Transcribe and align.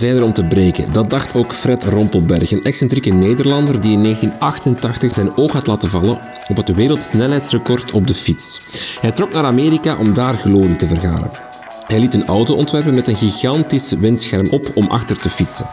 Records 0.00 0.08
zijn 0.08 0.16
er 0.16 0.24
om 0.24 0.32
te 0.32 0.54
breken. 0.54 0.92
Dat 0.92 1.10
dacht 1.10 1.34
ook 1.34 1.54
Fred 1.54 1.84
Rompelberg, 1.84 2.50
een 2.50 2.64
excentrieke 2.64 3.10
Nederlander 3.10 3.80
die 3.80 3.92
in 3.92 4.02
1988 4.02 5.14
zijn 5.14 5.36
oog 5.36 5.52
had 5.52 5.66
laten 5.66 5.88
vallen 5.88 6.18
op 6.48 6.56
het 6.56 6.74
wereldsnelheidsrecord 6.74 7.90
op 7.90 8.06
de 8.06 8.14
fiets. 8.14 8.60
Hij 9.00 9.12
trok 9.12 9.32
naar 9.32 9.44
Amerika 9.44 9.96
om 9.96 10.14
daar 10.14 10.34
glorie 10.34 10.76
te 10.76 10.86
vergaren. 10.86 11.49
Hij 11.90 12.00
liet 12.00 12.14
een 12.14 12.26
auto 12.26 12.54
ontwerpen 12.54 12.94
met 12.94 13.08
een 13.08 13.16
gigantisch 13.16 13.92
windscherm 13.92 14.48
op 14.50 14.70
om 14.74 14.86
achter 14.86 15.18
te 15.18 15.30
fietsen. 15.30 15.66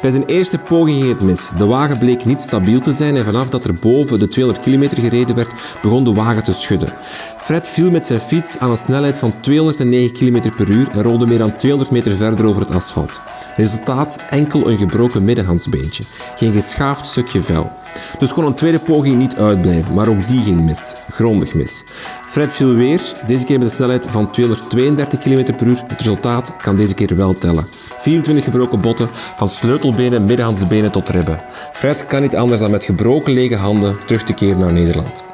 Bij 0.00 0.10
zijn 0.10 0.24
eerste 0.24 0.58
poging 0.58 0.96
ging 0.96 1.12
het 1.12 1.22
mis. 1.22 1.50
De 1.58 1.66
wagen 1.66 1.98
bleek 1.98 2.24
niet 2.24 2.40
stabiel 2.40 2.80
te 2.80 2.92
zijn 2.92 3.16
en 3.16 3.24
vanaf 3.24 3.48
dat 3.48 3.64
er 3.64 3.74
boven 3.74 4.18
de 4.18 4.28
200 4.28 4.66
km 4.66 5.02
gereden 5.02 5.34
werd, 5.34 5.76
begon 5.82 6.04
de 6.04 6.12
wagen 6.12 6.44
te 6.44 6.52
schudden. 6.52 6.92
Fred 7.38 7.68
viel 7.68 7.90
met 7.90 8.04
zijn 8.04 8.20
fiets 8.20 8.58
aan 8.58 8.70
een 8.70 8.76
snelheid 8.76 9.18
van 9.18 9.40
209 9.40 10.12
km 10.12 10.50
per 10.56 10.68
uur 10.68 10.88
en 10.90 11.02
rolde 11.02 11.26
meer 11.26 11.38
dan 11.38 11.56
200 11.56 11.90
meter 11.90 12.16
verder 12.16 12.46
over 12.46 12.60
het 12.60 12.70
asfalt. 12.70 13.20
Resultaat 13.56 14.18
enkel 14.30 14.70
een 14.70 14.78
gebroken 14.78 15.24
middenhandsbeentje. 15.24 16.04
Geen 16.36 16.52
geschaafd 16.52 17.06
stukje 17.06 17.42
vel. 17.42 17.81
Dus 18.18 18.32
kon 18.32 18.44
een 18.44 18.54
tweede 18.54 18.78
poging 18.78 19.16
niet 19.16 19.36
uitblijven, 19.36 19.94
maar 19.94 20.08
ook 20.08 20.28
die 20.28 20.42
ging 20.42 20.60
mis. 20.60 20.94
Grondig 21.10 21.54
mis. 21.54 21.84
Fred 22.28 22.52
viel 22.52 22.74
weer, 22.74 23.00
deze 23.26 23.44
keer 23.44 23.58
met 23.58 23.68
een 23.68 23.74
snelheid 23.74 24.06
van 24.10 24.30
232 24.30 25.18
km 25.18 25.56
per 25.56 25.66
uur. 25.66 25.84
Het 25.86 26.00
resultaat 26.00 26.56
kan 26.56 26.76
deze 26.76 26.94
keer 26.94 27.16
wel 27.16 27.34
tellen. 27.38 27.66
24 27.98 28.44
gebroken 28.44 28.80
botten, 28.80 29.08
van 29.36 29.48
sleutelbenen, 29.48 30.24
middenhandsbenen 30.24 30.90
tot 30.90 31.08
ribben. 31.08 31.40
Fred 31.72 32.06
kan 32.06 32.22
niet 32.22 32.36
anders 32.36 32.60
dan 32.60 32.70
met 32.70 32.84
gebroken 32.84 33.32
lege 33.32 33.56
handen 33.56 33.96
terug 34.06 34.22
te 34.22 34.34
keren 34.34 34.58
naar 34.58 34.72
Nederland. 34.72 35.31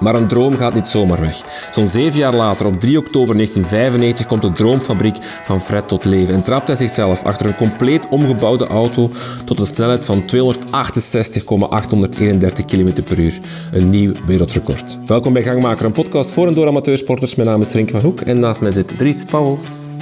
Maar 0.00 0.14
een 0.14 0.28
droom 0.28 0.54
gaat 0.54 0.74
niet 0.74 0.86
zomaar 0.86 1.20
weg. 1.20 1.68
Zo'n 1.70 1.86
zeven 1.86 2.18
jaar 2.18 2.34
later, 2.34 2.66
op 2.66 2.80
3 2.80 2.98
oktober 2.98 3.34
1995, 3.34 4.26
komt 4.26 4.42
de 4.42 4.50
droomfabriek 4.50 5.16
van 5.42 5.60
Fred 5.60 5.88
tot 5.88 6.04
leven 6.04 6.34
en 6.34 6.44
trapt 6.44 6.66
hij 6.66 6.76
zichzelf 6.76 7.22
achter 7.22 7.46
een 7.46 7.56
compleet 7.56 8.08
omgebouwde 8.08 8.66
auto 8.66 9.10
tot 9.44 9.60
een 9.60 9.66
snelheid 9.66 10.04
van 10.04 10.24
268,831 10.24 12.64
km 12.64 13.02
per 13.02 13.18
uur. 13.18 13.38
Een 13.72 13.90
nieuw 13.90 14.12
wereldrecord. 14.26 14.98
Welkom 15.04 15.32
bij 15.32 15.42
Gangmaker, 15.42 15.86
een 15.86 15.92
podcast 15.92 16.32
voor 16.32 16.46
en 16.46 16.54
door 16.54 16.66
amateursporters. 16.66 17.34
Mijn 17.34 17.48
naam 17.48 17.60
is 17.60 17.72
Rink 17.72 17.90
van 17.90 18.00
Hoek 18.00 18.20
en 18.20 18.40
naast 18.40 18.60
mij 18.60 18.72
zit 18.72 18.98
Dries 18.98 19.24
Pauwels. 19.24 19.93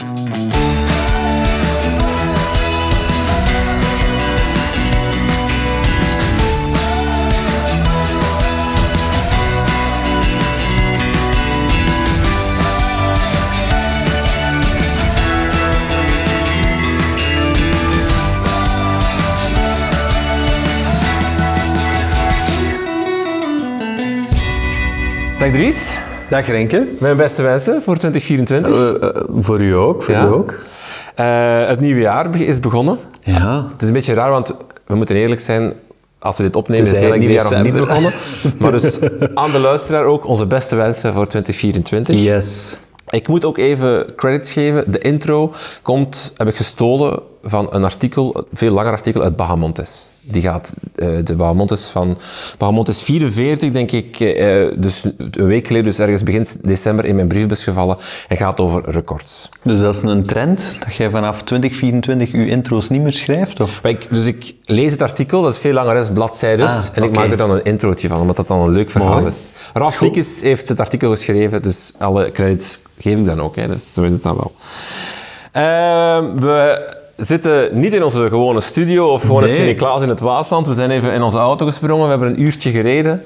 Dag 25.43 25.53
Dries. 25.53 25.99
Dag 26.31 26.47
Renke. 26.47 26.87
Mijn 26.99 27.17
beste 27.17 27.43
wensen 27.43 27.83
voor 27.83 27.97
2024. 27.97 29.03
Uh, 29.03 29.09
uh, 29.09 29.45
voor 29.45 29.61
u 29.61 29.77
ook, 29.77 30.03
voor 30.03 30.15
Ja. 30.15 30.25
u 30.25 30.29
ook. 30.29 30.55
Eh, 31.15 31.67
het 31.67 31.81
nieuwe 31.81 32.01
jaar 32.01 32.41
is 32.41 32.61
begonnen. 32.61 32.99
Ja. 33.21 33.67
Het 33.73 33.83
is 33.83 33.89
een 33.89 33.95
beetje 33.95 34.15
raar, 34.15 34.31
want 34.31 34.55
we 34.87 34.95
moeten 34.95 35.17
eerlijk 35.17 35.41
zijn. 35.41 35.73
Als 36.19 36.37
we 36.37 36.43
dit 36.43 36.57
opnemen, 36.57 36.87
Het 36.87 36.95
is 36.95 37.03
het 37.03 37.19
nieuwe 37.19 37.35
jaar 37.35 37.51
nog 37.51 37.63
niet 37.63 37.73
begonnen. 37.73 38.13
Maar 38.59 38.71
dus 38.73 38.99
aan 39.35 39.51
de 39.51 39.59
luisteraar 39.59 40.05
ook 40.05 40.27
onze 40.27 40.47
beste 40.47 40.77
wensen 40.77 41.13
voor 41.13 41.27
2024. 41.27 42.23
Yes. 42.23 42.77
Ik 43.13 43.29
moet 43.29 43.45
ook 43.45 43.59
even 43.59 44.15
credits 44.17 44.53
geven. 44.53 44.91
De 44.91 44.99
intro 44.99 45.53
komt, 45.83 46.33
heb 46.37 46.49
ik 46.49 46.57
gestolen 46.57 47.23
van 47.43 47.67
een 47.71 47.85
artikel, 47.85 48.37
een 48.37 48.45
veel 48.53 48.73
langer 48.73 48.93
artikel 48.93 49.23
uit 49.23 49.37
Bahamontes. 49.37 50.11
Die 50.21 50.43
gaat, 50.43 50.75
eh, 50.95 51.09
de 51.25 51.35
Bahamontes 51.35 51.85
van, 51.85 52.19
Bahamontes 52.59 53.03
44, 53.03 53.71
denk 53.71 53.91
ik, 53.91 54.21
eh, 54.21 54.67
dus 54.77 55.05
een 55.31 55.47
week 55.47 55.67
geleden, 55.67 55.89
dus 55.89 55.99
ergens 55.99 56.23
begin 56.23 56.47
december 56.63 57.05
in 57.05 57.15
mijn 57.15 57.29
briefbus 57.29 57.65
gevallen 57.65 57.97
en 58.29 58.37
gaat 58.37 58.61
over 58.61 58.91
records. 58.91 59.49
Dus 59.63 59.81
dat 59.81 59.95
is 59.95 60.03
een 60.03 60.25
trend, 60.25 60.77
dat 60.85 60.95
jij 60.95 61.11
vanaf 61.11 61.43
2024 61.43 62.33
uw 62.33 62.47
intro's 62.47 62.89
niet 62.89 63.03
meer 63.03 63.13
schrijft? 63.13 63.61
Of? 63.61 63.83
Maar 63.83 63.91
ik, 63.91 64.07
dus 64.11 64.25
ik 64.25 64.55
lees 64.65 64.93
het 64.93 65.03
artikel, 65.03 65.43
dat 65.43 65.53
is 65.53 65.59
veel 65.59 65.73
langer, 65.73 65.97
is 65.97 66.11
bladzijdes, 66.11 66.71
Ah, 66.71 66.85
en 66.95 67.03
ik 67.03 67.13
maak 67.13 67.31
er 67.31 67.37
dan 67.37 67.51
een 67.51 67.65
introotje 67.65 68.09
van, 68.09 68.21
omdat 68.21 68.37
dat 68.37 68.47
dan 68.47 68.61
een 68.61 68.73
leuk 68.73 68.91
verhaal 68.91 69.21
Mooi. 69.21 69.27
is. 69.27 69.53
Ralf 69.75 70.01
Liekes 70.01 70.41
heeft 70.41 70.69
het 70.69 70.81
artikel 70.81 71.11
geschreven, 71.11 71.63
dus 71.63 71.93
alle 71.99 72.33
credits 72.33 72.79
geef 73.03 73.19
ik 73.19 73.25
dan 73.25 73.41
ook, 73.41 73.57
hè, 73.57 73.69
dus 73.69 73.93
zo 73.93 74.03
is 74.03 74.13
het 74.13 74.23
dan 74.23 74.37
wel. 74.37 74.53
Ehm, 75.53 76.41
we 76.41 76.91
zitten 77.17 77.81
niet 77.81 77.95
in 77.95 78.03
onze 78.03 78.29
gewone 78.29 78.61
studio 78.61 79.13
of 79.13 79.23
gewoon 79.23 79.43
in. 79.43 79.55
Sint-Niklaas 79.55 80.03
in 80.03 80.09
het 80.09 80.21
Waasland. 80.21 80.67
We 80.67 80.75
zijn 80.75 80.91
even 80.91 81.13
in 81.13 81.23
onze 81.23 81.39
auto 81.39 81.67
gesprongen, 81.67 82.05
we 82.05 82.11
hebben 82.11 82.29
een 82.29 82.43
uurtje 82.43 82.71
gereden 82.71 83.23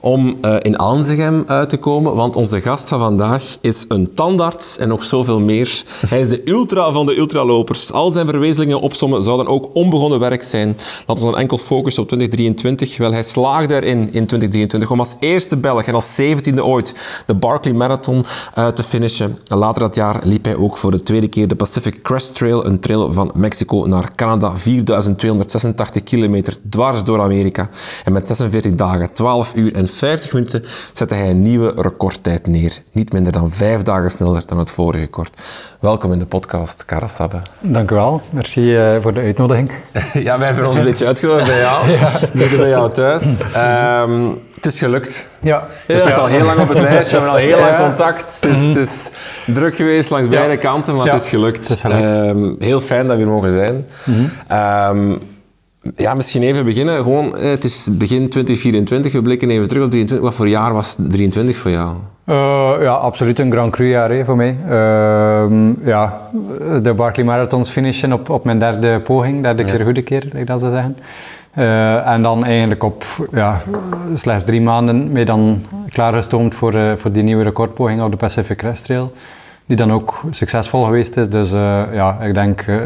om 0.00 0.38
eh, 0.40 0.56
in 0.62 0.78
Aanzegem 0.78 1.44
uit 1.46 1.68
te 1.68 1.76
komen, 1.76 2.14
want 2.14 2.36
onze 2.36 2.60
gast 2.60 2.88
van 2.88 2.98
vandaag 2.98 3.58
is 3.60 3.84
een 3.88 4.14
tandarts 4.14 4.78
en 4.78 4.88
nog 4.88 5.04
zoveel 5.04 5.40
meer. 5.40 5.82
Hij 6.08 6.20
is 6.20 6.28
de 6.28 6.40
ultra 6.44 6.92
van 6.92 7.06
de 7.06 7.16
ultralopers. 7.16 7.92
Al 7.92 8.10
zijn 8.10 8.26
verwezenlijkingen 8.26 8.82
opsommen 8.82 9.22
zouden 9.22 9.46
ook 9.46 9.70
onbegonnen 9.72 10.20
werk 10.20 10.42
zijn. 10.42 10.76
Laten 11.06 11.24
we 11.24 11.30
dan 11.30 11.40
enkel 11.40 11.58
focussen 11.58 12.02
op 12.02 12.08
2023. 12.08 12.96
Wel, 12.96 13.12
hij 13.12 13.22
slaagde 13.22 13.74
erin 13.74 13.98
in 13.98 14.26
2023 14.26 14.90
om 14.90 14.98
als 14.98 15.16
eerste 15.20 15.56
Belg 15.56 15.82
en 15.82 15.94
als 15.94 16.14
zeventiende 16.14 16.64
ooit 16.64 16.94
de 17.26 17.34
Barkley 17.34 17.74
Marathon 17.74 18.24
uit 18.54 18.76
te 18.76 18.82
finishen. 18.82 19.38
En 19.46 19.58
later 19.58 19.80
dat 19.80 19.94
jaar 19.94 20.20
liep 20.22 20.44
hij 20.44 20.56
ook 20.56 20.78
voor 20.78 20.90
de 20.90 21.02
tweede 21.02 21.28
keer 21.28 21.48
de 21.48 21.56
Pacific 21.56 22.02
Crest 22.02 22.34
Trail, 22.34 22.66
een 22.66 22.80
trail 22.80 23.12
van 23.12 23.30
Mexico 23.34 23.86
naar 23.86 24.14
Canada, 24.14 24.56
4286 24.56 26.02
kilometer 26.02 26.56
dwars 26.68 27.04
door 27.04 27.20
Amerika. 27.20 27.68
En 28.04 28.12
met 28.12 28.26
46 28.26 28.74
dagen, 28.74 29.12
12 29.12 29.52
uur 29.54 29.74
en 29.74 29.87
50 29.90 30.32
minuten 30.32 30.64
zette 30.92 31.14
hij 31.14 31.30
een 31.30 31.42
nieuwe 31.42 31.72
recordtijd 31.76 32.46
neer. 32.46 32.78
Niet 32.92 33.12
minder 33.12 33.32
dan 33.32 33.50
vijf 33.50 33.82
dagen 33.82 34.10
sneller 34.10 34.42
dan 34.46 34.58
het 34.58 34.70
vorige 34.70 35.00
record. 35.04 35.30
Welkom 35.80 36.12
in 36.12 36.18
de 36.18 36.26
podcast, 36.26 36.84
Kara 36.84 37.08
Sabbe. 37.08 37.42
Dank 37.60 37.90
u 37.90 37.94
wel. 37.94 38.20
Merci 38.32 38.76
eh, 38.76 38.96
voor 39.02 39.14
de 39.14 39.20
uitnodiging. 39.20 39.70
Ja, 40.12 40.38
wij 40.38 40.46
hebben 40.46 40.66
ons 40.68 40.78
een 40.78 40.84
beetje 40.84 41.06
uitgenodigd 41.06 41.46
bij 41.48 41.58
jou. 41.58 41.86
We 42.32 42.38
zitten 42.38 42.58
bij 42.58 42.68
jou 42.68 42.90
thuis. 42.92 43.42
Ehm, 43.52 44.20
het 44.54 44.66
is 44.66 44.78
gelukt. 44.78 45.26
Ja. 45.40 45.66
Je 45.86 45.98
staat 45.98 46.18
al 46.18 46.26
heel 46.26 46.44
lang 46.44 46.60
op 46.60 46.68
het 46.68 46.78
lijst, 46.80 47.10
we 47.10 47.16
hebben 47.16 47.32
al 47.34 47.38
heel 47.38 47.58
lang 47.58 47.70
Ja. 47.70 47.86
contact. 47.86 48.38
Het 48.40 48.50
is, 48.56 48.66
het 48.66 48.76
is 48.76 49.08
druk 49.46 49.76
geweest 49.76 50.10
langs 50.10 50.28
beide 50.28 50.56
kanten, 50.56 50.96
maar 50.96 51.06
Ja, 51.06 51.12
het 51.12 51.22
is 51.22 51.28
gelukt. 51.28 51.68
het 51.68 51.74
is 51.76 51.80
gelukt. 51.80 52.02
Ehm, 52.02 52.52
heel 52.58 52.80
fijn 52.80 53.06
dat 53.06 53.16
we 53.16 53.22
hier 53.22 53.32
mogen 53.32 53.52
zijn. 53.52 53.86
Ehm, 54.48 55.16
ja, 55.96 56.14
misschien 56.14 56.42
even 56.42 56.64
beginnen. 56.64 57.02
Gewoon, 57.02 57.36
eh, 57.36 57.50
het 57.50 57.64
is 57.64 57.88
begin 57.92 58.28
2024, 58.28 59.12
we 59.12 59.22
blikken 59.22 59.50
even 59.50 59.68
terug 59.68 59.84
op 59.84 59.90
23. 59.90 60.28
Wat 60.28 60.36
voor 60.36 60.48
jaar 60.48 60.72
was 60.72 60.96
23 61.08 61.56
voor 61.56 61.70
jou? 61.70 61.96
Eh, 62.24 62.72
ja, 62.80 62.92
absoluut 62.92 63.38
een 63.38 63.52
Grand 63.52 63.72
Cru 63.72 63.88
jaar 63.88 64.10
hè, 64.10 64.24
voor 64.24 64.36
mij. 64.36 64.56
Ehm, 64.68 65.88
ja, 65.88 66.20
de 66.82 66.94
Barkley 66.94 67.24
Marathons 67.26 67.70
finishen 67.70 68.12
op, 68.12 68.30
op 68.30 68.44
mijn 68.44 68.58
derde 68.58 69.00
poging, 69.00 69.42
derde 69.42 69.64
keer 69.64 69.84
goede 69.84 70.02
keer, 70.02 70.36
ik 70.36 70.46
dat 70.46 70.60
zo 70.60 70.70
zeggen. 70.70 70.96
Eh, 71.50 72.06
en 72.06 72.22
dan 72.22 72.44
eigenlijk 72.44 72.84
op 72.84 73.04
ja, 73.32 73.60
slechts 74.14 74.44
drie 74.44 74.60
maanden 74.60 75.12
mee 75.12 75.24
dan 75.24 75.66
klaargestoomd 75.92 76.54
voor, 76.54 76.74
voor 76.96 77.12
die 77.12 77.22
nieuwe 77.22 77.42
recordpoging 77.42 78.02
op 78.02 78.10
de 78.10 78.16
Pacific 78.16 78.56
Crest 78.56 78.84
Trail. 78.84 79.12
Die 79.68 79.76
dan 79.76 79.92
ook 79.92 80.20
succesvol 80.30 80.84
geweest 80.84 81.16
is. 81.16 81.28
Dus 81.28 81.52
eh, 81.52 81.82
ja, 81.92 82.18
ik 82.20 82.34
denk 82.34 82.60
eh, 82.60 82.76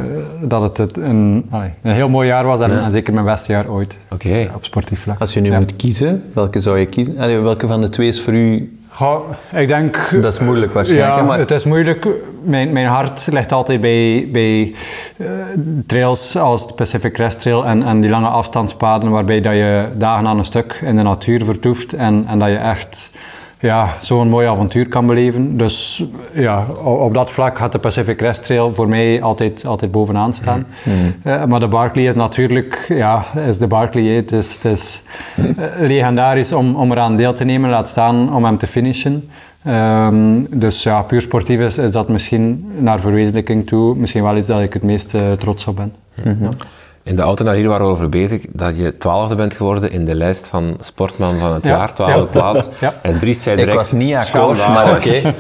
dat 0.41 0.63
het 0.63 0.77
het 0.77 0.97
een, 0.97 1.47
allee, 1.51 1.71
een 1.83 1.93
heel 1.93 2.09
mooi 2.09 2.29
jaar 2.29 2.45
was 2.45 2.61
en, 2.61 2.83
en 2.85 2.91
zeker 2.93 3.13
mijn 3.13 3.27
beste 3.27 3.53
jaar 3.53 3.69
ooit 3.69 3.99
Oké. 4.11 4.51
op 4.55 4.65
sportief 4.65 5.01
vlak. 5.03 5.21
Als 5.21 5.35
je 5.35 5.41
nu 5.41 5.51
Ja. 5.51 5.59
moet 5.59 5.77
kiezen, 5.77 6.23
welke 6.35 6.61
zou 6.61 6.79
je 6.79 6.87
kiezen? 6.87 7.19
Allee, 7.19 7.39
welke 7.39 7.67
van 7.67 7.81
de 7.81 7.89
twee 7.89 8.09
is 8.09 8.23
voor 8.23 8.33
u... 8.33 8.77
Goh, 8.95 9.21
ik 9.53 9.69
denk... 9.69 10.09
Dat 10.21 10.33
is 10.33 10.41
moeilijk 10.41 10.73
waarschijnlijk, 10.75 11.17
Ja, 11.17 11.23
maar- 11.23 11.39
het 11.39 11.51
is 11.51 11.65
moeilijk. 11.65 12.07
Mijn, 12.45 12.73
mijn 12.73 12.87
hart 12.87 13.29
ligt 13.31 13.53
altijd 13.53 13.81
bij, 13.81 14.29
bij 14.33 14.75
eh, 15.17 15.27
trails 15.87 16.37
als 16.37 16.67
de 16.67 16.75
Pacific 16.75 17.13
Crest 17.13 17.41
Trail 17.41 17.65
en, 17.67 17.83
en 17.83 18.01
die 18.01 18.11
lange 18.11 18.27
afstandspaden 18.29 19.11
waarbij 19.11 19.41
dat 19.41 19.53
je 19.53 19.85
dagen 19.97 20.27
aan 20.27 20.39
een 20.39 20.45
stuk 20.45 20.81
in 20.85 20.97
de 20.97 21.03
natuur 21.03 21.45
vertoeft 21.45 21.93
en, 21.93 22.25
en 22.29 22.39
dat 22.39 22.49
je 22.49 22.57
echt 22.57 23.11
ja, 23.63 23.95
zo'n 24.01 24.29
mooi 24.29 24.47
avontuur 24.47 24.89
kan 24.89 25.07
beleven. 25.07 25.57
Dus 25.57 26.05
ja, 26.33 26.67
op 26.85 27.15
dat 27.15 27.31
vlak 27.31 27.59
gaat 27.59 27.73
de 27.73 27.79
Pacific 27.79 28.17
Crest 28.17 28.45
Trail 28.45 28.75
voor 28.75 28.89
mij 28.89 29.23
altijd, 29.23 29.67
altijd 29.67 29.91
bovenaan 29.91 30.35
staan. 30.35 30.67
Eh, 31.23 31.45
maar 31.45 31.61
de 31.61 31.69
Barkley 31.69 32.05
is 32.05 32.15
natuurlijk, 32.15 32.85
ja, 32.89 33.25
is 33.47 33.59
de 33.59 33.67
Barkley. 33.67 34.05
hè. 34.05 34.15
Het 34.15 34.33
is, 34.33 34.55
het 34.55 34.65
is 34.65 35.03
eh, 35.37 35.45
legendarisch 35.79 36.53
om, 36.53 36.75
om 36.75 36.93
eraan 36.93 37.17
deel 37.17 37.33
te 37.33 37.45
nemen, 37.45 37.71
laat 37.71 37.89
staan 37.89 38.35
om 38.35 38.45
hem 38.45 38.59
te 38.59 38.67
finishen. 38.67 39.29
Ehm, 39.65 40.41
dus 40.51 40.83
ja, 40.83 41.03
puur 41.03 41.21
sportief 41.21 41.61
is, 41.61 41.79
is 41.79 41.93
dat 41.93 42.09
misschien 42.09 42.73
naar 42.79 43.01
verwezenlijking 43.01 43.67
toe 43.67 43.97
misschien 43.97 44.23
wel 44.23 44.37
iets 44.37 44.47
dat 44.47 44.61
ik 44.61 44.73
het 44.73 44.83
meest 44.83 45.15
trots 45.39 45.67
op 45.67 45.77
ben. 45.77 45.95
Ja. 46.25 46.49
In 47.05 47.17
de 47.17 47.23
auto 47.23 47.45
naar 47.45 47.55
hier 47.55 47.69
waren 47.69 47.87
we 47.87 47.93
over 47.93 48.09
bezig 48.09 48.43
dat 48.49 48.77
je 48.77 48.97
twaalfde 48.99 49.35
bent 49.35 49.55
geworden 49.55 49.91
in 49.91 50.05
de 50.05 50.15
lijst 50.15 50.47
van 50.47 50.77
sportman 50.81 51.39
van 51.39 51.53
het 51.55 51.65
Ja. 51.67 51.77
jaar, 51.77 51.95
twaalfde 51.95 52.19
Ja. 52.19 52.25
plaats. 52.25 52.69
Ja. 52.81 52.95
En 53.03 53.19
Dries 53.19 53.43
zei 53.43 53.55
Ik 53.55 53.61
direct, 53.61 53.79
was 53.79 53.93
niet 53.93 54.15
akkoord, 54.15 54.59
maar 54.69 54.91
oké. 54.97 55.11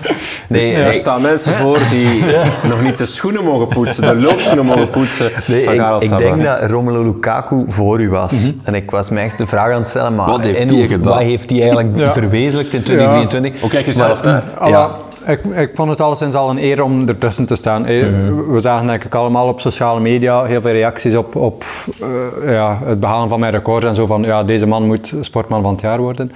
Nee, 0.49 0.75
Er 0.75 0.94
staan 0.94 1.20
mensen 1.23 1.55
voor 1.55 1.79
die 1.91 2.25
nog 2.69 2.82
niet 2.82 2.99
de 2.99 3.06
schoenen 3.06 3.44
mogen 3.44 3.69
poetsen, 3.69 4.05
de 4.05 4.17
loopschoenen 4.17 4.64
mogen 4.67 4.88
poetsen 4.88 5.31
Nee, 5.47 5.64
van 5.64 5.75
ik, 6.03 6.03
ik 6.11 6.19
denk 6.19 6.43
dat 6.44 6.70
Romelu 6.70 7.05
Lukaku 7.05 7.64
voor 7.69 8.00
u 8.00 8.11
was. 8.11 8.32
En 8.62 8.75
ik 8.75 8.91
was 8.91 9.11
me 9.11 9.20
echt 9.20 9.38
de 9.38 9.47
vraag 9.47 9.70
aan 9.73 9.79
het 9.79 9.88
stellen, 9.88 10.12
maar 10.12 10.26
Wat 10.29 10.44
heeft 10.44 11.50
hij 11.50 11.59
eigenlijk 11.61 11.88
Ja. 11.94 12.12
verwezenlijkt 12.12 12.73
in 12.73 12.82
2023? 12.82 13.61
Hoe 13.61 13.70
kijk 13.70 13.87
je 13.87 13.97
Maar- 13.97 14.91
Ja. 15.26 15.32
ik, 15.32 15.44
ik 15.44 15.70
vond 15.74 15.90
het 15.90 16.00
alleszins 16.00 16.34
al 16.34 16.50
een 16.50 16.62
eer 16.62 16.82
om 16.82 17.08
ertussen 17.08 17.46
te 17.46 17.54
staan. 17.54 17.86
Eh, 17.86 18.06
We 18.48 18.60
zagen 18.60 18.86
denk 18.86 19.04
ik 19.04 19.14
allemaal 19.14 19.48
op 19.48 19.60
sociale 19.60 20.00
media 20.00 20.44
heel 20.44 20.60
veel 20.60 20.72
reacties 20.72 21.14
op, 21.14 21.36
op 21.36 21.64
eh, 22.00 22.52
ja, 22.52 22.78
het 22.84 23.00
behalen 23.00 23.28
van 23.28 23.40
mijn 23.40 23.52
record 23.52 23.84
en 23.84 23.94
zo 23.94 24.06
van 24.06 24.22
ja, 24.22 24.44
deze 24.44 24.66
man 24.66 24.86
moet 24.86 25.14
sportman 25.20 25.62
van 25.62 25.72
het 25.72 25.80
jaar 25.80 26.00
worden. 26.00 26.32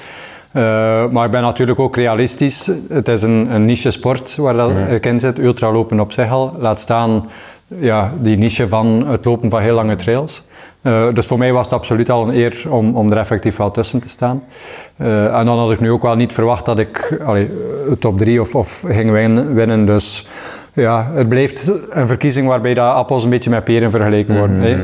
Eh, 0.52 0.62
maar 1.10 1.24
ik 1.24 1.30
ben 1.30 1.42
natuurlijk 1.42 1.78
ook 1.78 1.96
realistisch. 1.96 2.70
Het 2.88 3.08
is 3.08 3.22
een, 3.22 3.54
een 3.54 3.64
niche 3.64 3.90
sport 3.90 4.36
waar 4.36 4.54
dat 4.54 4.70
ik 4.90 5.06
in 5.06 5.20
zit. 5.20 5.38
Ultralopen 5.38 6.00
op 6.00 6.12
zich 6.12 6.30
al. 6.30 6.56
Laat 6.58 6.80
staan 6.80 7.26
ja, 7.66 8.12
die 8.20 8.36
niche 8.36 8.68
van 8.68 9.06
het 9.06 9.24
lopen 9.24 9.50
van 9.50 9.60
heel 9.60 9.74
lange 9.74 9.94
trails. 9.94 10.44
Eh, 10.86 11.06
dus 11.12 11.26
voor 11.26 11.38
mij 11.38 11.52
was 11.52 11.64
het 11.64 11.72
absoluut 11.74 12.10
al 12.10 12.28
een 12.28 12.34
eer 12.36 12.64
om, 12.68 12.96
om 12.96 13.10
er 13.10 13.18
effectief 13.18 13.56
wel 13.56 13.70
tussen 13.70 14.00
te 14.00 14.08
staan. 14.08 14.42
Eh, 14.96 15.38
en 15.38 15.46
dan 15.46 15.58
had 15.58 15.70
ik 15.70 15.80
nu 15.80 15.90
ook 15.90 16.02
wel 16.02 16.16
niet 16.16 16.32
verwacht 16.32 16.64
dat 16.64 16.78
ik 16.78 17.18
allee, 17.24 17.44
eh, 17.88 17.92
top 17.98 18.18
3 18.18 18.40
of, 18.40 18.54
of 18.54 18.84
ging 18.88 19.10
win- 19.10 19.54
winnen. 19.54 19.86
Dus 19.86 20.26
ja, 20.72 21.10
het 21.14 21.28
blijft 21.28 21.72
een 21.90 22.06
verkiezing 22.06 22.48
waarbij 22.48 22.74
dat 22.74 22.94
appels 22.94 23.24
een 23.24 23.30
beetje 23.30 23.50
met 23.50 23.64
peren 23.64 23.90
vergeleken 23.90 24.38
worden. 24.38 24.56
hè. 24.60 24.76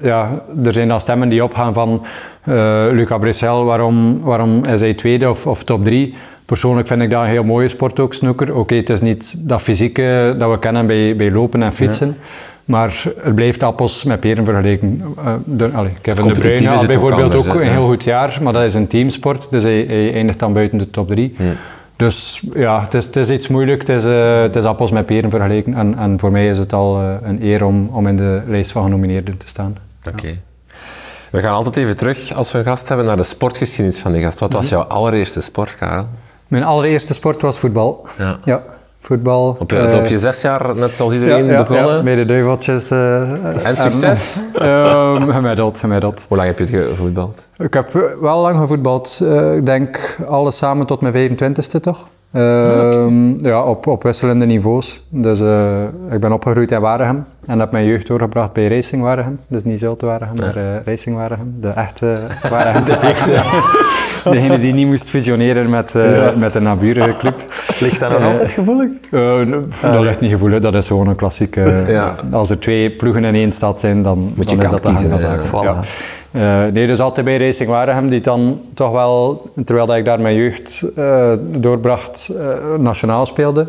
Ja, 0.00 0.42
er 0.64 0.72
zijn 0.72 0.88
dan 0.88 1.00
stemmen 1.00 1.28
die 1.28 1.44
opgaan 1.44 1.72
van 1.74 2.04
eh 2.44 2.86
Luca 2.90 3.18
Bressel, 3.18 3.64
waarom, 3.64 4.20
waarom 4.22 4.64
is 4.64 4.80
hij 4.80 4.94
tweede 4.94 5.30
of, 5.30 5.46
of 5.46 5.64
top 5.64 5.84
3? 5.84 6.14
Persoonlijk 6.44 6.86
vind 6.86 7.02
ik 7.02 7.10
dat 7.10 7.22
een 7.22 7.28
heel 7.28 7.44
mooie 7.44 7.68
sport 7.68 8.00
ook, 8.00 8.14
snooker. 8.14 8.54
Oké, 8.54 8.74
het 8.74 8.90
is 8.90 9.00
niet 9.00 9.34
dat 9.48 9.62
fysieke 9.62 10.34
dat 10.38 10.50
we 10.50 10.58
kennen 10.58 10.86
bij, 10.86 11.16
bij 11.16 11.30
lopen 11.30 11.62
en 11.62 11.72
fietsen. 11.72 12.16
Maar 12.68 13.02
het 13.22 13.34
blijft 13.34 13.62
appels 13.62 14.04
met 14.04 14.20
peren 14.20 14.44
vergeleken. 14.44 15.02
Eh, 15.24 15.32
de, 15.44 15.70
allee, 15.74 15.92
Kevin 16.00 16.26
De 16.26 16.32
Bruyne 16.32 16.68
had 16.68 16.80
ook 16.80 16.86
bijvoorbeeld 16.86 17.22
anders, 17.22 17.48
ook 17.48 17.54
een 17.54 17.64
Ja. 17.64 17.70
heel 17.72 17.86
goed 17.86 18.04
jaar, 18.04 18.38
maar 18.42 18.52
dat 18.52 18.62
is 18.64 18.74
een 18.74 18.86
teamsport. 18.86 19.46
Dus 19.50 19.62
hij, 19.62 19.84
hij 19.88 20.12
eindigt 20.14 20.38
dan 20.38 20.52
buiten 20.52 20.78
de 20.78 20.90
top 20.90 21.08
3. 21.08 21.36
Dus 21.96 22.42
ja, 22.54 22.80
het 22.82 22.94
is, 22.94 23.04
het 23.06 23.16
is 23.16 23.30
iets 23.30 23.48
moeilijk. 23.48 23.80
Het 23.80 23.88
is, 23.88 24.04
het 24.42 24.56
is 24.56 24.64
appels 24.64 24.90
met 24.90 25.06
peren 25.06 25.30
vergeleken. 25.30 25.74
En, 25.74 25.98
en 25.98 26.18
voor 26.18 26.30
mij 26.30 26.48
is 26.48 26.58
het 26.58 26.72
al 26.72 27.00
eh, 27.00 27.14
een 27.22 27.44
eer 27.44 27.64
om, 27.64 27.88
om 27.92 28.06
in 28.06 28.16
de 28.16 28.42
lijst 28.46 28.72
van 28.72 28.82
genomineerden 28.82 29.36
te 29.36 29.48
staan. 29.48 29.76
Oké. 30.08 30.38
We 31.30 31.40
gaan 31.40 31.54
altijd 31.54 31.76
even 31.76 31.96
terug, 31.96 32.32
als 32.34 32.52
we 32.52 32.58
een 32.58 32.64
gast 32.64 32.88
hebben, 32.88 33.06
naar 33.06 33.16
de 33.16 33.22
sportgeschiedenis 33.22 33.98
van 34.00 34.12
die 34.12 34.22
gast. 34.22 34.38
Wat 34.38 34.48
Mhm. 34.48 34.58
was 34.58 34.68
jouw 34.68 34.82
allereerste 34.82 35.40
sport, 35.40 35.76
Karel? 35.76 36.06
Mijn 36.48 36.64
allereerste 36.64 37.12
sport 37.14 37.42
was 37.42 37.58
voetbal. 37.58 38.06
Ja. 38.44 38.62
Voetbal. 39.00 39.48
Op 39.48 39.60
op 39.60 39.72
eh, 39.72 40.06
je 40.06 40.18
zes 40.18 40.40
jaar, 40.40 40.76
net 40.76 40.94
zoals 40.94 41.12
iedereen, 41.12 41.44
ja, 41.44 41.52
ja, 41.52 41.58
begonnen? 41.66 41.96
Ja, 41.96 42.02
bij 42.02 42.14
de 42.14 42.24
duiveltjes. 42.24 42.90
eh, 42.90 43.66
En 43.66 43.76
succes? 43.76 44.40
Ehm, 44.54 45.30
gemiddeld, 45.30 45.78
gemiddeld. 45.78 46.24
Hoe 46.28 46.36
lang 46.36 46.48
heb 46.48 46.58
je 46.58 46.76
het 46.76 46.88
gevoetbald? 46.88 47.46
Ik 47.56 47.74
heb 47.74 47.94
eh, 47.94 48.02
wel 48.20 48.40
lang 48.40 48.58
gevoetbald. 48.58 49.20
Eh, 49.22 49.54
ik 49.56 49.66
denk 49.66 50.18
alles 50.28 50.56
samen 50.56 50.86
tot 50.86 51.00
mijn 51.00 51.12
25ste 51.14 51.80
toch? 51.80 52.04
Ehm, 52.32 53.44
ja, 53.44 53.64
op, 53.64 53.86
op 53.86 54.02
wisselende 54.02 54.46
niveaus. 54.46 55.06
Dus 55.08 55.40
eh, 55.40 55.82
ik 56.10 56.20
ben 56.20 56.32
opgegroeid 56.32 56.72
in 56.72 56.80
Waregem 56.80 57.24
en 57.46 57.58
heb 57.58 57.72
mijn 57.72 57.86
jeugd 57.86 58.06
doorgebracht 58.06 58.52
bij 58.52 58.68
Racing 58.68 59.02
Waregem. 59.02 59.40
Dus 59.46 59.64
niet 59.64 59.78
Zulte 59.78 60.06
Waregem, 60.06 60.36
maar 60.36 60.56
eh, 60.56 60.84
Racing 60.84 61.16
Waregem. 61.16 61.54
De 61.60 61.68
echte 61.68 62.18
Waregemse 62.50 62.98
jeugd. 63.02 63.26
Degene 64.32 64.58
die 64.58 64.72
niet 64.72 64.86
moest 64.86 65.10
fusioneren 65.10 65.70
met, 65.70 65.94
eh, 65.94 66.34
met 66.34 66.54
een 66.54 66.62
naburige 66.62 67.16
club. 67.18 67.44
Ligt 67.80 68.00
dat 68.00 68.10
nog 68.10 68.22
altijd 68.22 68.52
gevoelig? 68.52 68.88
Dat 69.80 70.00
ligt 70.00 70.20
niet 70.20 70.30
gevoelig, 70.30 70.60
dat 70.60 70.74
is 70.74 70.86
gewoon 70.86 71.08
een 71.08 71.16
klassieke... 71.16 72.16
Als 72.30 72.50
er 72.50 72.58
twee 72.58 72.90
ploegen 72.90 73.24
in 73.24 73.34
één 73.34 73.52
stad 73.52 73.80
zijn, 73.80 74.02
dan, 74.02 74.32
Moet 74.34 74.50
je 74.50 74.56
dan 74.56 74.64
is 74.64 74.70
dat 74.70 74.84
de 74.84 74.90
kiezen, 74.90 75.20
van 75.46 75.84
Eh, 76.30 76.64
nee, 76.72 76.86
dus 76.86 77.00
altijd 77.00 77.26
bij 77.26 77.38
Racing 77.38 77.68
Waregem, 77.68 78.08
die 78.08 78.20
dan 78.20 78.60
toch 78.74 78.90
wel, 78.90 79.42
terwijl 79.64 79.86
dat 79.86 79.96
ik 79.96 80.04
daar 80.04 80.20
mijn 80.20 80.34
jeugd 80.34 80.84
eh, 80.96 81.32
doorbracht, 81.40 82.28
eh, 82.38 82.74
nationaal 82.78 83.26
speelde. 83.26 83.68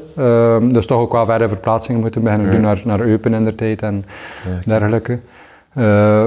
Dus 0.71 0.85
toch 0.85 0.99
ook 0.99 1.11
wel 1.11 1.25
verre 1.25 1.47
verplaatsingen 1.47 2.01
moeten 2.01 2.23
beginnen 2.23 2.51
doen 2.51 2.61
naar, 2.61 2.81
naar 2.83 2.99
Eupen 2.99 3.33
in 3.33 3.43
der 3.43 3.55
tijd 3.55 3.81
en 3.81 4.05
dergelijke. 4.65 5.19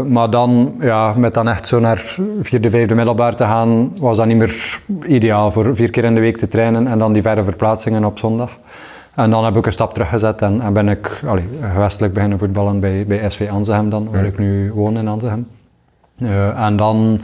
Maar 0.08 0.30
dan, 0.30 0.74
ja, 0.80 1.14
met 1.16 1.34
dan 1.34 1.48
echt 1.48 1.68
zo 1.68 1.80
naar 1.80 2.16
vierde, 2.40 2.70
vijfde 2.70 2.94
middelbaar 2.94 3.36
te 3.36 3.44
gaan, 3.44 3.92
was 4.00 4.16
dat 4.16 4.26
niet 4.26 4.36
meer 4.36 4.80
ideaal 5.06 5.50
voor 5.50 5.74
vier 5.74 5.90
keer 5.90 6.04
in 6.04 6.14
de 6.14 6.20
week 6.20 6.36
te 6.36 6.48
trainen 6.48 6.86
en 6.86 6.98
dan 6.98 7.12
die 7.12 7.22
verre 7.22 7.42
verplaatsingen 7.42 8.04
op 8.04 8.18
zondag. 8.18 8.50
En 9.14 9.30
dan 9.30 9.44
heb 9.44 9.56
ik 9.56 9.66
een 9.66 9.72
stap 9.72 9.94
teruggezet 9.94 10.42
en, 10.42 10.60
en 10.60 10.72
ben 10.72 10.88
ik 10.88 11.20
allee, 11.26 11.48
gewestelijk 11.72 12.14
beginnen 12.14 12.38
voetballen 12.38 12.80
bij, 12.80 13.04
bij 13.06 13.30
SV 13.30 13.48
Anzehem 13.50 13.90
dan, 13.90 14.08
waar 14.10 14.24
ik 14.24 14.38
nu 14.38 14.72
woon 14.74 14.98
in 14.98 15.08
Anzehem. 15.08 15.46
Eh, 16.24 16.64
en 16.64 16.76
dan, 16.76 17.20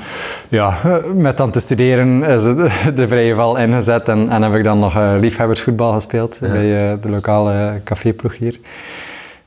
ja, 0.49 0.77
met 1.15 1.37
dan 1.37 1.51
te 1.51 1.61
studeren 1.61 2.23
is 2.23 2.43
de 3.01 3.09
vrije 3.09 3.35
val 3.35 3.57
ingezet 3.57 4.09
en, 4.09 4.29
en 4.29 4.43
heb 4.43 4.55
ik 4.55 4.65
dan 4.65 4.79
nog 4.79 4.97
eh, 4.97 5.11
liefhebbersvoetbal 5.21 5.93
gespeeld 5.93 6.37
bij 6.41 6.91
eh, 6.91 6.97
de 7.03 7.11
lokale 7.11 7.81
caféploeg 7.85 8.37
hier. 8.37 8.59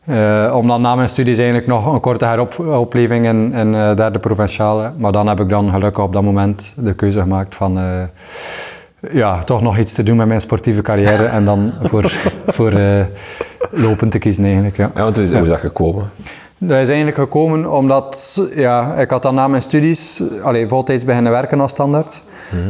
Eh, 0.06 0.54
om 0.56 0.68
dan 0.68 0.82
na 0.82 0.96
mijn 0.96 1.10
studies 1.10 1.38
eigenlijk 1.38 1.68
nog 1.68 1.94
een 1.94 2.00
korte 2.00 2.26
heropleving 2.26 3.26
in, 3.26 3.54
in 3.54 3.76
eh, 3.76 3.96
derde 3.96 4.20
provinciale. 4.20 4.92
Maar 4.98 5.12
dan 5.12 5.28
heb 5.28 5.40
ik 5.40 5.50
dan 5.50 5.72
gelukkig 5.72 6.04
op 6.04 6.14
dat 6.14 6.24
moment 6.24 6.74
de 6.78 6.94
keuze 6.94 7.20
gemaakt 7.20 7.56
van 7.56 7.78
eh, 7.80 7.84
ja, 9.14 9.40
toch 9.40 9.62
nog 9.62 9.78
iets 9.78 9.94
te 9.94 10.04
doen 10.04 10.16
met 10.16 10.28
mijn 10.28 10.42
sportieve 10.42 10.82
carrière 10.82 11.24
en 11.24 11.46
dan 11.46 11.72
voor, 11.84 12.12
voor 12.48 12.72
eh, 12.72 13.06
lopen 13.72 14.10
te 14.10 14.20
kiezen 14.20 14.44
eigenlijk. 14.44 14.78
Ja. 14.78 14.92
Ja, 14.96 15.04
want 15.04 15.16
hoe 15.16 15.26
is, 15.26 15.32
hoe 15.32 15.42
is 15.42 15.48
dat 15.48 15.60
gekomen? 15.60 16.10
Dat 16.64 16.80
is 16.80 16.88
eigenlijk 16.88 17.18
gekomen 17.18 17.72
omdat 17.72 18.42
ja, 18.56 18.96
ik 18.96 19.10
had 19.10 19.22
dan 19.22 19.36
na 19.36 19.48
mijn 19.48 19.62
studies 19.62 20.24
allee, 20.44 20.68
voltijds 20.68 21.06
beginnen 21.06 21.32
werken 21.32 21.60
als 21.60 21.72
standaard. 21.72 22.24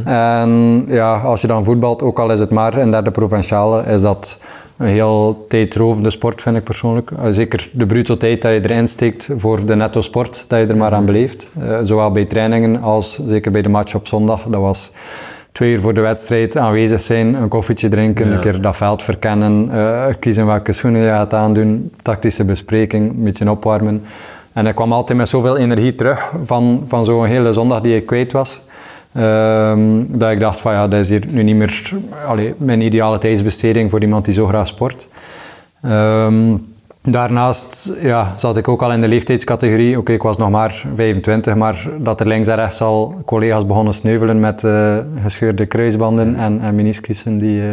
En 0.05 0.83
ja, 0.87 1.17
als 1.17 1.41
je 1.41 1.47
dan 1.47 1.63
voetbalt, 1.63 2.01
ook 2.01 2.19
al 2.19 2.31
is 2.31 2.39
het 2.39 2.51
maar 2.51 2.77
in 2.77 2.91
derde 2.91 3.11
provinciale, 3.11 3.83
is 3.83 4.01
dat 4.01 4.39
een 4.77 4.87
heel 4.87 5.45
tijdrovende 5.47 6.09
sport, 6.09 6.41
vind 6.41 6.57
ik 6.57 6.63
persoonlijk. 6.63 7.11
Eh, 7.11 7.25
Zeker 7.29 7.69
de 7.73 7.85
bruto 7.85 8.17
tijd 8.17 8.41
dat 8.41 8.51
je 8.51 8.63
erin 8.63 8.87
steekt 8.87 9.29
voor 9.37 9.65
de 9.65 9.75
netto 9.75 10.01
sport, 10.01 10.45
dat 10.47 10.59
je 10.59 10.65
er 10.65 10.77
maar 10.77 10.93
aan 10.93 11.05
beleeft. 11.05 11.49
Eh, 11.59 11.77
zowel 11.83 12.11
bij 12.11 12.25
trainingen 12.25 12.81
als 12.81 13.21
zeker 13.25 13.51
bij 13.51 13.61
de 13.61 13.69
match 13.69 13.95
op 13.95 14.07
zondag. 14.07 14.43
Dat 14.43 14.61
was 14.61 14.91
twee 15.51 15.71
uur 15.71 15.79
voor 15.79 15.93
de 15.93 16.01
wedstrijd 16.01 16.57
aanwezig 16.57 17.01
zijn, 17.01 17.33
een 17.33 17.47
koffietje 17.47 17.89
drinken, 17.89 18.31
een 18.31 18.39
keer 18.39 18.61
dat 18.61 18.77
veld 18.77 19.03
verkennen, 19.03 19.69
eh, 19.71 20.05
kiezen 20.19 20.45
welke 20.45 20.71
schoenen 20.71 21.01
je 21.01 21.09
gaat 21.09 21.33
aandoen, 21.33 21.91
tactische 22.01 22.45
bespreking, 22.45 23.09
een 23.09 23.23
beetje 23.23 23.51
opwarmen. 23.51 24.03
En 24.53 24.67
ik 24.67 24.75
kwam 24.75 24.93
altijd 24.93 25.17
met 25.17 25.29
zoveel 25.29 25.57
energie 25.57 25.95
terug 25.95 26.31
van, 26.43 26.83
van 26.87 27.05
zo'n 27.05 27.25
hele 27.25 27.53
zondag 27.53 27.81
die 27.81 27.95
ik 27.95 28.05
kwijt 28.05 28.31
was. 28.31 28.61
Ehm, 29.13 30.03
dat 30.07 30.31
ik 30.31 30.39
dacht 30.39 30.61
van 30.61 30.73
ja, 30.73 30.87
dat 30.87 30.99
is 30.99 31.09
hier 31.09 31.23
nu 31.29 31.43
niet 31.43 31.55
meer 31.55 31.91
allee, 32.27 32.53
mijn 32.57 32.81
ideale 32.81 33.17
tijdsbesteding 33.17 33.89
voor 33.89 34.01
iemand 34.01 34.25
die 34.25 34.33
zo 34.33 34.47
graag 34.47 34.67
sport. 34.67 35.07
Ehm, 35.81 36.57
daarnaast 37.01 37.93
ja, 38.01 38.33
zat 38.37 38.57
ik 38.57 38.67
ook 38.67 38.81
al 38.81 38.91
in 38.91 38.99
de 38.99 39.07
leeftijdscategorie. 39.07 39.97
Oké, 39.97 40.11
ik 40.11 40.21
was 40.21 40.37
nog 40.37 40.49
maar 40.49 40.83
25, 40.95 41.55
maar 41.55 41.87
dat 41.97 42.19
er 42.19 42.27
links 42.27 42.47
en 42.47 42.55
rechts 42.55 42.81
al 42.81 43.21
collega's 43.25 43.65
begonnen 43.65 43.93
sneuvelen 43.93 44.39
met 44.39 44.63
eh, 44.63 44.97
gescheurde 45.23 45.65
kruisbanden 45.65 46.35
en, 46.35 46.61
en 46.61 46.75
meniscussen 46.75 47.37
die, 47.37 47.61
eh, 47.61 47.67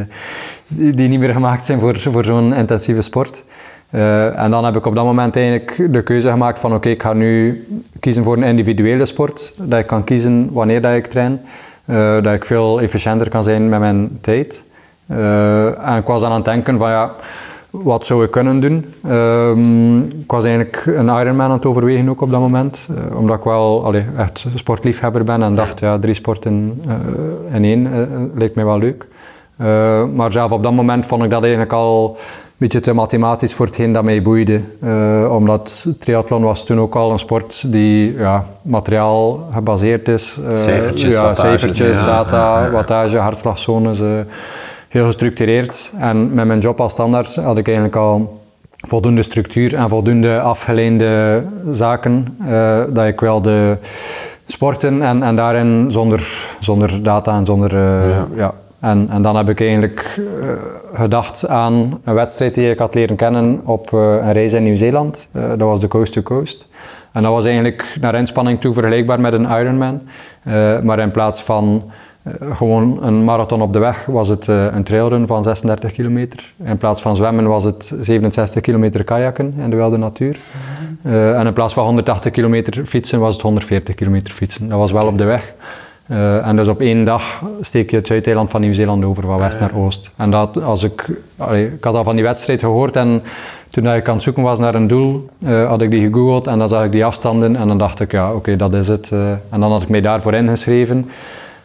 die, 0.66 0.94
die 0.94 1.08
niet 1.08 1.20
meer 1.20 1.32
gemaakt 1.32 1.64
zijn 1.64 1.80
voor, 1.80 1.98
voor 1.98 2.24
zo'n 2.24 2.54
intensieve 2.54 3.02
sport. 3.02 3.44
Eh, 3.90 4.42
en 4.42 4.50
dan 4.50 4.64
heb 4.64 4.76
ik 4.76 4.86
op 4.86 4.94
dat 4.94 5.04
moment 5.04 5.36
eigenlijk 5.36 5.92
de 5.92 6.02
keuze 6.02 6.28
gemaakt 6.28 6.60
van 6.60 6.74
oké, 6.74 6.88
ik 6.88 7.02
ga 7.02 7.12
nu 7.12 7.64
kiezen 8.00 8.24
voor 8.24 8.36
een 8.36 8.42
individuele 8.42 9.06
sport. 9.06 9.54
Dat 9.56 9.78
ik 9.78 9.86
kan 9.86 10.04
kiezen 10.04 10.48
wanneer 10.52 10.82
dat 10.82 10.94
ik 10.94 11.06
train. 11.06 11.40
Dat 12.22 12.34
ik 12.34 12.44
veel 12.44 12.80
efficiënter 12.80 13.28
kan 13.28 13.44
zijn 13.44 13.68
met 13.68 13.80
mijn 13.80 14.18
tijd. 14.20 14.64
En 15.06 15.96
ik 15.98 16.06
was 16.06 16.20
dan 16.20 16.30
aan 16.30 16.36
het 16.36 16.44
denken 16.44 16.78
van 16.78 16.90
ja, 16.90 17.14
wat 17.70 18.06
zou 18.06 18.24
ik 18.24 18.30
kunnen 18.30 18.60
doen? 18.60 18.84
Ehm, 19.04 19.98
ik 19.98 20.30
was 20.30 20.44
eigenlijk 20.44 20.82
een 20.86 21.08
Ironman 21.08 21.40
aan 21.46 21.50
het 21.50 21.66
overwegen 21.66 22.08
ook 22.08 22.20
op 22.20 22.30
dat 22.30 22.40
moment. 22.40 22.88
eh, 22.96 23.16
omdat 23.16 23.36
ik 23.36 23.44
wel 23.44 23.84
allee, 23.84 24.04
echt 24.16 24.46
sportliefhebber 24.54 25.24
ben 25.24 25.42
en 25.42 25.54
dacht 25.54 25.80
ja, 25.80 25.98
drie 25.98 26.14
sporten 26.14 26.82
eh, 26.86 27.54
in 27.54 27.64
één 27.64 27.86
eh, 27.86 28.00
leek 28.34 28.54
mij 28.54 28.64
wel 28.64 28.78
leuk. 28.78 29.06
Maar 30.14 30.32
zelf 30.32 30.52
op 30.52 30.62
dat 30.62 30.72
moment 30.72 31.06
vond 31.06 31.24
ik 31.24 31.30
dat 31.30 31.40
eigenlijk 31.42 31.72
al 31.72 32.16
een 32.18 32.54
beetje 32.56 32.80
te 32.80 32.92
mathematisch 32.92 33.54
voor 33.54 33.66
hetgeen 33.66 33.92
dat 33.92 34.04
mij 34.04 34.22
boeide. 34.22 34.60
Omdat 35.30 35.86
triathlon 35.98 36.42
was 36.42 36.64
toen 36.64 36.80
ook 36.80 36.94
al 36.94 37.10
een 37.12 37.18
sport 37.18 37.72
die 37.72 38.14
ja, 38.16 38.44
materiaal 38.62 39.46
gebaseerd 39.52 40.08
is. 40.08 40.40
Cijfertjes, 40.54 41.14
ja, 41.14 41.34
cijfertjes, 41.34 41.92
ja. 41.92 42.06
data, 42.06 42.70
wattage, 42.70 43.16
hartslagzones. 43.16 44.00
Heel 44.88 45.06
gestructureerd. 45.06 45.92
En 45.98 46.34
met 46.34 46.46
mijn 46.46 46.58
job 46.58 46.80
als 46.80 46.92
standaard 46.92 47.36
had 47.36 47.58
ik 47.58 47.66
eigenlijk 47.66 47.96
al 47.96 48.40
voldoende 48.76 49.22
structuur 49.22 49.74
en 49.74 49.88
voldoende 49.88 50.40
afgeleide 50.40 51.42
zaken, 51.70 52.38
uh, 52.42 52.80
dat 52.88 53.06
ik 53.06 53.20
wel 53.20 53.42
de 53.42 53.76
sporten 54.46 55.02
en, 55.02 55.22
en 55.22 55.36
daarin 55.36 55.86
zonder, 55.88 56.48
zonder 56.60 57.02
data 57.02 57.36
en 57.36 57.44
zonder... 57.44 57.74
Uh, 57.74 58.10
ja. 58.10 58.26
ja. 58.34 58.54
En, 58.80 59.08
en 59.10 59.22
dan 59.22 59.36
heb 59.36 59.48
ik 59.48 59.60
eigenlijk 59.60 60.18
uh, 60.18 60.50
gedacht 60.92 61.48
aan 61.48 62.00
een 62.04 62.14
wedstrijd 62.14 62.54
die 62.54 62.70
ik 62.70 62.78
had 62.78 62.94
leren 62.94 63.16
kennen 63.16 63.60
op 63.64 63.92
een 63.92 64.32
reis 64.32 64.52
in 64.52 64.62
Nieuw-Zeeland. 64.62 65.28
dat 65.32 65.58
was 65.58 65.80
de 65.80 65.88
Coast 65.88 66.12
to 66.12 66.22
Coast. 66.22 66.68
En 67.12 67.22
dat 67.22 67.32
was 67.32 67.44
eigenlijk 67.44 67.96
naar 68.00 68.14
inspanning 68.14 68.60
toe 68.60 68.72
vergelijkbaar 68.72 69.20
met 69.20 69.32
een 69.32 69.44
Ironman. 69.44 70.00
maar 70.82 70.98
in 70.98 71.10
plaats 71.10 71.42
van 71.42 71.82
eh, 71.84 71.92
gewoon 72.52 73.02
een 73.02 73.24
marathon 73.24 73.62
op 73.62 73.72
de 73.72 73.78
weg 73.78 74.04
was 74.06 74.28
het 74.28 74.46
uh, 74.46 74.64
een 74.70 74.82
trailrun 74.82 75.26
van 75.26 75.42
36 75.42 75.92
kilometer. 75.92 76.52
In 76.64 76.76
plaats 76.76 77.00
van 77.00 77.16
zwemmen 77.16 77.46
was 77.46 77.64
het 77.64 77.94
67 78.00 78.62
kilometer 78.62 79.04
kajakken 79.04 79.54
in 79.58 79.70
de 79.70 79.76
wilde 79.76 79.96
natuur. 79.96 80.36
Uh, 81.02 81.38
en 81.38 81.46
in 81.46 81.52
plaats 81.52 81.74
van 81.74 81.84
180 81.84 82.32
kilometer 82.32 82.86
fietsen 82.86 83.20
was 83.20 83.32
het 83.32 83.42
140 83.42 83.94
kilometer 83.94 84.32
fietsen. 84.32 84.68
Dat 84.68 84.78
was 84.78 84.92
wel 84.92 85.06
op 85.06 85.18
de 85.18 85.24
weg. 85.24 85.54
en 86.42 86.56
dus 86.56 86.68
op 86.68 86.80
één 86.80 87.04
dag 87.04 87.42
steek 87.60 87.90
je 87.90 87.96
het 87.96 88.06
Zuid-eiland 88.06 88.50
van 88.50 88.60
Nieuw-Zeeland 88.60 89.04
over, 89.04 89.22
van 89.22 89.38
west 89.38 89.60
naar 89.60 89.74
oost. 89.74 90.12
En 90.16 90.30
dat, 90.30 90.62
als 90.62 90.82
ik, 90.82 91.10
allee, 91.36 91.66
ik 91.66 91.84
had 91.84 91.94
al 91.94 92.04
van 92.04 92.14
die 92.14 92.24
wedstrijd 92.24 92.60
gehoord 92.60 92.96
en 92.96 93.22
toen 93.68 93.88
ik 93.88 94.08
aan 94.08 94.14
het 94.14 94.22
zoeken 94.22 94.42
was 94.42 94.58
naar 94.58 94.74
een 94.74 94.86
doel, 94.86 95.28
had 95.44 95.82
ik 95.82 95.90
die 95.90 96.00
gegoogeld 96.00 96.46
en 96.46 96.58
dan 96.58 96.68
zag 96.68 96.84
ik 96.84 96.92
die 96.92 97.04
afstanden 97.04 97.56
en 97.56 97.68
dan 97.68 97.78
dacht 97.78 98.00
ik, 98.00 98.12
ja 98.12 98.32
oké, 98.32 98.56
dat 98.56 98.74
is 98.74 98.88
het. 98.88 99.10
en 99.50 99.60
dan 99.60 99.70
had 99.70 99.82
ik 99.82 99.88
mij 99.88 100.00
daarvoor 100.00 100.34
ingeschreven. 100.34 101.10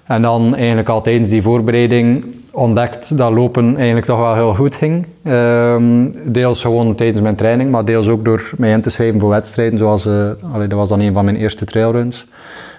En 0.04 0.22
dan 0.22 0.56
eigenlijk 0.56 0.90
al 0.90 1.02
tijdens 1.02 1.30
die 1.30 1.42
voorbereiding 1.42 2.26
ontdekt 2.54 3.18
dat 3.18 3.32
lopen 3.32 3.76
eigenlijk 3.76 4.06
toch 4.06 4.20
wel 4.20 4.34
heel 4.34 4.56
goed 4.56 4.76
ging. 4.76 5.06
Um, 5.24 6.12
deels 6.32 6.62
gewoon 6.62 6.96
tijdens 6.96 7.22
mijn 7.22 7.36
training, 7.36 7.72
maar 7.72 7.86
deels 7.86 8.08
ook 8.08 8.26
door 8.26 8.52
mij 8.58 8.72
in 8.72 8.82
te 8.82 8.90
schrijven 8.90 9.20
voor 9.20 9.30
wedstrijden. 9.30 9.78
Zoals, 9.78 10.06
uh, 10.06 10.30
allee, 10.54 10.68
dat 10.68 10.78
was 10.78 10.90
dan 10.90 11.00
een 11.00 11.14
van 11.14 11.26
mijn 11.26 11.38
eerste 11.38 11.66
trailruns, 11.66 12.28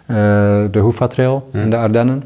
uh, 0.06 0.16
de 0.70 0.78
Hoefa 0.78 1.06
Trail 1.06 1.48
in 1.52 1.70
de 1.70 1.76
Ardennen. 1.76 2.22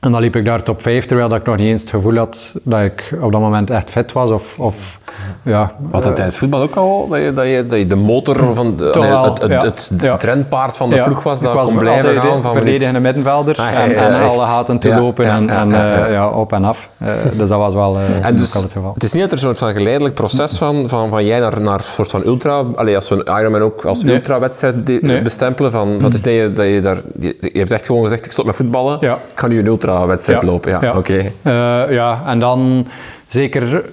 En 0.00 0.12
dan 0.12 0.20
liep 0.20 0.36
ik 0.36 0.44
daar 0.44 0.62
top 0.62 0.82
5, 0.82 1.06
terwijl 1.06 1.28
dat 1.28 1.38
ik 1.38 1.46
nog 1.46 1.56
niet 1.56 1.66
eens 1.66 1.80
het 1.80 1.90
gevoel 1.90 2.16
had 2.16 2.60
dat 2.64 2.82
ik 2.82 3.18
op 3.20 3.32
dat 3.32 3.40
moment 3.40 3.70
echt 3.70 3.90
fit 3.90 4.12
was. 4.12 4.30
Of, 4.30 4.58
of 4.58 5.00
ja, 5.42 5.70
was 5.90 6.04
dat 6.04 6.16
tijdens 6.16 6.36
voetbal 6.36 6.62
ook 6.62 6.74
al 6.74 7.08
dat 7.08 7.20
je, 7.20 7.32
dat 7.32 7.46
je, 7.46 7.66
dat 7.66 7.78
je 7.78 7.86
de 7.86 7.96
motor 7.96 8.54
van 8.54 8.76
de, 8.76 8.92
nee, 9.00 9.10
het, 9.10 9.42
het, 9.42 9.62
het, 9.62 9.90
het 9.96 10.20
trendpaard 10.20 10.76
van 10.76 10.90
de 10.90 11.02
ploeg 11.02 11.22
was 11.22 11.40
dat 11.40 11.64
kon 11.64 11.76
blijven 11.76 12.22
gaan 12.22 12.42
van 12.42 12.52
verdedigende 12.52 13.00
middenvelder 13.00 13.56
ah, 13.56 13.74
en, 13.74 13.96
en 13.96 14.28
alle 14.28 14.44
haten 14.44 14.78
te 14.78 14.94
lopen 14.94 15.24
en, 15.24 15.50
en 15.50 15.70
uh, 15.70 16.12
ja, 16.12 16.28
op 16.28 16.52
en 16.52 16.64
af. 16.64 16.88
Uh, 17.02 17.08
dus 17.38 17.48
dat 17.48 17.58
was 17.58 17.74
wel, 17.74 17.98
en 18.22 18.36
dus, 18.36 18.54
het 18.54 18.72
geval. 18.72 18.92
Het 18.94 19.02
is 19.02 19.12
niet 19.12 19.22
dat 19.22 19.30
er 19.30 19.36
een 19.36 19.42
soort 19.42 19.58
van 19.58 19.72
geleidelijk 19.72 20.14
proces 20.14 20.58
van, 20.58 20.88
van, 20.88 21.08
van 21.08 21.24
jij 21.24 21.40
naar, 21.40 21.60
naar 21.60 21.78
een 21.78 21.84
soort 21.84 22.10
van 22.10 22.22
ultra, 22.24 22.64
allee, 22.74 22.96
als 22.96 23.08
we 23.08 23.24
Ironman 23.24 23.62
ook 23.62 23.84
als 23.84 24.02
nee. 24.02 24.14
ultra-wedstrijd 24.14 25.02
nee. 25.02 25.22
bestempelen, 25.22 25.70
van, 25.70 26.00
wat 26.00 26.14
is 26.14 26.22
dat 26.22 26.32
je, 26.32 26.52
dat 26.52 26.66
je 26.66 26.80
daar, 26.80 26.98
je, 27.20 27.36
je, 27.40 27.58
hebt 27.58 27.72
echt 27.72 27.86
gewoon 27.86 28.02
gezegd 28.02 28.26
ik 28.26 28.32
stop 28.32 28.46
met 28.46 28.56
voetballen, 28.56 29.00
ik 29.00 29.18
ga 29.34 29.46
nu 29.46 29.58
een 29.58 29.66
ultra-wedstrijd 29.66 30.42
lopen. 30.42 30.70
Ja, 30.70 30.96
oké. 30.96 31.32
Okay. 31.42 31.94
ja, 31.94 32.22
en 32.26 32.40
dan 32.40 32.86
zeker 33.32 33.84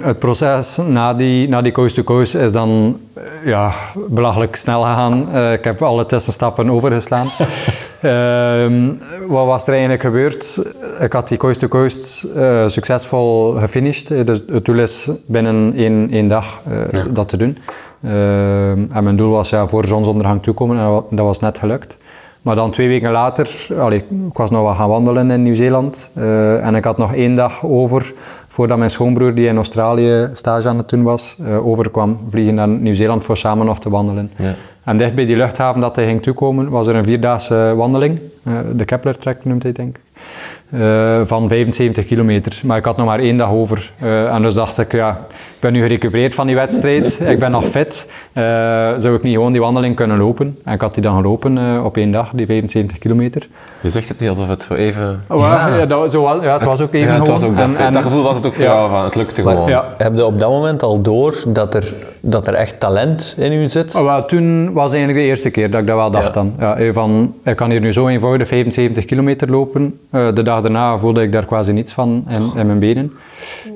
het 0.00 0.18
proces 0.18 0.76
na 0.76 1.14
die, 1.14 1.48
na 1.48 1.62
die 1.62 1.72
coast 1.72 1.94
to 1.94 2.02
coast 2.02 2.34
is 2.34 2.52
dan 2.52 3.00
ja, 3.44 3.72
belachelijk 4.08 4.56
snel 4.56 4.82
gegaan. 4.82 5.28
Uh, 5.34 5.52
ik 5.52 5.64
heb 5.64 5.82
alle 5.82 6.06
tussenstappen 6.06 6.70
overgeslaan. 6.70 7.26
uh, 8.02 8.90
wat 9.36 9.46
was 9.46 9.66
er 9.66 9.72
eigenlijk 9.72 10.02
gebeurd? 10.02 10.72
Ik 11.00 11.12
had 11.12 11.28
die 11.28 11.38
coast 11.38 11.60
to 11.60 11.68
coast 11.68 12.26
uh, 12.36 12.68
succesvol 12.68 13.52
gefinished. 13.58 14.26
Dus 14.26 14.42
het 14.46 14.64
doel 14.64 14.78
is 14.78 15.10
binnen 15.26 15.72
één, 15.76 16.08
één 16.10 16.26
dag 16.26 16.60
ja. 16.90 17.02
dat 17.10 17.28
te 17.28 17.36
doen. 17.36 17.58
Ehm, 18.02 18.84
en 18.92 19.04
mijn 19.04 19.16
doel 19.16 19.30
was 19.30 19.50
ja, 19.50 19.66
voor 19.66 19.86
zonsondergang 19.86 20.42
toekomen 20.42 20.78
en 20.78 21.16
dat 21.16 21.26
was 21.26 21.40
net 21.40 21.58
gelukt. 21.58 21.98
Maar 22.48 22.56
dan 22.56 22.70
twee 22.70 22.88
weken 22.88 23.10
later, 23.10 23.66
allee, 23.78 23.98
ik 23.98 24.36
was 24.36 24.50
nog 24.50 24.62
wat 24.62 24.76
gaan 24.76 24.88
wandelen 24.88 25.30
in 25.30 25.42
Nieuw-Zeeland 25.42 26.10
uh, 26.18 26.66
en 26.66 26.74
ik 26.74 26.84
had 26.84 26.98
nog 26.98 27.14
één 27.14 27.34
dag 27.34 27.64
over 27.64 28.14
voordat 28.48 28.78
mijn 28.78 28.90
schoonbroer, 28.90 29.34
die 29.34 29.48
in 29.48 29.56
Australië 29.56 30.28
stage 30.32 30.68
aan 30.68 30.76
het 30.76 30.88
doen 30.88 31.02
was, 31.02 31.36
uh, 31.40 31.66
overkwam 31.66 32.20
vliegen 32.30 32.54
naar 32.54 32.68
Nieuw-Zeeland 32.68 33.24
voor 33.24 33.36
samen 33.36 33.66
nog 33.66 33.80
te 33.80 33.90
wandelen. 33.90 34.30
Ja. 34.36 34.54
En 34.84 34.96
dicht 34.96 35.14
bij 35.14 35.26
die 35.26 35.36
luchthaven 35.36 35.80
dat 35.80 35.96
hij 35.96 36.04
ging 36.04 36.22
toekomen, 36.22 36.68
was 36.68 36.86
er 36.86 36.94
een 36.94 37.04
vierdaagse 37.04 37.74
wandeling. 37.76 38.20
Uh, 38.42 38.54
de 38.74 38.84
Kepler-trek 38.84 39.44
noemt 39.44 39.62
hij, 39.62 39.72
denk 39.72 39.96
ik. 39.96 40.02
Uh, 40.74 41.20
van 41.22 41.48
75 41.48 42.04
kilometer. 42.04 42.60
Maar 42.64 42.76
ik 42.78 42.84
had 42.84 42.96
nog 42.96 43.06
maar 43.06 43.18
één 43.18 43.36
dag 43.36 43.50
over. 43.50 43.92
Uh, 44.02 44.34
en 44.34 44.42
dus 44.42 44.54
dacht 44.54 44.78
ik, 44.78 44.92
ja, 44.92 45.10
ik 45.30 45.60
ben 45.60 45.72
nu 45.72 45.80
gerecupereerd 45.80 46.34
van 46.34 46.46
die 46.46 46.56
wedstrijd. 46.56 47.20
ik 47.20 47.38
ben 47.38 47.50
nog 47.50 47.68
fit. 47.68 48.06
Uh, 48.32 48.44
zou 48.96 49.14
ik 49.14 49.22
niet 49.22 49.34
gewoon 49.34 49.52
die 49.52 49.60
wandeling 49.60 49.96
kunnen 49.96 50.18
lopen? 50.18 50.56
En 50.64 50.72
ik 50.72 50.80
had 50.80 50.94
die 50.94 51.02
dan 51.02 51.14
gelopen 51.16 51.84
op 51.84 51.96
één 51.96 52.10
dag, 52.10 52.30
die 52.34 52.46
75 52.46 52.98
kilometer. 52.98 53.48
Je 53.80 53.90
zegt 53.90 54.08
het 54.08 54.20
niet 54.20 54.28
alsof 54.28 54.48
het 54.48 54.62
zo 54.62 54.74
even... 54.74 55.22
Oh, 55.28 55.40
ja, 55.40 55.76
ja, 55.76 55.86
dat, 55.86 56.10
zo 56.10 56.22
was, 56.22 56.42
ja, 56.42 56.52
het 56.52 56.64
was 56.64 56.80
ook 56.80 56.92
even 56.92 57.12
ja, 57.12 57.18
het 57.18 57.28
was 57.28 57.42
ook 57.42 57.56
dat, 57.56 57.74
en, 57.74 57.92
dat 57.92 58.02
gevoel 58.02 58.22
was 58.22 58.34
het 58.34 58.46
ook 58.46 58.54
voor 58.54 58.64
jou, 58.64 58.90
van, 58.90 59.04
het 59.04 59.14
lukte 59.14 59.42
maar, 59.42 59.52
gewoon. 59.52 59.68
Ja. 59.68 59.84
Heb 59.98 60.14
je 60.14 60.24
op 60.24 60.38
dat 60.38 60.50
moment 60.50 60.82
al 60.82 61.00
door 61.00 61.34
dat 61.48 61.74
er, 61.74 61.94
dat 62.20 62.46
er 62.46 62.54
echt 62.54 62.80
talent 62.80 63.34
in 63.38 63.52
u 63.52 63.66
zit? 63.66 63.94
Oh, 63.94 64.18
toen 64.18 64.72
was 64.72 64.90
eigenlijk 64.90 65.18
de 65.18 65.26
eerste 65.26 65.50
keer 65.50 65.70
dat 65.70 65.80
ik 65.80 65.86
dat 65.86 65.96
wel 65.96 66.10
dacht 66.10 66.34
dan. 66.34 66.54
Ja, 66.58 66.92
van, 66.92 67.34
ik 67.44 67.56
kan 67.56 67.70
hier 67.70 67.80
nu 67.80 67.92
zo 67.92 68.08
eenvoudig 68.08 68.48
75 68.48 69.04
kilometer 69.04 69.50
lopen. 69.50 69.98
de 70.10 70.42
dag 70.42 70.60
daarna 70.62 70.98
voelde 70.98 71.22
ik 71.22 71.32
daar 71.32 71.44
quasi 71.44 71.72
niets 71.72 71.92
van 71.92 72.24
in, 72.28 72.60
in 72.60 72.66
mijn 72.66 72.78
benen. 72.78 73.12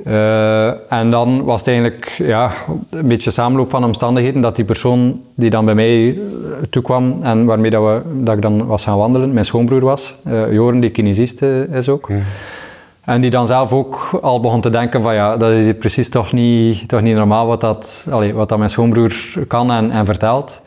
Uh, 0.06 0.92
en 0.92 1.10
dan 1.10 1.44
was 1.44 1.58
het 1.58 1.68
eigenlijk 1.68 2.14
ja, 2.18 2.52
een 2.90 3.06
beetje 3.06 3.30
samenloop 3.30 3.70
van 3.70 3.84
omstandigheden 3.84 4.40
dat 4.40 4.56
die 4.56 4.64
persoon 4.64 5.20
die 5.34 5.50
dan 5.50 5.64
bij 5.64 5.74
mij 5.74 6.08
eh, 6.08 6.16
toekwam 6.70 7.18
en 7.22 7.44
waarmee 7.44 7.70
dat, 7.70 7.82
we, 7.82 8.00
dat 8.24 8.34
ik 8.34 8.42
dan 8.42 8.66
was 8.66 8.84
gaan 8.84 8.98
wandelen, 8.98 9.32
mijn 9.32 9.44
schoonbroer 9.44 9.80
was, 9.80 10.16
uh, 10.28 10.52
Joren, 10.52 10.80
die 10.80 10.90
kinesist 10.90 11.42
is 11.72 11.88
ook. 11.88 12.08
En 13.04 13.20
die 13.20 13.30
dan 13.30 13.46
zelf 13.46 13.72
ook 13.72 14.18
al 14.22 14.40
begon 14.40 14.60
te 14.60 14.70
denken 14.70 15.02
van 15.02 15.14
ja, 15.14 15.36
dat 15.36 15.52
is 15.52 15.74
precies 15.78 16.10
toch 16.10 16.32
niet, 16.32 16.88
toch 16.88 17.00
niet 17.00 17.14
normaal 17.14 17.46
wat 17.46 17.60
dat, 17.60 18.06
wat 18.34 18.48
dat 18.48 18.58
mijn 18.58 18.70
schoonbroer 18.70 19.14
kan 19.48 19.70
en, 19.70 19.90
en 19.90 20.06
vertelt. 20.06 20.62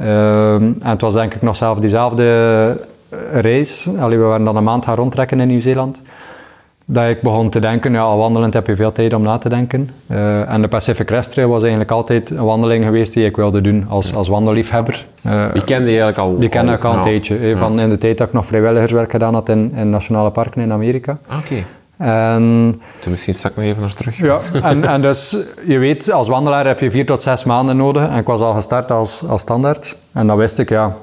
Uh, 0.00 0.54
en 0.54 0.80
het 0.80 1.00
was 1.00 1.14
denk 1.14 1.34
ik 1.34 1.42
nog 1.42 1.56
zelf 1.56 1.78
diezelfde 1.78 2.86
reis, 3.30 3.88
allee, 3.98 4.18
we 4.18 4.24
waren 4.24 4.44
dan 4.44 4.56
een 4.56 4.64
maand 4.64 4.84
gaan 4.84 4.94
rondtrekken 4.94 5.40
in 5.40 5.48
Nieuw-Zeeland, 5.48 6.02
dat 6.88 7.08
ik 7.08 7.20
begon 7.20 7.50
te 7.50 7.60
denken, 7.60 7.92
ja, 7.92 8.00
al 8.00 8.18
wandelend 8.18 8.54
heb 8.54 8.66
je 8.66 8.76
veel 8.76 8.92
tijd 8.92 9.12
om 9.12 9.22
na 9.22 9.38
te 9.38 9.48
denken. 9.48 9.90
Uh, 10.10 10.50
en 10.50 10.62
de 10.62 10.68
Pacific 10.68 11.06
Crest 11.06 11.32
Trail 11.32 11.48
was 11.48 11.60
eigenlijk 11.60 11.90
altijd 11.90 12.30
een 12.30 12.44
wandeling 12.44 12.84
geweest 12.84 13.14
die 13.14 13.24
ik 13.24 13.36
wilde 13.36 13.60
doen 13.60 13.86
als, 13.88 14.14
als 14.14 14.28
wandelliefhebber. 14.28 15.06
Uh, 15.26 15.42
die 15.52 15.64
kende 15.64 15.90
je 15.90 16.00
eigenlijk 16.00 16.18
al? 16.18 16.38
Die 16.38 16.48
kende 16.48 16.72
ik 16.72 16.84
al 16.84 16.94
een 16.94 17.02
tijdje. 17.02 17.56
Van 17.56 17.80
in 17.80 17.88
de 17.88 17.98
tijd 17.98 18.18
dat 18.18 18.26
ik 18.26 18.32
nog 18.32 18.46
vrijwilligerswerk 18.46 19.10
gedaan 19.10 19.34
had 19.34 19.48
in, 19.48 19.72
in 19.76 19.90
nationale 19.90 20.30
parken 20.30 20.62
in 20.62 20.72
Amerika. 20.72 21.18
Ah, 21.26 21.38
oké. 21.38 21.46
Okay. 21.46 21.64
En, 21.98 22.74
Toen 23.00 23.10
misschien 23.10 23.34
straks 23.34 23.56
nog 23.56 23.64
even 23.64 23.80
naar 23.80 23.94
terug. 23.94 24.16
Ja, 24.16 24.38
en, 24.62 24.84
en 24.84 25.02
dus 25.02 25.36
je 25.66 25.78
weet, 25.78 26.12
als 26.12 26.28
wandelaar 26.28 26.66
heb 26.66 26.80
je 26.80 26.90
vier 26.90 27.06
tot 27.06 27.22
zes 27.22 27.44
maanden 27.44 27.76
nodig. 27.76 28.08
En 28.08 28.16
ik 28.16 28.26
was 28.26 28.40
al 28.40 28.54
gestart 28.54 28.90
als, 28.90 29.24
als 29.28 29.42
standaard. 29.42 29.98
En 30.12 30.26
dan 30.26 30.36
wist 30.36 30.58
ik, 30.58 30.68
ja, 30.68 30.96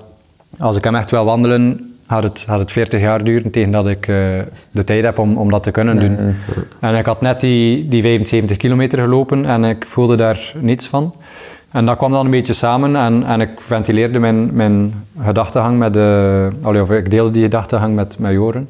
als 0.59 0.77
ik 0.77 0.83
hem 0.83 0.95
echt 0.95 1.11
wil 1.11 1.25
wandelen, 1.25 1.92
had 2.13 2.23
het, 2.23 2.45
had 2.47 2.59
het 2.59 2.71
40 2.71 3.01
jaar 3.01 3.23
duren 3.23 3.51
tegen 3.51 3.71
dat 3.71 3.87
ik 3.87 4.07
uh, 4.07 4.39
de 4.71 4.83
tijd 4.83 5.03
heb 5.03 5.19
om, 5.19 5.37
om 5.37 5.49
dat 5.49 5.63
te 5.63 5.71
kunnen 5.71 5.99
doen. 5.99 6.11
Mm-hmm. 6.11 6.35
En 6.79 6.95
ik 6.95 7.05
had 7.05 7.21
net 7.21 7.39
die, 7.39 7.87
die 7.87 8.01
75 8.01 8.57
kilometer 8.57 8.99
gelopen 8.99 9.45
en 9.45 9.63
ik 9.63 9.87
voelde 9.87 10.15
daar 10.15 10.53
niets 10.59 10.87
van. 10.87 11.15
En 11.71 11.85
dat 11.85 11.97
kwam 11.97 12.11
dan 12.11 12.25
een 12.25 12.31
beetje 12.31 12.53
samen 12.53 12.95
en, 12.95 13.23
en 13.23 13.41
ik 13.41 13.49
ventileerde 13.55 14.19
mijn, 14.19 14.55
mijn 14.55 15.05
gedachtegang 15.19 15.77
met 15.77 15.93
de... 15.93 16.47
Allee, 16.61 16.81
of 16.81 16.91
ik 16.91 17.09
deelde 17.09 17.31
die 17.31 17.43
gedachtegang 17.43 17.95
met, 17.95 18.19
met 18.19 18.31
Joren. 18.31 18.69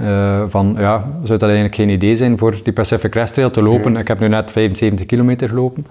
Uh, 0.00 0.42
van, 0.46 0.74
ja, 0.78 0.98
zou 0.98 1.38
dat 1.38 1.42
eigenlijk 1.42 1.74
geen 1.74 1.88
idee 1.88 2.16
zijn 2.16 2.38
voor 2.38 2.54
die 2.64 2.72
Pacific 2.72 3.10
Crest 3.10 3.34
Trail 3.34 3.50
te 3.50 3.62
lopen? 3.62 3.96
Ik 3.96 4.08
heb 4.08 4.20
nu 4.20 4.28
net 4.28 4.50
75 4.50 5.06
kilometer 5.06 5.48
gelopen. 5.48 5.86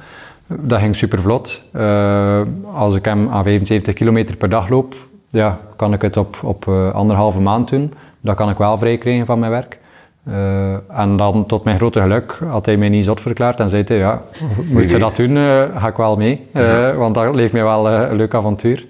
Dat 0.47 0.79
ging 0.79 0.95
super 0.95 1.21
vlot. 1.21 1.63
Uh, 1.75 2.41
als 2.73 2.95
ik 2.95 3.05
hem 3.05 3.29
aan 3.29 3.43
75 3.43 3.93
kilometer 3.93 4.35
per 4.35 4.49
dag 4.49 4.69
loop, 4.69 4.95
ja, 5.29 5.59
kan 5.75 5.93
ik 5.93 6.01
het 6.01 6.17
op, 6.17 6.39
op 6.43 6.65
uh, 6.65 6.91
anderhalve 6.91 7.41
maand 7.41 7.69
doen. 7.69 7.93
Dat 8.21 8.35
kan 8.35 8.49
ik 8.49 8.57
wel 8.57 8.77
vrij 8.77 8.97
krijgen 8.97 9.25
van 9.25 9.39
mijn 9.39 9.51
werk. 9.51 9.79
Uh, 10.27 10.73
en 10.99 11.17
dan 11.17 11.45
tot 11.45 11.63
mijn 11.63 11.77
grote 11.77 12.01
geluk 12.01 12.39
had 12.49 12.65
hij 12.65 12.77
mij 12.77 12.89
niet 12.89 13.05
zot 13.05 13.21
verklaard 13.21 13.59
en 13.59 13.69
zei 13.69 13.83
hij, 13.85 13.97
ja, 13.97 14.21
moest 14.73 14.89
je 14.89 14.97
dat 14.97 15.15
doen, 15.15 15.35
uh, 15.35 15.63
ga 15.75 15.87
ik 15.87 15.95
wel 15.95 16.17
mee. 16.17 16.47
Want 16.95 17.15
dat 17.15 17.35
leek 17.35 17.51
mij 17.51 17.63
wel 17.63 17.89
een 17.89 18.15
leuk 18.15 18.33
avontuur. 18.33 18.85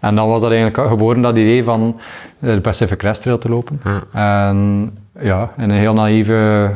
En 0.00 0.14
dan 0.14 0.28
was 0.28 0.40
dat 0.40 0.50
eigenlijk 0.50 0.88
geboren, 0.88 1.22
dat 1.22 1.36
idee 1.36 1.64
van 1.64 2.00
de 2.38 2.60
Pacific 2.60 2.98
Crest 2.98 3.22
Trail 3.22 3.38
te 3.38 3.48
lopen. 3.48 3.80
En 4.12 4.90
ja, 5.20 5.50
een 5.56 5.70
heel 5.70 5.94
naïeve 5.94 6.70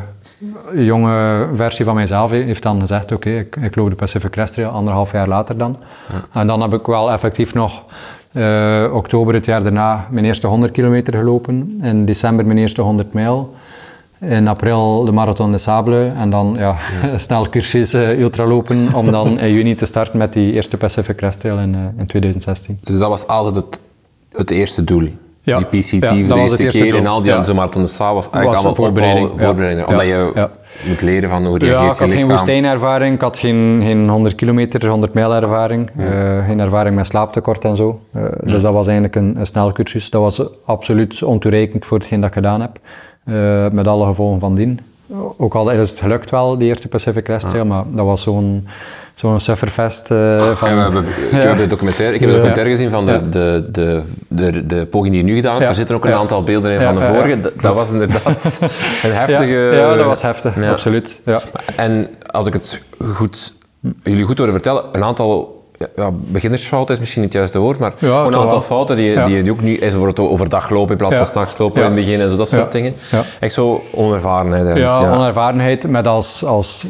jonge 0.74 1.48
versie 1.54 1.84
van 1.84 1.94
mijzelf 1.94 2.30
heeft 2.30 2.62
dan 2.62 2.80
gezegd, 2.80 3.12
oké, 3.12 3.30
ik, 3.30 3.56
ik, 3.56 3.76
loop 3.76 3.88
de 3.88 3.94
Pacific 3.94 4.30
Crest 4.30 4.52
Trail, 4.52 4.70
anderhalf 4.70 5.12
jaar 5.12 5.28
later 5.28 5.56
dan. 5.56 5.76
En 6.32 6.46
dan 6.46 6.60
heb 6.60 6.72
ik 6.72 6.86
wel 6.86 7.12
effectief 7.12 7.54
nog 7.54 7.82
uh, 8.32 8.94
oktober 8.94 9.34
het 9.34 9.44
jaar 9.44 9.62
daarna 9.62 10.06
mijn 10.10 10.24
eerste 10.24 10.46
100 10.46 10.72
kilometer 10.72 11.14
gelopen. 11.14 11.80
In 11.82 12.04
december 12.04 12.46
mijn 12.46 12.58
eerste 12.58 12.80
100 12.80 13.12
mijl. 13.12 13.54
In 14.18 14.48
april 14.48 15.04
de 15.04 15.12
Marathon 15.12 15.52
de 15.52 15.58
Sable 15.58 16.12
en 16.16 16.30
dan 16.30 16.54
ja, 16.58 16.76
snel 17.16 17.48
cursus 17.48 17.94
uh, 17.94 18.18
ultralopen 18.18 18.94
om 18.94 19.10
dan 19.10 19.38
in 19.38 19.52
juni 19.52 19.74
te 19.74 19.86
starten 19.86 20.18
met 20.18 20.32
die 20.32 20.52
eerste 20.52 20.76
Pacific 20.76 21.16
Crest 21.16 21.40
Trail 21.40 21.58
in, 21.58 21.74
uh, 21.74 21.80
in 21.96 22.06
2016. 22.06 22.78
Dus 22.82 22.98
dat 22.98 23.08
was 23.08 23.26
altijd 23.26 23.56
het, 23.56 23.80
het 24.32 24.50
eerste 24.50 24.84
doel? 24.84 25.08
Ja. 25.44 25.56
Die 25.56 25.66
PCT 25.66 25.90
Ja, 25.90 26.06
voor 26.08 26.34
de 26.34 26.40
eerste 26.40 26.66
keer 26.66 26.94
en 26.96 27.06
al 27.06 27.22
die 27.22 27.30
Ja. 27.30 27.42
ja. 27.46 27.52
Marathon 27.52 27.82
de 27.82 27.88
was 27.98 27.98
eigenlijk 27.98 28.44
Was 28.46 28.56
allemaal 28.56 28.74
voorbereiding, 28.74 29.30
ja. 29.36 29.44
voorbereiding. 29.46 29.86
Ja. 29.86 29.92
Omdat 29.92 30.06
je 30.06 30.30
Ja. 30.34 30.50
moet 30.88 31.00
leren 31.00 31.30
van 31.30 31.46
hoe 31.46 31.60
Ja, 31.60 31.66
reageert 31.66 31.92
ik 31.94 31.98
had 32.00 32.10
je 32.10 32.16
geen 32.16 32.28
woestijnervaring, 32.28 33.14
ik 33.14 33.20
had 33.20 33.38
geen, 33.38 33.80
geen 33.84 34.08
100 34.08 34.34
kilometer, 34.34 34.86
100 34.88 35.14
mijl 35.14 35.34
ervaring, 35.34 35.90
eh, 35.96 36.46
geen 36.46 36.60
ervaring 36.60 36.94
met 36.96 37.06
slaaptekort 37.06 37.64
en 37.64 37.76
zo. 37.76 38.00
Eh, 38.12 38.22
Dus 38.44 38.62
dat 38.62 38.72
was 38.72 38.86
eigenlijk 38.86 39.16
een, 39.16 39.36
een 39.38 39.46
snel 39.46 39.72
cursus. 39.72 40.10
Dat 40.10 40.20
was 40.20 40.42
absoluut 40.64 41.22
ontoereikend 41.22 41.84
voor 41.84 41.98
hetgeen 41.98 42.20
dat 42.20 42.28
ik 42.28 42.34
gedaan 42.34 42.60
heb, 42.60 42.78
eh, 43.24 43.68
met 43.70 43.86
alle 43.86 44.06
gevolgen 44.06 44.40
van 44.40 44.54
dien. 44.54 44.80
Ook 45.38 45.54
al 45.54 45.70
is 45.70 45.90
het 45.90 46.00
gelukt 46.00 46.30
wel, 46.30 46.58
die 46.58 46.68
eerste 46.68 46.88
Pacific 46.88 47.24
Crest 47.24 47.48
Trail, 47.50 47.64
maar 47.64 47.84
dat 47.90 48.06
was 48.06 48.22
zo'n 48.22 48.66
zo'n 49.14 49.40
sufferfest 49.40 50.06
van... 50.06 50.16
Ja, 50.16 50.56
we 50.58 50.66
hebben, 50.82 51.04
ik, 51.30 51.42
heb 51.42 51.56
de 51.56 51.66
documentaire, 51.66 52.14
ik 52.14 52.20
heb 52.20 52.28
Ja. 52.28 52.34
documentaire 52.34 52.70
gezien 52.72 52.90
van 52.90 53.06
de, 53.06 53.12
Ja. 53.12 53.18
de, 53.18 53.68
de, 53.72 54.02
de, 54.28 54.66
de 54.66 54.86
poging 54.86 55.12
die 55.14 55.24
je 55.24 55.28
nu 55.30 55.34
gedaan 55.36 55.52
hebt. 55.52 55.64
Ja. 55.64 55.70
Er 55.70 55.76
zitten 55.76 55.94
ook 55.94 56.04
een 56.04 56.10
Ja. 56.10 56.16
aantal 56.16 56.42
beelden 56.42 56.70
in 56.72 56.80
Ja, 56.80 56.84
van 56.86 56.94
de 56.94 57.00
ja, 57.00 57.06
ja. 57.08 57.14
vorige. 57.14 57.40
Dat, 57.40 57.52
dat 57.60 57.74
was 57.74 57.90
inderdaad 57.90 58.58
een 59.02 59.10
ja, 59.10 59.16
heftige... 59.16 59.70
ja, 59.74 59.94
dat 59.94 60.06
was 60.06 60.22
heftig, 60.22 60.54
Ja. 60.60 60.70
absoluut. 60.72 61.20
Ja. 61.24 61.40
En 61.76 62.08
als 62.26 62.46
ik 62.46 62.52
het 62.52 62.82
goed, 63.14 63.54
jullie 64.02 64.24
goed 64.24 64.38
horen 64.38 64.52
vertellen, 64.52 64.84
een 64.92 65.04
aantal 65.04 65.60
ja, 65.96 66.10
beginnersfouten 66.12 66.94
is 66.94 67.00
misschien 67.00 67.22
niet 67.22 67.30
het 67.32 67.40
juiste 67.40 67.58
woord, 67.58 67.78
maar 67.78 67.92
Ja, 67.98 68.08
een 68.20 68.24
aantal 68.34 68.48
wel. 68.48 68.60
fouten 68.60 68.96
die, 68.96 69.10
Ja. 69.10 69.24
die 69.24 69.50
ook 69.50 69.60
nu 69.60 69.72
is 69.72 69.78
bijvoorbeeld 69.78 70.18
overdag 70.18 70.70
lopen 70.70 70.90
in 70.92 70.96
plaats 70.96 71.14
Ja. 71.14 71.20
van 71.20 71.30
s'nachts 71.30 71.58
lopen 71.58 71.80
Ja. 71.82 71.88
in 71.88 71.94
het 71.96 72.04
begin 72.04 72.20
en 72.20 72.30
zo, 72.30 72.36
dat 72.36 72.48
soort 72.48 72.64
Ja. 72.64 72.70
dingen. 72.70 72.94
Ja. 73.10 73.22
Echt 73.40 73.52
zo 73.52 73.82
onervarenheid 73.90 74.64
eigenlijk. 74.66 74.94
Ja, 75.02 75.08
Ja, 75.08 75.14
onervarenheid 75.16 75.88
met 75.88 76.06
als, 76.06 76.44
als, 76.44 76.86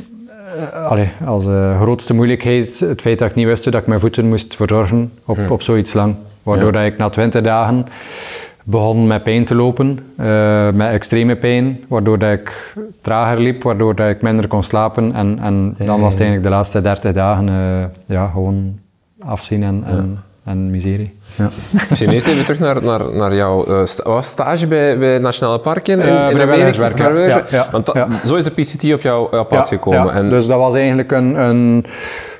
allee, 0.72 1.08
als 1.24 1.46
eh, 1.46 1.80
grootste 1.80 2.14
moeilijkheid 2.14 2.80
het 2.80 3.00
feit 3.00 3.18
dat 3.18 3.28
ik 3.28 3.34
niet 3.34 3.46
wist 3.46 3.64
dat 3.64 3.74
ik 3.74 3.86
mijn 3.86 4.00
voeten 4.00 4.28
moest 4.28 4.56
verzorgen 4.56 5.12
op, 5.24 5.50
op 5.50 5.62
zoiets 5.62 5.92
lang. 5.92 6.14
Waardoor 6.42 6.72
dat 6.72 6.84
ik 6.84 6.96
na 6.96 7.08
20 7.08 7.42
dagen 7.42 7.86
begon 8.64 9.06
met 9.06 9.22
pijn 9.22 9.44
te 9.44 9.54
lopen, 9.54 9.98
eh, 10.16 10.70
met 10.70 10.92
extreme 10.92 11.36
pijn, 11.36 11.80
waardoor 11.88 12.18
dat 12.18 12.32
ik 12.32 12.74
trager 13.00 13.40
liep, 13.40 13.62
waardoor 13.62 13.94
dat 13.94 14.08
ik 14.08 14.22
minder 14.22 14.48
kon 14.48 14.62
slapen. 14.62 15.14
En, 15.14 15.38
en 15.38 15.74
dan 15.78 16.00
was 16.00 16.12
het 16.12 16.20
eigenlijk 16.20 16.42
de 16.42 16.48
laatste 16.48 16.80
30 16.80 17.12
dagen 17.12 17.46
ja, 18.06 18.26
gewoon 18.26 18.78
afzien 19.18 19.62
en, 19.62 19.84
en, 19.84 20.18
en 20.44 20.70
miserie. 20.70 21.14
Ja. 21.36 21.48
Misschien 21.88 22.10
eerst 22.10 22.26
even 22.26 22.44
terug 22.44 22.60
naar, 22.60 22.82
naar, 22.82 23.00
naar 23.14 23.34
jouw 23.34 23.64
eh, 23.66 23.84
sta- 23.84 24.22
stage 24.22 24.66
bij, 24.66 24.98
bij 24.98 25.18
Nationale 25.18 25.58
Parken 25.58 25.94
in, 26.00 26.00
Eh, 26.00 26.08
in 26.30 26.40
Amerika. 26.40 26.88
ja. 26.96 27.26
Ja, 27.26 27.42
ja, 27.50 27.66
Want 27.70 27.92
zo 28.24 28.34
is 28.34 28.44
de 28.44 28.50
PCT 28.50 28.92
op, 28.94 29.00
jou, 29.00 29.38
op 29.38 29.48
pad 29.48 29.68
gekomen. 29.68 30.04
Ja, 30.06 30.12
En, 30.12 30.28
Dus 30.30 30.46
dat 30.46 30.58
was 30.58 30.74
eigenlijk 30.74 31.12
een, 31.12 31.34
een, 31.40 31.84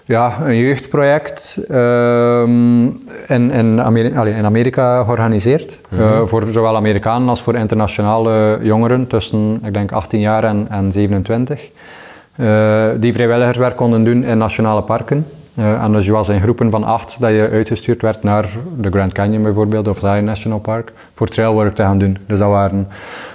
ja, 0.05 0.33
een 0.45 0.57
jeugdproject 0.57 1.65
ehm, 1.69 2.85
in, 3.27 3.51
in, 3.51 3.81
Ameri- 3.83 4.15
allee, 4.17 4.35
in 4.35 4.45
Amerika 4.45 5.05
georganiseerd. 5.05 5.81
eh, 5.99 6.21
voor 6.25 6.47
zowel 6.51 6.77
Amerikanen 6.77 7.29
als 7.29 7.43
voor 7.43 7.55
internationale 7.55 8.59
jongeren 8.63 9.07
tussen, 9.07 9.61
ik 9.65 9.75
denk, 9.75 9.93
18 9.93 10.21
jaar 10.21 10.45
en, 10.45 10.67
en 10.71 10.93
27. 10.93 11.69
eh, 12.37 12.85
die 12.97 13.13
vrijwilligerswerk 13.13 13.77
konden 13.77 14.05
doen 14.05 14.25
in 14.25 14.39
nationale 14.39 14.83
parken. 14.83 15.27
Eh, 15.55 15.85
en 15.85 15.93
dus 15.93 16.07
je 16.07 16.13
was 16.13 16.29
in 16.29 16.41
groepen 16.41 16.71
van 16.71 16.85
acht 16.85 17.21
dat 17.21 17.31
je 17.31 17.49
uitgestuurd 17.53 18.03
werd 18.03 18.23
naar 18.23 18.49
de 18.77 18.91
Grand 18.91 19.13
Canyon 19.13 19.43
bijvoorbeeld 19.43 19.89
of 19.89 19.99
Zion 19.99 20.25
National 20.25 20.59
Park 20.59 20.93
voor 21.15 21.29
trailwork 21.29 21.75
te 21.75 21.83
gaan 21.83 21.99
doen. 21.99 22.19
Dus 22.27 22.39
dat 22.39 22.49
waren 22.49 22.89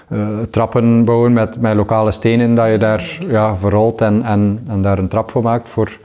eh, 0.08 0.40
trappen 0.52 1.06
bouwen 1.06 1.34
met, 1.34 1.62
met 1.62 1.76
lokale 1.76 2.12
stenen 2.12 2.56
dat 2.56 2.70
je 2.72 2.78
daar 2.78 3.18
ja, 3.28 3.56
verrolt 3.56 4.02
en, 4.02 4.24
en, 4.24 4.60
en 4.70 4.82
daar 4.82 4.98
een 4.98 5.08
trap 5.08 5.32
voor 5.32 5.44
maakt 5.44 5.70
voor 5.70 5.98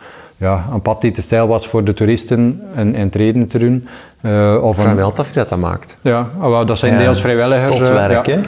ja, 0.42 0.64
een 0.72 0.82
pad 0.82 1.00
die 1.00 1.10
te 1.10 1.22
stijl 1.22 1.48
was 1.48 1.66
voor 1.66 1.84
de 1.84 1.92
toeristen 1.92 2.62
in, 2.76 2.94
in 2.94 3.10
treden 3.10 3.46
te 3.46 3.58
doen. 3.58 3.88
Eh, 4.20 4.58
of 4.62 4.86
altijd 4.86 5.18
af 5.18 5.26
wie 5.26 5.34
dat, 5.34 5.48
dat 5.48 5.58
maakt. 5.58 5.98
ja, 6.02 6.30
oh, 6.40 6.48
wel, 6.48 6.66
dat 6.66 6.78
zijn 6.78 6.98
deels 6.98 7.20
vrijwilligers. 7.20 7.76
Zot 7.76 7.88
eh, 7.88 7.94
werk, 7.94 8.26
ja. 8.26 8.38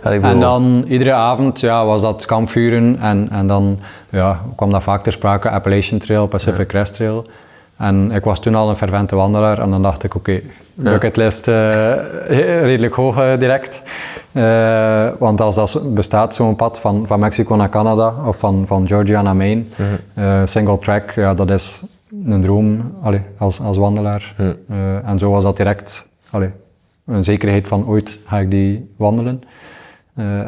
hè? 0.00 0.20
En 0.30 0.40
dan 0.40 0.84
iedere 0.88 1.12
avond 1.12 1.60
ja, 1.60 1.84
was 1.84 2.00
dat 2.00 2.24
kampvuren 2.24 2.98
en, 3.00 3.28
en 3.30 3.46
dan 3.46 3.78
ja, 4.08 4.40
kwam 4.56 4.70
dat 4.70 4.82
vaak 4.82 5.02
ter 5.02 5.12
sprake, 5.12 5.50
Appalachian 5.50 6.00
Trail, 6.00 6.26
Pacific 6.26 6.68
Crest 6.68 6.94
Trail. 6.94 7.26
En 7.80 8.10
ik 8.12 8.24
was 8.24 8.40
toen 8.40 8.54
al 8.54 8.68
een 8.68 8.76
fervente 8.76 9.16
wandelaar 9.16 9.58
en 9.58 9.70
dan 9.70 9.82
dacht 9.82 10.04
ik, 10.04 10.14
oké, 10.14 10.40
bucketlist 10.74 11.48
eh, 11.48 11.92
redelijk 12.62 12.94
hoog 12.94 13.16
eh, 13.16 13.38
direct. 13.38 13.82
Eh, 14.32 15.08
want 15.18 15.40
als 15.40 15.54
dat 15.54 15.94
bestaat, 15.94 16.34
zo'n 16.34 16.56
pad 16.56 16.80
van, 16.80 17.06
van 17.06 17.20
Mexico 17.20 17.54
naar 17.54 17.68
Canada 17.68 18.14
of 18.24 18.38
van, 18.38 18.66
van 18.66 18.86
Georgia 18.86 19.22
naar 19.22 19.36
Maine, 19.36 19.62
eh, 20.14 20.40
single 20.44 20.78
track, 20.78 21.10
ja, 21.10 21.34
dat 21.34 21.50
is 21.50 21.82
een 22.26 22.40
droom 22.40 22.94
allee, 23.02 23.20
als, 23.38 23.60
als 23.60 23.76
wandelaar. 23.76 24.34
En 25.04 25.18
zo 25.18 25.30
was 25.30 25.42
dat 25.42 25.56
direct 25.56 26.08
allee, 26.30 26.50
een 27.06 27.24
zekerheid 27.24 27.68
van 27.68 27.86
ooit 27.86 28.18
ga 28.26 28.38
ik 28.38 28.50
die 28.50 28.90
wandelen. 28.96 29.42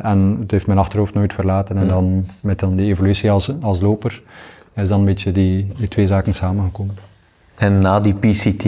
En 0.03 0.37
het 0.41 0.51
heeft 0.51 0.67
mijn 0.67 0.79
achterhoofd 0.79 1.15
nooit 1.15 1.33
verlaten. 1.33 1.77
En 1.77 1.89
dan 1.89 2.27
met 2.41 2.59
dan 2.59 2.77
die 2.77 2.87
evolutie 2.87 3.31
als, 3.31 3.53
als 3.61 3.81
loper 3.81 4.23
is 4.75 4.89
dan 4.89 4.99
een 4.99 5.05
beetje 5.05 5.33
die, 5.33 5.73
die 5.77 5.89
twee 5.89 6.07
zaken 6.07 6.35
samengekomen. 6.35 7.12
En 7.63 7.79
na 7.81 8.01
die 8.01 8.15
PCT 8.15 8.65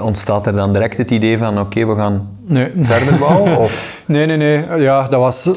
ontstaat 0.00 0.46
er 0.46 0.52
dan 0.54 0.72
direct 0.72 0.96
het 0.96 1.10
idee 1.10 1.38
van 1.38 1.60
oké, 1.60 1.86
we 1.86 1.94
gaan 1.96 2.28
Nee. 2.46 2.70
verder 2.80 3.18
bouwen? 3.18 3.58
Of? 3.58 3.72
Nee, 4.06 4.26
nee, 4.26 4.36
nee. 4.36 4.80
Ja, 4.80 5.08
dat 5.08 5.20
was... 5.20 5.50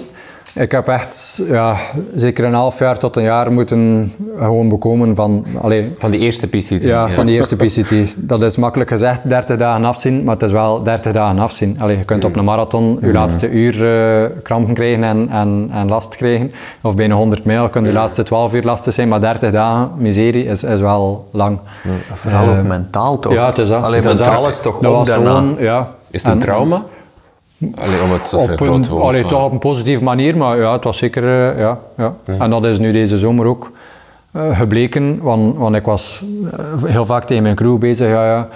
Ik 0.56 0.72
heb 0.72 0.88
echt 0.88 1.42
ja, 1.48 1.76
zeker 2.16 2.46
een 2.46 2.54
half 2.54 2.80
jaar 2.80 2.98
tot 2.98 3.16
een 3.16 3.24
jaar 3.24 3.52
moeten 3.52 4.12
gewoon 4.40 4.70
bekomen 4.70 5.16
van... 5.16 5.46
Allee, 5.62 5.94
Van 5.98 6.12
die 6.12 6.20
eerste 6.20 6.48
PCT. 6.48 6.82
ja, 6.82 7.08
van 7.10 7.26
die 7.26 7.36
eerste 7.36 7.56
PCT. 7.56 8.16
Dat 8.18 8.42
is 8.42 8.58
makkelijk 8.58 8.90
gezegd, 8.90 9.20
30 9.24 9.58
dagen 9.58 9.86
afzien, 9.86 10.24
maar 10.24 10.34
het 10.34 10.44
is 10.44 10.52
wel 10.52 10.84
30 10.84 11.12
dagen 11.12 11.40
afzien. 11.40 11.78
Allee, 11.80 11.98
je 11.98 12.04
kunt 12.06 12.24
op 12.26 12.36
een 12.36 12.44
marathon 12.44 12.98
je 13.02 13.12
laatste 13.12 13.50
uur 13.50 13.74
eh, 14.24 14.30
krampen 14.44 14.74
krijgen 14.74 15.04
en, 15.04 15.28
en, 15.32 15.70
en 15.74 15.88
last 15.90 16.16
krijgen. 16.16 16.52
Of 16.82 16.96
bijna 16.96 17.16
100 17.16 17.46
mijl 17.46 17.70
kun 17.70 17.86
je 17.86 17.92
laatste 17.94 18.24
12 18.24 18.54
uur 18.54 18.64
lastig 18.64 18.94
zijn, 18.94 19.08
maar 19.08 19.22
30 19.22 19.52
dagen 19.52 19.92
miserie 19.98 20.46
is, 20.46 20.64
is 20.64 20.80
wel 20.80 21.28
lang. 21.32 21.60
Vooral 22.14 22.48
ook 22.50 22.56
Eh, 22.56 22.62
mentaal 22.64 23.20
toch? 23.20 23.34
Ja, 23.34 23.46
het 23.46 23.58
is 23.58 23.68
dat. 23.70 23.90
Mentaal 23.90 24.48
is 24.48 24.60
toch 24.62 24.80
dat 24.80 24.92
ook 24.92 24.98
was 24.98 25.08
daarna. 25.08 25.36
gewoon, 25.36 25.56
ja. 25.60 25.88
Is 26.12 26.22
het 26.22 26.32
een 26.32 26.38
En- 26.38 26.44
trauma? 26.46 26.82
Allee, 27.62 28.02
om 28.04 28.12
het 28.12 28.22
zo 28.28 28.38
op 28.38 28.60
een, 28.60 28.68
woord, 28.68 28.90
allee, 28.90 29.22
maar- 29.22 29.32
toch 29.32 29.44
op 29.46 29.52
een 29.52 29.60
positieve 29.60 30.04
manier, 30.04 30.38
maar 30.38 30.58
ja, 30.58 30.72
het 30.72 30.84
was 30.84 30.98
zeker, 30.98 31.24
eh, 31.24 31.60
ja, 31.60 31.80
ja. 31.98 32.14
En 32.40 32.50
dat 32.50 32.66
is 32.66 32.80
nu 32.80 32.92
deze 32.92 33.18
zomer 33.18 33.46
ook 33.46 33.72
eh, 34.32 34.58
gebleken, 34.58 35.20
want, 35.22 35.58
want 35.58 35.76
ik 35.76 35.86
was 35.86 36.26
eh, 36.52 36.84
heel 36.84 37.06
vaak 37.06 37.26
tegen 37.26 37.44
mijn 37.44 37.56
crew 37.56 37.78
bezig, 37.78 38.08
ja, 38.08 38.26
ja. 38.26 38.48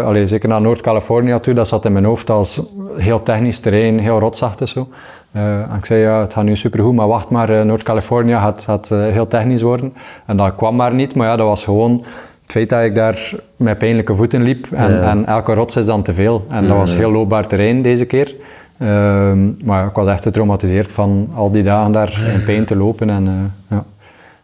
Allee, 0.00 0.26
zeker 0.26 0.48
naar 0.48 0.60
Noord-Californië 0.60 1.40
toe, 1.40 1.54
dat 1.54 1.68
zat 1.68 1.84
in 1.84 1.92
mijn 1.92 2.04
hoofd 2.04 2.30
als 2.30 2.62
heel 2.96 3.22
technisch 3.22 3.60
terrein, 3.60 3.98
heel 3.98 4.18
rotsachtig 4.18 4.68
zo. 4.68 4.88
En 5.32 5.70
ik 5.78 5.84
zei, 5.84 6.00
ja, 6.00 6.20
het 6.20 6.34
gaat 6.34 6.44
nu 6.44 6.56
supergoed, 6.56 6.94
maar 6.94 7.06
wacht 7.08 7.30
maar, 7.30 7.66
Noord-Californië 7.66 8.32
gaat, 8.34 8.62
gaat 8.62 8.88
heel 8.88 9.26
technisch 9.26 9.62
worden. 9.62 9.94
En 10.26 10.36
dat 10.36 10.54
kwam 10.54 10.76
maar 10.76 10.94
niet, 10.94 11.14
maar 11.14 11.26
ja, 11.26 11.36
dat 11.36 11.46
was 11.46 11.64
gewoon 11.64 12.04
het 12.48 12.56
feit 12.56 12.68
dat 12.68 12.82
ik 12.82 12.94
daar 12.94 13.32
met 13.56 13.78
pijnlijke 13.78 14.14
voeten 14.14 14.42
liep 14.42 14.66
en, 14.72 15.02
en 15.02 15.26
elke 15.26 15.54
rots 15.54 15.76
is 15.76 15.86
dan 15.86 16.02
te 16.02 16.12
veel. 16.12 16.46
En 16.50 16.68
dat 16.68 16.76
was 16.76 16.94
heel 16.94 17.10
loopbaar 17.10 17.46
terrein 17.46 17.82
deze 17.82 18.04
keer. 18.04 18.34
Ehm, 18.78 19.64
maar 19.64 19.86
ik 19.86 19.94
was 19.94 20.06
echt 20.06 20.22
getraumatiseerd 20.22 20.92
van 20.92 21.30
al 21.34 21.50
die 21.50 21.62
dagen 21.62 21.92
daar 21.92 22.30
in 22.34 22.44
pijn 22.44 22.64
te 22.64 22.76
lopen. 22.76 23.10
En, 23.10 23.26
eh, 23.26 23.76
ja. 23.76 23.84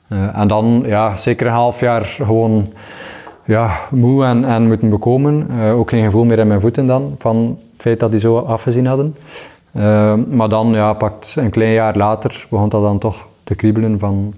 Eh, 0.08 0.40
en 0.40 0.48
dan 0.48 0.82
ja, 0.86 1.16
zeker 1.16 1.46
een 1.46 1.52
half 1.52 1.80
jaar 1.80 2.04
gewoon 2.04 2.72
ja, 3.44 3.70
moe 3.90 4.24
en, 4.24 4.44
en 4.44 4.66
moeten 4.66 4.88
bekomen. 4.88 5.46
Eh, 5.60 5.78
ook 5.78 5.90
geen 5.90 6.04
gevoel 6.04 6.24
meer 6.24 6.38
in 6.38 6.46
mijn 6.46 6.60
voeten 6.60 6.86
dan, 6.86 7.14
van 7.18 7.58
het 7.72 7.82
feit 7.82 8.00
dat 8.00 8.10
die 8.10 8.20
zo 8.20 8.38
afgezien 8.38 8.86
hadden. 8.86 9.16
Ehm, 9.74 10.36
maar 10.36 10.48
dan, 10.48 10.72
ja, 10.72 10.92
pakt 10.92 11.34
een 11.38 11.50
klein 11.50 11.72
jaar 11.72 11.96
later, 11.96 12.46
begon 12.50 12.68
dat 12.68 12.82
dan 12.82 12.98
toch 12.98 13.26
te 13.44 13.54
kriebelen 13.54 13.98
van... 13.98 14.34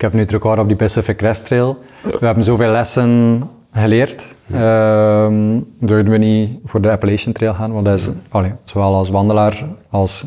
Ik 0.00 0.06
heb 0.06 0.14
nu 0.14 0.20
het 0.20 0.30
record 0.30 0.58
op 0.58 0.68
die 0.68 0.76
Pacific 0.76 1.16
Crest 1.16 1.46
Trail. 1.46 1.78
We 2.02 2.26
hebben 2.26 2.44
zoveel 2.44 2.70
lessen 2.70 3.42
geleerd. 3.72 4.34
Zouden 4.50 6.10
we 6.10 6.16
niet 6.16 6.58
voor 6.64 6.80
de 6.80 6.90
Appalachian 6.90 7.32
Trail 7.32 7.54
gaan? 7.54 7.72
Want 7.72 7.84
dat 7.84 7.98
is, 7.98 8.10
allee, 8.28 8.52
zowel 8.64 8.94
als 8.94 9.08
wandelaar 9.08 9.64
als 9.90 10.26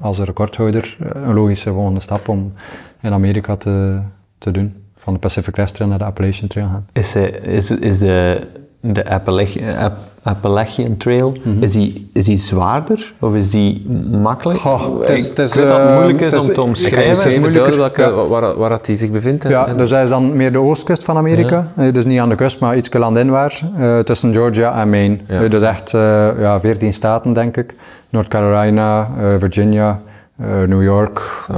als 0.00 0.18
recordhouder 0.18 0.96
eh, 1.00 1.22
een 1.26 1.34
logische 1.34 1.72
volgende 1.72 2.00
stap 2.00 2.28
om 2.28 2.52
in 3.00 3.12
Amerika 3.12 3.56
te, 3.56 4.00
te 4.38 4.50
doen. 4.50 4.74
Van 4.96 5.12
de 5.12 5.18
Pacific 5.18 5.52
Crest 5.52 5.74
Trail 5.74 5.90
naar 5.90 5.98
de 5.98 6.04
Appalachian 6.04 6.48
Trail 6.48 6.68
gaan. 6.68 6.86
Is, 6.92 7.14
eh, 7.14 7.54
is, 7.54 7.70
is 7.70 7.98
de, 7.98 8.40
de 8.80 9.10
Appalachian, 9.10 9.76
App- 9.76 9.98
Appalachian 10.22 10.96
Trail, 10.96 11.36
is, 11.60 11.70
die, 11.70 12.10
is 12.12 12.24
die 12.24 12.36
zwaarder 12.36 13.12
of 13.20 13.34
is 13.34 13.50
die 13.50 13.90
makkelijk? 14.22 14.58
Goh, 14.58 15.00
ik 15.00 15.06
weet 15.08 15.36
dat 15.36 15.52
het 15.52 15.64
eh, 15.70 15.94
moeilijk 15.94 16.20
is 16.20 16.32
om 16.32 16.38
te 16.38 16.44
ik 16.44 16.48
Ik 16.50 16.54
kan 16.54 16.64
omschrijven. 16.64 17.42
vertellen 17.42 17.78
welke, 17.78 18.00
Ja. 18.00 18.26
waar, 18.26 18.56
waar 18.58 18.68
dat 18.68 18.84
die 18.86 18.96
zich 18.96 19.10
bevindt? 19.10 19.44
en- 19.44 19.50
Ja, 19.50 19.66
en- 19.66 19.76
dus 19.76 19.90
hij 19.90 20.02
is 20.02 20.08
dan 20.08 20.36
meer 20.36 20.52
de 20.52 20.58
oostkust 20.60 21.04
van 21.04 21.16
Amerika. 21.16 21.66
Dus 21.92 22.04
niet 22.04 22.20
aan 22.20 22.28
de 22.28 22.34
kust, 22.34 22.60
maar 22.60 22.76
iets 22.76 22.92
landinwaarts. 22.92 23.64
eh 23.78 23.98
tussen 23.98 24.32
Georgia 24.34 24.80
en 24.80 24.90
Maine. 24.90 25.16
Ja. 25.26 25.48
Dus 25.48 25.62
echt 25.62 25.94
eh, 25.94 26.00
ja, 26.38 26.60
14 26.60 26.92
staten, 26.92 27.32
denk 27.32 27.56
ik. 27.56 27.74
North 28.10 28.28
Carolina, 28.28 29.08
eh, 29.18 29.24
Virginia, 29.38 30.00
eh, 30.36 30.46
New 30.66 30.82
York, 30.82 31.20
eh, 31.50 31.56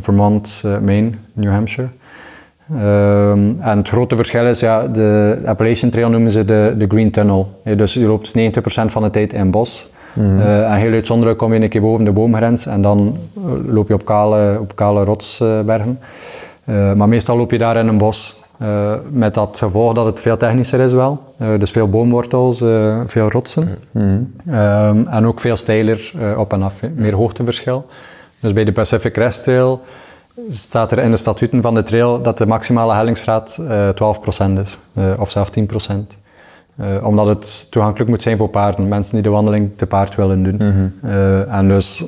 Vermont, 0.00 0.62
Maine, 0.84 1.10
New 1.32 1.50
Hampshire. 1.52 1.88
Ehm, 2.76 3.60
en 3.60 3.78
het 3.78 3.88
grote 3.88 4.16
verschil 4.16 4.46
is, 4.46 4.60
ja, 4.60 4.86
de 4.86 5.38
Appalachian 5.44 5.90
Trail 5.90 6.10
noemen 6.10 6.30
ze 6.30 6.44
de, 6.44 6.74
de 6.78 6.86
Green 6.88 7.10
Tunnel. 7.10 7.60
Ja, 7.64 7.74
dus 7.74 7.94
je 7.94 8.06
loopt 8.06 8.32
90% 8.38 8.90
van 8.92 9.02
de 9.02 9.10
tijd 9.10 9.32
in 9.32 9.50
bos. 9.50 9.90
Eh, 10.16 10.72
en 10.72 10.78
heel 10.78 10.92
uitzonderlijk 10.92 11.38
kom 11.38 11.54
je 11.54 11.60
een 11.60 11.68
keer 11.68 11.80
boven 11.80 12.04
de 12.04 12.12
boomgrens 12.12 12.66
en 12.66 12.82
dan 12.82 13.18
eh, 13.36 13.42
loop 13.74 13.88
je 13.88 13.94
op 13.94 14.04
kale, 14.04 14.58
op 14.60 14.76
kale 14.76 15.04
rotsbergen. 15.04 15.98
Eh, 16.64 16.92
maar 16.92 17.08
meestal 17.08 17.36
loop 17.36 17.50
je 17.50 17.58
daar 17.58 17.76
in 17.76 17.88
een 17.88 17.98
bos. 17.98 18.40
met 19.10 19.34
dat 19.34 19.58
gevolg 19.58 19.94
dat 19.94 20.06
het 20.06 20.20
veel 20.20 20.36
technischer 20.36 20.80
is 20.80 20.92
wel. 20.92 21.34
Dus 21.58 21.70
veel 21.70 21.88
boomwortels, 21.88 22.58
veel 23.04 23.30
rotsen. 23.30 23.68
Ehm, 24.46 25.06
en 25.06 25.26
ook 25.26 25.40
veel 25.40 25.56
steiler 25.56 26.12
op 26.36 26.52
en 26.52 26.62
af, 26.62 26.80
meer 26.94 27.14
hoogteverschil. 27.14 27.86
Dus 28.40 28.52
bij 28.52 28.64
de 28.64 28.72
Pacific 28.72 29.12
Crest 29.12 29.42
Trail 29.42 29.80
staat 30.48 30.92
er 30.92 30.98
in 30.98 31.10
de 31.10 31.16
statuten 31.16 31.62
van 31.62 31.74
de 31.74 31.82
trail 31.82 32.22
dat 32.22 32.38
de 32.38 32.46
maximale 32.46 32.94
hellingsgraad 32.94 33.60
eh 33.68 33.88
12% 33.88 34.58
is, 34.60 34.78
eh, 34.94 35.04
of 35.18 35.30
zelfs 35.30 35.50
10%. 35.50 36.18
Eh, 36.76 37.06
omdat 37.06 37.26
het 37.26 37.70
toegankelijk 37.70 38.10
moet 38.10 38.22
zijn 38.22 38.36
voor 38.36 38.48
paarden, 38.48 38.88
mensen 38.88 39.14
die 39.14 39.22
de 39.22 39.28
wandeling 39.28 39.70
te 39.76 39.86
paard 39.86 40.14
willen 40.14 40.42
doen. 40.42 40.92
Eh, 41.02 41.54
en 41.54 41.68
dus 41.68 42.04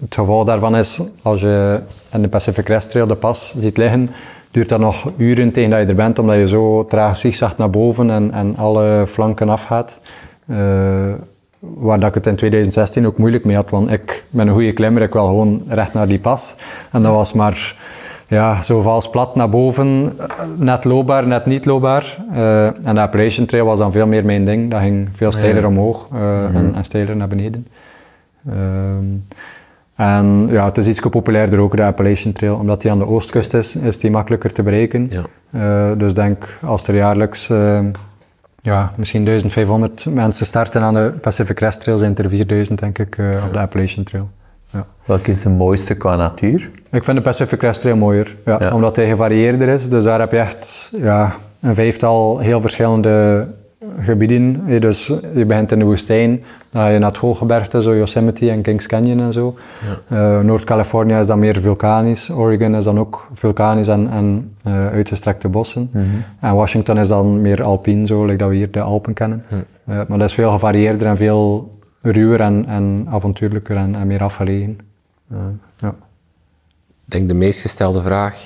het 0.00 0.14
gevolg 0.14 0.44
daarvan 0.44 0.76
is, 0.76 1.02
als 1.22 1.40
je 1.40 1.80
in 2.12 2.22
de 2.22 2.28
Pacific 2.28 2.64
Crest 2.64 2.90
Trail 2.90 3.06
de 3.06 3.14
pas 3.14 3.54
ziet 3.58 3.76
liggen, 3.76 4.10
duurt 4.50 4.68
dat 4.68 4.80
nog 4.80 5.10
uren 5.16 5.52
tegen 5.52 5.70
dat 5.70 5.80
je 5.80 5.86
er 5.86 5.94
bent, 5.94 6.18
omdat 6.18 6.36
je 6.36 6.48
zo 6.48 6.86
traag 6.86 7.16
zigzagt 7.16 7.58
naar 7.58 7.70
boven 7.70 8.10
en, 8.10 8.32
en 8.32 8.56
alle 8.56 9.04
flanken 9.06 9.48
afgaat. 9.48 10.00
Waar 11.60 12.00
dat 12.00 12.08
ik 12.08 12.14
het 12.14 12.26
in 12.26 12.36
2016 12.36 13.06
ook 13.06 13.18
moeilijk 13.18 13.44
mee 13.44 13.56
had, 13.56 13.70
want 13.70 13.90
ik 13.90 14.24
ben 14.30 14.46
een 14.46 14.52
goede 14.52 14.72
klimmer, 14.72 15.02
ik 15.02 15.12
wil 15.12 15.26
gewoon 15.26 15.62
recht 15.68 15.94
naar 15.94 16.06
die 16.06 16.18
pas. 16.18 16.56
En 16.92 17.02
dat 17.02 17.12
was 17.12 17.32
maar 17.32 17.76
ja, 18.30 18.62
zo 18.62 18.80
vals 18.80 19.10
plat 19.10 19.34
naar 19.34 19.48
boven, 19.48 20.16
eh, 20.18 20.26
net 20.56 20.84
loopbaar, 20.84 21.26
net 21.26 21.46
niet 21.46 21.64
loopbaar. 21.64 22.18
Eh, 22.32 22.66
en 22.66 22.94
de 22.94 23.00
Appalachian 23.00 23.46
Trail 23.46 23.64
was 23.64 23.78
dan 23.78 23.92
veel 23.92 24.06
meer 24.06 24.24
mijn 24.24 24.44
ding, 24.44 24.70
dat 24.70 24.80
ging 24.80 25.08
veel 25.12 25.32
steiler 25.32 25.66
omhoog 25.66 26.08
eh, 26.12 26.54
en, 26.54 26.72
en 26.74 26.84
steiler 26.84 27.16
naar 27.16 27.28
beneden. 27.28 27.66
Ehm, 28.48 29.04
en 29.94 30.48
ja, 30.50 30.64
het 30.64 30.76
is 30.76 30.88
iets 30.88 31.00
populairder 31.00 31.60
ook, 31.60 31.76
de 31.76 31.84
Appalachian 31.84 32.32
Trail. 32.32 32.54
Omdat 32.54 32.80
die 32.80 32.90
aan 32.90 32.98
de 32.98 33.06
oostkust 33.06 33.54
is, 33.54 33.76
is 33.76 34.00
die 34.00 34.10
makkelijker 34.10 34.52
te 34.52 34.62
bereiken. 34.62 35.10
Ja. 35.10 35.94
Dus 35.94 36.14
denk, 36.14 36.58
als 36.62 36.86
er 36.86 36.94
jaarlijks 36.94 37.50
ja, 38.62 38.90
misschien 38.96 39.24
1500 39.24 40.06
mensen 40.10 40.46
starten 40.46 40.82
aan 40.82 40.94
de 40.94 41.12
Pacific 41.20 41.56
Crest 41.56 41.80
Trail, 41.80 41.98
zijn 41.98 42.16
er 42.16 42.28
4000 42.28 42.78
denk 42.78 42.98
ik 42.98 43.18
eh, 43.18 43.44
op 43.46 43.52
de 43.52 43.58
Appalachian 43.58 44.04
Trail. 44.04 44.28
Ja. 44.70 44.86
Welke 45.04 45.30
is 45.30 45.40
de 45.42 45.48
mooiste 45.48 45.94
qua 45.94 46.16
natuur? 46.16 46.70
Ik 46.90 47.04
vind 47.04 47.16
de 47.16 47.22
Pacific 47.22 47.58
Crest 47.58 47.80
Trail 47.80 47.96
mooier, 47.96 48.36
ja, 48.44 48.56
Ja. 48.60 48.74
omdat 48.74 48.96
hij 48.96 49.08
gevarieerder 49.08 49.68
is. 49.68 49.88
Dus 49.88 50.04
daar 50.04 50.20
heb 50.20 50.32
je 50.32 50.38
echt 50.38 50.92
ja, 50.96 51.32
een 51.60 51.74
vijftal 51.74 52.38
heel 52.38 52.60
verschillende 52.60 53.46
gebieden. 53.98 54.62
Eh, 54.66 54.80
Dus 54.80 55.06
je 55.34 55.44
begint 55.44 55.72
in 55.72 55.78
de 55.78 55.84
woestijn, 55.84 56.42
dan 56.70 56.82
ga 56.82 56.88
je 56.88 56.98
naar 56.98 57.08
het 57.08 57.18
hooggebergte, 57.18 57.82
zo 57.82 57.96
Yosemite 57.96 58.50
en 58.50 58.62
Kings 58.62 58.86
Canyon 58.86 59.20
en 59.20 59.32
zo. 59.32 59.54
Eh, 60.08 60.40
Noord-Californië 60.40 61.14
is 61.14 61.26
dan 61.26 61.38
meer 61.38 61.60
vulkanisch, 61.60 62.30
Oregon 62.30 62.74
is 62.74 62.84
dan 62.84 62.98
ook 62.98 63.28
vulkanisch 63.32 63.88
en, 63.88 64.08
en 64.10 64.52
eh, 64.62 64.86
uitgestrekte 64.86 65.48
bossen. 65.48 65.90
En 66.40 66.54
Washington 66.54 66.98
is 66.98 67.08
dan 67.08 67.40
meer 67.40 67.62
alpien, 67.62 68.06
zo, 68.06 68.24
like 68.24 68.36
dat 68.38 68.48
we 68.48 68.54
hier 68.54 68.70
de 68.70 68.80
Alpen 68.80 69.14
kennen. 69.14 69.44
Eh, 69.84 69.96
maar 70.08 70.18
dat 70.18 70.28
is 70.28 70.34
veel 70.34 70.50
gevarieerder 70.50 71.06
en 71.06 71.16
veel 71.16 71.74
ruwer 72.02 72.40
en, 72.40 72.66
en 72.66 73.06
avontuurlijker 73.10 73.76
en, 73.76 73.94
en 73.94 74.06
meer 74.06 74.22
afgelegen. 74.22 74.78
Ja. 75.78 75.94
Ik 77.10 77.16
denk 77.16 77.28
de 77.28 77.34
meest 77.34 77.60
gestelde 77.60 78.02
vraag, 78.02 78.36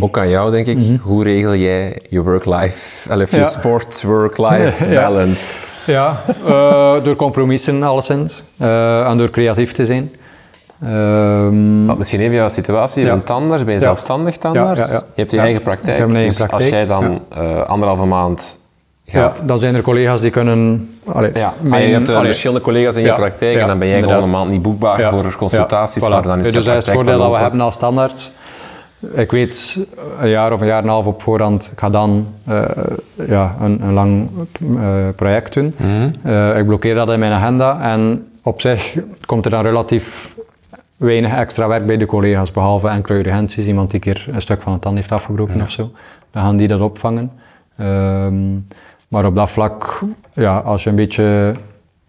ook 0.00 0.18
aan 0.18 0.28
jou 0.28 0.50
denk 0.50 0.66
ik, 0.66 1.00
hoe 1.02 1.24
regel 1.24 1.54
jij 1.54 1.98
je 2.08 2.22
work-life, 2.22 3.08
of 3.10 3.16
je 3.18 3.24
Mhm. 3.26 3.36
Ja. 3.36 3.44
sport-work-life 3.44 4.86
Ja. 4.92 5.00
balance? 5.08 5.56
Ja, 5.86 6.22
eh, 6.46 6.94
door 7.04 7.16
compromissen 7.16 7.82
alleszins 7.82 8.44
eh, 8.58 9.08
en 9.10 9.18
door 9.18 9.30
creatief 9.30 9.72
te 9.72 9.86
zijn. 9.86 10.10
Want 11.86 11.98
misschien 11.98 12.20
even 12.20 12.34
jouw 12.34 12.48
situatie, 12.48 13.00
je 13.00 13.06
Ja. 13.06 13.12
bent 13.14 13.26
tandarts, 13.26 13.64
ben 13.64 13.72
je 13.72 13.78
Ja. 13.78 13.84
zelfstandig 13.86 14.36
tandarts? 14.36 14.90
Ja. 14.90 14.96
Je 14.96 15.02
hebt 15.20 15.30
je 15.30 15.38
eigen 15.38 15.62
praktijk, 15.62 15.98
heb 15.98 16.08
een 16.08 16.16
eigen 16.16 16.32
dus 16.32 16.40
als 16.40 16.48
praktijk, 16.50 16.72
jij 16.74 16.86
dan 16.86 17.22
eh, 17.32 17.62
anderhalve 17.62 18.04
maand 18.04 18.58
ja, 19.12 19.32
dan 19.44 19.58
zijn 19.58 19.74
er 19.74 19.82
collega's 19.82 20.20
die 20.20 20.30
kunnen... 20.30 20.90
Allee, 21.06 21.30
Ja, 21.34 21.54
maar 21.60 21.70
mijn- 21.70 21.86
je 21.88 21.92
hebt 21.92 22.08
eh, 22.08 22.14
allee, 22.14 22.26
verschillende 22.28 22.62
collega's 22.62 22.94
in 22.96 23.02
je 23.02 23.06
Ja, 23.08 23.14
praktijk 23.14 23.54
ja, 23.54 23.60
en 23.60 23.66
dan 23.66 23.78
ben 23.78 23.88
jij 23.88 23.96
gewoon 24.00 24.14
inderdaad. 24.14 24.34
een 24.34 24.40
maand 24.40 24.52
niet 24.52 24.62
boekbaar 24.62 25.00
Ja, 25.00 25.10
voor 25.10 25.34
consultaties, 25.36 26.02
ja, 26.02 26.08
maar 26.08 26.22
voilà. 26.22 26.26
dan 26.26 26.38
is 26.40 26.52
dus 26.52 26.64
dat 26.64 26.76
is 26.76 26.86
het 26.86 26.94
voordeel 26.94 27.18
dat 27.18 27.30
we 27.30 27.38
hebben 27.38 27.60
als 27.60 27.74
standaard. 27.74 28.32
Ik 29.14 29.30
weet 29.30 29.86
een 30.20 30.28
jaar 30.28 30.52
of 30.52 30.60
een 30.60 30.66
jaar 30.66 30.78
en 30.78 30.84
een 30.84 30.90
half 30.90 31.06
op 31.06 31.22
voorhand, 31.22 31.70
ik 31.72 31.78
ga 31.78 31.90
dan 31.90 32.26
eh, 32.46 32.62
ja, 33.28 33.56
een, 33.60 33.82
een 33.82 33.92
lang 33.92 34.28
eh, 34.76 34.86
project 35.16 35.54
doen. 35.54 35.74
Mhm. 35.76 36.56
Ik 36.58 36.66
blokkeer 36.66 36.94
dat 36.94 37.10
in 37.10 37.18
mijn 37.18 37.32
agenda 37.32 37.80
en 37.80 38.26
op 38.42 38.60
zich 38.60 38.96
komt 39.26 39.44
er 39.44 39.50
dan 39.50 39.62
relatief 39.62 40.36
weinig 40.96 41.32
extra 41.32 41.68
werk 41.68 41.86
bij 41.86 41.96
de 41.96 42.06
collega's, 42.06 42.50
behalve 42.52 42.88
enkele 42.88 43.18
urgenties, 43.18 43.66
iemand 43.66 43.90
die 43.90 44.00
een 44.06 44.12
keer 44.14 44.26
een 44.34 44.40
stuk 44.40 44.62
van 44.62 44.72
het 44.72 44.82
tand 44.82 44.96
heeft 44.96 45.12
afgebroken 45.12 45.60
of 45.62 45.70
zo. 45.70 45.90
Dan 46.30 46.42
gaan 46.42 46.56
die 46.56 46.68
dat 46.68 46.80
opvangen. 46.80 47.32
Ehm, 47.76 48.34
maar 49.12 49.24
op 49.24 49.34
dat 49.34 49.50
vlak, 49.50 50.00
ja, 50.32 50.58
als 50.58 50.82
je 50.84 50.90
een 50.90 50.96
beetje 50.96 51.54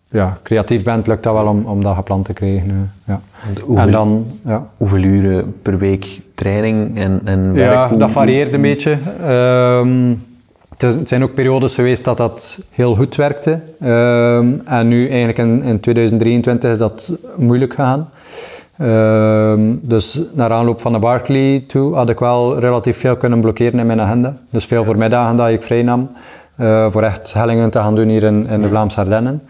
ja, 0.09 0.37
creatief 0.43 0.83
bent, 0.83 1.07
lukt 1.07 1.23
dat 1.23 1.33
wel 1.33 1.47
om, 1.47 1.65
om 1.65 1.83
dat 1.83 1.95
gepland 1.95 2.25
te 2.25 2.33
krijgen. 2.33 2.69
eh, 2.69 3.13
ja. 3.13 3.19
hoeveel- 3.63 3.85
En 3.85 3.91
dan, 3.91 4.25
ja. 4.45 4.67
Hoeveel 4.77 5.01
uren 5.03 5.55
per 5.61 5.77
week 5.77 6.21
training 6.35 6.97
en, 6.97 7.21
en 7.25 7.53
werk? 7.53 7.71
Ja, 7.73 7.87
dat 7.97 8.11
varieert 8.11 8.53
een 8.53 8.61
beetje. 8.61 8.97
Ehm, 9.21 10.13
het, 10.69 10.83
is- 10.83 10.95
het 10.95 11.07
zijn 11.07 11.23
ook 11.23 11.33
periodes 11.33 11.75
geweest 11.75 12.05
dat 12.05 12.17
dat 12.17 12.65
heel 12.69 12.95
goed 12.95 13.15
werkte. 13.15 13.59
Ehm, 13.79 14.47
en 14.65 14.87
nu 14.87 15.07
eigenlijk 15.07 15.37
in, 15.37 15.63
in 15.63 15.79
2023 15.79 16.71
is 16.71 16.77
dat 16.77 17.17
moeilijk 17.37 17.73
gegaan. 17.73 18.09
Ehm, 18.77 19.59
dus 19.81 20.23
naar 20.33 20.51
aanloop 20.51 20.81
van 20.81 20.91
de 20.93 20.99
Barclay 20.99 21.63
toe 21.67 21.95
had 21.95 22.09
ik 22.09 22.19
wel 22.19 22.59
relatief 22.59 22.97
veel 22.97 23.15
kunnen 23.17 23.41
blokkeren 23.41 23.79
in 23.79 23.85
mijn 23.85 24.01
agenda. 24.01 24.35
Dus 24.49 24.65
veel 24.65 24.83
voor 24.83 24.97
middagen 24.97 25.35
dat 25.37 25.49
ik 25.49 25.63
vrij 25.63 25.81
nam. 25.83 26.09
Eh, 26.55 26.89
voor 26.89 27.03
echt 27.03 27.33
hellingen 27.33 27.69
te 27.69 27.79
gaan 27.79 27.95
doen 27.95 28.07
hier 28.07 28.23
in, 28.23 28.47
in 28.47 28.61
de 28.61 28.67
Vlaamse 28.67 28.99
Ardennen. 28.99 29.41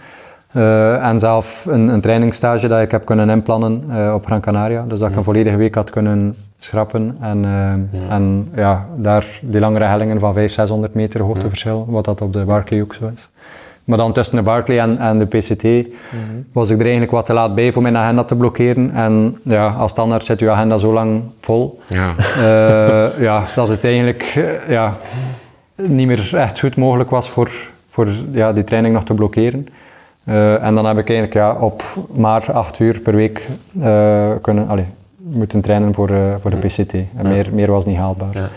Eh, 0.52 1.08
en 1.08 1.20
zelf 1.20 1.66
een, 1.70 1.88
een 1.88 2.02
trainingsstage 2.02 2.68
dat 2.68 2.82
ik 2.82 2.92
heb 2.92 3.06
kunnen 3.06 3.30
inplannen 3.30 3.84
eh, 3.92 4.14
op 4.14 4.26
Gran 4.26 4.42
Canaria. 4.42 4.86
Dus 4.88 5.00
dat 5.00 5.10
ik 5.10 5.16
een 5.16 5.24
volledige 5.24 5.56
week 5.56 5.76
had 5.76 5.90
kunnen 5.90 6.36
schrappen. 6.60 7.18
En, 7.22 7.46
en 8.10 8.52
ja, 8.56 8.86
daar 8.96 9.40
die 9.42 9.60
langere 9.60 9.86
hellingen 9.86 10.20
van 10.20 10.34
500, 10.34 10.54
600 10.54 10.94
meter 10.94 11.22
hoogteverschil, 11.22 11.86
wat 11.90 12.06
dat 12.06 12.22
op 12.22 12.34
de 12.34 12.44
Barclay 12.44 12.82
ook 12.82 12.94
zo 12.94 13.12
is. 13.14 13.30
Maar 13.84 13.98
dan 13.98 14.14
tussen 14.14 14.36
de 14.36 14.42
Barclay 14.42 14.80
en, 14.80 14.98
en 14.98 15.20
de 15.20 15.26
PCT 15.26 15.88
was 16.52 16.70
ik 16.70 16.76
er 16.76 16.82
eigenlijk 16.82 17.12
wat 17.12 17.26
te 17.26 17.34
laat 17.34 17.56
bij 17.56 17.72
voor 17.72 17.82
mijn 17.82 17.98
agenda 17.98 18.24
te 18.24 18.36
blokkeren. 18.36 18.92
En 18.94 19.38
ja, 19.44 19.68
als 19.68 19.92
standaard 19.92 20.24
zit 20.24 20.40
je 20.40 20.50
agenda 20.50 20.78
zo 20.78 20.94
lang 20.94 21.24
vol. 21.40 21.82
Ja. 21.88 22.14
Eh, 22.18 23.20
ja, 23.20 23.44
dat 23.56 23.68
het 23.68 23.84
eigenlijk 23.84 24.24
ja, 24.68 24.94
niet 25.76 26.08
meer 26.08 26.36
echt 26.36 26.60
goed 26.60 26.76
mogelijk 26.76 27.10
was 27.10 27.30
voor, 27.30 27.52
voor 27.90 28.10
ja, 28.32 28.54
die 28.54 28.64
training 28.64 28.94
nog 28.94 29.04
te 29.04 29.14
blokkeren. 29.14 29.68
Eh, 30.24 30.64
en 30.64 30.76
dan 30.76 30.86
heb 30.86 30.98
ik 30.98 31.10
eigenlijk 31.10 31.34
ja, 31.34 31.54
op 31.66 31.84
maar 32.12 32.52
acht 32.52 32.80
uur 32.80 33.02
per 33.02 33.16
week 33.16 33.48
eh, 33.82 34.32
kunnen, 34.42 34.68
allee, 34.68 34.86
moeten 35.18 35.62
trainen 35.62 35.94
voor, 35.94 36.10
eh, 36.10 36.36
voor 36.40 36.52
de 36.52 36.58
PCT. 36.58 36.94
En 36.94 37.28
meer, 37.28 37.50
meer 37.54 37.72
was 37.72 37.86
niet 37.86 37.98
haalbaar. 37.98 38.50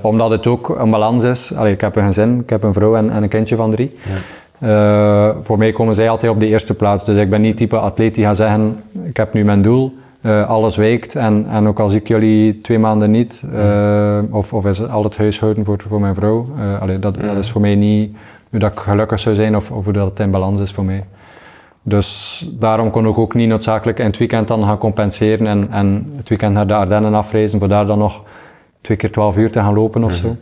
Omdat 0.00 0.30
het 0.30 0.46
ook 0.46 0.68
een 0.68 0.90
balans 0.90 1.24
is. 1.24 1.54
Allee, 1.54 1.72
ik 1.72 1.80
heb 1.80 1.96
een 1.96 2.04
gezin, 2.04 2.40
ik 2.40 2.50
heb 2.50 2.62
een 2.62 2.72
vrouw 2.72 2.96
en, 2.96 3.10
en 3.10 3.22
een 3.22 3.28
kindje 3.28 3.56
van 3.56 3.70
drie. 3.70 3.98
Voor 5.40 5.58
mij 5.58 5.72
komen 5.72 5.94
zij 5.94 6.08
altijd 6.08 6.32
op 6.32 6.40
de 6.40 6.46
eerste 6.46 6.74
plaats. 6.74 7.04
Dus 7.04 7.16
ik 7.16 7.30
ben 7.30 7.40
niet 7.40 7.56
type 7.56 7.78
atleet 7.78 8.14
die 8.14 8.24
gaat 8.24 8.36
zeggen, 8.36 8.80
ik 9.04 9.16
heb 9.16 9.32
nu 9.32 9.44
mijn 9.44 9.62
doel, 9.62 9.94
eh, 10.26 10.48
alles 10.48 10.76
wijkt 10.76 11.16
en, 11.16 11.46
en 11.50 11.66
ook 11.66 11.78
als 11.78 11.94
ik 11.94 12.08
jullie 12.08 12.60
twee 12.60 12.78
maanden 12.78 13.10
niet, 13.10 13.44
eh, 13.54 14.18
of, 14.30 14.52
of 14.52 14.66
is 14.66 14.88
al 14.88 15.04
het 15.04 15.16
huishouden 15.16 15.64
voor, 15.64 15.82
voor 15.88 16.00
mijn 16.00 16.14
vrouw, 16.14 16.46
allee, 16.80 16.98
dat, 16.98 17.14
dat 17.20 17.36
is 17.36 17.50
voor 17.50 17.60
mij 17.60 17.74
niet 17.74 18.16
hoe 18.50 18.58
dat 18.58 18.72
ik 18.72 18.78
gelukkig 18.78 19.18
zou 19.18 19.34
zijn 19.34 19.56
of, 19.56 19.70
of 19.70 19.84
hoe 19.84 19.92
dat 19.92 20.10
het 20.10 20.20
in 20.20 20.30
balans 20.30 20.60
is 20.60 20.72
voor 20.72 20.84
mij. 20.84 21.04
Dus 21.82 22.48
daarom 22.52 22.90
kon 22.90 23.06
ik 23.06 23.18
ook 23.18 23.34
niet 23.34 23.48
noodzakelijk 23.48 23.98
in 23.98 24.04
het 24.06 24.16
weekend 24.16 24.48
dan 24.48 24.64
gaan 24.64 24.78
compenseren 24.78 25.46
en, 25.46 25.68
en 25.70 26.12
het 26.16 26.28
weekend 26.28 26.54
naar 26.54 26.66
de 26.66 26.74
Ardennen 26.74 27.14
afreizen 27.14 27.58
voor 27.58 27.68
daar 27.68 27.86
dan 27.86 27.98
nog 27.98 28.22
twee 28.80 28.96
keer 28.96 29.12
twaalf 29.12 29.36
uur 29.36 29.50
te 29.50 29.58
gaan 29.58 29.74
lopen 29.74 30.04
of 30.04 30.14
zo. 30.14 30.36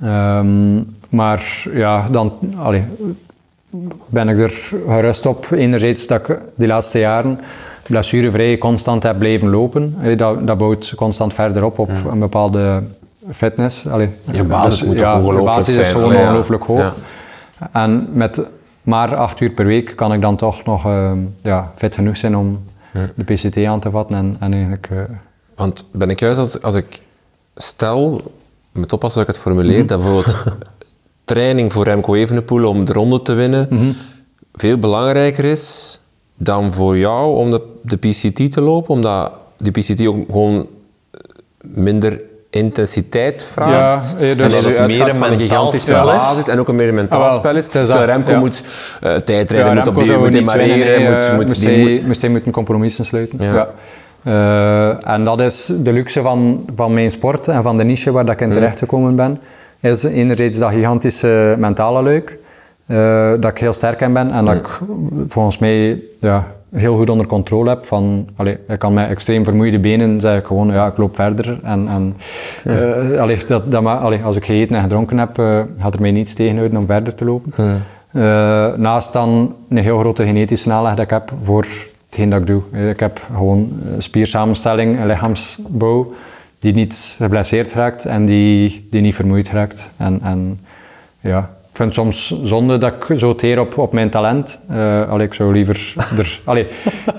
Ehm, 0.00 0.76
maar 1.08 1.66
ja, 1.72 2.08
dan 2.10 2.32
allee, 2.58 2.84
ben 4.06 4.28
ik 4.28 4.38
er 4.38 4.50
gerust 4.86 5.26
op. 5.26 5.46
Enerzijds 5.50 6.06
dat 6.06 6.28
ik 6.28 6.38
die 6.54 6.68
laatste 6.68 6.98
jaren 6.98 7.40
blessurevrij 7.88 8.58
constant 8.58 9.02
heb 9.02 9.18
blijven 9.18 9.50
lopen. 9.50 9.94
Dat, 10.16 10.46
dat 10.46 10.58
bouwt 10.58 10.92
constant 10.96 11.34
verder 11.34 11.64
op 11.64 11.78
op 11.78 11.90
een 12.10 12.18
bepaalde 12.18 12.82
fitness. 13.30 13.86
Allee, 13.86 14.10
Je 14.32 14.44
basis 14.44 14.84
moet 14.84 14.98
ja, 14.98 15.18
ongelooflijk 15.18 15.48
Je 15.48 15.56
basis 15.56 15.74
zijn. 15.74 15.86
is 15.86 15.92
gewoon 15.92 16.10
Allee, 16.10 16.22
ongelooflijk 16.22 16.64
hoog. 16.64 16.94
En 17.72 18.08
met 18.12 18.40
maar 18.82 19.16
acht 19.16 19.40
uur 19.40 19.50
per 19.50 19.66
week 19.66 19.92
kan 19.96 20.12
ik 20.12 20.20
dan 20.20 20.36
toch 20.36 20.64
nog 20.64 20.84
ehm, 20.86 21.18
ja, 21.42 21.72
fit 21.74 21.94
genoeg 21.94 22.16
zijn 22.16 22.36
om 22.36 22.62
de 23.14 23.24
PCT 23.24 23.64
aan 23.64 23.80
te 23.80 23.90
vatten 23.90 24.16
en, 24.16 24.36
en 24.40 24.52
eigenlijk... 24.52 24.88
eh, 24.90 24.98
Want 25.54 25.84
ben 25.92 26.10
ik 26.10 26.20
juist 26.20 26.38
als, 26.38 26.62
als 26.62 26.74
ik 26.74 27.02
stel, 27.56 28.20
met 28.72 28.92
oppassen 28.92 29.20
dat 29.20 29.28
ik 29.28 29.34
het 29.34 29.44
formuleer, 29.44 29.86
dat 29.86 29.98
bijvoorbeeld 29.98 30.36
training 31.24 31.72
voor 31.72 31.84
Remco 31.84 32.14
Evenepoel 32.14 32.68
om 32.68 32.84
de 32.84 32.92
ronde 32.92 33.22
te 33.22 33.32
winnen 33.34 33.94
veel 34.52 34.78
belangrijker 34.78 35.44
is 35.44 36.00
dan 36.36 36.72
voor 36.72 36.96
jou 36.98 37.36
om 37.36 37.50
de, 37.50 37.62
de 37.82 37.96
PCT 37.96 38.52
te 38.52 38.60
lopen, 38.60 38.90
omdat 38.94 39.30
die 39.56 39.72
PCT 39.72 40.06
ook 40.06 40.16
gewoon 40.30 40.66
minder 41.60 42.20
intensiteit 42.50 43.44
vraagt. 43.44 44.16
Ja, 44.18 44.26
eh, 44.26 44.36
dus- 44.36 44.44
en 44.44 44.50
Dat 44.50 44.52
het 44.64 44.76
uitgaat 44.76 45.18
meer 45.18 45.30
een 45.30 45.38
gigantische 45.38 45.86
spel 45.90 46.08
is. 46.12 46.16
basis 46.16 46.48
en 46.48 46.58
ook 46.58 46.68
een 46.68 46.76
meer 46.76 46.94
mentaal 46.94 47.22
Ah, 47.22 47.34
spel 47.34 47.56
is. 47.56 47.66
Terwijl 47.66 48.04
Remco 48.04 48.30
ja. 48.30 48.38
moet 48.38 48.62
eh, 49.00 49.14
tijdrijden, 49.14 49.74
moet 49.74 49.86
op 49.88 49.96
die 49.96 50.16
moet 50.18 50.32
demareren, 50.32 51.02
nee, 51.02 51.14
moet, 51.14 51.24
eh, 51.24 51.34
moet, 51.34 51.46
moest, 51.46 51.60
die 51.60 51.68
hij, 51.68 51.92
moet- 51.92 52.06
moest 52.06 52.20
hij 52.20 52.30
moeten 52.30 52.52
compromissen 52.52 53.04
sluiten. 53.04 53.38
Ja. 53.42 53.68
Eh, 54.22 55.08
en 55.12 55.24
dat 55.24 55.40
is 55.40 55.72
de 55.78 55.92
luxe 55.92 56.22
van, 56.22 56.64
van 56.74 56.94
mijn 56.94 57.10
sport 57.10 57.48
en 57.48 57.62
van 57.62 57.76
de 57.76 57.84
niche 57.84 58.10
waar 58.12 58.24
dat 58.24 58.34
ik 58.34 58.40
in 58.40 58.52
terecht 58.52 58.78
gekomen 58.78 59.16
ben. 59.16 59.40
Is 59.80 60.04
enerzijds 60.04 60.58
dat 60.58 60.70
gigantische 60.72 61.54
mentale 61.58 62.02
leuk, 62.02 62.38
eh, 62.86 63.30
dat 63.40 63.50
ik 63.50 63.58
heel 63.58 63.72
sterk 63.72 64.00
in 64.00 64.12
ben 64.12 64.30
en 64.30 64.44
dat 64.44 64.54
ik 64.54 64.80
volgens 65.28 65.58
mij 65.58 66.02
ja, 66.20 66.46
heel 66.74 66.96
goed 66.96 67.10
onder 67.10 67.26
controle 67.26 67.68
heb. 67.68 67.84
Van, 67.84 68.28
allee, 68.36 68.58
ik 68.68 68.78
kan 68.78 68.94
met 68.94 69.08
extreem 69.08 69.44
vermoeide 69.44 69.78
benen 69.78 70.20
zeg 70.20 70.38
ik 70.38 70.46
gewoon, 70.46 70.72
ja, 70.72 70.86
ik 70.86 70.96
loop 70.96 71.14
verder. 71.14 71.58
En, 71.62 71.88
en, 71.88 72.16
eh, 72.64 73.20
allee, 73.20 73.38
dat, 73.46 73.70
dat, 73.70 73.84
allee, 73.84 74.22
als 74.22 74.36
ik 74.36 74.44
gegeten 74.44 74.76
en 74.76 74.82
gedronken 74.82 75.18
heb, 75.18 75.38
eh, 75.38 75.60
gaat 75.78 75.94
er 75.94 76.00
mij 76.00 76.10
niets 76.10 76.34
tegenhouden 76.34 76.78
om 76.78 76.86
verder 76.86 77.14
te 77.14 77.24
lopen. 77.24 77.82
Naast 78.80 79.12
dan 79.12 79.54
een 79.68 79.76
heel 79.76 79.98
grote 79.98 80.24
genetische 80.24 80.72
aanleg 80.72 80.94
dat 80.94 81.04
ik 81.04 81.10
heb 81.10 81.32
voor 81.42 81.66
hetgeen 82.06 82.30
dat 82.30 82.40
ik 82.40 82.46
doe. 82.46 82.88
Ik 82.90 83.00
heb 83.00 83.20
gewoon 83.34 83.72
spiersamenstelling, 83.98 85.00
een 85.00 85.06
lichaamsbouw 85.06 86.12
die 86.58 86.74
niet 86.74 87.16
geblesseerd 87.18 87.72
raakt 87.72 88.04
en 88.04 88.26
die, 88.26 88.86
die 88.90 89.00
niet 89.00 89.14
vermoeid 89.14 89.50
raakt. 89.50 89.90
En, 89.96 90.20
en 90.22 90.60
ja, 91.20 91.55
ik 91.76 91.82
vind 91.82 91.96
het 91.96 92.04
soms 92.04 92.48
zonde 92.48 92.78
dat 92.78 92.92
ik 92.92 93.18
zo 93.18 93.34
teer 93.34 93.60
op, 93.60 93.78
op 93.78 93.92
mijn 93.92 94.10
talent. 94.10 94.60
Eh 94.68 95.10
allee, 95.10 95.26
ik 95.26 95.34
zou 95.34 95.52
liever 95.52 95.94
er, 96.18 96.40
allee, 96.44 96.66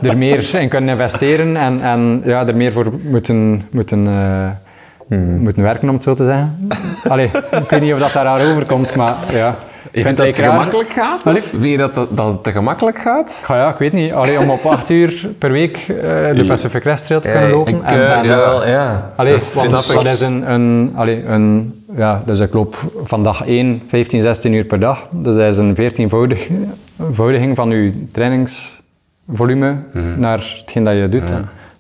er 0.02 0.18
meer 0.18 0.56
in 0.56 0.70
kunnen 0.70 0.90
investeren 0.90 1.58
en, 1.58 1.82
en 1.82 2.22
ja, 2.26 2.48
er 2.48 2.58
meer 2.58 2.74
voor 2.74 2.94
moeten, 3.04 3.68
moeten, 3.72 4.08
eh, 4.08 5.18
moeten 5.18 5.64
werken, 5.64 5.88
om 5.88 5.94
het 5.94 6.04
zo 6.04 6.14
te 6.14 6.24
zeggen. 6.24 6.70
Allee, 7.08 7.26
ik 7.52 7.70
weet 7.70 7.82
niet 7.82 7.94
of 7.94 8.00
dat 8.00 8.14
daar 8.14 8.52
overkomt, 8.52 8.96
maar 8.96 9.16
ja. 9.32 9.56
Je 9.98 10.04
vindt 10.04 10.18
dat 10.18 10.26
het 10.26 10.36
te 10.36 10.44
gemakkelijk 10.44 10.90
gaat? 10.94 11.22
Allee. 11.26 11.42
Vind 11.42 11.64
je 11.64 11.78
dat, 11.78 11.96
dat, 11.96 12.08
dat 12.18 12.28
het 12.34 12.44
te 12.44 12.52
gemakkelijk 12.52 13.00
gaat? 13.00 13.44
Ja, 13.48 13.56
ja, 13.58 13.70
ik 13.70 13.78
weet 13.78 13.94
niet. 13.94 14.12
Allee, 14.14 14.40
om 14.40 14.50
op 14.50 14.66
acht 14.66 14.90
uur 14.90 15.30
per 15.38 15.52
week 15.52 15.78
eh, 15.78 15.96
de 16.36 16.44
Pacific 16.48 16.82
Crest 16.82 17.06
Trail 17.06 17.22
te 17.22 17.28
kunnen 17.30 17.50
lopen. 17.50 17.74
ik, 17.76 17.82
en, 17.84 17.96
eh, 18.00 18.18
en- 18.18 18.24
ja. 18.26 18.36
Wel, 18.38 18.68
ja. 18.68 19.12
Allee, 19.16 19.34
dat 19.34 19.54
want 19.94 20.06
is 20.06 20.22
een, 20.22 20.52
een, 20.52 20.92
allee, 20.96 21.26
een, 21.26 21.82
ja, 21.96 22.24
dus 22.26 22.40
ik 22.40 22.54
loop 22.54 22.76
van 23.04 23.24
dag 23.24 23.46
1 23.46 23.82
15, 23.88 24.22
16 24.22 24.54
uur 24.54 24.66
per 24.66 24.80
dag. 24.80 25.08
Dus 25.12 25.36
dat 25.36 25.54
is 25.54 25.58
een 25.58 25.76
14-voudiging 25.76 27.56
van 27.56 27.70
je 27.70 28.06
trainingsvolume 28.12 29.76
Mhm. 29.94 30.20
naar 30.20 30.56
hetgeen 30.60 30.84
dat 30.84 30.94
je 30.96 31.10
doet. 31.10 31.32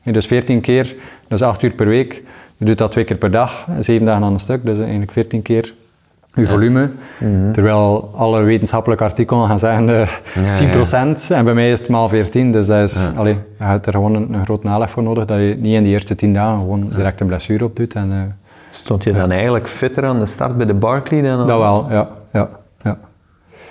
Dus 0.03 0.25
14 0.27 0.61
keer, 0.61 0.95
dus 1.27 1.41
8 1.41 1.61
uur 1.63 1.71
per 1.71 1.87
week. 1.87 2.23
Je 2.57 2.65
doet 2.65 2.77
dat 2.77 2.91
twee 2.91 3.03
keer 3.03 3.17
per 3.17 3.31
dag, 3.31 3.65
7 3.79 4.05
dagen 4.05 4.23
aan 4.23 4.33
een 4.33 4.39
stuk. 4.39 4.65
Dus 4.65 4.79
eigenlijk 4.79 5.11
14 5.11 5.41
keer 5.41 5.73
je 6.37 6.47
volume. 6.47 6.89
Mhm. 7.19 7.51
Terwijl 7.51 8.11
alle 8.15 8.41
wetenschappelijke 8.41 9.03
artikelen 9.03 9.47
gaan 9.47 9.59
zeggen 9.59 9.89
eh, 9.89 10.07
Ja, 10.35 11.15
10%. 11.15 11.31
En 11.31 11.45
bij 11.45 11.53
mij 11.53 11.71
is 11.71 11.79
het 11.79 11.89
maal 11.89 12.09
14. 12.09 12.51
Dus 12.51 12.67
dat 12.67 12.89
is, 12.89 13.09
allee, 13.15 13.33
je 13.33 13.63
hebt 13.63 13.85
er 13.85 13.93
gewoon 13.93 14.15
een, 14.15 14.33
een 14.33 14.43
groot 14.45 14.63
naleg 14.63 14.91
voor 14.91 15.03
nodig. 15.03 15.25
Dat 15.25 15.37
je 15.37 15.57
niet 15.59 15.73
in 15.73 15.83
die 15.83 15.91
eerste 15.91 16.15
10 16.15 16.33
dagen 16.33 16.57
gewoon 16.57 16.89
direct 16.95 17.21
een 17.21 17.27
blessure 17.27 17.65
op 17.65 17.75
doet. 17.75 17.93
En, 17.93 18.11
eh, 18.11 18.17
Stond 18.69 19.03
je 19.03 19.13
dan 19.13 19.31
eigenlijk 19.31 19.67
fitter 19.67 20.05
aan 20.05 20.19
de 20.19 20.25
start 20.25 20.57
bij 20.57 20.65
de 20.65 20.73
Barclay 20.73 21.21
dan? 21.21 21.47
dat 21.47 21.59
wel, 21.59 21.87
ja. 21.89 22.09
ja, 22.33 22.49
ja. 22.83 22.97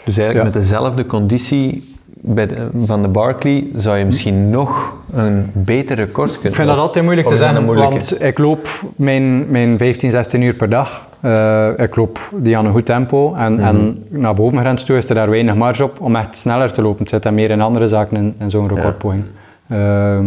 Dus 0.04 0.18
eigenlijk 0.18 0.54
met 0.54 0.62
dezelfde 0.62 1.06
conditie 1.06 1.95
bij 2.20 2.46
de- 2.46 2.68
van 2.84 3.02
de 3.02 3.08
Barclay 3.08 3.66
zou 3.74 3.98
je 3.98 4.04
misschien 4.04 4.50
nog 4.50 4.94
een 5.12 5.50
beter 5.52 5.96
record 5.96 6.30
kunnen 6.32 6.48
Ik 6.48 6.54
vind 6.54 6.68
dat 6.68 6.78
altijd 6.78 7.04
moeilijk 7.04 7.28
te 7.28 7.36
zeggen, 7.36 7.64
moeilijke? 7.64 7.90
want 7.90 8.22
ik 8.22 8.38
loop 8.38 8.68
mijn, 8.96 9.50
mijn 9.50 9.78
15, 9.78 10.10
16 10.10 10.42
uur 10.42 10.54
per 10.54 10.68
dag. 10.70 11.08
Eh, 11.20 11.68
ik 11.76 11.96
loop 11.96 12.18
die 12.36 12.56
aan 12.58 12.66
een 12.66 12.72
goed 12.72 12.86
tempo 12.86 13.34
en, 13.34 13.60
en 13.60 14.04
naar 14.08 14.34
bovengrens 14.34 14.84
toe 14.84 14.96
is 14.96 15.08
er 15.08 15.14
daar 15.14 15.30
weinig 15.30 15.54
marge 15.54 15.84
op 15.84 16.00
om 16.00 16.16
echt 16.16 16.36
sneller 16.36 16.72
te 16.72 16.82
lopen. 16.82 17.00
Het 17.00 17.08
zit 17.10 17.22
dan 17.22 17.34
meer 17.34 17.50
in 17.50 17.60
andere 17.60 17.88
zaken 17.88 18.16
in, 18.16 18.34
in 18.38 18.50
zo'n 18.50 18.68
recordpoging. 18.68 19.24
Ehm, 19.68 20.26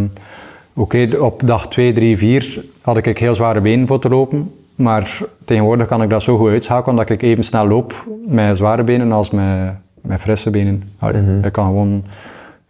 Oké, 0.76 1.10
op 1.20 1.46
dag 1.48 1.68
2, 1.68 1.92
3, 1.94 2.18
4 2.18 2.64
had 2.82 2.98
ik 2.98 3.18
heel 3.18 3.36
zware 3.36 3.62
benen 3.62 3.88
voor 3.88 4.00
te 4.00 4.10
lopen. 4.10 4.52
Maar 4.76 5.18
tegenwoordig 5.46 5.88
kan 5.88 6.02
ik 6.02 6.10
dat 6.10 6.24
zo 6.24 6.38
goed 6.38 6.50
uitschakelen 6.50 6.96
dat 6.96 7.10
ik 7.10 7.22
even 7.22 7.44
snel 7.44 7.68
loop 7.68 8.06
met 8.28 8.58
zware 8.58 8.84
benen 8.84 9.12
als 9.12 9.30
met, 9.30 9.74
met 10.02 10.22
frisse 10.22 10.50
benen. 10.50 10.84
Allee, 11.00 11.22
Ik 11.44 11.52
kan 11.52 11.66
gewoon 11.66 12.04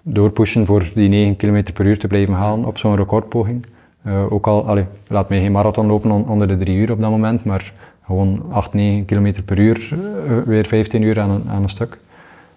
doorpushen 0.01 0.65
voor 0.65 0.83
die 0.95 1.09
9 1.09 1.35
km 1.35 1.63
per 1.73 1.85
uur 1.85 1.99
te 1.99 2.07
blijven 2.07 2.33
halen 2.33 2.65
op 2.65 2.77
zo'n 2.77 2.95
recordpoging. 2.95 3.65
Eh, 4.03 4.31
ook 4.33 4.47
al, 4.47 4.67
allee, 4.67 4.85
laat 5.07 5.29
mij 5.29 5.39
geen 5.39 5.51
marathon 5.51 5.85
lopen 5.87 6.11
on- 6.11 6.27
onder 6.27 6.47
de 6.47 6.57
3 6.57 6.77
uur 6.77 6.91
op 6.91 7.01
dat 7.01 7.09
moment, 7.09 7.43
maar 7.43 7.73
gewoon 8.05 8.43
8, 8.51 8.73
9 8.73 9.05
km 9.05 9.31
per 9.45 9.59
uur, 9.59 9.89
eh, 9.91 9.97
weer 10.45 10.65
15 10.65 11.01
uur 11.01 11.19
aan 11.19 11.29
een, 11.29 11.43
aan 11.49 11.63
een 11.63 11.69
stuk. 11.69 11.97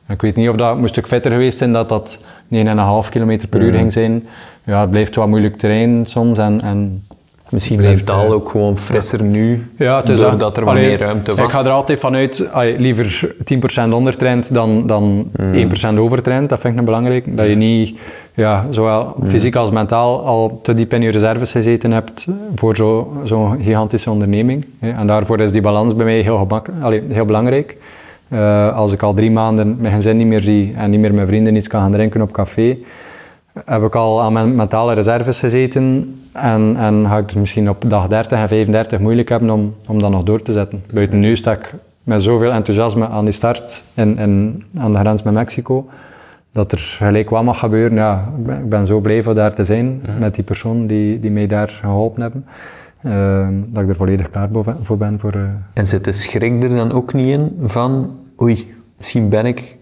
En 0.07 0.15
ik 0.15 0.21
weet 0.21 0.37
niet 0.37 0.49
of 0.49 0.57
dat, 0.57 0.79
moest 0.79 0.97
ik 0.97 1.07
fitter 1.07 1.31
geweest 1.31 1.59
zijn, 1.59 1.73
dat 1.73 1.89
dat 1.89 2.25
9,5 2.49 3.09
km 3.11 3.39
per 3.49 3.61
uur 3.61 3.73
ging 3.73 3.93
zijn. 3.93 4.27
Ja, 4.65 4.81
het 4.81 4.91
blijft 4.91 5.15
wat 5.15 5.29
moeilijk 5.29 5.57
terrein 5.59 6.07
soms 6.07 6.39
en, 6.39 6.61
en 6.61 7.07
Misschien 7.53 7.77
Blijft, 7.77 8.11
eh, 8.11 8.31
ook 8.33 8.49
gewoon 8.49 8.79
frisser 8.79 9.23
nu, 9.23 9.67
ja, 9.77 9.97
het 10.01 10.09
is 10.09 10.19
dat. 10.19 10.31
doordat 10.31 10.57
er 10.57 10.65
wat 10.65 10.75
meer 10.75 10.99
ruimte 10.99 11.35
was. 11.35 11.45
Ik 11.45 11.51
ga 11.51 11.65
er 11.65 11.71
altijd 11.71 11.99
vanuit, 11.99 12.49
allee, 12.53 12.79
liever 12.79 13.35
10% 13.45 13.93
ondertraind 13.93 14.55
dan, 14.55 14.87
dan 14.87 15.31
1% 15.55 15.99
overtraind. 15.99 16.49
Dat 16.49 16.61
vind 16.61 16.79
ik 16.79 16.85
belangrijk. 16.85 17.37
Dat 17.37 17.47
je 17.47 17.55
niet, 17.55 17.99
ja, 18.35 18.67
zowel 18.71 19.15
fysiek 19.25 19.57
als 19.57 19.71
mentaal, 19.71 20.25
al 20.25 20.59
te 20.63 20.75
diep 20.75 20.93
in 20.93 21.03
je 21.03 21.11
reserves 21.11 21.51
gezeten 21.53 21.91
hebt 21.93 22.27
voor 22.55 22.77
zo- 22.77 23.13
zo'n 23.25 23.63
gigantische 23.63 24.11
onderneming. 24.11 24.67
En 24.81 25.07
daarvoor 25.07 25.41
is 25.41 25.53
die 25.53 25.61
balans 25.63 25.95
bij 25.97 26.05
mij 26.05 26.21
heel, 26.21 26.39
gemak, 26.39 26.67
allee, 26.83 27.03
heel 27.13 27.25
belangrijk. 27.25 27.77
Eh, 28.29 28.77
als 28.77 28.93
ik 28.93 29.03
al 29.03 29.15
drie 29.15 29.31
maanden 29.31 29.77
mijn 29.81 29.95
gezin 29.95 30.17
niet 30.17 30.27
meer 30.27 30.43
zie 30.43 30.75
en 30.77 30.91
niet 30.91 31.01
meer 31.01 31.15
met 31.15 31.27
vrienden 31.29 31.57
iets 31.57 31.69
kan 31.69 31.81
gaan 31.81 31.93
drinken 31.93 32.23
op 32.23 32.33
café, 32.33 32.77
heb 33.65 33.83
ik 33.83 33.95
al 33.95 34.23
aan 34.23 34.33
mijn 34.33 34.55
mentale 34.55 34.95
reserves 34.95 35.41
gezeten 35.41 36.15
en, 36.33 36.77
en 36.77 37.05
ga 37.09 37.19
ik 37.19 37.27
het 37.27 37.35
misschien 37.39 37.69
op 37.69 37.85
dag 37.87 38.09
30 38.09 38.39
en 38.39 38.49
35 38.49 38.99
moeilijk 38.99 39.29
hebben 39.29 39.51
om, 39.51 39.73
om 39.89 39.99
dat 39.99 40.11
nog 40.11 40.23
door 40.23 40.43
te 40.43 40.53
zetten. 40.53 40.83
Buiten 40.93 41.21
nu 41.21 41.37
sta 41.37 41.53
ik 41.53 41.75
met 42.03 42.23
zoveel 42.23 42.53
enthousiasme 42.53 43.09
aan 43.09 43.25
die 43.25 43.33
start 43.35 43.85
in, 43.95 44.19
in, 44.19 44.63
aan 44.79 44.93
de 44.93 44.99
grens 44.99 45.23
met 45.23 45.35
Mexico, 45.35 45.87
dat 46.53 46.73
er 46.73 46.79
gelijk 46.79 47.31
wat 47.31 47.43
mag 47.43 47.59
gebeuren. 47.59 47.97
Ja, 47.97 48.33
ik, 48.47 48.69
ben, 48.69 48.87
zo 48.87 49.01
blij 49.01 49.23
voor 49.23 49.35
daar 49.35 49.55
te 49.55 49.65
zijn 49.65 50.03
met 50.19 50.35
die 50.35 50.45
persoon 50.45 50.87
die, 50.87 51.21
die 51.21 51.31
mij 51.31 51.47
daar 51.47 51.69
geholpen 51.69 52.23
hebben. 52.23 52.45
Eh, 53.01 53.49
dat 53.73 53.83
ik 53.83 53.89
er 53.89 53.97
volledig 53.97 54.31
klaar 54.31 54.49
voor- 54.53 54.77
voor 54.81 54.97
ben. 54.97 55.19
Voor, 55.19 55.33
eh, 55.33 55.41
En 55.73 55.87
zit 55.87 56.05
de 56.05 56.13
schrik 56.13 56.63
er 56.63 56.77
dan 56.77 56.93
ook 56.93 57.13
niet 57.13 57.27
in 57.27 57.59
van, 57.63 58.11
oei, 58.43 58.75
misschien 58.99 59.29
ben 59.29 59.47
ik, 59.47 59.77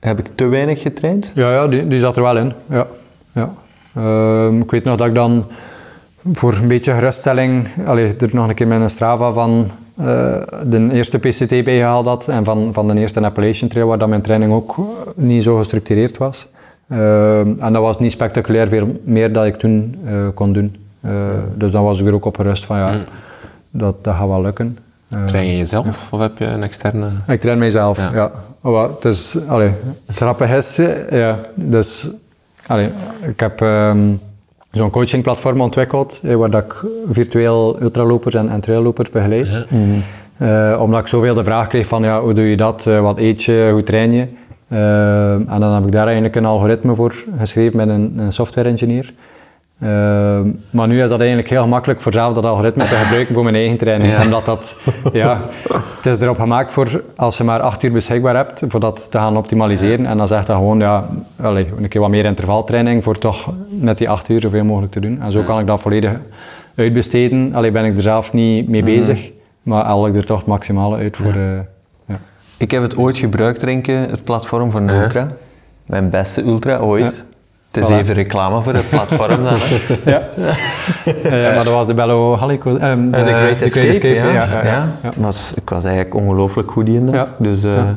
heb 0.00 0.18
ik 0.18 0.26
te 0.34 0.46
weinig 0.46 0.80
getraind? 0.80 1.32
Ja, 1.34 1.52
ja 1.52 1.68
die, 1.68 1.86
die 1.88 2.00
zat 2.00 2.16
er 2.16 2.22
wel 2.22 2.36
in. 2.36 2.52
Ja. 2.68 2.86
Ja. 3.32 3.52
Ehm, 3.94 4.60
ik 4.60 4.70
weet 4.70 4.84
nog 4.84 4.96
dat 4.96 5.06
ik 5.06 5.14
dan 5.14 5.46
voor 6.32 6.54
een 6.54 6.68
beetje 6.68 6.92
geruststelling 6.92 7.66
allee, 7.86 8.16
er 8.16 8.28
nog 8.32 8.48
een 8.48 8.54
keer 8.54 8.66
met 8.66 8.80
een 8.80 8.90
Strava 8.90 9.30
van 9.32 9.70
eh, 9.96 10.06
de 10.64 10.88
eerste 10.92 11.18
PCT 11.18 11.48
bijgehaald 11.48 12.06
had 12.06 12.28
en 12.28 12.44
van, 12.44 12.72
van 12.72 12.88
de 12.88 12.98
eerste 13.00 13.20
Appalachian 13.20 13.68
Trail, 13.68 13.86
waar 13.86 13.98
dat 13.98 14.08
mijn 14.08 14.22
training 14.22 14.52
ook 14.52 14.76
niet 15.14 15.42
zo 15.42 15.56
gestructureerd 15.56 16.18
was. 16.18 16.48
Ehm, 16.88 17.52
en 17.58 17.72
dat 17.72 17.82
was 17.82 17.98
niet 17.98 18.12
spectaculair 18.12 18.68
veel 18.68 19.00
meer 19.04 19.32
dat 19.32 19.44
ik 19.44 19.56
toen 19.56 19.98
eh, 20.04 20.14
kon 20.34 20.52
doen. 20.52 20.76
Eh, 21.00 21.12
dus 21.54 21.72
dan 21.72 21.84
was 21.84 22.00
ik 22.00 22.06
er 22.06 22.14
ook 22.14 22.24
op 22.24 22.36
gerust 22.36 22.64
van 22.64 22.76
ja, 22.76 22.94
dat, 23.70 24.04
dat 24.04 24.14
gaat 24.14 24.28
wel 24.28 24.42
lukken. 24.42 24.78
Eh, 25.08 25.24
Train 25.24 25.46
je 25.46 25.56
jezelf 25.56 26.08
of 26.12 26.20
heb 26.20 26.38
je 26.38 26.44
een 26.44 26.62
externe? 26.62 27.08
ik 27.26 27.40
train 27.40 27.58
mijzelf, 27.58 27.98
Ja. 27.98 28.10
ja. 28.14 28.30
Oh, 28.60 28.72
wat, 28.72 28.90
het 28.94 29.04
is, 29.04 29.38
allee, 29.48 29.70
het 30.06 30.16
grappige 30.16 30.56
is, 30.56 30.80
ja, 31.10 31.38
dus, 31.54 32.10
allee, 32.72 32.90
ik 33.26 33.40
heb 33.40 33.60
ehm, 33.60 34.14
zo'n 34.70 34.90
coachingplatform 34.90 35.60
ontwikkeld, 35.60 36.20
eh, 36.24 36.34
waar 36.34 36.50
dat 36.50 36.64
ik 36.64 36.74
virtueel 37.10 37.82
ultralopers 37.82 38.34
en, 38.34 38.48
en 38.48 38.60
traillopers 38.60 39.10
begeleid. 39.10 39.66
Eh, 40.36 40.78
omdat 40.80 41.00
ik 41.00 41.06
zoveel 41.06 41.34
de 41.34 41.44
vraag 41.44 41.66
kreeg 41.66 41.86
van, 41.86 42.02
ja, 42.02 42.20
hoe 42.20 42.34
doe 42.34 42.44
je 42.44 42.56
dat, 42.56 42.86
Eh, 42.86 43.00
wat 43.00 43.18
eet 43.18 43.44
je, 43.44 43.68
hoe 43.72 43.82
train 43.82 44.12
je? 44.12 44.26
En 45.48 45.60
dan 45.60 45.72
heb 45.72 45.84
ik 45.84 45.92
daar 45.92 46.04
eigenlijk 46.04 46.36
een 46.36 46.44
algoritme 46.44 46.94
voor 46.94 47.14
geschreven 47.38 47.76
met 47.76 47.88
een, 47.88 48.14
een 48.16 48.32
software 48.32 48.68
engineer. 48.68 49.14
Ehm, 49.82 50.48
maar 50.70 50.88
nu 50.88 51.02
is 51.02 51.08
dat 51.08 51.18
eigenlijk 51.18 51.50
heel 51.50 51.62
gemakkelijk 51.62 52.00
voor 52.00 52.12
zelf 52.12 52.34
dat 52.34 52.44
algoritme 52.44 52.84
te 52.84 52.94
gebruiken 52.94 53.34
voor 53.34 53.42
mijn 53.42 53.54
eigen 53.54 53.78
training. 53.78 54.20
Omdat 54.24 54.44
dat, 54.44 54.76
ja, 55.12 55.40
het 55.96 56.06
is 56.06 56.20
erop 56.20 56.38
gemaakt 56.38 56.72
voor 56.72 57.02
als 57.16 57.36
je 57.38 57.44
maar 57.44 57.60
acht 57.60 57.82
uur 57.82 57.92
beschikbaar 57.92 58.36
hebt, 58.36 58.62
voor 58.68 58.80
dat 58.80 59.10
te 59.10 59.18
gaan 59.18 59.36
optimaliseren. 59.36 60.06
En 60.06 60.16
dan 60.16 60.28
zegt 60.28 60.46
dat 60.46 60.56
gewoon, 60.56 60.78
ja, 60.78 61.06
allez, 61.42 61.66
een 61.76 61.88
keer 61.88 62.00
wat 62.00 62.10
meer 62.10 62.24
intervaltraining 62.24 63.02
voor 63.04 63.18
toch 63.18 63.52
met 63.68 63.98
die 63.98 64.08
acht 64.10 64.28
uur 64.28 64.40
zoveel 64.40 64.64
mogelijk 64.64 64.92
te 64.92 65.00
doen. 65.00 65.20
En 65.22 65.32
zo 65.32 65.42
kan 65.42 65.58
ik 65.58 65.66
dat 65.66 65.80
volledig 65.80 66.12
uitbesteden. 66.74 67.54
Alleen 67.54 67.72
ben 67.72 67.84
ik 67.84 67.96
er 67.96 68.02
zelf 68.02 68.32
niet 68.32 68.68
mee 68.68 68.82
bezig, 68.82 69.30
maar 69.62 69.84
haal 69.84 70.06
ik 70.06 70.16
er 70.16 70.26
toch 70.26 70.38
het 70.38 70.46
maximale 70.46 70.96
uit 70.96 71.16
voor... 71.16 71.32
eh, 71.32 71.58
ja. 72.06 72.18
Ik 72.56 72.70
heb 72.70 72.82
het 72.82 72.96
ooit 72.96 73.18
gebruikt, 73.18 73.62
Renke, 73.62 73.92
het 73.92 74.24
platform 74.24 74.70
voor 74.70 74.80
een 74.80 74.88
ultra. 75.02 75.28
Mijn 75.86 76.10
beste 76.10 76.42
ultra 76.42 76.78
ooit. 76.78 77.24
Het 77.72 77.82
is 77.84 77.90
Voilà. 77.90 77.98
even 77.98 78.14
reclame 78.14 78.60
voor 78.62 78.74
het 78.74 78.88
platform 78.88 79.42
dan. 79.44 79.54
hè. 79.58 79.94
Ja. 80.12 80.28
Eh, 81.22 81.54
maar 81.54 81.64
dat 81.64 81.74
was 81.74 81.86
de 81.86 81.94
Bello 81.94 82.36
Halico. 82.36 82.76
ehm, 82.76 83.10
De 83.10 83.16
Great 83.24 83.58
de 83.58 83.64
Escape, 83.64 84.08
ja. 84.08 84.24
ja, 84.24 84.32
ja, 84.32 84.64
ja. 84.64 84.88
ja. 85.02 85.10
Was, 85.16 85.52
ik 85.56 85.68
was 85.68 85.84
eigenlijk 85.84 86.14
ongelooflijk 86.14 86.70
goed 86.70 86.88
in 86.88 87.06
dat. 87.06 87.14
Ja. 87.14 87.28
Dus 87.38 87.64
eh, 87.64 87.88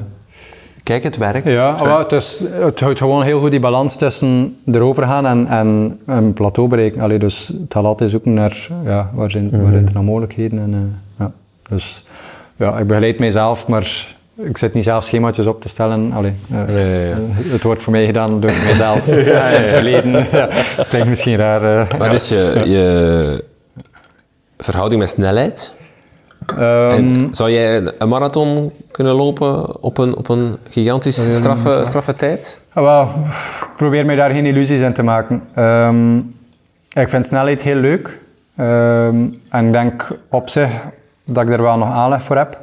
kijk, 0.83 1.03
het 1.03 1.17
werkt. 1.17 1.51
Ja, 1.51 1.75
maar 1.83 1.99
het, 1.99 2.11
is, 2.11 2.43
het 2.51 2.79
houdt 2.79 2.97
gewoon 2.97 3.23
heel 3.23 3.39
goed 3.39 3.51
die 3.51 3.59
balans 3.59 3.97
tussen 3.97 4.57
erover 4.71 5.03
gaan 5.03 5.25
en, 5.25 5.47
en 5.47 5.99
een 6.05 6.33
plateau 6.33 6.69
bereiken. 6.69 7.01
Allee, 7.01 7.19
dus 7.19 7.47
het 7.47 7.73
gaat 7.73 7.83
altijd 7.85 8.09
zoeken 8.09 8.33
naar 8.33 8.67
ja, 8.85 9.09
waar, 9.13 9.31
zijn, 9.31 9.49
waar 9.51 9.71
zijn 9.71 9.85
er 9.88 9.93
nou 9.93 10.05
mogelijkheden. 10.05 10.59
En, 10.59 10.73
eh, 10.73 11.25
ja. 11.25 11.31
Dus 11.69 12.03
ja, 12.55 12.77
ik 12.77 12.88
begeleid 12.88 13.19
mijzelf, 13.19 13.67
maar 13.67 14.14
ik 14.38 14.58
zit 14.58 14.74
niet 14.74 14.84
zelf 14.84 15.04
schemaatjes 15.04 15.45
op 15.45 15.62
te 15.62 15.67
stellen. 15.69 16.12
Allee, 16.13 16.34
eh, 16.52 17.10
ja. 17.10 17.15
Het 17.36 17.63
wordt 17.63 17.82
voor 17.84 17.91
mij 17.91 18.06
gedaan 18.06 18.39
door 18.39 18.52
mijzelf 18.63 19.08
in 19.08 19.13
het 19.34 19.71
verleden. 19.74 20.28
Klinkt 20.89 21.08
misschien 21.10 21.36
raar. 21.36 21.89
eh. 21.89 21.98
Wat 21.98 22.13
is 22.13 22.30
je, 22.30 22.62
je 22.65 23.43
verhouding 24.58 25.02
met 25.02 25.10
snelheid? 25.10 25.74
Ehm, 26.58 27.28
zou 27.34 27.52
jij 27.52 27.91
een 27.98 28.10
marathon 28.10 28.71
kunnen 28.91 29.13
lopen 29.13 29.82
op 29.84 29.98
een, 29.98 30.15
op 30.15 30.30
een 30.30 30.58
gigantisch 30.69 31.36
straffe, 31.38 31.82
straffe 31.86 32.15
tijd? 32.15 32.60
Ah, 32.74 32.84
wel, 32.84 33.02
ik 33.62 33.76
probeer 33.76 34.06
mij 34.06 34.15
daar 34.15 34.32
geen 34.32 34.45
illusies 34.45 34.80
in 34.80 34.93
te 34.93 35.04
maken. 35.04 35.43
Ehm, 35.54 36.17
ik 36.93 37.10
vind 37.10 37.28
snelheid 37.28 37.62
heel 37.62 37.76
leuk. 37.76 38.19
Ehm, 38.58 39.26
en 39.50 39.65
ik 39.65 39.71
denk 39.71 40.08
op 40.30 40.50
zich 40.50 40.69
dat 41.26 41.43
ik 41.43 41.50
er 41.54 41.62
wel 41.62 41.78
nog 41.78 41.89
aanleg 41.89 42.24
voor 42.24 42.38
heb. 42.38 42.58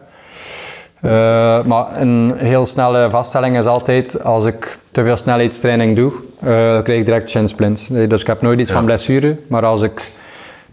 Eh, 1.02 1.64
maar 1.64 2.00
een 2.00 2.32
heel 2.36 2.66
snelle 2.66 3.10
vaststelling 3.10 3.56
is 3.58 3.66
altijd, 3.66 4.24
als 4.24 4.46
ik 4.46 4.78
te 4.90 5.04
veel 5.04 5.16
snelheidstraining 5.16 5.96
doe, 5.96 6.12
dan 6.40 6.82
krijg 6.82 6.98
ik 6.98 7.04
direct 7.04 7.30
shinsplints. 7.30 7.88
Nee, 7.88 8.06
Dus 8.06 8.20
ik 8.20 8.26
heb 8.26 8.42
nooit 8.42 8.60
iets 8.60 8.70
van 8.70 8.84
blessure, 8.84 9.38
maar 9.48 9.64
als 9.64 9.82
ik... 9.82 10.12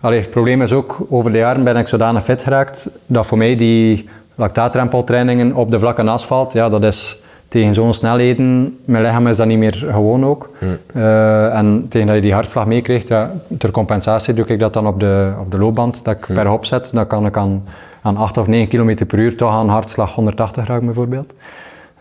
Allee, 0.01 0.19
het 0.19 0.29
probleem 0.29 0.61
is 0.61 0.73
ook, 0.73 0.97
over 1.09 1.31
de 1.31 1.37
jaren 1.37 1.63
ben 1.63 1.77
ik 1.77 1.87
zodanig 1.87 2.23
fit 2.23 2.43
geraakt, 2.43 2.89
dat 3.05 3.27
voor 3.27 3.37
mij 3.37 3.55
die 3.55 4.09
lactaatrempeltrainingen 4.35 5.55
op 5.55 5.71
de 5.71 5.79
vlakke 5.79 6.03
asfalt, 6.03 6.53
ja, 6.53 6.69
dat 6.69 6.83
is 6.83 7.21
tegen 7.47 7.73
zo'n 7.73 7.93
snelheden, 7.93 8.77
mijn 8.85 9.03
lichaam 9.03 9.27
is 9.27 9.37
dat 9.37 9.47
niet 9.47 9.57
meer 9.57 9.85
gewoon 9.91 10.25
ook. 10.25 10.49
Eh, 10.93 11.55
en 11.55 11.85
tegen 11.89 12.07
dat 12.07 12.15
je 12.15 12.21
die 12.21 12.33
hartslag 12.33 12.65
meekrijgt, 12.65 13.07
ja, 13.07 13.31
ter 13.57 13.71
compensatie 13.71 14.33
doe 14.33 14.45
ik 14.45 14.59
dat 14.59 14.73
dan 14.73 14.87
op 14.87 14.99
de, 14.99 15.31
op 15.39 15.51
de 15.51 15.57
loopband, 15.57 16.03
dat 16.03 16.15
ik 16.15 16.25
per 16.33 16.47
hop 16.47 16.65
zet, 16.65 16.89
dan 16.93 17.07
kan 17.07 17.25
ik 17.25 17.37
aan, 17.37 17.63
aan 18.01 18.17
8 18.17 18.37
of 18.37 18.47
9 18.47 18.67
km 18.67 19.05
per 19.05 19.19
uur 19.19 19.37
toch 19.37 19.51
aan 19.51 19.69
hartslag 19.69 20.13
180 20.13 20.67
raken 20.67 20.85
bijvoorbeeld. 20.85 21.33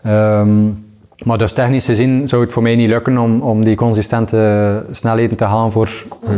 Ehm, 0.03 0.69
maar 1.23 1.37
dus 1.37 1.53
technisch 1.53 1.85
gezien 1.85 2.27
zou 2.27 2.43
het 2.43 2.53
voor 2.53 2.63
mij 2.63 2.75
niet 2.75 2.87
lukken 2.87 3.17
om, 3.17 3.41
om 3.41 3.63
die 3.63 3.75
consistente 3.75 4.85
snelheden 4.91 5.37
te 5.37 5.43
halen 5.43 5.71
voor 5.71 5.89
eh, 6.23 6.31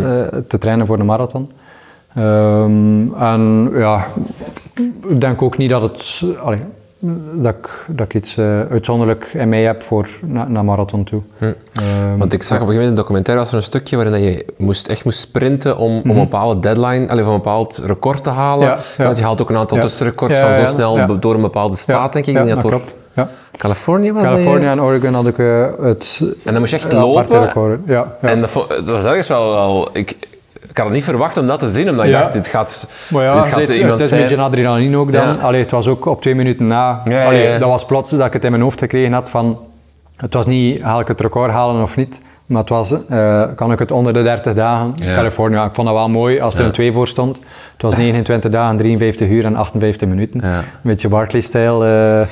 te 0.48 0.58
trainen 0.58 0.88
voor 0.88 0.98
de 0.98 1.04
marathon. 1.04 1.52
Ehm, 2.16 3.14
en 3.14 3.72
ja, 3.74 4.08
ik 5.08 5.22
denk 5.22 5.42
ook 5.42 5.58
niet 5.58 5.70
dat 5.70 5.82
het, 5.82 6.24
allee, 6.44 6.62
dat, 7.32 7.54
ik, 7.56 7.70
dat 7.88 8.06
ik 8.06 8.14
iets 8.14 8.38
eh, 8.38 8.60
uitzonderlijk 8.60 9.30
in 9.34 9.50
mij 9.50 9.62
heb 9.62 9.84
voor 9.84 10.10
na, 10.26 10.48
naar 10.48 10.66
marathon 10.66 11.04
toe. 11.04 11.22
Ehm, 11.40 11.54
Want 12.18 12.34
ik 12.34 12.44
zag 12.44 12.58
op 12.62 12.68
een 12.68 12.68
gegeven 12.68 12.68
moment 12.68 12.82
in 12.84 12.88
een 12.88 12.96
documentaire 12.96 13.44
was 13.44 13.52
er 13.52 13.58
een 13.58 13.64
stukje 13.64 13.96
waarin 13.96 14.14
dat 14.14 14.24
je 14.24 14.46
moest, 14.58 14.88
echt 14.88 15.06
moest 15.06 15.20
sprinten 15.20 15.78
om, 15.78 16.02
om 16.04 16.10
een 16.10 16.16
bepaalde 16.16 16.60
deadline, 16.60 17.10
allee, 17.10 17.24
om 17.24 17.30
een 17.30 17.36
bepaald 17.36 17.82
record 17.86 18.24
te 18.24 18.30
halen. 18.30 18.68
Ja, 18.68 18.78
ja. 18.98 19.04
Want 19.04 19.18
je 19.18 19.24
haalt 19.24 19.42
ook 19.42 19.50
een 19.50 19.56
aantal 19.58 19.78
Ja. 19.78 19.84
tussenrecords 19.84 20.40
van 20.40 20.56
zo 20.56 20.66
snel 20.66 21.20
door 21.20 21.36
een 21.36 21.42
bepaalde 21.42 21.76
staat, 21.76 22.14
denk 22.14 22.26
ik. 22.26 22.34
Ja, 22.34 22.44
dat 22.46 22.58
klopt. 22.64 22.96
Ja. 23.14 23.30
Californië 23.58 24.14
was. 24.14 24.24
Californië 24.24 24.66
en 24.66 24.82
Oregon 24.82 25.14
had 25.14 25.28
ik 25.28 25.38
eh, 25.38 25.66
het 25.82 26.20
En 26.22 26.52
dan 26.52 26.60
moest 26.60 26.72
je 26.72 26.78
echt 26.78 26.92
lopen. 26.92 27.46
record. 27.46 27.80
Ja, 27.86 28.16
ja. 28.22 28.28
En 28.30 28.42
dat, 28.42 28.52
was 28.86 29.04
ergens 29.04 29.28
wel, 29.28 29.52
wel 29.52 29.90
ik, 29.94 30.18
ik 30.72 30.78
had 30.78 30.86
het 30.86 30.96
niet 30.96 31.04
verwacht 31.04 31.38
om 31.38 31.48
dat 31.48 31.60
te 31.60 31.70
zien, 31.70 31.90
omdat 31.90 32.06
ik 32.06 32.12
Ja. 32.12 32.20
dacht, 32.20 32.34
dit 32.34 32.48
gaat, 32.48 32.88
Maar 33.10 33.24
ja, 33.24 33.34
dit 33.34 33.48
gaat 33.48 33.60
het, 33.60 33.70
iemand 33.70 33.92
het 33.92 34.00
is 34.00 34.12
een 34.12 34.18
beetje 34.18 34.38
adrenaline 34.38 34.98
ook 34.98 35.12
dan. 35.12 35.28
Ja. 35.28 35.34
Allee, 35.42 35.62
het 35.62 35.72
was 35.72 35.88
ook 35.88 36.06
op 36.06 36.22
twee 36.22 36.36
minuten 36.36 36.68
na. 36.68 37.02
Allee. 37.26 37.60
Dat 37.60 37.70
was 37.70 37.86
plots 37.86 38.10
dat 38.10 38.26
ik 38.28 38.34
het 38.34 38.44
in 38.44 38.52
mijn 38.52 38.64
hoofd 38.64 38.80
gekregen 38.80 39.14
had 39.14 39.30
van... 39.30 39.60
Het 40.16 40.34
was 40.34 40.46
niet, 40.46 40.82
haal 40.82 41.00
ik 41.00 41.08
het 41.08 41.22
record 41.22 41.52
halen 41.52 41.82
of 41.82 41.96
niet? 41.96 42.22
Maar 42.46 42.60
het 42.60 42.70
was, 42.70 43.06
eh, 43.08 43.44
kan 43.56 43.72
ik 43.72 43.80
het 43.80 43.92
onder 43.92 44.14
de 44.14 44.24
30 44.24 44.54
dagen? 44.54 44.92
Californië, 45.16 45.56
ik 45.56 45.74
vond 45.74 45.88
dat 45.88 45.96
wel 45.96 46.10
mooi 46.10 46.40
als 46.40 46.58
er 46.58 46.66
een 46.66 46.72
2 46.72 46.92
voor 46.94 47.08
stond. 47.08 47.38
Het 47.74 47.82
was 47.82 47.96
29 47.96 48.52
dagen, 48.52 48.78
53 48.78 49.30
uur 49.30 49.46
en 49.46 49.56
58 49.56 50.08
minuten. 50.08 50.44
Een 50.44 50.64
beetje 50.82 51.08
Barkley-stijl, 51.08 51.86
eh, 51.86 52.22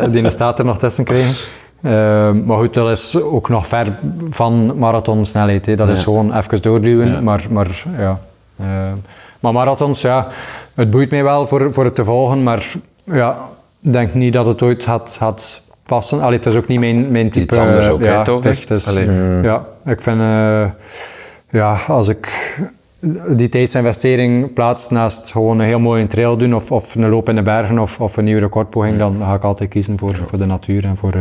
eh, 0.00 0.10
die 0.10 0.30
staat 0.30 0.58
er 0.58 0.64
nog 0.64 0.78
tussen 0.78 1.04
kregen. 1.04 1.34
Eh, 1.82 1.90
maar 2.32 2.56
goed, 2.56 2.74
dat 2.74 2.90
is 2.90 3.20
ook 3.20 3.48
nog 3.48 3.66
ver 3.66 3.98
van 4.30 4.78
marathonsnelheid. 4.78 5.66
hè. 5.66 5.76
Dat 5.76 5.88
is 5.88 6.02
gewoon 6.02 6.36
even 6.36 6.62
doorduwen. 6.62 7.24
Maar, 7.24 7.46
maar, 7.50 7.84
ja. 7.98 8.20
Eh, 8.56 8.66
maar 9.40 9.52
marathons, 9.52 10.00
ja, 10.00 10.28
het 10.74 10.90
boeit 10.90 11.10
mij 11.10 11.22
wel 11.22 11.46
voor, 11.46 11.72
voor 11.72 11.84
het 11.84 11.94
te 11.94 12.04
volgen. 12.04 12.42
Maar 12.42 12.72
ja, 13.04 13.36
ik 13.82 13.92
denk 13.92 14.14
niet 14.14 14.32
dat 14.32 14.46
het 14.46 14.62
ooit 14.62 14.84
had, 14.84 15.16
had 15.20 15.62
passen. 15.86 16.20
Allee, 16.20 16.36
het 16.36 16.46
is 16.46 16.54
ook 16.54 16.66
niet 16.66 16.78
mijn, 16.78 17.10
mijn 17.10 17.30
type. 17.30 17.44
Iets 17.44 17.56
anders 17.56 17.88
ook, 17.88 18.00
hè, 18.00 18.12
ja, 18.12 18.22
toch 18.22 18.44
het 18.44 18.54
is- 18.54 18.60
het 18.60 18.70
is- 18.70 18.88
Allee. 18.88 19.06
Ja, 19.42 19.64
ik 19.84 20.02
vind... 20.02 20.20
eh, 20.20 20.64
ja, 21.50 21.78
als 21.88 22.08
ik 22.08 22.58
die 23.36 23.48
tijdsinvestering 23.48 24.52
plaats 24.52 24.88
naast 24.90 25.30
gewoon 25.32 25.58
een 25.58 25.66
heel 25.66 25.78
mooie 25.78 26.06
trail 26.06 26.36
doen 26.36 26.54
of, 26.54 26.70
of 26.72 26.94
een 26.94 27.08
loop 27.08 27.28
in 27.28 27.34
de 27.34 27.42
bergen 27.42 27.78
of, 27.78 28.00
of 28.00 28.16
een 28.16 28.24
nieuwe 28.24 28.40
recordpoging, 28.40 28.98
dan 28.98 29.16
ga 29.20 29.34
ik 29.34 29.42
altijd 29.42 29.70
kiezen 29.70 29.98
voor, 29.98 30.14
voor 30.28 30.38
de 30.38 30.46
natuur 30.46 30.84
en 30.84 30.96
voor... 30.96 31.12
eh, 31.12 31.20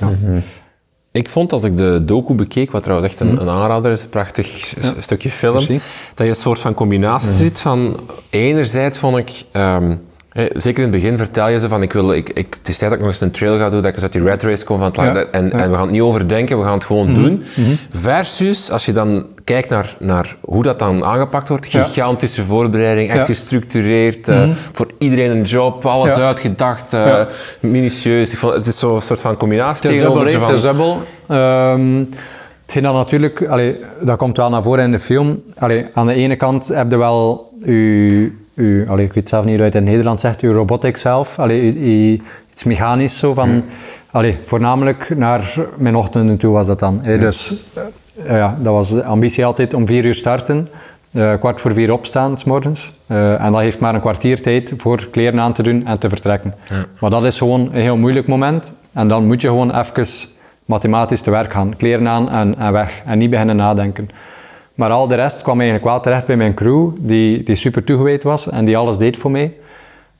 ja. 0.00 0.40
Ik 1.12 1.28
vond 1.28 1.52
als 1.52 1.64
ik 1.64 1.76
de 1.76 2.02
docu 2.04 2.34
bekeek, 2.34 2.70
wat 2.70 2.82
trouwens 2.82 3.12
echt 3.12 3.20
een, 3.20 3.40
een 3.40 3.48
aanrader 3.48 3.90
is, 3.90 4.02
een 4.02 4.08
prachtig 4.08 4.74
stukje 4.98 5.30
film, 5.30 5.54
Merci. 5.54 5.80
dat 6.14 6.26
je 6.26 6.32
een 6.32 6.34
soort 6.34 6.58
van 6.58 6.74
combinatie 6.74 7.30
ziet 7.30 7.60
van 7.60 8.00
enerzijds 8.30 8.98
vond 8.98 9.16
ik, 9.16 9.44
ehm, 9.52 9.94
zeker 10.54 10.84
in 10.84 10.92
het 10.92 11.02
begin 11.02 11.16
vertel 11.16 11.48
je 11.48 11.60
ze 11.60 11.68
van 11.68 11.82
ik 11.82 11.92
wil, 11.92 12.12
ik, 12.12 12.28
ik, 12.28 12.54
het 12.58 12.68
is 12.68 12.78
tijd 12.78 12.90
dat 12.90 12.92
ik 12.92 12.98
nog 12.98 13.14
eens 13.14 13.20
een 13.20 13.30
trail 13.30 13.58
ga 13.58 13.68
doen, 13.68 13.80
dat 13.80 13.88
ik 13.88 13.94
eens 13.94 14.02
uit 14.02 14.12
die 14.12 14.22
red 14.22 14.42
race 14.42 14.64
kom 14.64 14.78
van 14.78 14.86
het 14.86 14.96
Ja, 14.96 15.14
en, 15.14 15.52
en 15.52 15.70
we 15.70 15.76
gaan 15.76 15.82
het 15.82 15.90
niet 15.90 16.00
overdenken, 16.00 16.58
we 16.58 16.64
gaan 16.64 16.74
het 16.74 16.84
gewoon 16.84 17.14
doen. 17.14 17.42
Versus, 17.90 18.70
als 18.70 18.84
je 18.84 18.92
dan 18.92 19.26
kijkt 19.52 19.68
naar, 19.70 19.96
naar 19.98 20.36
hoe 20.40 20.62
dat 20.62 20.78
dan 20.78 21.04
aangepakt 21.04 21.48
wordt, 21.48 21.70
Ja. 21.72 21.82
gigantische 21.82 22.44
voorbereiding, 22.44 23.08
echt 23.10 23.18
Ja. 23.18 23.24
gestructureerd, 23.24 24.28
eh, 24.28 24.48
voor 24.72 24.86
iedereen 24.98 25.30
een 25.30 25.42
job, 25.42 25.86
alles 25.86 26.16
Ja. 26.16 26.22
uitgedacht, 26.26 26.92
Ja. 26.92 27.26
minutieus. 27.60 28.32
Ik 28.32 28.38
vond, 28.38 28.54
het 28.54 28.66
is 28.66 28.78
zo'n 28.78 29.00
soort 29.00 29.20
van 29.20 29.36
combinatie 29.36 29.86
Het 29.88 29.96
is 29.98 30.02
dubbel, 30.04 30.24
tegenover 30.24 30.40
hè, 30.40 30.46
zo 30.46 30.52
het 30.52 30.60
van... 30.60 30.70
is 30.70 30.76
dubbel. 30.76 31.02
Ehm, 31.28 32.04
hetgeen 32.62 32.82
dat 32.82 32.94
natuurlijk, 32.94 33.46
allee, 33.48 33.76
dat 34.00 34.16
komt 34.16 34.36
wel 34.36 34.50
naar 34.50 34.62
voren 34.62 34.84
in 34.84 34.90
de 34.90 34.98
film. 34.98 35.42
Allee, 35.58 35.86
aan 35.94 36.06
de 36.06 36.14
ene 36.14 36.36
kant 36.36 36.68
heb 36.68 36.90
je 36.90 36.96
wel 36.96 37.52
uw, 37.64 38.30
allee, 38.88 39.04
ik 39.04 39.12
weet 39.12 39.28
zelf 39.28 39.44
niet 39.44 39.52
hoe 39.54 39.62
je 39.64 39.70
het 39.70 39.80
in 39.80 39.84
Nederland 39.84 40.20
zegt, 40.20 40.40
uw 40.40 40.52
robotic 40.52 40.96
zelf. 40.96 41.38
Allee, 41.38 41.60
u- 41.62 42.12
u- 42.12 42.20
iets 42.52 42.64
mechanisch 42.64 43.18
zo 43.18 43.34
van, 43.34 43.64
allee, 44.10 44.38
voornamelijk 44.42 45.12
naar 45.16 45.54
mijn 45.76 45.96
ochtenden 45.96 46.36
toe 46.36 46.52
was 46.52 46.66
dat 46.66 46.78
dan. 46.78 46.98
hè. 47.02 47.18
Dus 47.18 47.64
eh, 48.24 48.36
ja, 48.36 48.56
dat 48.60 48.72
was 48.72 48.90
de 48.90 49.04
ambitie 49.04 49.44
altijd 49.44 49.74
om 49.74 49.86
vier 49.86 50.04
uur 50.04 50.14
starten. 50.14 50.68
eh, 51.12 51.34
kwart 51.38 51.60
voor 51.60 51.72
vier 51.72 51.92
opstaan, 51.92 52.38
s 52.38 52.44
morgens. 52.44 53.00
Eh, 53.06 53.44
en 53.44 53.52
dat 53.52 53.60
heeft 53.60 53.80
maar 53.80 53.94
een 53.94 54.00
kwartier 54.00 54.42
tijd 54.42 54.72
voor 54.76 55.08
kleren 55.10 55.40
aan 55.40 55.52
te 55.52 55.62
doen 55.62 55.86
en 55.86 55.98
te 55.98 56.08
vertrekken. 56.08 56.54
Maar 57.00 57.10
dat 57.10 57.24
is 57.24 57.38
gewoon 57.38 57.60
een 57.60 57.80
heel 57.80 57.96
moeilijk 57.96 58.26
moment. 58.26 58.72
En 58.92 59.08
dan 59.08 59.26
moet 59.26 59.40
je 59.40 59.48
gewoon 59.48 59.78
even 59.78 60.06
mathematisch 60.64 61.20
te 61.20 61.30
werk 61.30 61.52
gaan. 61.52 61.76
Kleren 61.76 62.08
aan 62.08 62.30
en, 62.30 62.58
en 62.58 62.72
weg. 62.72 63.02
En 63.06 63.18
niet 63.18 63.30
beginnen 63.30 63.56
nadenken. 63.56 64.08
Maar 64.80 64.90
al 64.90 65.08
de 65.08 65.14
rest 65.14 65.42
kwam 65.42 65.60
eigenlijk 65.60 65.90
wel 65.90 66.00
terecht 66.00 66.26
bij 66.26 66.36
mijn 66.36 66.54
crew, 66.54 66.90
die, 66.98 67.42
die 67.42 67.56
super 67.56 67.84
toegewijd 67.84 68.22
was 68.22 68.50
en 68.50 68.64
die 68.64 68.76
alles 68.76 68.98
deed 68.98 69.16
voor 69.16 69.30
mij. 69.30 69.52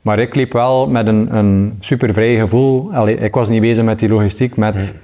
Maar 0.01 0.19
ik 0.19 0.35
liep 0.35 0.53
wel 0.53 0.89
met 0.89 1.07
een, 1.07 1.37
een 1.37 1.77
super 1.81 2.13
vrij 2.13 2.37
gevoel. 2.37 2.95
Allee, 2.95 3.17
ik 3.17 3.35
was 3.35 3.49
niet 3.49 3.61
bezig 3.61 3.85
met 3.85 3.99
die 3.99 4.09
logistiek, 4.09 4.57
met 4.57 5.01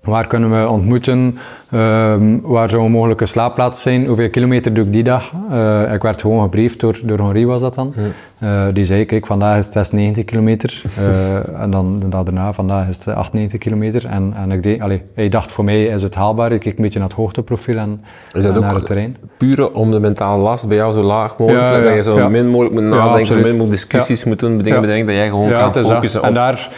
Waar 0.00 0.26
kunnen 0.26 0.60
we 0.62 0.68
ontmoeten? 0.68 1.38
Ehm, 1.70 2.38
waar 2.42 2.70
zou 2.70 2.84
een 2.84 2.90
mogelijke 2.90 3.26
slaapplaats 3.26 3.82
zijn? 3.82 4.06
Hoeveel 4.06 4.30
kilometer 4.30 4.74
doe 4.74 4.84
ik 4.84 4.92
die 4.92 5.02
dag? 5.02 5.32
Eh, 5.50 5.92
ik 5.92 6.02
werd 6.02 6.20
gewoon 6.20 6.42
gebriefd 6.42 6.80
door, 6.80 7.00
door 7.02 7.18
Henri 7.18 7.46
was 7.46 7.60
dat 7.60 7.74
dan. 7.74 7.94
Eh, 8.38 8.62
die 8.72 8.84
zei, 8.84 9.04
kijk, 9.04 9.26
vandaag 9.26 9.58
is 9.58 9.74
het 9.74 9.92
90 9.92 10.24
kilometer. 10.24 10.82
Eh, 10.96 11.62
en 11.62 11.70
dan 11.70 11.98
de 12.00 12.08
dag 12.08 12.22
daarna, 12.22 12.52
vandaag 12.52 12.88
is 12.88 12.96
het 12.96 13.08
98 13.08 13.58
kilometer. 13.58 14.06
En, 14.06 14.34
en 14.36 14.52
ik 14.52 14.62
deed, 14.62 14.80
allee, 14.80 15.02
hij 15.14 15.28
dacht, 15.28 15.52
voor 15.52 15.64
mij 15.64 15.84
is 15.84 16.02
het 16.02 16.14
haalbaar. 16.14 16.52
Ik 16.52 16.60
keek 16.60 16.76
een 16.76 16.84
beetje 16.84 16.98
naar 16.98 17.08
het 17.08 17.16
hoogteprofiel 17.16 17.76
en, 17.76 18.00
Is 18.32 18.42
dat 18.42 18.54
en 18.54 18.60
naar 18.60 18.70
ook 18.70 18.76
het 18.76 18.86
terrein. 18.86 19.16
puur 19.36 19.72
om 19.72 19.90
de 19.90 20.00
mentale 20.00 20.42
last 20.42 20.68
bij 20.68 20.76
jou 20.76 20.92
zo 20.92 21.02
laag 21.02 21.38
mogelijk 21.38 21.64
te 21.64 21.72
Ja, 21.72 21.80
Dat 21.82 21.94
je 21.94 22.02
zo 22.02 22.28
min 22.28 22.48
mogelijk 22.48 22.74
moet 22.74 22.84
nadenken, 22.84 23.26
zo 23.26 23.34
min 23.34 23.44
mogelijk 23.44 23.70
discussies 23.70 24.24
moet 24.24 24.38
doen, 24.38 24.58
dingen 24.58 24.80
bedenken, 24.80 25.06
dat 25.06 25.14
jij 25.14 25.28
gewoon 25.28 25.52
kan 25.52 25.84
focussen 25.84 26.22
En 26.22 26.28
op... 26.28 26.34
daar 26.34 26.70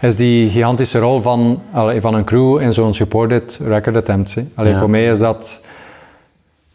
is 0.00 0.16
die 0.16 0.48
gigantische 0.48 0.98
rol 0.98 1.20
van, 1.20 1.60
allee, 1.72 2.00
van 2.00 2.14
een 2.14 2.24
crew 2.24 2.60
in 2.60 2.72
zo'n 2.72 2.94
supported 2.94 3.60
record 3.66 3.96
attempt. 3.96 4.34
hè. 4.34 4.42
Allee, 4.54 4.72
Ja. 4.72 4.78
Voor 4.78 4.90
mij 4.90 5.04
is 5.06 5.18
dat 5.18 5.64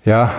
ja, 0.02 0.30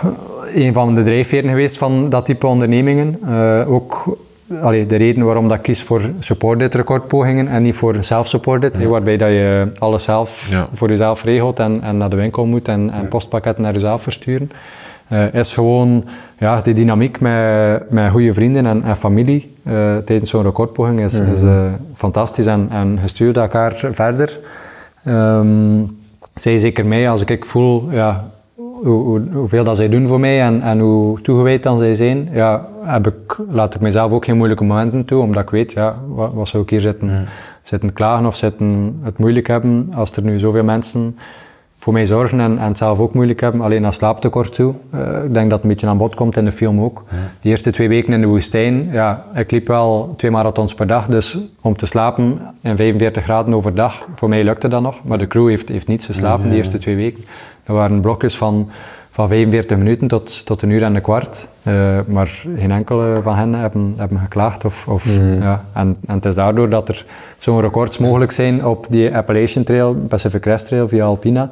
een 0.54 0.72
van 0.72 0.94
de 0.94 1.02
drijfveren 1.02 1.50
geweest 1.50 1.78
van 1.78 2.08
dat 2.08 2.24
type 2.24 2.46
ondernemingen. 2.46 3.18
Eh, 3.26 3.72
ook 3.72 4.18
allee, 4.62 4.86
de 4.86 4.96
reden 4.96 5.24
waarom 5.24 5.48
dat 5.48 5.56
ik 5.56 5.62
kies 5.62 5.82
voor 5.82 6.10
supported 6.18 6.74
recordpogingen 6.74 7.48
en 7.48 7.62
niet 7.62 7.74
voor 7.74 7.96
self-supported, 8.00 8.86
waarbij 8.86 9.16
dat 9.16 9.28
je 9.28 9.70
alles 9.78 10.04
zelf 10.04 10.46
Ja. 10.50 10.68
voor 10.72 10.88
jezelf 10.88 11.22
regelt 11.24 11.58
en, 11.58 11.82
en 11.82 11.96
naar 11.96 12.10
de 12.10 12.16
winkel 12.16 12.44
moet 12.46 12.68
en, 12.68 12.90
en 12.90 13.08
postpakketten 13.08 13.62
naar 13.62 13.72
jezelf 13.72 14.02
versturen. 14.02 14.50
Eh, 15.08 15.34
is 15.34 15.54
gewoon 15.54 16.04
ja, 16.38 16.60
die 16.60 16.74
dynamiek 16.74 17.20
met, 17.20 17.90
met 17.90 18.10
goede 18.10 18.32
vrienden 18.32 18.66
en, 18.66 18.82
en 18.82 18.96
familie 18.96 19.52
eh, 19.62 19.96
tijdens 19.96 20.30
zo'n 20.30 20.42
recordpoging 20.42 21.00
is, 21.00 21.20
is 21.20 21.42
eh, 21.42 21.60
fantastisch 21.94 22.46
en, 22.46 22.68
en 22.70 22.98
je 23.02 23.08
stuurt 23.08 23.36
elkaar 23.36 23.86
verder. 23.90 24.38
Ehm, 25.04 25.84
zij 26.34 26.58
zeker 26.58 26.86
mij, 26.86 27.10
als 27.10 27.24
ik 27.24 27.44
voel 27.44 27.90
ja, 27.90 28.30
hoe, 28.54 28.86
hoe, 28.86 29.22
hoeveel 29.32 29.64
dat 29.64 29.76
zij 29.76 29.88
doen 29.88 30.06
voor 30.06 30.20
mij 30.20 30.42
en, 30.42 30.62
en 30.62 30.78
hoe 30.78 31.20
toegewijd 31.20 31.62
dan 31.62 31.78
zij 31.78 31.94
zijn, 31.94 32.28
ja, 32.32 32.68
heb 32.82 33.06
ik, 33.06 33.38
laat 33.50 33.74
ik 33.74 33.80
mezelf 33.80 34.12
ook 34.12 34.24
geen 34.24 34.36
moeilijke 34.36 34.64
momenten 34.64 35.04
toe, 35.04 35.22
omdat 35.22 35.42
ik 35.42 35.50
weet, 35.50 35.72
ja, 35.72 35.98
wat, 36.08 36.32
wat 36.32 36.48
zou 36.48 36.62
ik 36.62 36.70
hier 36.70 36.80
zitten, 36.80 37.28
zitten 37.62 37.92
klagen 37.92 38.26
of 38.26 38.36
zitten 38.36 38.98
het 39.02 39.18
moeilijk 39.18 39.46
hebben 39.46 39.90
als 39.94 40.10
er 40.10 40.22
nu 40.22 40.38
zoveel 40.38 40.64
mensen 40.64 41.16
voor 41.86 41.94
mij 41.94 42.06
zorgen 42.06 42.40
en, 42.40 42.58
en 42.58 42.66
het 42.66 42.76
zelf 42.76 42.98
ook 42.98 43.14
moeilijk 43.14 43.40
hebben, 43.40 43.60
alleen 43.60 43.84
aan 43.84 43.92
slaaptekort 43.92 44.54
toe. 44.54 44.74
Eh, 44.90 45.00
ik 45.00 45.34
denk 45.34 45.50
dat 45.50 45.52
het 45.52 45.62
een 45.62 45.68
beetje 45.68 45.86
aan 45.86 45.96
bod 45.96 46.14
komt 46.14 46.36
in 46.36 46.44
de 46.44 46.52
film 46.52 46.80
ook. 46.80 47.04
Die 47.40 47.50
eerste 47.50 47.70
twee 47.70 47.88
weken 47.88 48.12
in 48.12 48.20
de 48.20 48.26
woestijn, 48.26 48.88
ja, 48.92 49.24
ik 49.34 49.50
liep 49.50 49.66
wel 49.66 50.14
twee 50.16 50.30
marathons 50.30 50.74
per 50.74 50.86
dag, 50.86 51.06
dus 51.06 51.38
om 51.60 51.76
te 51.76 51.86
slapen 51.86 52.40
in 52.60 52.76
45 52.76 53.22
graden 53.22 53.54
overdag, 53.54 54.08
voor 54.14 54.28
mij 54.28 54.44
lukte 54.44 54.68
dat 54.68 54.82
nog, 54.82 55.04
maar 55.04 55.18
de 55.18 55.26
crew 55.26 55.48
heeft, 55.48 55.68
heeft 55.68 55.86
niets 55.86 56.06
geslapen 56.06 56.48
die 56.48 56.56
eerste 56.56 56.78
twee 56.78 56.96
weken. 56.96 57.24
Dat 57.64 57.76
waren 57.76 58.00
blokjes 58.00 58.36
van, 58.36 58.70
van 59.16 59.28
45 59.28 59.76
minuten 59.76 60.08
tot, 60.08 60.46
tot 60.46 60.62
een 60.62 60.70
uur 60.70 60.82
en 60.82 60.94
een 60.94 61.02
kwart, 61.02 61.48
Eh, 61.62 61.98
maar 62.06 62.44
geen 62.56 62.70
enkele 62.70 63.20
van 63.22 63.36
hen 63.36 63.54
hebben, 63.54 63.94
hebben 63.96 64.18
geklaagd. 64.18 64.64
Of, 64.64 64.88
of, 64.88 65.16
ja, 65.40 65.64
en, 65.72 65.96
en 66.06 66.14
het 66.14 66.24
is 66.24 66.34
daardoor 66.34 66.68
dat 66.68 66.88
er 66.88 67.04
zo'n 67.38 67.60
records 67.60 67.98
mogelijk 67.98 68.30
zijn 68.30 68.64
op 68.64 68.86
die 68.88 69.16
Appalachian 69.16 69.64
Trail, 69.64 69.94
Pacific 69.94 70.40
Crest 70.40 70.66
Trail 70.66 70.88
via 70.88 71.04
Alpina, 71.04 71.50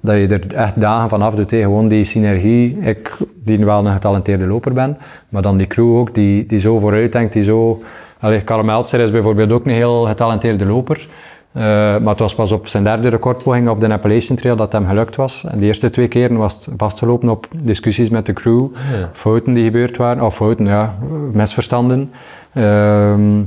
dat 0.00 0.16
je 0.16 0.26
er 0.26 0.54
echt 0.54 0.80
dagen 0.80 1.08
vanaf 1.08 1.34
doet. 1.34 1.50
Gewoon 1.50 1.88
die 1.88 2.04
synergie. 2.04 2.78
Ik, 2.78 3.16
die 3.44 3.64
wel 3.64 3.86
een 3.86 3.92
getalenteerde 3.92 4.46
loper 4.46 4.72
ben, 4.72 4.96
maar 5.28 5.42
dan 5.42 5.56
die 5.56 5.66
crew 5.66 5.96
ook, 5.96 6.14
die, 6.14 6.46
die 6.46 6.58
zo 6.58 6.78
vooruit 6.78 7.12
denkt, 7.12 7.32
die 7.32 7.42
zo... 7.42 7.82
Allee, 8.20 8.40
Karl 8.40 8.62
Meltzer 8.62 9.00
is 9.00 9.10
bijvoorbeeld 9.10 9.52
ook 9.52 9.66
een 9.66 9.72
heel 9.72 10.06
getalenteerde 10.06 10.66
loper. 10.66 11.06
Eh, 11.52 11.62
maar 11.62 12.08
het 12.08 12.18
was 12.18 12.34
pas 12.34 12.52
op 12.52 12.66
zijn 12.66 12.84
derde 12.84 13.08
recordpoging 13.08 13.68
op 13.68 13.80
de 13.80 13.92
Appalachian 13.92 14.36
Trail 14.36 14.56
dat 14.56 14.72
hem 14.72 14.86
gelukt 14.86 15.16
was. 15.16 15.44
En 15.44 15.58
de 15.58 15.66
eerste 15.66 15.90
twee 15.90 16.08
keren 16.08 16.36
was 16.36 16.54
het 16.54 16.68
vastgelopen 16.76 17.28
op 17.28 17.48
discussies 17.62 18.08
met 18.08 18.26
de 18.26 18.32
crew, 18.32 18.66
fouten 19.12 19.52
die 19.52 19.64
gebeurd 19.64 19.96
waren, 19.96 20.24
of 20.24 20.36
fouten, 20.36 20.66
ja, 20.66 20.98
misverstanden. 21.32 22.10
Ehm, 22.52 23.42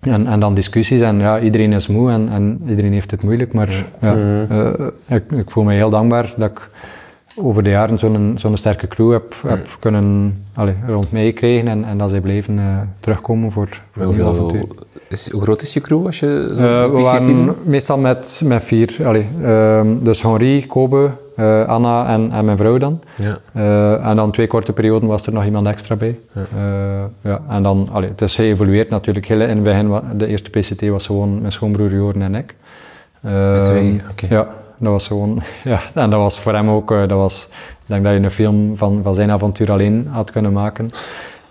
en, 0.00 0.26
en 0.26 0.40
dan 0.40 0.54
discussies 0.54 1.00
en 1.00 1.18
ja, 1.18 1.40
iedereen 1.40 1.72
is 1.72 1.86
moe 1.86 2.10
en, 2.10 2.28
en 2.28 2.62
iedereen 2.68 2.92
heeft 2.92 3.10
het 3.10 3.22
moeilijk. 3.22 3.52
Maar 3.52 3.84
ja, 4.00 4.16
eh, 4.48 4.68
ik, 5.06 5.32
ik 5.32 5.50
voel 5.50 5.64
me 5.64 5.74
heel 5.74 5.90
dankbaar 5.90 6.34
dat 6.36 6.50
ik 6.50 6.70
over 7.36 7.62
de 7.62 7.70
jaren 7.70 7.98
zo'n 7.98 8.32
zo'n 8.36 8.56
sterke 8.56 8.88
crew 8.88 9.12
heb, 9.12 9.34
heb 9.46 9.76
kunnen 9.80 10.36
allee, 10.54 10.74
rond 10.86 11.12
mij 11.12 11.32
krijgen 11.32 11.68
en, 11.68 11.84
en 11.84 11.98
dat 11.98 12.10
zij 12.10 12.20
blijven 12.20 12.58
eh, 12.58 12.64
terugkomen 13.00 13.50
voor, 13.50 13.80
voor 13.90 14.04
hoeveel, 14.04 14.28
avontuur. 14.28 14.66
Is, 15.12 15.30
hoe 15.30 15.42
groot 15.42 15.62
is 15.62 15.72
je 15.72 15.80
crew 15.80 16.06
als 16.06 16.20
je 16.20 16.50
zo'n 16.52 16.64
Eh, 16.64 16.84
we 16.84 17.00
waren 17.00 17.56
meestal 17.64 17.98
met, 17.98 18.42
met 18.44 18.64
vier. 18.64 18.96
Allee, 19.04 19.28
ehm, 19.42 19.96
dus 20.00 20.22
Henri, 20.22 20.66
Kobe, 20.66 21.10
eh, 21.36 21.66
Anna 21.66 22.06
en, 22.06 22.30
en 22.30 22.44
mijn 22.44 22.56
vrouw 22.56 22.78
dan. 22.78 23.00
Ja. 23.16 23.38
Eh, 23.52 24.06
en 24.06 24.16
dan 24.16 24.30
twee 24.30 24.46
korte 24.46 24.72
perioden 24.72 25.08
was 25.08 25.26
er 25.26 25.32
nog 25.32 25.44
iemand 25.44 25.66
extra 25.66 25.96
bij. 25.96 26.18
Ja. 26.32 27.10
ja, 27.20 27.40
en 27.48 27.62
dan, 27.62 27.88
allee, 27.92 28.08
het 28.08 28.22
is 28.22 28.34
geëvolueerd 28.34 28.90
natuurlijk. 28.90 29.26
Heel 29.26 29.40
in 29.40 29.48
het 29.48 29.62
begin, 29.62 30.00
de 30.14 30.26
eerste 30.26 30.50
PCT 30.50 30.88
was 30.88 31.06
gewoon 31.06 31.40
mijn 31.40 31.52
schoonbroer 31.52 31.90
Joren 31.90 32.22
en 32.22 32.34
ik. 32.34 32.54
Ehm, 33.22 33.62
twee, 33.62 34.00
oké. 34.10 34.26
Ja, 34.28 34.48
dat 34.78 34.92
was 34.92 35.06
gewoon... 35.06 35.42
Ja, 35.64 35.80
en 35.94 36.10
dat 36.10 36.20
was 36.20 36.38
voor 36.40 36.54
hem 36.54 36.68
ook... 36.68 36.88
dat 36.88 37.10
was, 37.10 37.48
ik 37.50 37.86
denk 37.86 38.04
dat 38.04 38.12
je 38.12 38.18
een 38.18 38.30
film 38.30 38.76
van, 38.76 39.00
van 39.02 39.14
zijn 39.14 39.30
avontuur 39.30 39.70
alleen 39.70 40.08
had 40.10 40.30
kunnen 40.30 40.52
maken. 40.52 40.90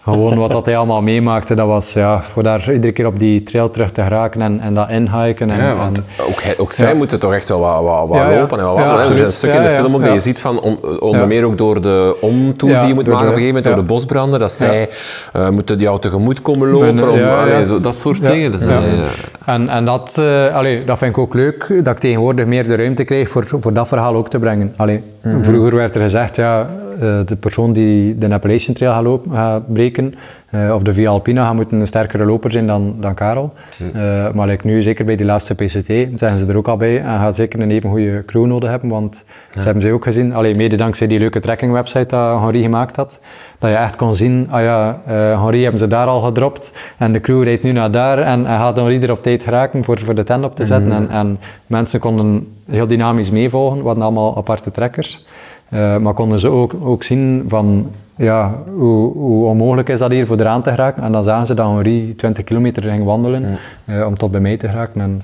Gewoon 0.04 0.38
wat 0.38 0.52
dat 0.52 0.66
hij 0.66 0.78
allemaal 0.78 1.02
meemaakte, 1.02 1.56
dat 1.56 1.68
was 1.68 1.93
ja, 1.93 2.22
voor 2.24 2.43
daar 2.43 2.72
iedere 2.74 2.93
keer 2.93 3.06
op 3.06 3.20
die 3.20 3.43
trail 3.43 3.70
terug 3.70 3.91
te 3.91 4.02
geraken 4.02 4.41
en, 4.41 4.60
en 4.60 4.74
dat 4.74 4.89
inhiken. 4.89 5.49
En, 5.49 5.58
Ja, 5.58 5.76
want 5.76 5.97
en- 5.97 6.04
ook, 6.30 6.41
hij- 6.41 6.54
ook 6.58 6.74
zij 6.74 6.89
Ja. 6.89 6.95
moeten 6.95 7.20
toch 7.20 7.34
echt 7.34 7.49
wel 7.49 7.60
wat, 7.60 7.82
wat, 7.82 8.08
wat 8.08 8.18
Ja, 8.18 8.30
ja. 8.30 8.39
lopen 8.39 8.60
en 8.60 8.66
wat 8.66 8.76
Ja, 8.76 8.82
wandelen. 8.82 8.91
hè. 8.93 8.99
er 8.99 9.06
zijn 9.06 9.26
absoluut. 9.28 9.34
stukken 9.34 9.60
in 9.62 9.68
de 9.68 9.74
film 9.74 9.95
ook 9.95 10.04
dat 10.04 10.14
je 10.14 10.20
ziet 10.20 10.39
van, 10.39 10.60
on- 10.62 10.99
onder 11.02 11.22
Ja. 11.22 11.28
meer 11.28 11.43
ook 11.45 11.58
door 11.58 11.82
de 11.82 12.18
omtour 12.22 12.74
Ja, 12.74 12.80
die 12.80 12.88
je 12.88 12.93
moet 12.93 13.08
maken 13.08 13.20
op 13.20 13.28
een 13.28 13.38
gegeven 13.38 13.47
moment, 13.47 13.66
ja. 13.66 13.72
door 13.74 13.82
de 13.82 13.88
bosbranden, 13.93 14.39
dat 14.39 14.52
zij 14.52 14.89
eh, 15.34 15.49
moeten 15.49 15.78
jou 15.78 15.99
tegemoet 15.99 16.41
komen 16.41 16.70
lopen, 16.70 16.95
Ben, 16.95 17.10
om, 17.10 17.18
ja, 17.18 17.41
allee, 17.41 17.60
ja. 17.60 17.66
Zo, 17.66 17.80
dat 17.80 17.95
soort 17.95 18.18
Ja, 18.18 18.30
dingen. 18.32 18.52
Dat, 18.52 18.62
ja. 18.62 18.68
eh, 18.68 19.54
En, 19.54 19.70
en 19.70 19.86
dat, 19.86 20.18
eh, 20.20 20.56
allee, 20.56 20.84
dat 20.86 20.97
vind 20.97 21.12
ik 21.12 21.18
ook 21.18 21.34
leuk, 21.34 21.68
dat 21.84 21.93
ik 21.93 21.99
tegenwoordig 21.99 22.45
meer 22.45 22.68
de 22.68 22.76
ruimte 22.76 23.04
krijg 23.04 23.30
voor, 23.30 23.45
voor 23.47 23.74
dat 23.74 23.88
verhaal 23.88 24.16
ook 24.16 24.30
te 24.30 24.39
brengen. 24.39 24.74
Allee, 24.78 25.04
Mhm. 25.22 25.43
Vroeger 25.43 25.76
werd 25.76 25.95
er 25.95 26.02
gezegd, 26.02 26.36
ja, 26.36 26.60
eh, 26.60 26.66
de 27.02 27.36
persoon 27.39 27.74
die 27.74 28.18
de 28.18 28.34
Appalachian 28.34 28.76
Trail 28.76 28.93
gaat, 28.93 29.04
lopen, 29.04 29.32
gaat 29.32 29.74
breken, 29.74 30.14
eh, 30.52 30.74
of 30.74 30.82
de 30.82 30.93
Via 30.93 31.10
Alpina, 31.10 31.45
gaat 31.45 31.56
moeten 31.56 31.80
een 31.80 31.88
sterkere 31.88 32.26
loper 32.26 32.52
zijn 32.52 32.68
dan, 32.68 32.95
dan 32.99 33.14
Karel. 33.14 33.54
Mhm. 33.78 33.97
Eh, 33.97 34.32
maar 34.34 34.47
like 34.47 34.68
nu, 34.68 34.82
zeker 34.82 35.06
bij 35.06 35.16
die 35.16 35.26
laatste 35.26 35.56
PCT, 35.56 36.20
zeggen 36.20 36.38
ze 36.38 36.45
er 36.47 36.58
ook 36.58 36.68
al 36.68 36.78
bij, 36.78 36.97
en 37.02 37.20
gaat 37.20 37.36
zeker 37.36 37.60
een 37.60 37.72
even 37.72 37.89
goede 37.89 38.24
crew 38.26 38.45
nodig 38.45 38.70
hebben, 38.70 38.89
want 38.89 39.26
ze 39.49 39.60
hebben 39.60 39.82
ze 39.82 39.91
ook 39.91 40.04
gezien, 40.04 40.34
allee, 40.34 40.56
mede 40.56 40.76
dankzij 40.76 41.08
die 41.08 41.20
leuke 41.20 41.39
tracking 41.39 41.72
website 41.72 42.06
dat 42.06 42.39
Henri 42.39 42.62
gemaakt 42.62 42.95
had, 42.95 43.22
dat 43.60 43.70
je 43.70 43.76
echt 43.76 43.95
kon 43.95 44.16
zien, 44.16 44.47
ah 44.49 44.62
ja, 44.62 45.02
eh 45.06 45.43
Henri 45.43 45.62
hebben 45.62 45.80
ze 45.80 45.88
daar 45.88 46.08
al 46.08 46.22
gedropt, 46.22 46.93
en 46.97 47.12
de 47.12 47.20
crew 47.20 47.43
rijdt 47.43 47.64
nu 47.64 47.72
naar 47.72 47.91
daar, 47.91 48.20
en 48.20 48.45
hij 48.45 48.58
gaat 48.58 48.76
Henri 48.76 49.02
er 49.02 49.12
op 49.12 49.24
tijd 49.24 49.43
geraken 49.43 49.84
voor, 49.84 49.99
voor 49.99 50.16
de 50.16 50.24
tent 50.24 50.43
op 50.43 50.56
te 50.56 50.66
zetten, 50.66 50.91
en, 50.91 51.10
en 51.10 51.39
mensen 51.68 51.99
konden 51.99 52.47
heel 52.70 52.88
dynamisch 52.88 53.32
meevolgen, 53.32 53.78
we 53.78 53.86
hadden 53.86 54.04
allemaal 54.04 54.38
aparte 54.38 54.72
trekkers, 54.72 55.26
eh, 55.72 55.97
maar 55.97 56.13
konden 56.13 56.39
ze 56.39 56.49
ook, 56.49 56.76
ook 56.84 57.03
zien 57.03 57.45
van, 57.47 57.91
ja, 58.15 58.53
hoe, 58.76 59.13
hoe 59.13 59.45
onmogelijk 59.45 59.89
is 59.89 59.99
dat 59.99 60.11
hier 60.11 60.26
voor 60.26 60.39
eraan 60.39 60.61
te 60.61 60.69
geraken, 60.69 61.03
en 61.03 61.11
dan 61.11 61.24
zagen 61.24 61.47
ze 61.47 61.53
dat 61.53 61.67
Henri 61.67 62.15
20 62.15 62.43
kilometer 62.43 62.84
ging 62.84 63.05
wandelen, 63.05 63.57
eh, 63.86 64.05
om 64.07 64.17
tot 64.17 64.32
bij 64.32 64.41
mij 64.41 64.57
te 64.57 64.69
geraken, 64.69 65.01
en 65.01 65.22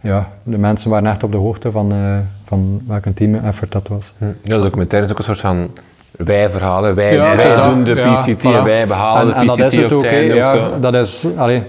ja, 0.00 0.28
de 0.42 0.58
mensen 0.58 0.90
waren 0.90 1.06
echt 1.10 1.22
op 1.22 1.32
de 1.32 1.38
hoogte 1.38 1.70
van, 1.70 1.92
eh 1.92 2.16
van 2.44 2.80
welk 2.86 3.04
team 3.14 3.34
effort 3.34 3.72
dat 3.72 3.88
was. 3.88 4.14
Ja, 4.18 4.56
de 4.56 4.62
documentaire 4.62 5.06
is 5.06 5.12
ook 5.12 5.18
een 5.18 5.24
soort 5.24 5.40
van 5.40 5.70
wij-verhalen. 6.16 6.94
Wij, 6.94 7.14
Ja, 7.14 7.36
wij 7.36 7.48
ja, 7.48 7.70
doen 7.70 7.84
de 7.84 7.94
ja, 7.94 8.12
PCT 8.12 8.44
en 8.44 8.64
wij 8.64 8.86
behalen 8.86 9.34
En- 9.34 9.40
en 9.40 9.46
de 9.46 9.56
dat 9.56 9.58
is 9.72 9.78
PCT 9.78 9.82
het 9.82 9.92
op 9.92 9.98
ook, 9.98 10.10
ja. 10.34 10.78
Dat 10.80 10.94
is, 10.94 11.26
allee, 11.36 11.62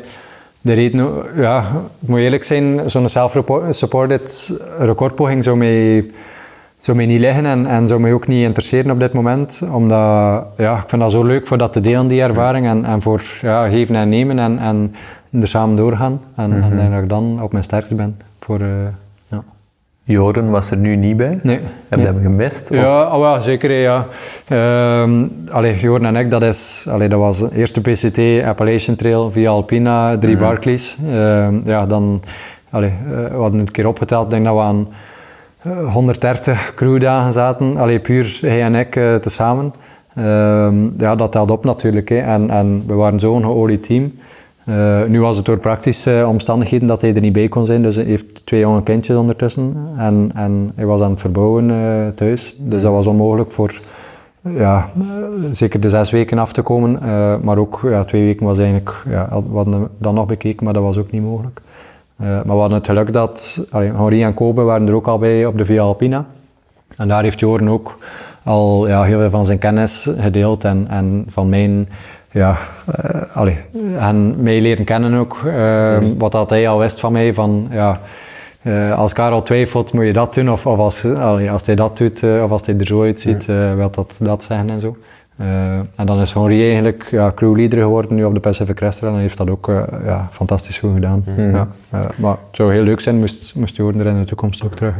de 0.62 0.74
reden, 0.74 1.14
ja, 1.36 1.60
ik 2.02 2.08
moet 2.08 2.20
eerlijk 2.20 2.44
zijn, 2.44 2.82
zo'n 2.90 3.08
self-supported 3.10 4.60
recordpoging 4.80 5.44
zou 5.44 5.58
mij, 5.58 6.06
zou 6.80 6.98
mij 6.98 7.06
niet 7.06 7.20
liggen 7.20 7.46
en, 7.46 7.66
en 7.66 7.88
zou 7.88 8.00
mij 8.00 8.14
ook 8.14 8.28
niet 8.28 8.44
interesseren 8.46 8.92
op 8.92 9.00
dit 9.00 9.14
moment. 9.14 9.64
Omdat, 9.72 10.46
ja, 10.58 10.78
ik 10.78 10.90
vind 10.90 11.02
dat 11.02 11.12
zo 11.12 11.24
leuk 11.24 11.48
voor 11.48 11.58
dat 11.58 11.74
te 11.74 11.82
delen, 11.82 12.08
die 12.08 12.22
ervaring, 12.22 12.68
en, 12.68 12.86
en 12.86 13.02
voor 13.02 13.22
ja, 13.42 13.68
geven 13.70 13.96
en 13.96 14.10
nemen 14.10 14.40
en, 14.40 14.60
en 14.60 14.96
er 15.42 15.48
samen 15.48 15.76
doorgaan. 15.76 16.22
En, 16.36 16.52
en 16.52 16.72
ik 16.72 16.78
denk 16.78 16.92
dat 16.92 17.02
ik 17.02 17.10
dan 17.10 17.40
op 17.42 17.52
mijn 17.52 17.64
sterkst 17.64 17.96
ben. 17.96 18.18
Voor, 18.40 18.60
eh, 18.60 18.68
ja. 19.28 19.44
Joren 20.04 20.50
was 20.50 20.72
er 20.72 20.78
nu 20.78 20.96
niet 20.96 21.18
bij. 21.18 21.40
Nee. 21.44 21.60
Heb 21.88 22.00
je 22.00 22.06
hem 22.06 22.22
gemist? 22.22 22.72
Of- 22.72 22.78
Ja, 22.78 23.16
oh 23.18 23.22
ja, 23.24 23.42
zeker. 23.42 23.72
Ja. 23.72 24.06
Ehm 24.48 25.24
allee, 25.52 25.80
Jorn 25.80 26.06
en 26.06 26.16
ik, 26.16 26.32
dat, 26.32 26.44
is, 26.44 26.88
allee, 26.90 27.10
dat 27.10 27.20
was 27.20 27.40
de 27.40 27.50
eerste 27.56 27.82
PCT, 27.82 28.46
Appalachian 28.46 28.96
Trail 28.96 29.32
via 29.32 29.50
Alpina, 29.50 30.18
drie 30.18 30.38
Barclays. 30.38 30.98
Ehm, 31.12 31.56
ja, 31.66 31.86
dan, 31.86 32.22
allee, 32.70 32.90
eh, 32.90 33.12
we 33.12 33.22
hadden 33.38 33.60
het 33.60 33.68
een 33.68 33.72
keer 33.74 33.88
opgeteld, 33.88 34.30
denk 34.30 34.46
dat 34.46 34.54
we 34.56 34.62
aan 34.62 34.88
130 35.94 36.74
crewdagen 36.76 37.34
zaten. 37.34 37.78
Allee, 37.78 38.00
puur 38.00 38.38
hij 38.42 38.62
en 38.64 38.76
ik 38.76 38.96
eh, 38.96 39.16
tezamen. 39.16 39.74
Ehm, 40.16 40.90
ja, 40.98 41.16
dat 41.16 41.32
telt 41.32 41.52
op 41.52 41.64
natuurlijk. 41.64 42.10
Hè. 42.10 42.18
En, 42.18 42.50
en 42.50 42.84
we 42.88 42.94
waren 42.94 43.20
zo'n 43.20 43.44
geolied 43.44 43.84
team. 43.84 44.14
Eh, 44.64 45.04
nu 45.08 45.22
was 45.22 45.36
het 45.36 45.46
door 45.46 45.58
praktische 45.58 46.26
omstandigheden 46.28 46.88
dat 46.88 47.02
hij 47.02 47.16
er 47.16 47.22
niet 47.22 47.34
bij 47.34 47.48
kon 47.48 47.66
zijn, 47.66 47.82
dus 47.82 47.96
hij 47.96 48.04
heeft 48.04 48.46
twee 48.46 48.60
jonge 48.60 48.84
kindjes 48.84 49.18
ondertussen 49.18 49.76
en, 49.98 50.32
en 50.36 50.72
hij 50.76 50.86
was 50.86 51.02
aan 51.02 51.12
het 51.12 51.20
verbouwen 51.20 51.70
eh, 51.72 52.08
thuis. 52.16 52.56
Dus 52.58 52.82
dat 52.82 52.92
was 52.92 53.08
onmogelijk 53.08 53.52
voor 53.52 53.80
ja, 54.42 54.90
eh, 54.98 55.04
zeker 55.52 55.80
de 55.80 55.90
zes 55.90 56.12
weken 56.12 56.38
af 56.38 56.54
te 56.54 56.62
komen, 56.62 57.02
eh, 57.02 57.36
maar 57.42 57.58
ook 57.58 57.80
ja, 57.84 58.04
twee 58.04 58.24
weken 58.24 58.46
was 58.46 58.58
eigenlijk, 58.58 59.04
ja, 59.10 59.28
we 59.50 59.56
hadden 59.56 59.90
dan 59.98 60.14
nog 60.14 60.26
bekeken, 60.26 60.64
maar 60.64 60.74
dat 60.74 60.84
was 60.84 60.98
ook 60.98 61.12
niet 61.12 61.24
mogelijk. 61.24 61.62
Eh, 62.20 62.26
maar 62.28 62.56
we 62.56 62.60
hadden 62.62 62.78
het 62.78 62.88
geluk 62.88 63.14
dat, 63.14 63.66
allee, 63.72 63.92
Henri 63.94 64.24
en 64.24 64.34
Kobe 64.34 64.62
waren 64.62 64.88
er 64.88 64.96
ook 64.96 65.08
al 65.08 65.18
bij 65.18 65.46
op 65.46 65.58
de 65.58 65.66
Via 65.66 65.82
Alpina. 65.82 66.26
En 66.98 67.08
daar 67.08 67.24
heeft 67.24 67.40
Joren 67.40 67.70
ook 67.70 67.98
al 68.44 68.88
ja, 68.88 69.04
heel 69.04 69.20
veel 69.20 69.30
van 69.30 69.46
zijn 69.46 69.58
kennis 69.58 70.10
gedeeld 70.18 70.64
en, 70.64 70.86
en 70.90 71.26
van 71.30 71.50
mijn, 71.50 71.90
ja, 72.32 72.58
eh, 72.96 73.22
allee, 73.34 73.58
en 73.98 74.44
mij 74.44 74.62
leren 74.62 74.86
kennen 74.86 75.14
ook. 75.14 75.42
eh, 75.46 75.98
Wat 76.18 76.32
dat 76.32 76.50
hij 76.50 76.68
al 76.70 76.80
wist 76.80 77.00
van 77.00 77.12
mij, 77.12 77.34
van 77.34 77.68
ja, 77.72 78.00
eh, 78.62 78.98
als 78.98 79.14
Karel 79.14 79.44
twijfelt, 79.44 79.94
moet 79.94 80.06
je 80.06 80.14
dat 80.14 80.34
doen. 80.34 80.52
Of, 80.52 80.66
of 80.66 80.78
als, 80.80 81.06
allee, 81.06 81.52
als 81.52 81.66
hij 81.66 81.76
dat 81.76 81.98
doet, 81.98 82.24
of 82.44 82.52
als 82.52 82.66
hij 82.66 82.78
er 82.78 82.86
zo 82.86 83.02
uitziet, 83.04 83.46
wil 83.76 83.90
dat 83.92 84.18
dat 84.20 84.44
zeggen 84.44 84.70
en 84.70 84.80
zo. 84.80 84.96
Eh, 85.40 85.46
en 85.96 86.06
dan 86.06 86.22
is 86.22 86.34
Henri 86.34 86.64
eigenlijk 86.66 87.08
ja, 87.12 87.32
crewleader 87.36 87.80
geworden 87.82 88.16
nu 88.16 88.24
op 88.24 88.34
de 88.34 88.40
Pacific 88.40 88.76
Crest 88.76 89.02
Run 89.02 89.14
en 89.14 89.20
heeft 89.20 89.38
dat 89.38 89.50
ook 89.50 89.70
eh, 89.70 89.82
ja, 90.06 90.28
fantastisch 90.32 90.78
goed 90.78 90.94
gedaan. 90.94 91.24
Ja, 91.38 91.68
eh, 91.90 92.00
maar 92.16 92.32
het 92.32 92.56
zou 92.56 92.74
heel 92.74 92.84
leuk 92.84 93.00
zijn, 93.00 93.18
moest, 93.20 93.56
moest 93.56 93.76
Jordan 93.76 94.02
er 94.02 94.08
in 94.08 94.20
de 94.20 94.26
toekomst 94.26 94.64
ook 94.64 94.76
terug, 94.76 94.94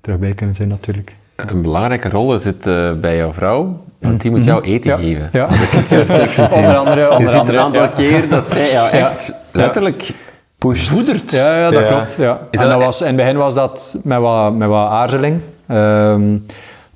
terug 0.00 0.18
bij 0.18 0.32
kunnen 0.34 0.54
zijn 0.54 0.68
natuurlijk. 0.68 1.14
Een 1.36 1.62
belangrijke 1.62 2.10
rol 2.10 2.38
zit 2.38 2.66
eh, 2.66 2.92
bij 3.00 3.16
jouw 3.16 3.32
vrouw, 3.32 3.80
want 4.00 4.20
die 4.20 4.30
moet 4.30 4.44
jou 4.44 4.62
eten 4.64 4.90
Mhm. 4.92 5.00
Ja. 5.02 5.14
geven. 5.14 5.28
Ja. 5.32 5.44
Als 5.44 5.60
ik 5.60 5.68
het 5.70 5.88
juist 5.90 6.16
heb 6.16 6.28
gezien. 6.46 6.52
Onder 6.64 6.76
andere- 6.76 7.00
Je 7.00 7.10
onder 7.10 7.32
ziet 7.32 7.48
een 7.48 7.58
andere, 7.58 7.58
aantal 7.58 7.82
ja. 7.82 7.88
keer 7.88 8.28
dat 8.28 8.50
zij 8.50 8.70
jou 8.78 8.90
echt 8.90 9.32
letterlijk 9.52 10.10
voedert. 10.58 11.30
Ja, 11.30 11.56
ja 11.58 11.70
dat 11.70 11.80
Ja. 11.82 11.88
klopt. 11.88 12.14
Ja. 12.18 12.38
En 12.50 12.58
dat- 12.60 12.68
dat 12.70 12.82
was, 12.84 13.00
in 13.00 13.06
het 13.06 13.16
begin 13.16 13.36
was 13.36 13.54
dat 13.54 14.00
met 14.04 14.18
wat, 14.18 14.54
met 14.54 14.68
wat 14.68 14.90
aarzeling. 14.90 15.40
Ehm, 15.66 16.36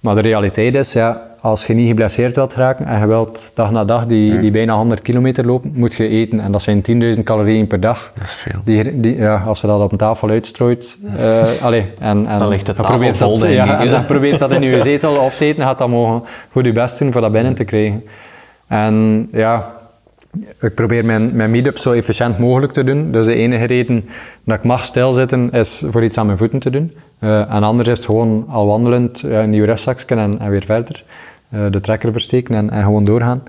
maar 0.01 0.15
de 0.15 0.21
realiteit 0.21 0.75
is, 0.75 0.93
ja, 0.93 1.21
als 1.43 1.67
je 1.67 1.75
niet 1.75 1.89
geblesseerd 1.89 2.37
wilt 2.37 2.55
raken 2.55 2.87
en 2.87 3.01
je 3.01 3.07
wilt 3.07 3.53
dag 3.55 3.71
na 3.71 3.85
dag 3.85 4.07
die, 4.07 4.39
die 4.39 4.51
bijna 4.51 4.75
100 4.75 5.03
kilometer 5.03 5.47
lopen, 5.47 5.73
moet 5.75 5.95
je 5.95 6.09
eten. 6.09 6.41
En 6.41 6.53
dat 6.53 6.63
zijn 6.63 6.83
10.000 7.17 7.23
calorieën 7.23 7.67
per 7.67 7.81
dag. 7.81 8.13
Dat 8.15 8.25
is 8.25 8.35
veel. 8.35 8.61
Die, 8.65 9.01
die, 9.01 9.17
ja, 9.17 9.43
als 9.47 9.61
je 9.61 9.67
dat 9.67 9.81
op 9.81 9.93
een 9.93 9.99
tafel 9.99 10.29
uitstrooit, 10.29 10.99
eh 11.17 11.63
allee, 11.63 11.87
en, 11.99 12.27
en 12.27 12.39
Dan 12.39 12.49
ligt 12.49 12.67
de 12.67 12.73
je 12.73 12.79
tafel 12.79 12.93
probeert 12.97 13.17
vol, 13.17 13.39
dat, 13.39 13.49
ja, 13.49 13.81
en 13.81 13.91
dan 13.91 14.07
probeert 14.07 14.39
dat 14.39 14.51
in 14.51 14.63
je 14.63 14.81
zetel 14.91 15.15
op 15.15 15.33
te 15.33 15.45
eten, 15.45 15.63
gaat 15.63 15.79
dat 15.79 15.89
mogen 15.89 16.23
goed 16.53 16.65
je 16.65 16.73
best 16.73 16.99
doen 16.99 17.13
voor 17.13 17.21
dat 17.21 17.33
binnen 17.33 17.55
te 17.55 17.65
krijgen. 17.65 18.05
En 18.67 19.29
ja, 19.33 19.73
ik 20.61 20.75
probeer 20.75 21.05
mijn, 21.05 21.37
mijn 21.37 21.51
meet-up 21.51 21.79
zo 21.79 21.93
efficiënt 21.93 22.39
mogelijk 22.39 22.73
te 22.73 22.85
doen. 22.85 23.11
Dus 23.11 23.27
de 23.27 23.35
enige 23.35 23.65
reden 23.65 24.05
dat 24.45 24.59
ik 24.59 24.65
mag 24.65 24.85
stilzitten 24.85 25.51
is 25.51 25.83
voor 25.87 26.05
iets 26.05 26.19
aan 26.19 26.27
mijn 26.27 26.39
voeten 26.39 26.59
te 26.59 26.71
doen. 26.71 26.93
Eh, 27.19 27.55
en 27.55 27.63
anders 27.63 27.89
is 27.89 27.97
het 27.97 28.07
gewoon 28.07 28.47
al 28.49 28.67
wandelend 28.67 29.21
ja, 29.21 29.43
een 29.43 29.51
nieuw 29.51 29.75
en, 30.07 30.39
en 30.39 30.51
weer 30.51 30.65
verder. 30.65 31.05
Eh, 31.53 31.61
de 31.71 31.81
trekker 31.81 32.13
versteken 32.13 32.55
en, 32.55 32.71
en 32.71 32.83
gewoon 32.83 33.05
doorgaan. 33.05 33.43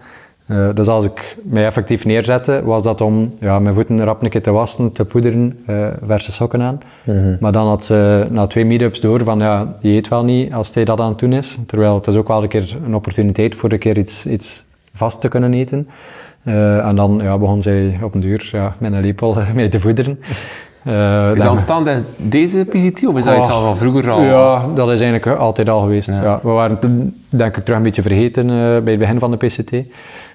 Eh, 0.46 0.70
dus 0.74 0.88
als 0.88 1.06
ik 1.06 1.38
mij 1.44 1.66
effectief 1.66 2.06
neerzette, 2.06 2.62
was 2.64 2.84
dat 2.84 3.02
om 3.02 3.34
ja, 3.40 3.60
mijn 3.60 3.76
voeten 3.76 4.04
rap 4.04 4.22
een 4.22 4.30
keer 4.30 4.42
te 4.42 4.52
wassen, 4.52 4.92
te 4.92 5.06
poederen, 5.06 5.60
eh 5.66 5.88
verse 6.06 6.32
sokken 6.32 6.62
aan. 6.62 6.80
Maar 7.40 7.52
dan 7.52 7.68
had 7.68 7.84
ze 7.84 8.28
na 8.30 8.48
twee 8.48 8.66
meetups 8.66 9.02
door 9.02 9.24
van 9.24 9.40
ja, 9.40 9.74
je 9.80 9.90
eet 9.90 10.08
wel 10.08 10.24
niet 10.24 10.54
als 10.54 10.76
hij 10.76 10.86
dat 10.86 11.00
aan 11.00 11.10
het 11.10 11.20
doen 11.20 11.34
is. 11.34 11.60
Terwijl 11.68 11.96
het 11.96 12.08
is 12.08 12.16
ook 12.16 12.28
wel 12.28 12.44
een 12.44 12.50
keer 12.50 12.76
een 12.86 12.96
opportuniteit 12.96 13.56
voor 13.56 13.72
een 13.72 13.80
keer 13.80 13.98
iets, 13.98 14.26
iets 14.26 14.66
vast 14.94 15.22
te 15.22 15.28
kunnen 15.28 15.54
eten. 15.54 15.88
En 16.44 16.96
dan 16.96 17.20
ja, 17.22 17.38
begon 17.38 17.62
zij 17.62 18.00
op 18.02 18.14
een 18.14 18.22
duur 18.22 18.50
ja, 18.52 18.76
met 18.80 18.94
een 18.94 19.02
lepel 19.02 19.38
mee 19.54 19.70
te 19.70 19.80
voederen. 19.80 20.20
Eh, 20.86 21.32
Is 21.34 21.42
dat 21.42 21.52
ontstaan 21.52 21.84
tijdens 21.84 22.08
deze 22.18 22.66
PCT 22.66 23.06
of 23.08 23.18
is 23.18 23.24
dat 23.24 23.38
iets 23.38 23.50
al 23.50 23.62
van 23.62 23.78
vroeger 23.78 24.12
al? 24.12 24.22
ja, 24.22 24.66
dat 24.76 24.90
is 24.90 25.00
eigenlijk 25.02 25.40
altijd 25.40 25.70
al 25.70 25.82
geweest. 25.82 26.08
Ja. 26.08 26.40
we 26.44 26.50
waren 26.50 26.80
toen, 26.80 27.22
denk 27.30 27.58
ik 27.58 27.64
terug 27.64 27.78
een 27.78 27.84
beetje 27.84 28.02
vergeten 28.02 28.50
eh, 28.50 28.56
bij 28.56 28.92
het 28.92 29.00
begin 29.00 29.20
van 29.20 29.32
de 29.32 29.38
PCT. 29.38 29.72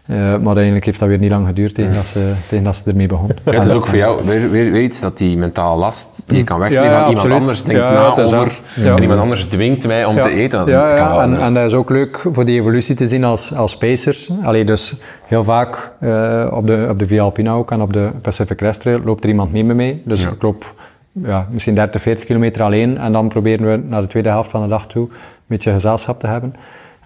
Eh, 0.08 0.16
maar 0.16 0.54
eigenlijk 0.54 0.84
heeft 0.84 0.98
dat 0.98 1.08
weer 1.08 1.18
niet 1.18 1.30
lang 1.30 1.46
geduurd 1.46 1.74
tegen, 1.74 1.94
dat, 1.94 2.04
ze, 2.04 2.32
tegen 2.48 2.64
dat 2.64 2.76
ze 2.76 2.90
ermee 2.90 3.06
begon. 3.06 3.30
Ja, 3.44 3.52
het 3.52 3.64
is 3.64 3.72
ook 3.72 3.86
voor 3.86 3.98
jou 3.98 4.24
weer, 4.24 4.50
weer, 4.50 4.70
weer 4.70 4.82
iets 4.82 5.00
dat 5.00 5.18
die 5.18 5.36
mentale 5.36 5.78
last 5.78 6.24
die 6.28 6.38
je 6.38 6.44
kan 6.44 6.58
wegnemen 6.58 6.90
Ja, 6.90 7.08
iemand 7.08 7.30
anders 7.30 7.64
denkt 7.64 7.80
na 7.80 8.16
over 8.16 8.60
en 8.84 9.02
iemand 9.02 9.20
anders 9.20 9.44
dwingt 9.44 9.86
mij 9.86 10.04
om 10.04 10.20
te 10.20 10.30
eten. 10.30 10.66
Ja, 10.66 10.96
ja. 10.96 11.22
En, 11.22 11.40
en 11.40 11.54
dat 11.54 11.64
is 11.64 11.74
ook 11.74 11.90
leuk 11.90 12.24
voor 12.30 12.44
die 12.44 12.58
evolutie 12.60 12.94
te 12.94 13.06
zien 13.06 13.24
als, 13.24 13.54
als 13.54 13.76
pacers. 13.76 14.30
Allee, 14.42 14.64
dus 14.64 14.96
heel 15.24 15.44
vaak 15.44 15.92
eh, 16.00 16.46
op, 16.50 16.66
de, 16.66 16.86
op 16.90 16.98
de 16.98 17.06
Via 17.06 17.22
Alpina 17.22 17.52
ook 17.52 17.70
en 17.70 17.80
op 17.80 17.92
de 17.92 18.08
Pacific 18.22 18.56
Crest 18.56 18.80
Trail 18.80 19.00
loopt 19.04 19.24
er 19.24 19.30
iemand 19.30 19.52
mee 19.52 19.64
met 19.64 19.76
mij. 19.76 20.02
Dus 20.04 20.22
ik 20.22 20.42
loop 20.42 20.74
ja, 21.12 21.46
misschien 21.50 21.74
30, 21.74 22.00
40 22.00 22.24
kilometer 22.24 22.62
alleen 22.62 22.98
en 22.98 23.12
dan 23.12 23.28
proberen 23.28 23.70
we 23.70 23.88
naar 23.88 24.00
de 24.00 24.06
tweede 24.06 24.28
helft 24.28 24.50
van 24.50 24.62
de 24.62 24.68
dag 24.68 24.86
toe 24.86 25.02
een 25.04 25.46
beetje 25.46 25.72
gezelschap 25.72 26.20
te 26.20 26.26
hebben. 26.26 26.54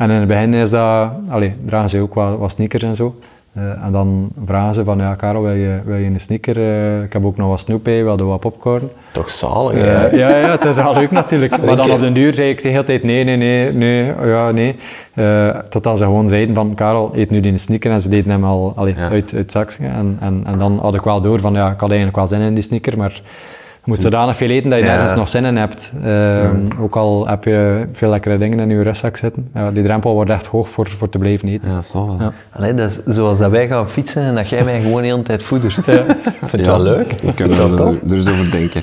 En 0.02 0.10
in 0.10 0.16
het 0.18 0.28
begin 0.28 0.54
is 0.54 0.70
dat, 0.70 1.10
allee, 1.28 1.54
dragen 1.64 1.88
ze 1.90 1.98
ook 2.00 2.14
wat, 2.14 2.38
wat 2.38 2.50
sneakers 2.50 2.82
en 2.82 2.96
zo. 2.96 3.14
Eh, 3.52 3.84
en 3.84 3.92
dan 3.92 4.28
vragen 4.46 4.74
ze 4.74 4.84
van, 4.84 4.98
ja 4.98 5.14
Karel, 5.14 5.42
wil 5.42 5.52
je, 5.54 5.78
wil 5.84 5.96
je 5.96 6.06
een 6.06 6.20
sneaker? 6.20 6.56
Eh, 6.56 7.02
ik 7.02 7.12
heb 7.12 7.24
ook 7.24 7.36
nog 7.36 7.48
wat 7.48 7.60
snoep 7.60 7.84
bij, 7.84 8.04
wil 8.04 8.16
je 8.16 8.22
wat 8.24 8.40
popcorn? 8.40 8.88
Toch 9.12 9.30
zalig, 9.30 9.74
Eh, 9.76 9.84
hè? 9.84 10.06
ja, 10.16 10.36
ja, 10.36 10.50
het 10.50 10.64
is 10.64 10.76
wel 10.76 10.94
leuk 10.94 11.10
natuurlijk. 11.10 11.64
Maar 11.64 11.76
dan 11.76 11.90
op 11.90 12.00
den 12.00 12.12
duur 12.12 12.34
zei 12.34 12.50
ik 12.50 12.62
de 12.62 12.68
hele 12.68 12.82
tijd 12.82 13.02
nee, 13.02 13.24
nee, 13.24 13.36
nee, 13.36 13.72
nee, 13.72 14.12
ja, 14.24 14.50
nee. 14.50 14.76
Eh, 15.14 15.48
totdat 15.48 15.98
ze 15.98 16.04
gewoon 16.04 16.28
zeiden 16.28 16.54
van, 16.54 16.74
Karel, 16.74 17.10
eet 17.14 17.30
nu 17.30 17.40
die 17.40 17.58
sneaker. 17.58 17.90
En 17.90 18.00
ze 18.00 18.08
deden 18.08 18.30
hem 18.30 18.44
al 18.44 18.72
allee, 18.76 18.94
Ja. 18.96 19.08
uit, 19.08 19.32
uit 19.36 19.52
zakje. 19.52 19.86
En, 19.86 20.16
en, 20.20 20.42
en 20.46 20.58
dan 20.58 20.78
had 20.78 20.94
ik 20.94 21.02
wel 21.02 21.20
door 21.20 21.40
van, 21.40 21.52
ja, 21.54 21.70
ik 21.70 21.80
had 21.80 21.88
eigenlijk 21.88 22.16
wel 22.18 22.26
zin 22.26 22.40
in 22.40 22.54
die 22.54 22.62
sneaker, 22.62 22.96
maar 22.98 23.22
je 23.84 23.90
moet 23.90 24.00
zodanig 24.02 24.36
veel 24.36 24.48
eten 24.48 24.70
dat 24.70 24.78
je 24.78 24.84
Ja. 24.84 24.90
nergens 24.94 25.14
nog 25.18 25.28
zin 25.28 25.44
in 25.44 25.56
hebt. 25.56 25.92
Ehm, 26.04 26.56
Ook 26.80 26.96
al 26.96 27.28
heb 27.28 27.44
je 27.44 27.86
veel 27.92 28.10
lekkere 28.10 28.38
dingen 28.38 28.60
in 28.60 28.68
je 28.68 28.82
rustzak 28.82 29.16
zitten. 29.16 29.48
Ja, 29.54 29.70
die 29.70 29.82
drempel 29.82 30.14
wordt 30.14 30.30
echt 30.30 30.46
hoog 30.46 30.68
voor, 30.70 30.88
voor 30.88 31.08
te 31.08 31.18
blijven 31.18 31.48
eten. 31.48 31.68
Ja, 31.68 31.74
dat 31.74 31.84
is 31.84 31.92
wel. 31.92 32.16
Ja. 32.20 32.32
Allee, 32.52 32.74
dat 32.74 32.90
is 32.90 33.14
zoals 33.14 33.38
dat 33.38 33.50
wij 33.50 33.66
gaan 33.66 33.88
fietsen 33.90 34.22
en 34.22 34.34
dat 34.34 34.48
jij 34.48 34.64
mij 34.64 34.80
gewoon 34.80 35.02
de 35.02 35.08
hele 35.08 35.22
tijd 35.22 35.42
voedert. 35.42 35.76
Ik 35.86 35.86
vind 36.38 36.50
het 36.50 36.60
Ja, 36.60 36.66
wel 36.66 36.80
leuk. 36.82 37.12
Ik 37.12 37.34
kan 37.34 37.56
vind 37.56 37.58
er, 37.58 37.86
er 38.10 38.14
eens 38.16 38.28
over 38.28 38.50
denken. 38.50 38.82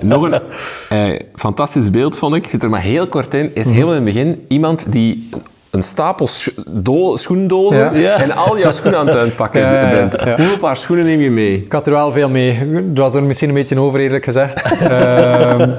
Nog 0.08 0.22
een 0.22 0.40
eh, 0.88 1.20
fantastisch 1.34 1.90
beeld, 1.90 2.16
vond 2.16 2.34
ik. 2.34 2.46
Zit 2.46 2.62
er 2.62 2.70
maar 2.70 2.80
heel 2.80 3.06
kort 3.08 3.34
in. 3.34 3.54
Is 3.54 3.70
helemaal 3.70 3.94
in 3.94 4.04
het 4.06 4.14
begin 4.14 4.44
iemand 4.48 4.92
die 4.92 5.28
een 5.70 5.82
stapel 5.82 6.26
scho- 6.26 6.62
do- 6.68 7.16
schoendozen 7.16 7.98
Ja. 8.00 8.16
En 8.20 8.30
al 8.30 8.58
jouw 8.58 8.70
schoenen 8.70 9.00
aan 9.00 9.06
het 9.06 9.16
uitpakken 9.16 9.60
Ja, 9.70 9.90
bent. 9.90 10.12
Ja. 10.24 10.36
Hoeveel 10.36 10.58
paar 10.58 10.76
schoenen 10.76 11.04
neem 11.04 11.20
je 11.20 11.30
mee? 11.30 11.56
Ik 11.64 11.72
had 11.72 11.86
er 11.86 11.92
wel 11.92 12.12
veel 12.12 12.28
mee. 12.28 12.58
Dat 12.92 13.04
was 13.04 13.14
er 13.14 13.22
misschien 13.22 13.48
een 13.48 13.54
beetje 13.54 13.80
over, 13.80 14.00
eerlijk 14.00 14.24
gezegd. 14.24 14.72
Ehm, 14.88 15.70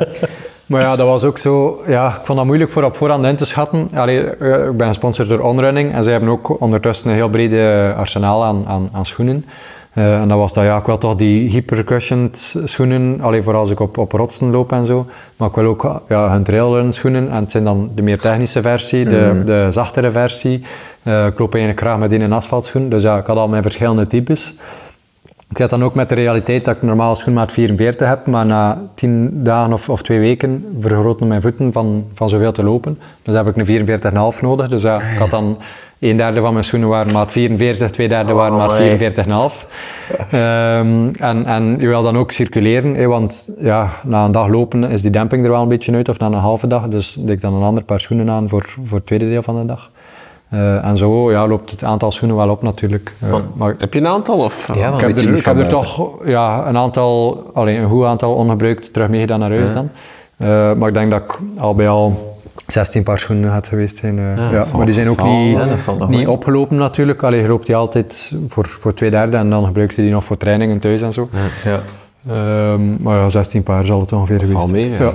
maar 0.65 0.81
ja, 0.81 0.95
dat 0.95 1.07
was 1.07 1.23
ook 1.23 1.37
zo... 1.37 1.81
Ja, 1.87 2.07
ik 2.07 2.19
vond 2.25 2.37
dat 2.37 2.47
moeilijk 2.47 2.69
voor 2.71 2.83
op 2.83 2.95
voorhand 2.95 3.25
in 3.25 3.35
te 3.35 3.45
schatten. 3.45 3.89
Allee, 3.95 4.23
eh, 4.23 4.65
ik 4.65 4.77
ben 4.77 4.87
gesponsord 4.87 5.29
door 5.29 5.39
Onrunning 5.39 5.93
en 5.93 6.03
zij 6.03 6.11
hebben 6.11 6.29
ook 6.29 6.61
ondertussen 6.61 7.09
een 7.09 7.15
heel 7.15 7.29
brede 7.29 7.93
arsenaal 7.97 8.43
aan, 8.43 8.63
aan, 8.67 8.89
aan 8.93 9.05
schoenen. 9.05 9.45
Eh, 9.93 10.21
en 10.21 10.27
dat 10.27 10.37
was 10.37 10.53
dat, 10.53 10.63
ja, 10.63 10.77
ik 10.77 10.85
wil 10.85 10.97
toch 10.97 11.15
die 11.15 11.49
hypercushioned 11.49 12.55
schoenen, 12.63 13.21
allee, 13.21 13.41
voor 13.41 13.55
als 13.55 13.69
ik 13.69 13.79
op, 13.79 13.97
op 13.97 14.11
rotsen 14.11 14.51
loop 14.51 14.71
en 14.71 14.85
zo. 14.85 15.05
Maar 15.37 15.47
ik 15.47 15.55
wil 15.55 15.65
ook 15.65 16.01
ja, 16.07 16.31
hun 16.31 16.43
trailrun 16.43 16.93
schoenen. 16.93 17.29
En 17.29 17.35
het 17.35 17.51
zijn 17.51 17.63
dan 17.63 17.91
de 17.95 18.01
meer 18.01 18.19
technische 18.19 18.61
versie, 18.61 19.05
de, 19.05 19.41
de 19.45 19.67
zachtere 19.69 20.11
versie. 20.11 20.63
Eh, 21.03 21.25
ik 21.25 21.39
loop 21.39 21.53
eigenlijk 21.53 21.83
graag 21.83 21.99
met 21.99 22.11
een 22.11 22.33
asfaltschoen. 22.33 22.89
Dus 22.89 23.03
ja, 23.03 23.17
ik 23.17 23.25
had 23.25 23.37
al 23.37 23.47
mijn 23.47 23.61
verschillende 23.61 24.07
types. 24.07 24.55
Ik 25.49 25.57
zit 25.57 25.69
dan 25.69 25.83
ook 25.83 25.95
met 25.95 26.09
de 26.09 26.15
realiteit 26.15 26.65
dat 26.65 26.75
ik 26.75 26.81
normaal 26.81 27.15
schoenmaat 27.15 27.51
44 27.51 28.07
heb, 28.07 28.27
maar 28.27 28.45
na 28.45 28.81
10 28.95 29.43
dagen 29.43 29.73
of, 29.73 29.89
of 29.89 30.01
twee 30.01 30.19
weken 30.19 30.65
vergroten 30.79 31.27
mijn 31.27 31.41
voeten 31.41 31.71
van, 31.71 32.05
van 32.13 32.29
zoveel 32.29 32.51
te 32.51 32.63
lopen. 32.63 32.99
Dus 33.23 33.35
heb 33.35 33.47
ik 33.47 33.57
een 33.57 33.87
44,5 34.35 34.41
nodig. 34.41 34.69
Dus 34.69 34.81
ja, 34.81 35.01
ik 35.01 35.17
had 35.17 35.29
dan 35.29 35.57
een 36.09 36.17
derde 36.17 36.41
van 36.41 36.53
mijn 36.53 36.65
schoenen 36.65 36.89
waren 36.89 37.13
maat 37.13 37.31
44, 37.31 37.91
twee 37.91 38.07
derde 38.07 38.33
waren 38.33 38.57
maat 38.57 38.71
Amai. 38.71 39.13
44,5. 39.13 39.67
Ehm, 40.31 41.09
en, 41.19 41.45
en 41.45 41.75
je 41.79 41.87
wil 41.87 42.03
dan 42.03 42.17
ook 42.17 42.31
circuleren, 42.31 42.95
hè, 42.95 43.07
want 43.07 43.49
ja, 43.59 43.89
na 44.03 44.25
een 44.25 44.31
dag 44.31 44.47
lopen 44.47 44.83
is 44.83 45.01
die 45.01 45.11
demping 45.11 45.43
er 45.43 45.51
wel 45.51 45.61
een 45.61 45.67
beetje 45.67 45.93
uit, 45.93 46.09
of 46.09 46.19
na 46.19 46.25
een 46.25 46.33
halve 46.33 46.67
dag. 46.67 46.87
Dus 46.87 47.17
ik 47.17 47.41
dan 47.41 47.53
een 47.53 47.63
ander 47.63 47.83
paar 47.83 47.99
schoenen 47.99 48.29
aan 48.29 48.49
voor, 48.49 48.75
voor 48.85 48.97
het 48.97 49.05
tweede 49.05 49.29
deel 49.29 49.43
van 49.43 49.59
de 49.59 49.65
dag. 49.65 49.89
Eh, 50.49 50.85
en 50.85 50.97
zo 50.97 51.31
ja, 51.31 51.47
loopt 51.47 51.71
het 51.71 51.83
aantal 51.83 52.11
schoenen 52.11 52.37
wel 52.37 52.49
op 52.49 52.61
natuurlijk. 52.61 53.13
Eh, 53.21 53.35
maar 53.53 53.75
Heb 53.77 53.93
je 53.93 53.99
een 53.99 54.07
aantal? 54.07 54.37
Of, 54.37 54.67
Ja, 54.73 54.93
ik 54.93 54.99
heb 54.99 55.17
er, 55.17 55.35
ik 55.35 55.45
heb 55.45 55.57
er 55.57 55.67
toch 55.67 56.09
ja, 56.25 56.67
een 56.67 56.77
aantal, 56.77 57.43
alleen 57.53 57.81
een 57.81 57.89
goed 57.89 58.05
aantal 58.05 58.33
ongebruikt 58.33 58.93
terug 58.93 59.09
meegedaan 59.09 59.39
naar 59.39 59.49
huis 59.49 59.73
dan. 59.73 59.89
Eh, 60.37 60.73
maar 60.73 60.87
ik 60.87 60.93
denk 60.93 61.11
dat 61.11 61.21
ik 61.21 61.39
al 61.57 61.75
bij 61.75 61.89
al 61.89 62.30
16 62.72 63.03
paar 63.03 63.19
schoenen 63.19 63.49
had 63.51 63.67
geweest 63.67 63.97
zijn. 63.97 64.19
eh, 64.19 64.38
Ja, 64.38 64.49
ja, 64.49 64.51
dat 64.57 64.74
maar 64.74 64.86
die 64.86 64.93
zijn 64.93 65.09
ook 65.09 65.24
niet, 65.24 65.57
ja, 65.57 65.67
dat 65.97 66.09
niet 66.09 66.28
opgelopen 66.28 66.78
natuurlijk. 66.78 67.24
Allee, 67.24 67.41
je 67.41 67.47
loopt 67.47 67.65
die 67.65 67.76
altijd 67.76 68.36
voor, 68.47 68.67
voor 68.67 68.93
twee 68.93 69.09
derde 69.11 69.38
en 69.38 69.49
dan 69.49 69.65
gebruikt 69.65 69.95
je 69.95 70.01
die 70.01 70.11
nog 70.11 70.24
voor 70.24 70.38
trainingen 70.38 70.80
thuis 70.80 71.01
en 71.01 71.13
zo. 71.13 71.30
Ja. 71.63 71.80
Ehm, 72.30 73.01
maar 73.03 73.17
ja, 73.17 73.30
16 73.30 73.63
paar 73.63 73.86
zal 73.86 73.99
het 73.99 74.11
ongeveer 74.13 74.39
geweest 74.39 74.57
valt 74.57 74.72
mee, 74.72 74.95
zijn. 74.95 75.01
ja. 75.01 75.13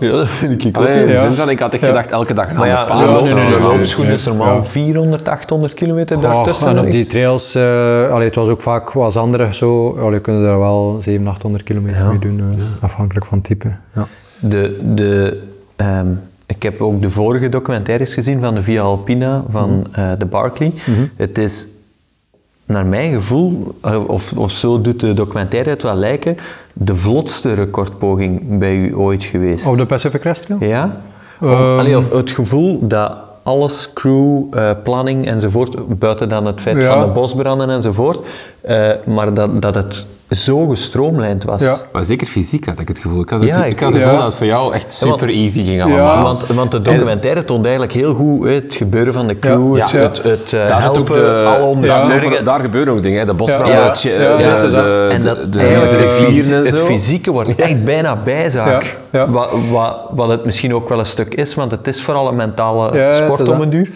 Ja. 0.00 0.10
Dat 0.10 0.28
vind 0.28 0.64
ik 0.64 0.76
ook. 0.78 0.82
Allee, 0.84 1.00
in 1.00 1.06
de 1.06 1.12
Ja. 1.12 1.20
zin 1.20 1.32
van, 1.32 1.50
ik 1.50 1.58
had 1.58 1.72
echt 1.72 1.82
Ja. 1.82 1.88
gedacht 1.88 2.10
elke 2.10 2.34
dag 2.34 2.50
een 2.50 2.56
Maar 2.56 2.66
ja, 2.68 2.82
ander 2.82 3.06
de, 3.06 3.12
paard. 3.12 3.24
nee, 3.24 3.30
loop- 3.32 3.34
nee, 3.34 3.44
nee, 3.50 3.54
de 3.62 3.66
nee. 3.68 3.76
loopschoen 3.76 4.06
is 4.06 4.24
normaal 4.24 4.54
Ja. 4.56 4.64
400, 4.64 5.28
800 5.28 5.74
kilometer 5.74 6.20
daartussen. 6.20 6.68
en 6.68 6.78
op 6.78 6.90
die 6.90 7.06
trails, 7.06 7.54
eh 7.54 7.62
allee, 8.10 8.26
het 8.26 8.34
was 8.34 8.48
ook 8.48 8.60
vaak 8.62 8.92
wat 8.92 9.16
andere 9.16 9.54
zo. 9.54 9.98
Allee, 10.00 10.20
kunnen 10.20 10.42
er 10.48 10.58
wel 10.58 10.96
700, 11.00 11.34
800 11.36 11.64
kilometer 11.64 11.98
Ja. 12.00 12.08
mee 12.08 12.18
doen, 12.18 12.40
eh, 12.58 12.84
afhankelijk 12.84 13.26
van 13.26 13.38
het 13.38 13.46
type. 13.46 13.68
Ja. 13.94 14.06
De, 14.40 14.80
de, 14.94 15.42
ehm, 15.76 16.06
ik 16.46 16.62
heb 16.62 16.80
ook 16.80 17.02
de 17.02 17.10
vorige 17.10 17.48
documentaires 17.48 18.14
gezien 18.14 18.40
van 18.40 18.54
de 18.54 18.62
Via 18.62 18.82
Alpina 18.82 19.42
van 19.50 19.70
Mhm. 19.70 20.00
eh, 20.00 20.10
de 20.18 20.26
Barclay. 20.26 20.72
Het 21.16 21.38
is 21.38 21.66
naar 22.64 22.86
mijn 22.86 23.14
gevoel, 23.14 23.74
eh, 23.82 24.08
of, 24.08 24.32
of 24.36 24.50
zo 24.50 24.80
doet 24.80 25.00
de 25.00 25.14
documentaire 25.14 25.70
het 25.70 25.82
wel 25.82 25.94
lijken, 25.94 26.36
de 26.72 26.94
vlotste 26.94 27.52
recordpoging 27.54 28.58
bij 28.58 28.76
u 28.76 28.94
ooit 28.96 29.24
geweest. 29.24 29.66
Op 29.66 29.76
de 29.76 29.86
Pacific 29.86 30.20
Crest 30.20 30.42
Trail? 30.46 30.62
Ja? 30.64 31.00
Allee, 31.78 31.96
of 31.96 32.12
het 32.12 32.30
gevoel 32.30 32.86
dat 32.86 33.16
alles, 33.42 33.90
crew, 33.94 34.42
eh, 34.50 34.70
planning 34.82 35.26
enzovoort, 35.26 35.98
buiten 35.98 36.28
dan 36.28 36.46
het 36.46 36.60
feit 36.60 36.76
Ja. 36.82 36.98
van 36.98 37.08
de 37.08 37.14
bosbranden 37.14 37.70
enzovoort, 37.70 38.26
maar 39.06 39.34
dat, 39.34 39.62
dat 39.62 39.74
het 39.74 40.06
zo 40.30 40.66
gestroomlijnd 40.68 41.44
was. 41.44 41.62
Ja. 41.62 41.76
Maar 41.92 42.04
zeker 42.04 42.26
fysiek 42.26 42.66
had 42.66 42.78
ik 42.78 42.88
het 42.88 42.98
gevoel. 42.98 43.22
Ik 43.22 43.28
had 43.30 43.40
het, 43.40 43.48
Ja, 43.48 43.64
ik 43.64 43.72
ik- 43.72 43.80
had 43.80 43.88
het 43.92 43.98
ja. 43.98 44.02
gevoel 44.02 44.18
dat 44.20 44.28
het 44.28 44.36
voor 44.38 44.46
jou 44.46 44.74
echt 44.74 44.92
super 44.92 45.28
easy 45.28 45.64
ging 45.64 45.76
Ja. 45.76 45.82
allemaal. 45.84 46.22
Want, 46.22 46.46
want 46.46 46.70
de 46.70 46.82
documentaire 46.82 47.44
toont 47.44 47.62
eigenlijk 47.64 47.94
heel 47.94 48.14
goed 48.14 48.48
het 48.48 48.74
gebeuren 48.74 49.12
van 49.12 49.26
de 49.26 49.38
crew, 49.38 49.76
Ja. 49.76 49.82
het, 49.82 49.90
Ja. 49.90 49.98
het, 50.00 50.22
het, 50.22 50.52
eh, 50.52 50.66
Daar, 50.66 50.80
helpen, 50.80 51.00
ook 51.00 51.12
de, 51.12 51.20
alle 51.20 51.42
daar, 51.44 51.62
ondersteuningen. 51.62 52.44
daar 52.44 52.60
gebeuren 52.60 52.92
ook 52.92 53.02
dingen. 53.02 53.18
Hè. 53.18 53.24
De 53.26 53.34
de, 53.34 53.42
de, 53.42 53.46
de, 53.50 55.08
en 55.08 55.20
dat 55.80 55.90
de, 55.90 55.96
het, 55.96 56.12
fys- 56.12 56.44
vieren 56.44 56.58
en 56.58 56.64
het 56.70 56.78
zo. 56.78 56.84
fysieke 56.84 57.30
wordt 57.30 57.54
echt 57.54 57.84
bijna 57.84 58.16
bijzaak. 58.24 58.96
Ja, 59.10 59.20
ja. 59.20 59.30
Wat, 59.30 59.50
wat, 59.70 60.06
wat 60.10 60.28
het 60.28 60.44
misschien 60.44 60.74
ook 60.74 60.88
wel 60.88 60.98
een 60.98 61.06
stuk 61.06 61.34
is, 61.34 61.54
want 61.54 61.70
het 61.70 61.86
is 61.86 62.02
vooral 62.02 62.28
een 62.28 62.36
mentale 62.36 62.98
Ja, 62.98 63.12
sport 63.12 63.48
om 63.48 63.60
een 63.60 63.70
duur. 63.70 63.90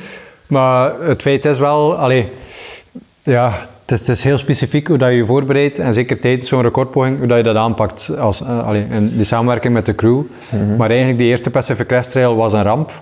Maar 0.46 0.92
het 1.00 1.22
feit 1.22 1.44
is 1.44 1.58
wel, 1.58 1.96
allee, 1.96 2.32
ja, 3.22 3.52
het 3.90 4.00
is, 4.00 4.06
het 4.06 4.16
is 4.16 4.24
heel 4.24 4.38
specifiek 4.38 4.86
hoe 4.86 4.98
dat 4.98 5.08
je 5.08 5.16
je 5.16 5.24
voorbereidt 5.24 5.78
en 5.78 5.94
zeker 5.94 6.20
tijdens 6.20 6.48
zo'n 6.48 6.62
recordpoging, 6.62 7.18
hoe 7.18 7.26
dat 7.26 7.36
je 7.36 7.42
dat 7.42 7.56
aanpakt 7.56 8.18
als, 8.18 8.44
allee, 8.44 8.84
in 8.90 9.16
die 9.16 9.24
samenwerking 9.24 9.74
met 9.74 9.86
de 9.86 9.94
crew. 9.94 10.22
Maar 10.78 10.88
eigenlijk 10.88 11.18
die 11.18 11.28
eerste 11.28 11.50
Pacific 11.50 11.86
Crest 11.86 12.10
Trail 12.10 12.36
was 12.36 12.52
een 12.52 12.62
ramp, 12.62 12.92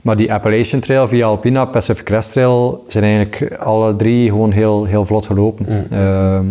maar 0.00 0.16
die 0.16 0.32
Appalachian 0.32 0.80
Trail 0.80 1.08
via 1.08 1.26
Alpina, 1.26 1.64
Pacific 1.64 2.04
Crest 2.04 2.32
Trail, 2.32 2.84
zijn 2.86 3.04
eigenlijk 3.04 3.56
alle 3.58 3.96
drie 3.96 4.28
gewoon 4.28 4.50
heel, 4.50 4.84
heel 4.84 5.04
vlot 5.04 5.26
gelopen. 5.26 5.86
Ehm, 5.90 6.46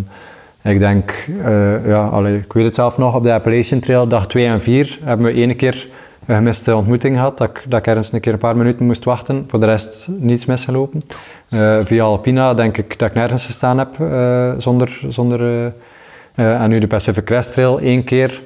ik 0.71 0.79
denk, 0.79 1.27
eh, 1.43 1.87
ja, 1.87 2.05
allee, 2.05 2.37
ik 2.37 2.53
weet 2.53 2.65
het 2.65 2.75
zelf 2.75 2.97
nog, 2.97 3.15
op 3.15 3.23
de 3.23 3.33
Appalachian 3.33 3.79
Trail, 3.79 4.07
dag 4.07 4.27
2 4.27 4.45
en 4.45 4.61
4, 4.61 4.99
hebben 5.03 5.25
we 5.25 5.33
ene 5.33 5.55
keer 5.55 5.87
een 6.28 6.36
gemiste 6.36 6.75
ontmoeting 6.75 7.15
gehad, 7.15 7.38
dat 7.38 7.49
ik, 7.49 7.65
dat 7.67 7.80
ik 7.80 7.88
ergens 7.88 8.11
een 8.11 8.19
keer 8.19 8.34
een 8.34 8.39
paar 8.39 8.57
minuten 8.57 8.86
moest 8.86 9.03
wachten. 9.03 9.45
Voor 9.47 9.59
de 9.59 9.65
rest 9.65 10.07
niets 10.17 10.45
misgelopen. 10.45 11.01
Eh, 11.49 11.78
via 11.82 12.03
Alpina 12.03 12.53
denk 12.53 12.78
ik 12.78 12.99
dat 12.99 13.09
ik 13.09 13.15
nergens 13.15 13.45
gestaan 13.45 13.78
heb 13.78 13.99
eh, 13.99 14.51
zonder... 14.57 14.99
zonder 15.07 15.41
eh, 15.41 15.71
eh, 16.38 16.61
en 16.61 16.69
nu 16.69 16.80
de 16.80 16.88
Pacific 16.88 17.23
Crest 17.23 17.53
Trail 17.53 17.80
één 17.80 18.03
keer 18.03 18.41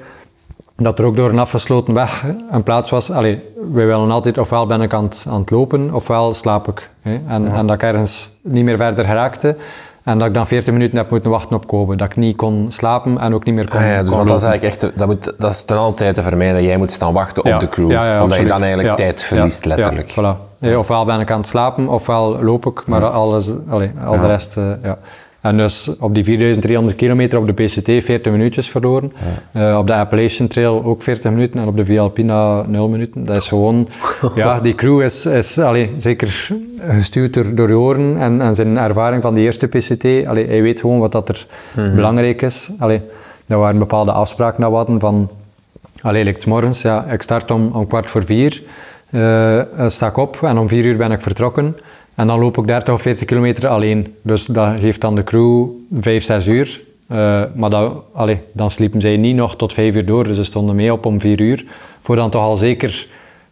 dat 0.76 1.00
er 1.00 1.06
ook 1.06 1.16
door 1.16 1.30
een 1.30 1.40
afgesloten 1.40 1.94
weg 1.94 2.26
een 2.52 2.64
plaats 2.64 2.90
was. 2.90 3.12
Allee, 3.12 3.44
wij 3.72 3.86
willen 3.86 4.12
altijd, 4.12 4.38
ofwel 4.38 4.66
ben 4.66 4.82
ik 4.82 4.94
aan 4.94 5.04
het, 5.04 5.26
aan 5.30 5.40
het 5.40 5.50
lopen, 5.50 5.94
ofwel 5.94 6.34
slaap 6.34 6.68
ik. 6.68 6.90
Hè? 7.02 7.20
En, 7.28 7.48
en 7.48 7.68
dat 7.68 7.76
ik 7.76 7.84
ergens 7.84 8.40
niet 8.42 8.64
meer 8.64 8.78
verder 8.78 9.06
geraakte. 9.06 9.56
En 10.04 10.18
dat 10.18 10.28
ik 10.28 10.34
dan 10.34 10.48
40 10.48 10.74
minuten 10.74 10.98
heb 10.98 11.10
moeten 11.10 11.32
wachten 11.32 11.56
op 11.56 11.68
Kobe. 11.68 11.96
Dat 11.96 12.10
ik 12.10 12.16
niet 12.16 12.36
kon 12.36 12.66
slapen 12.70 13.18
en 13.20 13.34
ook 13.34 13.44
niet 13.46 13.56
meer 13.56 13.70
kon, 13.70 13.80
Ah 13.80 13.86
ja, 13.86 14.02
dus 14.02 14.10
kon 14.10 14.28
dat 14.28 14.38
is 14.38 14.44
eigenlijk 14.44 14.64
echt, 14.64 14.98
dat, 14.98 15.08
moet, 15.08 15.34
dat 15.38 15.52
is 15.52 15.64
ten 15.64 15.78
alle 15.78 15.94
tijde 15.94 16.36
mij 16.36 16.54
dat 16.54 16.62
jij 16.62 16.78
moet 16.78 16.92
staan 16.92 17.14
wachten 17.14 17.48
Ja, 17.48 17.54
op 17.54 17.60
de 17.60 17.70
crew. 17.70 17.92
ja, 17.92 18.24
omdat 18.24 18.38
je 18.38 18.46
dan 18.46 18.62
eigenlijk 18.62 18.96
tijd 18.96 19.22
verliest, 19.22 19.66
letterlijk. 19.66 20.12
Voilà. 20.12 20.50
Ofwel 20.78 21.06
ben 21.06 21.20
ik 21.20 21.32
aan 21.32 21.38
het 21.40 21.48
slapen, 21.48 21.88
ofwel 21.88 22.44
loop 22.44 22.66
ik, 22.66 22.84
maar 22.88 23.06
alles, 23.06 23.52
allee, 23.70 23.92
al 24.06 24.20
de 24.20 24.28
rest, 24.28 24.58
eh, 24.58 24.64
ja. 24.84 24.98
En 25.42 25.58
dus 25.58 25.98
op 26.00 26.14
die 26.14 26.24
4300 26.24 26.98
kilometer 26.98 27.38
op 27.38 27.46
de 27.46 27.54
PCT 27.54 28.04
40 28.04 28.32
minuutjes 28.32 28.70
verloren. 28.70 29.14
Eh, 29.52 29.78
op 29.78 29.88
de 29.88 29.94
Appalachian 29.94 30.48
Trail 30.48 30.84
ook 30.84 31.02
40 31.02 31.32
minuten 31.32 31.62
en 31.62 31.68
op 31.68 31.78
de 31.78 31.86
Via 31.86 32.02
Alpina 32.02 32.62
0 32.68 32.90
minuten. 32.90 33.26
Dat 33.26 33.36
is 33.36 33.48
gewoon, 33.48 33.88
ja, 34.36 34.60
die 34.60 34.76
crew 34.76 35.02
is, 35.02 35.26
is 35.26 35.60
allee, 35.60 35.94
zeker 35.98 36.52
gestuurd 36.80 37.34
door, 37.34 37.56
door 37.56 37.70
Joren 37.70 38.18
en, 38.18 38.42
en 38.42 38.56
zijn 38.56 38.78
ervaring 38.78 39.22
van 39.22 39.34
die 39.34 39.44
eerste 39.44 39.68
PCT. 39.68 40.28
Allee, 40.28 40.48
hij 40.48 40.62
weet 40.62 40.80
gewoon 40.80 41.00
wat 41.00 41.12
dat 41.12 41.30
er 41.30 41.48
belangrijk 41.74 42.42
is. 42.42 42.72
Allee, 42.80 43.02
er 43.48 43.58
waren 43.58 43.80
bepaalde 43.80 44.12
afspraken 44.12 44.62
dat 44.62 44.70
we 44.70 44.78
hadden 44.78 45.00
van 45.00 45.30
Allee, 46.02 46.24
like 46.24 46.50
morgens, 46.50 46.82
ja, 46.82 47.06
ik 47.06 47.22
start 47.22 47.52
om, 47.52 47.72
om 47.72 47.88
kwart 47.88 48.10
voor 48.10 48.26
vier, 48.26 48.64
eh, 49.10 49.60
eh, 49.60 49.66
sta 49.88 50.08
ik 50.08 50.18
op 50.18 50.44
en 50.44 50.58
om 50.58 50.68
vier 50.68 50.86
uur 50.86 50.98
ben 50.98 51.12
ik 51.12 51.22
vertrokken. 51.22 51.76
En 52.16 52.28
dan 52.28 52.40
loop 52.40 52.58
ik 52.58 52.68
30 52.68 52.94
of 52.94 53.02
40 53.02 53.26
kilometer 53.26 53.68
alleen. 53.68 54.16
Dus 54.22 54.46
dat 54.46 54.80
geeft 54.80 55.02
dan 55.02 55.16
de 55.16 55.24
crew 55.24 55.68
5, 56.00 56.24
6 56.24 56.48
uur. 56.48 56.82
Eh, 57.08 57.42
maar 57.54 57.70
dat, 57.70 57.94
allee, 58.14 58.40
dan 58.52 58.72
sliepen 58.72 59.02
zij 59.02 59.18
niet 59.18 59.36
nog 59.36 59.56
tot 59.56 59.74
5 59.74 59.96
uur 59.96 60.06
door, 60.06 60.24
dus 60.24 60.36
ze 60.36 60.44
stonden 60.44 60.76
mee 60.76 60.94
op 60.94 61.06
om 61.06 61.20
4 61.20 61.42
uur. 61.42 61.66
Voor 62.02 62.16
dan 62.16 62.30
toch 62.30 62.42
al 62.42 62.58
zeker 62.58 63.08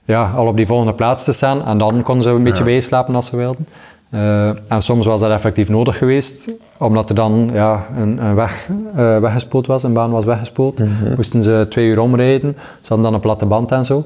ja, 0.06 0.32
al 0.36 0.48
op 0.48 0.58
die 0.58 0.66
volgende 0.66 0.94
plaats 0.94 1.24
te 1.24 1.34
staan. 1.34 1.66
En 1.66 1.78
dan 1.78 2.04
konden 2.04 2.24
ze 2.24 2.30
een 2.30 2.44
beetje 2.44 2.64
bijslapen 2.64 3.16
als 3.16 3.26
ze 3.26 3.36
wilden. 3.36 3.68
Eh, 4.10 4.48
en 4.48 4.82
soms 4.82 5.06
was 5.06 5.20
dat 5.20 5.32
effectief 5.32 5.70
nodig 5.70 5.98
geweest, 5.98 6.52
omdat 6.78 7.10
er 7.10 7.16
dan 7.16 7.50
ja, 7.54 7.86
een, 7.98 8.26
een 8.26 8.36
weg 8.36 8.70
eh, 8.96 9.18
weggespoeld 9.20 9.68
was, 9.68 9.84
een 9.84 9.94
baan 9.94 10.12
was 10.12 10.26
weggespoeld. 10.26 10.84
Moesten 11.16 11.44
ze 11.44 11.66
twee 11.70 11.88
uur 11.88 12.00
omrijden, 12.00 12.52
ze 12.52 12.88
hadden 12.88 13.06
dan 13.06 13.14
een 13.14 13.20
platte 13.20 13.46
band 13.46 13.72
en 13.72 13.86
zo. 13.86 14.06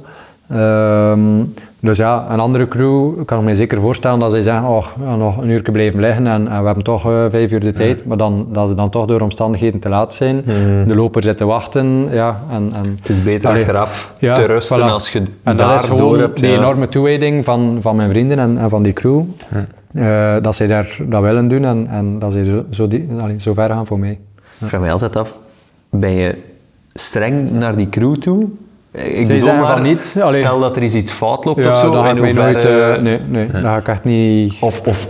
Ehm, 0.53 1.43
dus 1.79 1.97
ja, 1.97 2.25
een 2.29 2.39
andere 2.39 2.67
crew, 2.67 3.19
ik 3.19 3.25
kan 3.25 3.39
ik 3.39 3.45
me 3.45 3.55
zeker 3.55 3.81
voorstellen 3.81 4.19
dat 4.19 4.31
ze 4.31 4.41
zeggen, 4.41 4.67
oh, 4.67 4.85
nog 5.17 5.37
een 5.37 5.49
uur 5.49 5.71
blijven 5.71 5.99
liggen 5.99 6.27
en, 6.27 6.47
en 6.47 6.59
we 6.59 6.65
hebben 6.65 6.83
toch 6.83 7.05
eh, 7.05 7.25
vijf 7.29 7.51
uur 7.51 7.59
de 7.59 7.71
tijd. 7.71 8.05
Maar 8.05 8.17
dan, 8.17 8.47
dat 8.51 8.69
ze 8.69 8.75
dan 8.75 8.89
toch 8.89 9.05
door 9.05 9.21
omstandigheden 9.21 9.79
te 9.79 9.89
laat 9.89 10.13
zijn. 10.13 10.43
De 10.87 10.95
loper 10.95 11.23
zit 11.23 11.37
te 11.37 11.45
wachten. 11.45 12.07
Ja, 12.11 12.41
en, 12.49 12.71
en, 12.75 12.95
Het 12.99 13.09
is 13.09 13.23
beter 13.23 13.49
Allee, 13.49 13.61
achteraf 13.61 14.13
ja, 14.19 14.35
te 14.35 14.45
rusten 14.45 14.79
voilà. 14.79 14.91
als 14.91 15.09
je 15.09 15.23
En 15.43 15.57
dat 15.57 15.81
is 15.81 15.87
gewoon 15.87 16.19
hebt. 16.19 16.39
die 16.39 16.49
ja. 16.49 16.57
enorme 16.57 16.87
toewijding 16.87 17.43
van, 17.45 17.77
van 17.81 17.95
mijn 17.95 18.09
vrienden 18.09 18.39
en, 18.39 18.57
en 18.57 18.69
van 18.69 18.83
die 18.83 18.93
crew. 18.93 19.21
eh, 19.93 20.35
dat 20.41 20.55
zij 20.55 20.67
daar 20.67 20.97
dat 21.05 21.21
willen 21.21 21.47
doen 21.47 21.65
en, 21.65 21.87
en 21.87 22.19
dat 22.19 22.31
ze 22.31 22.45
zo, 22.45 22.65
zo, 22.69 22.87
die, 22.87 23.07
allee, 23.19 23.39
zo 23.39 23.53
ver 23.53 23.69
gaan 23.69 23.87
voor 23.87 23.99
mij. 23.99 24.19
Ik 24.59 24.67
vraag 24.67 24.81
mij 24.81 24.91
altijd 24.91 25.15
af, 25.15 25.37
ben 25.89 26.11
je 26.11 26.35
streng 26.93 27.51
naar 27.51 27.75
die 27.75 27.89
crew 27.89 28.15
toe? 28.15 28.47
Ik 28.93 29.25
Zij 29.25 29.39
bedoel 29.39 29.53
maar, 29.55 29.71
van 29.71 29.81
niet, 29.83 30.15
allee. 30.21 30.39
Stel 30.39 30.59
dat 30.59 30.75
er 30.75 30.81
eens 30.81 30.93
iets 30.93 31.11
fout 31.11 31.45
loopt 31.45 31.59
Ja, 31.63 31.69
of 31.69 31.75
zo. 31.75 31.91
dat 31.91 32.03
ga 32.03 32.09
ik 32.09 32.15
in 32.15 32.21
mij 32.21 32.31
nooit... 32.33 32.53
hoeverre- 32.53 32.93
eh, 32.95 33.01
nee, 33.01 33.19
nee, 33.27 33.47
dat 33.47 33.61
ga 33.61 33.77
ik 33.77 33.87
echt 33.87 34.03
niet... 34.03 34.55
Of, 34.59 34.81
of 34.85 35.07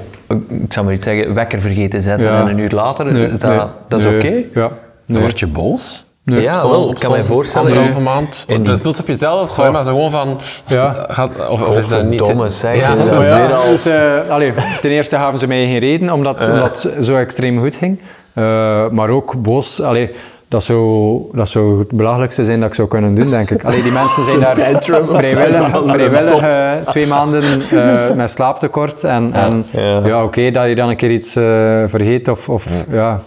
ik 0.47 0.73
zou 0.73 0.86
maar 0.86 0.93
iets 0.95 1.03
zeggen, 1.03 1.34
wekker 1.34 1.61
vergeten 1.61 2.01
zetten 2.01 2.27
Ja. 2.31 2.39
en 2.41 2.47
een 2.47 2.57
uur 2.57 2.69
later, 2.71 3.05
Nee, 3.13 3.27
dat, 3.38 3.41
nee, 3.41 3.59
dat 3.88 3.99
is 3.99 4.05
nee, 4.05 4.15
oké? 4.15 4.59
Ja. 4.59 4.69
Nee. 5.05 5.21
Word 5.21 5.39
je 5.39 5.47
boos? 5.47 6.05
Nee. 6.25 6.41
Ja, 6.41 6.59
Zo 6.59 6.69
wel, 6.69 6.91
ik 6.91 6.99
kan 6.99 7.11
me 7.11 7.17
zo'n 7.17 7.25
voorstellen. 7.25 7.67
Anderhalve 7.67 7.97
in- 7.97 8.03
maand. 8.03 8.45
in- 8.47 8.59
Het 8.65 8.86
is 8.86 8.99
op 8.99 9.07
jezelf, 9.07 9.51
gooi 9.51 9.71
maar 9.71 9.84
zo 9.84 9.89
gewoon 9.89 10.11
van... 10.11 10.39
Ja. 10.67 11.05
Gaat, 11.09 11.49
of, 11.49 11.67
of 11.67 11.77
is 11.77 11.88
dat 11.88 12.03
niet... 12.03 12.19
Godverdomme, 12.19 12.49
zeg. 12.51 12.75
Ja, 12.75 12.95
Dat 12.95 12.99
is 12.99 13.25
ja, 13.25 13.45
al- 13.49 13.69
dus, 13.71 13.86
eh, 13.86 14.11
allee, 14.29 14.53
ten 14.81 14.89
eerste 14.91 15.15
gaven 15.15 15.39
ze 15.39 15.47
mij 15.47 15.65
geen 15.65 15.79
reden, 15.79 16.11
omdat, 16.13 16.47
omdat 16.49 16.84
het 16.84 17.05
zo 17.05 17.15
extreem 17.15 17.59
goed 17.59 17.75
ging. 17.75 18.01
Eh, 18.34 18.89
maar 18.89 19.09
ook 19.09 19.41
boos. 19.41 19.81
Allee, 19.81 20.11
dat 20.54 20.64
zou, 20.64 21.22
dat 21.32 21.49
zou 21.49 21.80
het 21.80 21.91
belachelijkste 21.91 22.43
zijn 22.43 22.60
dat 22.60 22.70
ik 22.70 22.76
zou 22.76 22.88
kunnen 22.88 23.16
doen, 23.16 23.30
denk 23.30 23.49
ik. 23.51 23.64
Allee, 23.64 23.82
die 23.82 23.91
mensen 23.91 24.24
zijn 24.24 24.39
daar 24.39 24.56
vrijwillig, 25.24 25.84
vrijwillig 25.88 26.39
eh, 26.41 26.72
twee 26.88 27.08
maanden 27.08 27.43
eh, 27.72 28.16
met 28.16 28.32
slaaptekort. 28.32 29.04
En, 29.04 29.34
en 29.34 29.66
Ja. 29.72 30.06
ja, 30.06 30.24
oké, 30.24 30.51
dat 30.51 30.68
je 30.68 30.76
dan 30.76 30.89
een 30.89 30.95
keer 30.95 31.12
iets 31.12 31.36
eh, 31.36 31.43
vergeet 31.86 32.28
of... 32.28 32.49
of 32.49 32.86
ja. 32.91 33.20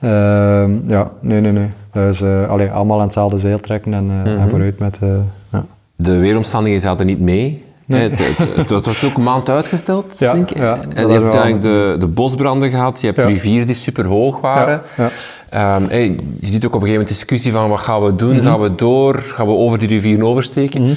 Ehm, 0.00 0.70
ja, 0.86 1.10
nee, 1.20 1.40
nee, 1.40 1.52
nee. 1.52 1.70
Dus 1.92 2.22
allee, 2.48 2.70
allemaal 2.70 2.96
aan 2.98 3.04
hetzelfde 3.04 3.38
zeil 3.38 3.58
trekken 3.58 3.94
en, 3.94 4.10
eh, 4.24 4.32
en 4.32 4.48
vooruit 4.48 4.78
met... 4.78 4.98
eh, 5.02 5.08
ja. 5.52 5.64
De 5.96 6.18
weeromstandigheden 6.18 6.88
zaten 6.88 7.06
niet 7.06 7.20
mee. 7.20 7.64
Het, 7.98 8.18
het, 8.18 8.46
het, 8.56 8.68
het 8.70 8.86
was 8.86 9.04
ook 9.04 9.16
een 9.16 9.22
maand 9.22 9.48
uitgesteld, 9.50 10.18
Ja, 10.18 10.32
denk 10.32 10.50
ik. 10.50 10.56
ja, 10.56 10.74
dat 10.74 10.84
en 10.94 11.06
je 11.06 11.12
hebt 11.12 11.24
uiteindelijk 11.24 11.62
de, 11.62 11.94
de 11.98 12.06
bosbranden 12.06 12.70
gehad, 12.70 13.00
je 13.00 13.06
hebt 13.06 13.22
Ja. 13.22 13.26
rivieren 13.28 13.66
die 13.66 13.76
super 13.76 14.06
hoog 14.06 14.40
waren. 14.40 14.82
Ja, 14.96 15.08
Ehm, 15.50 15.82
hey, 15.88 16.16
je 16.40 16.46
ziet 16.46 16.64
ook 16.66 16.74
op 16.74 16.80
een 16.82 16.86
gegeven 16.88 16.90
moment 16.92 17.08
discussie 17.08 17.52
van 17.52 17.68
wat 17.68 17.80
gaan 17.80 18.02
we 18.04 18.16
doen? 18.16 18.36
Mhm. 18.36 18.44
Gaan 18.44 18.60
we 18.60 18.74
door? 18.74 19.18
Gaan 19.18 19.46
we 19.46 19.52
over 19.52 19.78
die 19.78 19.88
rivieren 19.88 20.26
oversteken? 20.26 20.96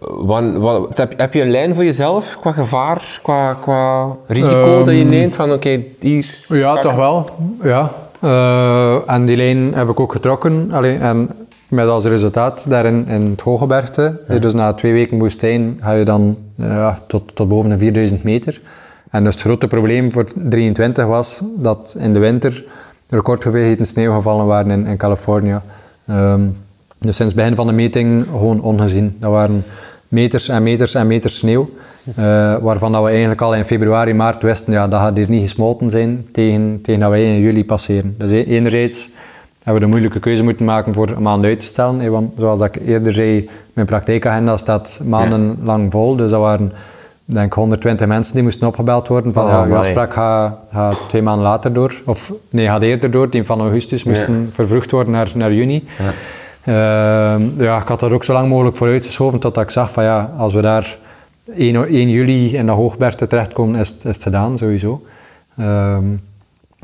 Wan- 0.00 0.58
wat, 0.60 0.96
heb, 0.96 1.12
heb 1.16 1.34
je 1.34 1.42
een 1.42 1.50
lijn 1.50 1.74
voor 1.74 1.84
jezelf 1.84 2.36
qua 2.40 2.52
gevaar, 2.52 3.18
qua, 3.22 3.54
qua 3.60 4.06
risico 4.26 4.78
dat 4.78 4.88
Ehm, 4.88 4.96
je 4.96 5.04
neemt? 5.04 5.34
Van 5.34 5.52
oké, 5.52 5.82
hier... 5.98 6.26
Ja, 6.48 6.80
toch 6.82 6.94
wel. 6.94 7.28
Ja. 7.62 7.92
Eh, 8.20 8.94
en 9.14 9.24
die 9.24 9.36
lijn 9.36 9.74
heb 9.74 9.88
ik 9.88 10.00
ook 10.00 10.12
getrokken. 10.12 10.68
Allee, 10.72 10.96
en 10.98 11.30
met 11.70 11.88
als 11.88 12.04
resultaat 12.04 12.70
daarin 12.70 13.06
in 13.06 13.30
het 13.30 13.40
Hooggebergte. 13.40 14.20
Dus 14.40 14.54
na 14.54 14.72
twee 14.72 14.92
weken 14.92 15.18
woestijn 15.18 15.78
ga 15.80 15.92
je 15.92 16.04
dan 16.04 16.36
eh, 16.56 16.66
ja, 16.66 16.98
tot, 17.06 17.30
tot 17.34 17.48
boven 17.48 17.70
de 17.70 17.78
4000 17.78 18.22
meter. 18.22 18.60
En 19.10 19.24
dus 19.24 19.34
het 19.34 19.42
grote 19.42 19.66
probleem 19.66 20.12
voor 20.12 20.26
23 20.34 21.04
was 21.06 21.42
dat 21.56 21.96
in 21.98 22.12
de 22.12 22.18
winter 22.18 22.64
recordhoeveelheden 23.08 23.86
sneeuw 23.86 24.14
gevallen 24.14 24.46
waren 24.46 24.70
in, 24.70 24.86
in 24.86 24.96
Californië. 24.96 25.60
Ehm, 26.06 26.42
dus 26.98 27.16
sinds 27.16 27.32
het 27.32 27.42
begin 27.42 27.54
van 27.54 27.66
de 27.66 27.72
meting 27.72 28.26
gewoon 28.30 28.60
ongezien. 28.60 29.16
Dat 29.18 29.30
waren 29.30 29.64
meters 30.08 30.48
en 30.48 30.62
meters 30.62 30.94
en 30.94 31.06
meters 31.06 31.36
sneeuw. 31.36 31.70
Uh, 32.08 32.56
waarvan 32.56 32.92
dat 32.92 33.02
we 33.02 33.08
eigenlijk 33.08 33.40
al 33.40 33.54
in 33.54 33.64
februari, 33.64 34.14
maart 34.14 34.42
wisten, 34.42 34.72
ja, 34.72 34.88
dat 34.88 35.00
gaat 35.00 35.16
hier 35.16 35.30
niet 35.30 35.42
gesmolten 35.42 35.90
zijn 35.90 36.26
tegen, 36.32 36.78
tegen 36.82 37.00
dat 37.00 37.10
wij 37.10 37.24
in 37.24 37.40
juli 37.40 37.64
passeren. 37.64 38.14
Dus 38.18 38.30
e- 38.30 38.42
enerzijds 38.42 39.10
hebben 39.70 39.88
we 39.88 39.96
de 39.96 40.00
moeilijke 40.00 40.28
keuze 40.28 40.42
moeten 40.42 40.64
maken 40.64 40.94
voor 40.94 41.08
een 41.08 41.22
maand 41.22 41.44
uit 41.44 41.58
te 41.58 41.66
stellen. 41.66 42.10
Want 42.10 42.32
zoals 42.36 42.60
ik 42.60 42.76
eerder 42.86 43.12
zei, 43.12 43.48
mijn 43.72 43.86
praktijkagenda 43.86 44.56
staat 44.56 45.00
maandenlang 45.04 45.90
vol. 45.92 46.16
Dus 46.16 46.30
dat 46.30 46.40
waren 46.40 46.72
denk 47.24 47.52
120 47.52 48.06
mensen 48.06 48.34
die 48.34 48.42
moesten 48.42 48.66
opgebeld 48.66 49.08
worden. 49.08 49.32
Van, 49.32 49.44
oh, 49.44 49.50
ja, 49.50 49.64
uw 49.64 49.76
afspraak 49.76 50.12
gaat, 50.12 50.58
gaat, 50.70 50.98
twee 51.08 51.22
maanden 51.22 51.44
later 51.44 51.72
door. 51.72 52.02
Of 52.04 52.32
nee, 52.50 52.66
gaat 52.66 52.82
eerder 52.82 53.10
door. 53.10 53.30
Die 53.30 53.44
van 53.44 53.60
augustus 53.60 54.04
moesten 54.04 54.50
vervroegd 54.52 54.90
worden 54.90 55.12
naar, 55.12 55.30
naar 55.34 55.52
juni. 55.52 55.88
Ja. 55.98 56.12
Uh, 56.64 57.58
ja, 57.58 57.80
ik 57.80 57.88
had 57.88 58.02
er 58.02 58.14
ook 58.14 58.24
zo 58.24 58.32
lang 58.32 58.48
mogelijk 58.48 58.76
voor 58.76 58.88
uitgeschoven 58.88 59.38
totdat 59.38 59.64
ik 59.64 59.70
zag 59.70 59.92
van 59.92 60.04
ja, 60.04 60.32
als 60.36 60.54
we 60.54 60.62
daar 60.62 60.98
1, 61.56 61.88
1 61.88 62.08
juli 62.08 62.56
in 62.56 62.66
de 62.66 62.72
hoogbergte 62.72 63.26
terechtkomen, 63.26 63.80
is, 63.80 63.96
is 63.96 64.02
het 64.02 64.22
gedaan, 64.22 64.58
sowieso. 64.58 65.02
Ehm, 65.56 66.04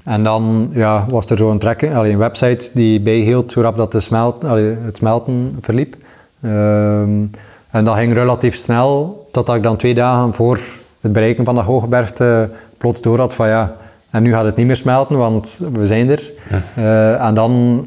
en 0.06 0.22
dan 0.22 0.70
ja, 0.72 1.04
was 1.08 1.26
er 1.26 1.38
zo'n 1.38 1.58
tracking, 1.58 1.94
allee, 1.94 2.12
een 2.12 2.18
website 2.18 2.70
die 2.74 3.00
bijhield 3.00 3.54
hoe 3.54 3.62
rap 3.62 3.76
dat 3.76 3.92
de 3.92 4.00
smelt, 4.00 4.44
allee, 4.44 4.76
het 4.84 4.96
smelten 4.96 5.56
verliep. 5.60 5.96
Ehm, 6.42 7.24
en 7.70 7.84
dat 7.84 7.96
ging 7.96 8.12
relatief 8.12 8.54
snel, 8.54 9.26
totdat 9.32 9.56
ik 9.56 9.62
dan 9.62 9.76
twee 9.76 9.94
dagen 9.94 10.34
voor 10.34 10.60
het 11.00 11.12
bereiken 11.12 11.44
van 11.44 11.54
de 11.54 11.60
hoogbergte 11.60 12.50
plots 12.78 13.00
door 13.00 13.18
had 13.18 13.34
van 13.34 13.48
ja, 13.48 13.76
en 14.10 14.22
nu 14.22 14.32
gaat 14.32 14.44
het 14.44 14.56
niet 14.56 14.66
meer 14.66 14.76
smelten, 14.76 15.18
want 15.18 15.60
we 15.72 15.86
zijn 15.86 16.10
er. 16.10 16.30
Uh, 16.78 17.24
en 17.24 17.34
dan 17.34 17.84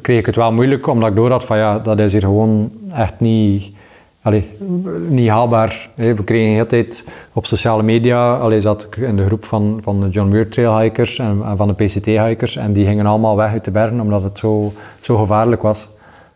kreeg 0.00 0.18
ik 0.18 0.26
het 0.26 0.36
wel 0.36 0.52
moeilijk, 0.52 0.86
omdat 0.86 1.08
ik 1.08 1.16
door 1.16 1.30
had 1.30 1.44
van 1.44 1.58
ja, 1.58 1.78
dat 1.78 1.98
is 1.98 2.12
hier 2.12 2.20
gewoon 2.20 2.72
echt 2.94 3.20
niet 3.20 3.72
allee, 4.22 4.48
niet 5.08 5.28
haalbaar. 5.28 5.90
We 5.94 6.24
kregen 6.24 6.46
de 6.46 6.52
hele 6.52 6.66
tijd 6.66 7.08
op 7.32 7.46
sociale 7.46 7.82
media, 7.82 8.34
allee, 8.34 8.60
zat 8.60 8.82
ik 8.82 8.96
in 8.96 9.16
de 9.16 9.24
groep 9.24 9.44
van, 9.44 9.80
van 9.82 10.00
de 10.00 10.08
John 10.08 10.28
Muir 10.28 10.48
Trail 10.48 10.78
hikers 10.78 11.18
en, 11.18 11.42
van 11.56 11.68
de 11.68 11.74
PCT 11.74 12.06
hikers 12.06 12.56
en 12.56 12.72
die 12.72 12.86
gingen 12.86 13.06
allemaal 13.06 13.36
weg 13.36 13.50
uit 13.50 13.64
de 13.64 13.70
bergen 13.70 14.00
omdat 14.00 14.22
het 14.22 14.38
zo, 14.38 14.72
zo 15.00 15.16
gevaarlijk 15.16 15.62
was. 15.62 15.90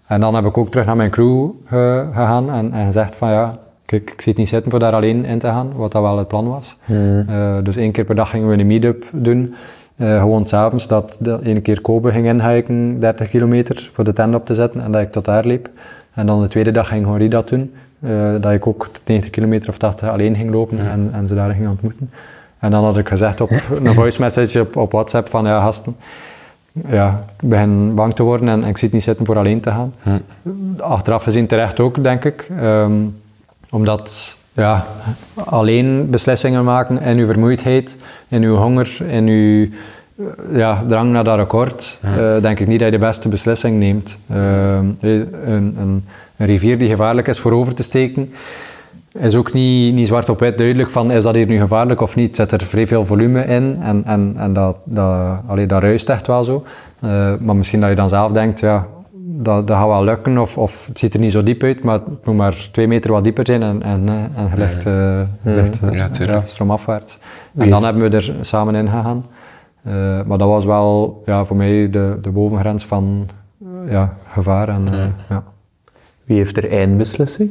En 0.06 0.20
dan 0.20 0.34
heb 0.34 0.44
ik 0.44 0.58
ook 0.58 0.70
terug 0.70 0.86
naar 0.86 0.96
mijn 0.96 1.10
crew 1.10 1.50
gegaan 1.66 2.50
en, 2.50 2.72
en, 2.72 2.86
gezegd 2.86 3.16
van 3.16 3.30
ja, 3.30 3.58
kijk, 3.84 4.10
ik 4.10 4.20
zit 4.20 4.36
niet 4.36 4.48
zitten 4.48 4.70
voor 4.70 4.80
daar 4.80 4.92
alleen 4.92 5.24
in 5.24 5.38
te 5.38 5.46
gaan, 5.46 5.72
wat 5.72 5.92
dat 5.92 6.02
wel 6.02 6.18
het 6.18 6.28
plan 6.28 6.48
was. 6.48 6.76
Hmm. 6.84 7.24
Uh, 7.30 7.56
dus 7.62 7.76
één 7.76 7.92
keer 7.92 8.04
per 8.04 8.14
dag 8.14 8.30
gingen 8.30 8.48
we 8.48 8.58
een 8.58 8.66
meet-up 8.66 9.04
doen. 9.12 9.54
Uh, 9.96 10.20
gewoon 10.20 10.46
s'avonds 10.46 10.88
dat 10.88 11.16
de 11.20 11.38
ene 11.42 11.60
keer 11.60 11.80
Kobe 11.80 12.10
ging 12.10 12.26
inhiken, 12.26 13.00
30 13.00 13.28
kilometer, 13.28 13.90
voor 13.92 14.04
de 14.04 14.12
tent 14.12 14.34
op 14.34 14.46
te 14.46 14.54
zetten 14.54 14.80
en 14.80 14.92
dat 14.92 15.02
ik 15.02 15.12
tot 15.12 15.24
daar 15.24 15.46
liep. 15.46 15.68
En 16.16 16.26
dan 16.26 16.42
de 16.42 16.48
tweede 16.48 16.70
dag 16.70 16.88
ging 16.88 17.06
Henri 17.06 17.28
dat 17.28 17.48
doen. 17.48 17.74
Uh, 18.00 18.34
dat 18.40 18.52
ik 18.52 18.66
ook 18.66 18.88
90 19.04 19.30
kilometer 19.30 19.68
of 19.68 19.76
80 19.76 20.08
alleen 20.08 20.36
ging 20.36 20.50
lopen 20.50 20.78
en, 20.90 21.10
en, 21.12 21.26
ze 21.26 21.34
daar 21.34 21.54
ging 21.54 21.68
ontmoeten. 21.68 22.10
En 22.58 22.70
dan 22.70 22.84
had 22.84 22.98
ik 22.98 23.08
gezegd 23.08 23.40
op 23.40 23.50
een 23.84 23.94
voice 23.94 24.20
message 24.20 24.60
op, 24.60 24.76
op 24.76 24.92
WhatsApp 24.92 25.28
van 25.28 25.44
ja 25.44 25.60
gasten, 25.60 25.96
ja, 26.88 27.24
ik 27.40 27.48
begin 27.48 27.94
bang 27.94 28.14
te 28.14 28.22
worden 28.22 28.48
en, 28.48 28.64
ik 28.64 28.76
zit 28.76 28.92
niet 28.92 29.02
zitten 29.02 29.26
voor 29.26 29.38
alleen 29.38 29.60
te 29.60 29.70
gaan. 29.70 29.94
Achteraf 30.78 31.22
gezien 31.22 31.46
terecht 31.46 31.80
ook, 31.80 32.02
denk 32.02 32.24
ik. 32.24 32.48
Um, 32.60 33.20
omdat 33.70 34.38
ja, 34.52 34.86
alleen 35.34 36.10
beslissingen 36.10 36.64
maken 36.64 37.00
in 37.00 37.18
uw 37.18 37.26
vermoeidheid, 37.26 37.98
in 38.28 38.42
uw 38.42 38.54
honger, 38.54 38.96
in 39.08 39.26
uw 39.26 39.68
ja, 40.52 40.84
drang 40.86 41.10
naar 41.12 41.24
dat 41.24 41.36
record, 41.36 42.00
uh, 42.04 42.42
denk 42.42 42.60
ik 42.60 42.66
niet 42.66 42.78
dat 42.78 42.88
je 42.88 42.98
de 42.98 43.04
beste 43.06 43.28
beslissing 43.28 43.78
neemt. 43.78 44.18
Uh, 44.30 44.36
een, 45.00 45.34
een, 45.46 45.76
een, 45.78 46.04
rivier 46.36 46.78
die 46.78 46.88
gevaarlijk 46.88 47.28
is 47.28 47.38
voor 47.38 47.52
over 47.52 47.74
te 47.74 47.82
steken, 47.82 48.30
is 49.18 49.34
ook 49.34 49.52
niet, 49.52 49.94
niet 49.94 50.06
zwart 50.06 50.28
op 50.28 50.40
wit 50.40 50.58
duidelijk 50.58 50.90
van 50.90 51.10
is 51.10 51.22
dat 51.22 51.34
hier 51.34 51.46
nu 51.46 51.58
gevaarlijk 51.58 52.00
of 52.00 52.16
niet. 52.16 52.36
Zet 52.36 52.52
er 52.52 52.62
vrij 52.62 52.86
veel 52.86 53.04
volume 53.04 53.44
in 53.44 53.78
en, 53.82 54.02
en, 54.04 54.34
en 54.36 54.52
dat, 54.52 54.76
dat, 54.84 55.40
allee, 55.46 55.66
dat 55.66 55.82
ruist 55.82 56.08
echt 56.08 56.26
wel 56.26 56.44
zo. 56.44 56.64
Uh, 57.04 57.32
maar 57.40 57.56
misschien 57.56 57.80
dat 57.80 57.88
je 57.88 57.96
dan 57.96 58.08
zelf 58.08 58.32
denkt, 58.32 58.60
ja, 58.60 58.86
dat, 59.12 59.66
dat 59.66 59.76
gaat 59.76 59.86
wel 59.86 60.04
lukken 60.04 60.38
of, 60.38 60.58
of 60.58 60.86
het 60.86 60.98
ziet 60.98 61.14
er 61.14 61.20
niet 61.20 61.32
zo 61.32 61.42
diep 61.42 61.62
uit, 61.62 61.84
maar 61.84 61.94
het 61.94 62.24
moet 62.26 62.36
maar 62.36 62.68
twee 62.72 62.88
meter 62.88 63.12
wat 63.12 63.24
dieper 63.24 63.46
zijn 63.46 63.62
en, 63.62 63.82
en, 63.82 64.08
en 64.08 64.50
ligt 64.54 64.82
ja, 64.82 66.08
ja, 66.18 66.42
stroomafwaarts. 66.44 67.18
En 67.56 67.70
dan 67.70 67.84
hebben 67.84 68.10
we 68.10 68.16
er 68.16 68.34
samen 68.40 68.74
in 68.74 68.88
gegaan. 68.88 69.24
Uh, 69.86 69.92
maar 70.26 70.38
dat 70.38 70.48
was 70.48 70.64
wel 70.64 71.22
ja, 71.24 71.44
voor 71.44 71.56
mij 71.56 71.90
de, 71.90 72.18
de 72.22 72.30
bovengrens 72.30 72.86
van 72.86 73.28
uh, 73.62 73.90
ja, 73.90 74.16
gevaar. 74.28 74.68
En, 74.68 74.88
uh, 74.92 75.04
ja. 75.28 75.44
Wie 76.24 76.36
heeft 76.36 76.56
er 76.56 76.70
eindbeslissing? 76.70 77.50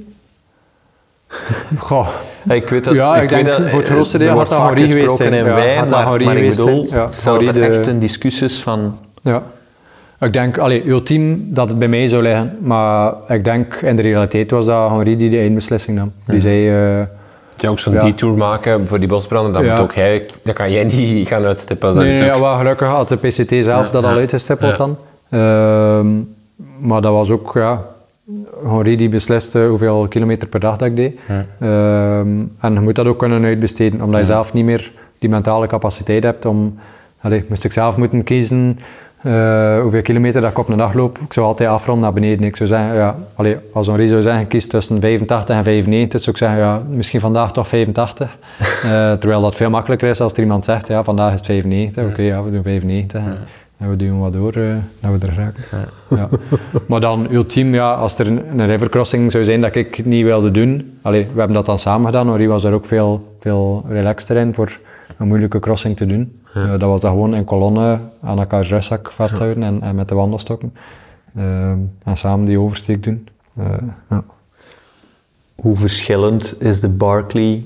Goh. 1.77 2.07
Ik 2.49 2.69
weet 2.69 2.83
dat, 2.83 2.95
ja, 2.95 3.15
ik, 3.15 3.23
ik 3.23 3.29
denk 3.29 3.45
dat, 3.45 3.69
voor 3.69 3.79
het 3.79 3.89
grootste 3.89 4.17
deel 4.17 4.37
had 4.37 4.47
dat 4.47 4.61
Henri 4.61 4.87
geweest 4.87 5.15
zijn. 5.15 5.33
In 5.33 5.43
wij, 5.43 5.73
ja, 5.73 5.85
maar, 5.85 6.23
maar 6.23 6.37
ik 6.37 6.49
bedoel, 6.49 6.87
ja, 6.89 7.11
stel 7.11 7.41
er 7.41 7.61
echt 7.61 7.87
een 7.87 7.99
discussies 7.99 8.61
van... 8.61 8.97
Ja. 9.21 9.43
Ik 10.19 10.33
denk, 10.33 10.57
allee, 10.57 10.87
ultiem 10.87 11.53
dat 11.53 11.69
het 11.69 11.79
bij 11.79 11.87
mij 11.87 12.07
zou 12.07 12.21
liggen, 12.21 12.57
maar 12.61 13.13
ik 13.27 13.43
denk 13.43 13.75
in 13.75 13.95
de 13.95 14.01
realiteit 14.01 14.51
was 14.51 14.65
dat 14.65 14.89
Henri 14.89 15.17
die 15.17 15.29
de 15.29 15.37
eindbeslissing 15.37 15.97
nam. 15.97 16.11
Die 16.25 16.39
zei 16.39 17.07
je 17.61 17.69
ook 17.69 17.79
zo'n 17.79 17.93
ja. 17.93 18.03
detour 18.03 18.37
maken 18.37 18.87
voor 18.87 18.99
die 18.99 19.07
bosbranden, 19.07 19.53
dan, 19.53 19.65
moet 19.65 19.79
ook 19.79 19.95
hij, 19.95 20.25
dan 20.43 20.53
kan 20.53 20.71
jij 20.71 20.83
niet 20.83 21.27
gaan 21.29 21.43
uitstippelen. 21.43 21.95
Nee, 21.95 22.19
nee 22.19 22.23
ja, 22.23 22.39
wel, 22.39 22.55
gelukkig 22.55 22.87
had 22.87 23.07
de 23.07 23.17
PCT 23.17 23.63
zelf 23.63 23.89
dat 23.89 24.03
al 24.03 24.15
uitgestippeld 24.15 24.77
dan. 24.77 24.97
Uh, 25.29 25.99
maar 26.79 27.01
dat 27.01 27.11
was 27.11 27.29
ook, 27.29 27.51
ja, 27.53 27.85
Henri 28.63 28.95
die 28.95 29.09
besliste 29.09 29.65
hoeveel 29.65 30.07
kilometer 30.07 30.47
per 30.47 30.59
dag 30.59 30.77
dat 30.77 30.87
ik 30.87 30.95
deed. 30.95 31.19
Uh, 31.59 32.17
en 32.19 32.49
je 32.59 32.79
moet 32.79 32.95
dat 32.95 33.05
ook 33.05 33.19
kunnen 33.19 33.43
uitbesteden, 33.43 34.01
omdat 34.01 34.19
je 34.19 34.25
zelf 34.25 34.53
niet 34.53 34.65
meer 34.65 34.91
die 35.19 35.29
mentale 35.29 35.67
capaciteit 35.67 36.23
hebt 36.23 36.45
om... 36.45 36.79
Allee, 37.21 37.45
moest 37.49 37.63
ik 37.63 37.71
zelf 37.71 37.97
moeten 37.97 38.23
kiezen 38.23 38.79
uh, 39.25 39.81
hoeveel 39.81 40.01
kilometer 40.01 40.41
dat 40.41 40.51
ik 40.51 40.57
op 40.57 40.69
een 40.69 40.77
dag 40.77 40.93
loop, 40.93 41.17
ik 41.17 41.33
zou 41.33 41.45
altijd 41.45 41.69
afronden 41.69 42.03
naar 42.03 42.13
beneden. 42.13 42.45
Ik 42.45 42.55
zou 42.55 42.69
zeggen, 42.69 42.95
ja, 42.95 43.15
als 43.73 43.87
Henri 43.87 44.07
zou 44.07 44.21
zeggen, 44.21 44.47
kies 44.47 44.67
tussen 44.67 45.01
85 45.01 45.55
en 45.55 45.63
95, 45.63 46.21
zou 46.21 46.31
ik 46.31 46.41
zeggen, 46.41 46.59
ja, 46.59 46.81
misschien 46.89 47.19
vandaag 47.19 47.51
toch 47.51 47.67
85. 47.67 48.37
uh, 48.59 49.11
eh, 49.11 49.17
terwijl 49.17 49.41
dat 49.41 49.55
veel 49.55 49.69
makkelijker 49.69 50.09
is 50.09 50.21
als 50.21 50.33
er 50.33 50.39
iemand 50.39 50.65
zegt, 50.65 50.87
ja, 50.87 51.03
vandaag 51.03 51.33
is 51.33 51.37
het 51.37 51.45
95, 51.45 52.03
oké, 52.03 52.11
okay, 52.11 52.25
ja, 52.25 52.43
we 52.43 52.51
doen 52.51 52.63
95. 52.63 53.21
En 53.77 53.89
we 53.89 53.95
doen 53.95 54.19
wat 54.19 54.33
door, 54.33 54.57
uh, 54.57 54.75
dat 54.99 55.11
we 55.19 55.27
er 55.27 55.33
raken. 55.35 55.63
Ja. 56.09 56.27
Maar 56.87 56.99
dan 56.99 57.27
ultiem, 57.31 57.73
ja, 57.73 57.93
als 57.93 58.19
er 58.19 58.27
een, 58.27 58.59
een 58.59 58.67
rivercrossing 58.67 59.31
zou 59.31 59.43
zijn 59.43 59.61
dat 59.61 59.75
ik 59.75 60.05
niet 60.05 60.23
wilde 60.23 60.51
doen, 60.51 60.97
allee, 61.01 61.23
we 61.23 61.37
hebben 61.37 61.55
dat 61.55 61.65
dan 61.65 61.79
samen 61.79 62.05
gedaan, 62.05 62.27
Henri 62.27 62.47
was 62.47 62.63
er 62.63 62.73
ook 62.73 62.85
veel, 62.85 63.35
veel 63.39 63.85
relaxter 63.87 64.37
in 64.37 64.53
voor 64.53 64.79
een 65.17 65.27
moeilijke 65.27 65.59
crossing 65.59 65.97
te 65.97 66.05
doen. 66.05 66.39
Uh, 66.57 66.69
dat 66.69 66.81
was 66.81 67.01
dat 67.01 67.11
gewoon 67.11 67.35
in 67.35 67.43
kolonne 67.43 67.99
aan 68.21 68.39
elkaar 68.39 68.65
rugzak 68.65 69.11
vasthouden 69.11 69.63
en, 69.63 69.81
en, 69.81 69.95
met 69.95 70.09
de 70.09 70.15
wandelstokken. 70.15 70.73
Uh, 71.37 71.69
en 72.03 72.17
samen 72.17 72.45
die 72.45 72.59
oversteek 72.59 73.03
doen. 73.03 73.27
Ja. 74.09 74.23
Hoe 75.55 75.75
verschillend 75.75 76.55
is 76.59 76.79
de 76.79 76.89
Barkley 76.89 77.63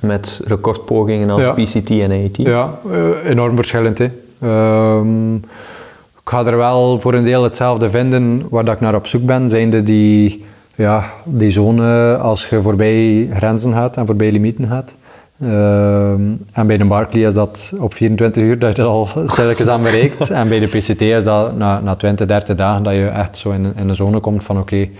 met 0.00 0.40
recordpogingen 0.44 1.30
als 1.30 1.52
PCT 1.52 1.90
en 1.90 2.24
AT? 2.24 2.36
Ja, 2.36 2.78
enorm 3.24 3.56
verschillend. 3.56 3.98
Hè. 3.98 4.10
Ehm, 4.40 5.34
ik 5.34 6.30
ga 6.30 6.46
er 6.46 6.56
wel 6.56 7.00
voor 7.00 7.14
een 7.14 7.24
deel 7.24 7.42
hetzelfde 7.42 7.90
vinden 7.90 8.46
waar 8.50 8.64
dat 8.64 8.74
ik 8.74 8.80
naar 8.80 8.94
op 8.94 9.06
zoek 9.06 9.26
ben. 9.26 9.50
Zijnde 9.50 9.82
die, 9.82 10.44
ja, 10.74 11.04
die 11.24 11.50
zone 11.50 12.16
als 12.16 12.48
je 12.48 12.62
voorbij 12.62 13.28
grenzen 13.32 13.72
gaat 13.72 13.96
en 13.96 14.06
voorbij 14.06 14.32
limieten 14.32 14.68
gaat. 14.68 14.96
Uh, 15.38 16.10
en 16.52 16.66
bij 16.66 16.76
de 16.76 16.84
Barclay 16.84 17.26
is 17.26 17.34
dat 17.34 17.74
op 17.78 17.94
24 17.94 18.42
uur 18.42 18.58
dat 18.58 18.76
je 18.76 18.82
dat 18.82 18.90
al 18.90 19.08
stilletjes 19.26 19.68
aan 19.68 19.82
bereikt. 19.82 20.30
en 20.30 20.48
bij 20.48 20.60
de 20.60 20.66
PCT 20.66 21.00
is 21.00 21.24
dat 21.24 21.56
na, 21.56 21.80
na 21.80 21.94
20, 21.94 22.26
30 22.26 22.56
dagen 22.56 22.82
dat 22.82 22.92
je 22.92 23.06
echt 23.06 23.36
zo 23.36 23.50
in, 23.50 23.72
in 23.76 23.88
een 23.88 23.94
zone 23.94 24.20
komt 24.20 24.44
van 24.44 24.58
oké, 24.58 24.76
ik 24.76 24.90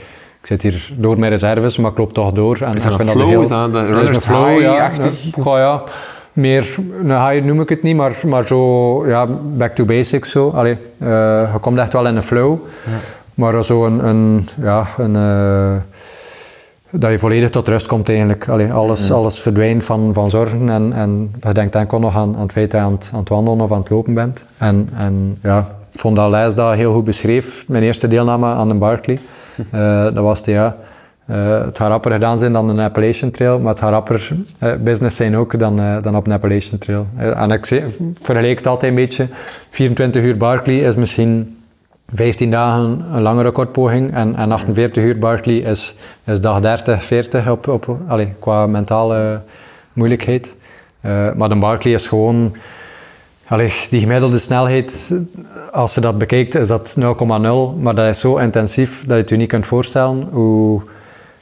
zit 0.42 0.62
hier 0.62 0.92
door 0.96 1.18
mijn 1.18 1.30
reserves, 1.30 1.76
maar 1.76 1.90
ik 1.90 1.98
loop 1.98 2.12
toch 2.12 2.32
door. 2.32 2.60
En 2.60 2.74
is 2.74 2.82
dat 2.82 3.00
een 3.00 3.06
flow? 3.06 3.28
Heel, 3.28 3.42
is 3.42 3.48
dat 3.48 3.74
een 3.74 4.14
flow, 4.14 4.60
ja. 4.60 4.90
Ja. 5.44 5.82
Meer, 6.32 6.76
een 7.02 7.28
high 7.28 7.44
noem 7.44 7.60
ik 7.60 7.68
het 7.68 7.82
niet, 7.82 7.96
maar, 7.96 8.16
maar 8.26 8.46
zo, 8.46 9.06
ja, 9.06 9.26
back 9.56 9.74
to 9.74 9.84
basics 9.84 10.30
zo. 10.30 10.50
Allee, 10.50 10.76
uh, 11.02 11.08
je 11.52 11.58
komt 11.60 11.78
echt 11.78 11.92
wel 11.92 12.06
in 12.06 12.16
een 12.16 12.22
flow. 12.22 12.58
Ja. 12.84 12.92
Maar 13.34 13.64
zo 13.64 13.86
een, 13.86 14.06
een 14.06 14.48
ja, 14.60 14.86
een... 14.96 15.14
Uh, 15.14 15.72
dat 16.96 17.10
je 17.10 17.18
volledig 17.18 17.50
tot 17.50 17.68
rust 17.68 17.86
komt 17.86 18.08
eigenlijk. 18.08 18.48
Allee, 18.48 18.72
alles, 18.72 19.12
alles 19.12 19.40
verdwijnt 19.40 19.84
van, 19.84 20.12
van 20.12 20.30
zorgen 20.30 20.68
en, 20.68 20.92
en 20.92 21.34
je 21.42 21.52
denkt 21.52 21.74
enkel 21.74 21.98
nog 21.98 22.16
aan, 22.16 22.34
aan 22.34 22.42
het 22.42 22.52
feit 22.52 22.70
dat 22.70 22.80
je 22.80 22.86
aan 22.86 22.92
het, 22.92 23.10
aan 23.12 23.18
het 23.18 23.28
wandelen 23.28 23.60
of 23.60 23.72
aan 23.72 23.78
het 23.78 23.90
lopen 23.90 24.14
bent. 24.14 24.46
En, 24.58 24.88
en 24.96 25.38
ja, 25.42 25.58
ik 25.92 26.00
vond 26.00 26.16
dat 26.16 26.30
Lijs 26.30 26.54
dat 26.54 26.74
heel 26.74 26.92
goed 26.92 27.04
beschreef, 27.04 27.68
mijn 27.68 27.82
eerste 27.82 28.08
deelname 28.08 28.46
aan 28.46 28.68
de 28.68 28.74
Barclay. 28.74 29.18
Uh, 29.74 30.04
dat 30.14 30.24
was 30.24 30.42
de, 30.42 30.50
ja, 30.50 30.76
uh, 31.30 31.64
het 31.64 31.78
gaat 31.78 31.88
rapper 31.88 32.12
gedaan 32.12 32.38
zijn 32.38 32.52
dan 32.52 32.68
een 32.68 32.78
Appalachian 32.78 33.30
Trail, 33.30 33.58
maar 33.58 33.70
het 33.70 33.80
gaat 33.80 33.90
rapper 33.90 34.30
uh, 34.62 34.74
business 34.76 35.16
zijn 35.16 35.36
ook 35.36 35.58
dan, 35.58 35.76
dan 36.02 36.16
op 36.16 36.26
een 36.26 36.32
Appalachian 36.32 36.78
Trail. 36.78 37.06
en 37.16 37.50
ik 37.50 37.66
vergelijk 38.20 38.58
het 38.58 38.66
altijd 38.66 38.90
een 38.90 38.98
beetje, 38.98 39.26
24 39.68 40.22
uur 40.22 40.36
Barclay 40.36 40.76
is 40.76 40.94
misschien 40.94 41.56
15 42.12 42.50
dagen 42.50 43.04
een 43.12 43.22
lange 43.22 43.42
recordpoging 43.42 44.14
en, 44.14 44.36
en 44.36 44.52
48 44.52 45.02
uur 45.02 45.18
Barkley 45.18 45.56
is, 45.56 45.96
is 46.24 46.40
dag 46.40 46.60
30, 46.60 47.04
40 47.04 47.50
op, 47.50 47.68
op, 47.68 47.96
allee, 48.08 48.32
qua 48.38 48.66
mentale 48.66 49.42
moeilijkheid. 49.92 50.56
Uh, 51.00 51.32
maar 51.32 51.48
de 51.48 51.54
Barkley 51.56 51.94
is 51.94 52.06
gewoon, 52.06 52.56
allee, 53.46 53.72
die 53.90 54.00
gemiddelde 54.00 54.38
snelheid, 54.38 55.20
als 55.72 55.94
je 55.94 56.00
dat 56.00 56.18
bekijkt, 56.18 56.54
is 56.54 56.68
dat 56.68 56.96
0,0. 57.00 57.02
Maar 57.78 57.94
dat 57.94 58.08
is 58.08 58.20
zo 58.20 58.36
intensief 58.36 59.00
dat 59.00 59.08
je 59.08 59.14
het 59.14 59.28
je 59.28 59.36
niet 59.36 59.48
kunt 59.48 59.66
voorstellen 59.66 60.28
hoe, 60.30 60.82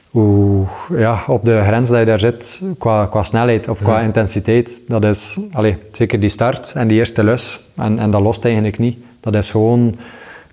hoe 0.09 0.65
ja, 0.97 1.23
op 1.27 1.45
de 1.45 1.61
grens 1.63 1.89
dat 1.89 1.99
je 1.99 2.05
daar 2.05 2.19
zit 2.19 2.61
qua, 2.77 3.05
qua 3.05 3.23
snelheid 3.23 3.67
of 3.67 3.81
qua 3.81 3.99
intensiteit. 3.99 4.83
Dat 4.87 5.03
is 5.03 5.39
allee, 5.51 5.77
zeker 5.91 6.19
die 6.19 6.29
start 6.29 6.73
en 6.75 6.87
die 6.87 6.97
eerste 6.97 7.23
lus. 7.23 7.69
En, 7.75 7.99
en 7.99 8.11
dat 8.11 8.21
lost 8.21 8.45
eigenlijk 8.45 8.77
niet. 8.77 8.97
Dat 9.19 9.35
is 9.35 9.51
gewoon 9.51 9.95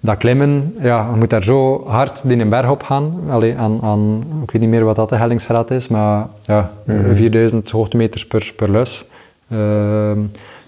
dat 0.00 0.16
klimmen, 0.16 0.74
ja, 0.80 1.08
je 1.12 1.18
moet 1.18 1.30
daar 1.30 1.42
zo 1.42 1.84
hard 1.86 2.22
in 2.24 2.40
een 2.40 2.48
berg 2.48 2.70
op 2.70 2.82
gaan. 2.82 3.20
Allee, 3.30 3.56
aan, 3.56 3.78
aan, 3.82 4.24
ik 4.42 4.50
weet 4.50 4.60
niet 4.60 4.70
meer 4.70 4.84
wat 4.84 4.96
dat 4.96 5.08
de 5.08 5.16
hellingsgraad 5.16 5.70
is, 5.70 5.88
maar 5.88 6.26
ja, 6.42 6.70
4000 7.12 7.64
mhm. 7.64 7.76
hoogtemeters 7.76 8.26
per, 8.26 8.52
per 8.56 8.70
lus. 8.70 9.08
Uh, 9.48 10.10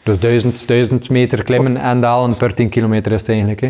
dus 0.02 0.18
1000, 0.18 0.66
1000 0.66 1.10
meter 1.10 1.42
klimmen 1.42 1.76
en 1.76 2.00
dalen 2.00 2.36
per 2.36 2.54
10 2.54 2.68
kilometer 2.68 3.12
is 3.12 3.20
het 3.20 3.28
eigenlijk. 3.28 3.60
Hè. 3.60 3.68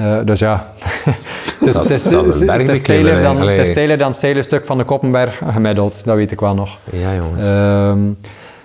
Uh, 0.00 0.26
dus 0.26 0.38
ja, 0.38 0.66
het 1.04 1.66
is, 1.66 1.74
dat, 1.74 1.90
is, 1.90 2.02
dat 2.02 2.26
is 2.26 2.40
het 2.40 2.68
is 2.68 2.78
steiler 2.78 3.22
dan, 3.22 3.48
het 3.48 3.68
steiler 3.68 3.98
dan 3.98 4.06
het 4.06 4.16
steile 4.16 4.42
stuk 4.42 4.66
van 4.66 4.78
de 4.78 4.84
Koppenberg 4.84 5.40
gemiddeld, 5.50 6.04
dat 6.04 6.16
weet 6.16 6.32
ik 6.32 6.40
wel 6.40 6.54
nog. 6.54 6.78
Ja 6.90 7.14
jongens. 7.14 7.46
Uh, 7.46 7.94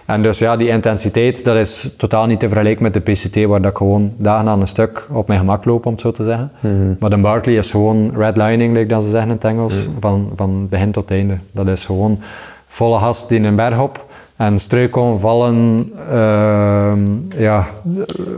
en 0.05 0.21
dus 0.21 0.39
ja, 0.39 0.55
die 0.55 0.67
intensiteit, 0.67 1.43
dat 1.43 1.55
is 1.55 1.93
totaal 1.97 2.25
niet 2.25 2.39
te 2.39 2.47
vergelijken 2.47 2.83
met 2.83 2.93
de 2.93 2.99
PCT, 2.99 3.45
waar 3.45 3.61
dat 3.61 3.71
ik 3.71 3.77
gewoon 3.77 4.13
dagen 4.17 4.47
aan 4.47 4.61
een 4.61 4.67
stuk 4.67 5.07
op 5.11 5.27
mijn 5.27 5.39
gemak 5.39 5.65
loop, 5.65 5.85
om 5.85 5.91
het 5.91 6.01
zo 6.01 6.11
te 6.11 6.23
zeggen. 6.23 6.51
Mhm. 6.59 6.73
Maar 6.99 7.09
de 7.09 7.17
Barkley 7.17 7.55
is 7.55 7.71
gewoon 7.71 8.11
redlining, 8.15 8.73
like 8.73 8.87
dat 8.87 9.03
ze 9.03 9.09
zeggen 9.09 9.29
in 9.29 9.35
het 9.35 9.43
Engels, 9.43 9.87
mhm. 9.87 9.99
van, 9.99 10.31
van 10.35 10.69
begin 10.69 10.91
tot 10.91 11.11
einde. 11.11 11.37
Dat 11.51 11.67
is 11.67 11.85
gewoon 11.85 12.19
volle 12.67 12.99
gas 12.99 13.27
die 13.27 13.39
een 13.39 13.55
berg 13.55 13.79
op 13.79 14.05
en 14.35 14.59
struiken, 14.59 15.19
vallen, 15.19 15.91
uh, 16.11 16.93
ja, 17.37 17.67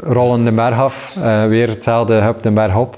rollen 0.03 0.43
de 0.43 0.51
berg 0.51 0.79
af, 0.79 1.15
uh, 1.19 1.45
weer 1.45 1.69
hetzelfde 1.69 2.25
op 2.29 2.43
de 2.43 2.51
berg 2.51 2.75
op. 2.75 2.97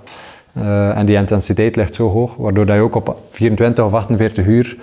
Uh, 0.54 0.98
en 0.98 1.06
die 1.06 1.16
intensiteit 1.16 1.76
ligt 1.76 1.96
zo 1.96 2.10
hoog, 2.10 2.36
waardoor 2.36 2.66
dat 2.66 2.76
je 2.76 2.82
ook 2.82 2.96
op 2.96 3.18
24 3.32 3.86
of 3.86 3.94
48 3.94 4.46
uur 4.46 4.78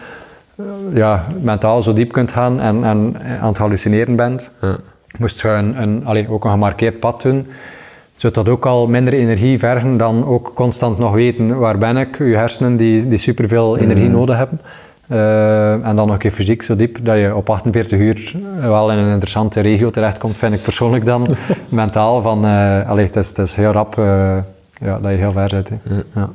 ja, 0.92 1.26
mentaal 1.40 1.82
zo 1.82 1.92
diep 1.92 2.12
kunt 2.12 2.32
gaan 2.32 2.61
en, 2.61 2.84
en 2.84 3.16
aan 3.40 3.48
het 3.48 3.59
hallucineren 3.59 4.16
bent. 4.16 4.50
Ja. 4.61 4.76
Moest 5.18 5.40
je 5.40 5.48
een, 5.48 5.82
een, 5.82 6.07
allez, 6.07 6.28
ook 6.28 6.44
een 6.44 6.50
gemarkeerd 6.50 7.00
pad 7.00 7.22
doen, 7.22 7.46
zou 8.16 8.32
dat 8.32 8.48
ook 8.48 8.66
al 8.66 8.86
minder 8.86 9.14
energie 9.14 9.59
vergen 9.59 9.96
dan 9.96 10.26
ook 10.26 10.52
constant 10.54 10.98
nog 10.98 11.12
weten 11.12 11.59
waar 11.59 11.78
ben 11.78 11.96
ik. 11.96 12.18
Je 12.18 12.36
hersenen 12.36 12.76
die, 12.76 13.07
die 13.07 13.18
superveel 13.18 13.74
mm. 13.74 13.80
energie 13.80 14.09
nodig 14.09 14.36
hebben. 14.36 14.61
Uh, 15.11 15.72
en 15.72 15.96
dan 15.96 16.07
nog 16.07 16.11
een 16.11 16.18
keer 16.18 16.30
fysiek 16.30 16.62
zo 16.62 16.76
diep 16.76 16.98
dat 17.02 17.18
je 17.18 17.34
op 17.34 17.50
48 17.50 17.98
uur 17.98 18.32
wel 18.61 18.92
in 18.92 18.98
een 18.98 19.11
interessante 19.11 19.61
regio 19.61 19.90
terechtkomt, 19.90 20.36
vind 20.36 20.54
ik 20.54 20.62
persoonlijk 20.62 21.04
dan. 21.04 21.26
mentaal 21.68 22.22
van, 22.22 22.44
uh, 22.44 22.88
allee, 22.88 23.04
het, 23.04 23.16
is, 23.16 23.28
het 23.28 23.38
is 23.38 23.54
heel 23.54 23.72
rap 23.72 23.98
uh, 23.98 24.36
ja, 24.80 24.98
dat 24.98 25.11
je 25.11 25.16
heel 25.16 25.32
ver 25.32 25.48
zit. 25.48 25.70
Ja. 26.14 26.30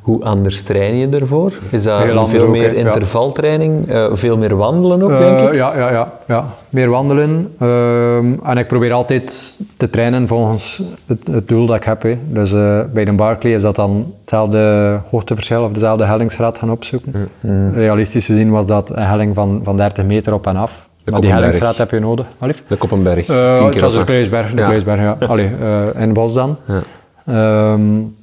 Hoe 0.00 0.24
anders 0.24 0.62
train 0.62 0.96
je 0.96 1.08
ervoor? 1.08 1.52
Is 1.70 1.82
dat 1.82 2.30
veel 2.30 2.48
meer 2.48 2.72
intervaltraining? 2.72 3.92
Uh, 3.92 4.06
veel 4.12 4.36
meer 4.36 4.56
wandelen 4.56 5.02
ook, 5.02 5.18
denk 5.18 5.38
ik? 5.38 5.54
Ja, 5.54 5.76
ja, 5.76 5.90
ja, 5.90 6.12
ja. 6.26 6.44
meer 6.70 6.90
wandelen. 6.90 7.54
Ehm, 7.58 8.34
en 8.42 8.58
ik 8.58 8.66
probeer 8.66 8.92
altijd 8.92 9.58
te 9.76 9.90
trainen 9.90 10.28
volgens 10.28 10.82
het, 11.06 11.26
het 11.30 11.48
doel 11.48 11.66
dat 11.66 11.76
ik 11.76 11.84
heb. 11.84 12.02
Hè. 12.02 12.18
Dus 12.28 12.52
uh, 12.52 12.80
bij 12.92 13.04
de 13.04 13.12
Barclay 13.12 13.52
is 13.52 13.62
dat 13.62 13.76
dan 13.76 14.12
hetzelfde 14.20 15.00
hoogteverschil 15.10 15.62
of 15.62 15.72
dezelfde 15.72 16.04
hellingsgraad 16.04 16.58
gaan 16.58 16.70
opzoeken. 16.70 17.28
Mm. 17.40 17.72
Realistisch 17.72 18.26
gezien 18.26 18.50
was 18.50 18.66
dat 18.66 18.90
een 18.90 19.06
helling 19.06 19.34
van, 19.34 19.60
van 19.64 19.76
30 19.76 20.04
meter 20.04 20.32
op 20.32 20.46
en 20.46 20.56
af. 20.56 20.88
De 21.04 21.10
maar 21.10 21.20
die 21.20 21.32
hellingsgraad 21.32 21.76
heb 21.76 21.90
je 21.90 22.00
nodig. 22.00 22.26
Alif? 22.38 22.62
De 22.66 22.76
Koppenberg, 22.76 23.28
uh, 23.30 23.54
tien 23.54 23.70
keer 23.70 23.82
Het 23.82 23.92
was 23.92 24.00
de 24.00 24.04
Kruisberg, 24.04 24.50
de 24.50 24.56
ja. 24.56 24.66
Kruisberg, 24.66 25.00
ja. 25.00 25.16
Allee, 25.26 25.50
in 25.98 26.12
Bos 26.12 26.32
dan. 26.32 26.56
Ja. 26.66 27.72
Um, 27.72 28.14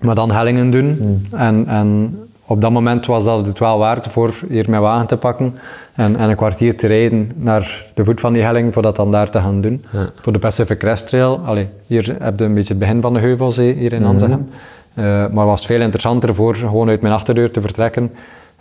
maar 0.00 0.14
dan 0.14 0.30
hellingen 0.30 0.70
doen. 0.70 0.98
Mm. 1.00 1.38
En, 1.38 1.66
en 1.66 2.18
op 2.46 2.60
dat 2.60 2.70
moment 2.70 3.06
was 3.06 3.24
dat 3.24 3.46
het 3.46 3.58
wel 3.58 3.78
waard 3.78 4.06
voor 4.06 4.34
hier 4.48 4.70
mijn 4.70 4.82
wagen 4.82 5.06
te 5.06 5.16
pakken 5.16 5.58
en, 5.94 6.16
en 6.16 6.30
een 6.30 6.36
kwartier 6.36 6.76
te 6.76 6.86
rijden 6.86 7.30
naar 7.34 7.84
de 7.94 8.04
voet 8.04 8.20
van 8.20 8.32
die 8.32 8.42
helling 8.42 8.72
voor 8.72 8.82
dat 8.82 8.96
dan 8.96 9.10
daar 9.10 9.30
te 9.30 9.40
gaan 9.40 9.60
doen. 9.60 9.84
Voor 10.14 10.32
de 10.32 10.38
Pacific 10.38 10.78
Crest 10.78 11.06
Trail, 11.06 11.40
allee, 11.44 11.68
hier 11.86 12.16
heb 12.18 12.38
je 12.38 12.44
een 12.44 12.54
beetje 12.54 12.68
het 12.74 12.78
begin 12.78 13.00
van 13.00 13.12
de 13.12 13.20
heuvels 13.20 13.56
hier 13.56 13.92
in 13.92 14.04
Anzegem. 14.04 14.38
Mm 14.38 14.48
uh, 14.94 15.26
maar 15.28 15.46
was 15.46 15.66
veel 15.66 15.80
interessanter 15.80 16.34
voor 16.34 16.56
gewoon 16.56 16.88
uit 16.88 17.00
mijn 17.00 17.14
achterdeur 17.14 17.50
te 17.50 17.60
vertrekken 17.60 18.12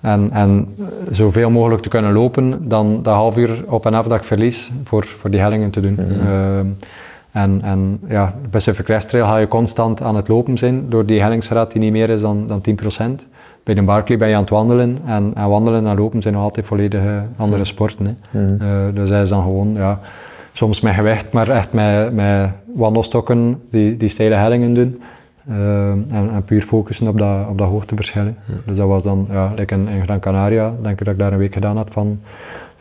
en, 0.01 0.29
en 0.31 0.75
zoveel 1.11 1.49
mogelijk 1.49 1.81
te 1.81 1.89
kunnen 1.89 2.13
lopen 2.13 2.67
dan 2.67 3.03
de 3.03 3.09
half 3.09 3.37
uur 3.37 3.63
op 3.67 3.85
en 3.85 3.93
af 3.93 4.07
dat 4.07 4.17
ik 4.17 4.23
verlies 4.23 4.71
voor, 4.83 5.05
voor 5.05 5.29
die 5.29 5.39
hellingen 5.39 5.69
te 5.69 5.81
doen. 5.81 5.99
Uh, 5.99 6.59
en, 7.31 7.61
en 7.63 7.99
ja, 8.07 8.33
de 8.41 8.49
Pacific 8.49 8.85
Crest 8.85 9.09
Trail 9.09 9.25
ga 9.25 9.37
je 9.37 9.47
constant 9.47 10.01
aan 10.01 10.15
het 10.15 10.27
lopen 10.27 10.57
zijn 10.57 10.89
door 10.89 11.05
die 11.05 11.21
hellingsgraad 11.21 11.71
die 11.71 11.81
niet 11.81 11.91
meer 11.91 12.09
is 12.09 12.21
dan, 12.21 12.47
dan 12.47 12.61
10%. 13.21 13.27
Bij 13.63 13.73
de 13.73 13.81
Barclay 13.81 14.17
ben 14.17 14.27
je 14.27 14.35
aan 14.35 14.41
het 14.41 14.49
wandelen 14.49 14.99
en, 15.05 15.31
en 15.35 15.49
wandelen 15.49 15.87
en 15.87 15.97
lopen 15.97 16.21
zijn 16.21 16.33
nog 16.33 16.43
altijd 16.43 16.65
volledig 16.65 17.01
andere 17.37 17.65
sporten. 17.65 18.05
Hè. 18.31 18.39
Mm. 18.39 18.57
Uh, 18.61 18.67
dus 18.93 19.09
hij 19.09 19.21
is 19.21 19.29
dan 19.29 19.43
gewoon, 19.43 19.73
ja, 19.73 19.99
soms 20.51 20.81
met 20.81 20.93
gewicht, 20.93 21.31
maar 21.31 21.49
echt 21.49 21.73
met, 21.73 22.13
met 22.13 22.49
wandelstokken 22.75 23.61
die, 23.71 23.97
die 23.97 24.09
steile 24.09 24.35
hellingen 24.35 24.73
doen. 24.73 25.01
Uh, 25.49 25.89
en, 25.89 26.09
en, 26.09 26.43
puur 26.45 26.61
focussen 26.61 27.07
op 27.07 27.17
dat, 27.17 27.47
op 27.49 27.57
dat 27.57 27.67
hoogteverschil. 27.67 28.23
Mm. 28.23 28.33
Dus 28.65 28.75
dat 28.75 28.87
was 28.87 29.03
dan, 29.03 29.27
ja, 29.31 29.53
like 29.55 29.73
in, 29.73 29.87
in 29.87 30.01
Gran 30.01 30.19
Canaria, 30.19 30.73
denk 30.81 30.99
ik 30.99 31.05
dat 31.05 31.13
ik 31.13 31.19
daar 31.19 31.31
een 31.31 31.37
week 31.37 31.53
gedaan 31.53 31.77
had 31.77 31.89
van 31.89 32.19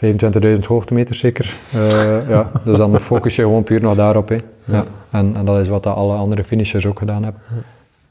25.000 0.04 0.66
hoogtemeters 0.66 1.18
zeker. 1.18 1.54
Uh, 1.74 2.28
ja, 2.28 2.50
dus 2.64 2.76
dan 2.76 3.00
focus 3.00 3.36
je 3.36 3.42
gewoon 3.42 3.64
puur 3.64 3.80
nog 3.80 3.94
daarop. 3.94 4.28
Hè. 4.28 4.36
Ja. 4.64 4.84
En, 5.10 5.32
en, 5.36 5.44
dat 5.44 5.58
is 5.58 5.68
wat 5.68 5.86
alle 5.86 6.14
andere 6.14 6.44
finishers 6.44 6.86
ook 6.86 6.98
gedaan 6.98 7.22
hebben. 7.22 7.42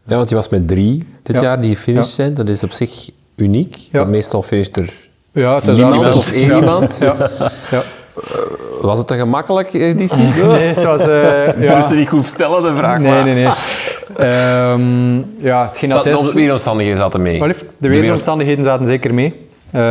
Ja, 0.04 0.16
want 0.16 0.30
je 0.30 0.36
was 0.36 0.50
met 0.50 0.68
drie 0.68 1.08
dit 1.24 1.40
jaar 1.40 1.62
die 1.62 1.76
gefinished 1.76 2.14
zijn. 2.14 2.34
Dat 2.34 2.50
is 2.50 2.64
op 2.64 2.72
zich 2.72 3.10
uniek. 3.36 3.90
Want 3.92 4.10
meestal 4.10 4.42
finisht 4.42 4.76
er 4.76 4.94
ja, 5.38 5.56
het 5.56 5.68
is 5.68 5.76
niemand 5.76 6.16
of 6.16 6.32
één 6.32 6.56
iemand. 6.56 7.00
Ja. 7.00 7.16
Ja. 7.72 7.82
Uh, 8.18 8.42
was 8.82 8.98
het 8.98 9.12
een 9.12 9.18
gemakkelijk 9.18 9.74
editie? 9.74 10.26
nee, 10.44 10.74
het 10.74 10.84
was... 10.84 11.08
Uh, 11.08 11.46
ja. 11.68 11.76
Durfde 11.76 11.96
niet 11.96 12.10
goed 12.10 12.26
stellen, 12.26 12.64
de 12.64 12.76
vraag. 12.76 13.00
Nee, 13.00 13.24
nee, 13.24 13.34
nee. 13.34 13.46
Um, 14.72 15.26
ja, 15.38 15.68
hetgeen 15.68 15.90
dat 15.90 16.06
is... 16.06 16.20
De 16.20 16.34
weersomstandigheden 16.34 17.00
zaten 17.00 17.22
mee? 17.22 17.54
De 17.78 17.90
weersomstandigheden 17.90 18.64
zaten 18.64 18.86
zeker 18.86 19.14
mee. 19.14 19.34
Uh, 19.76 19.82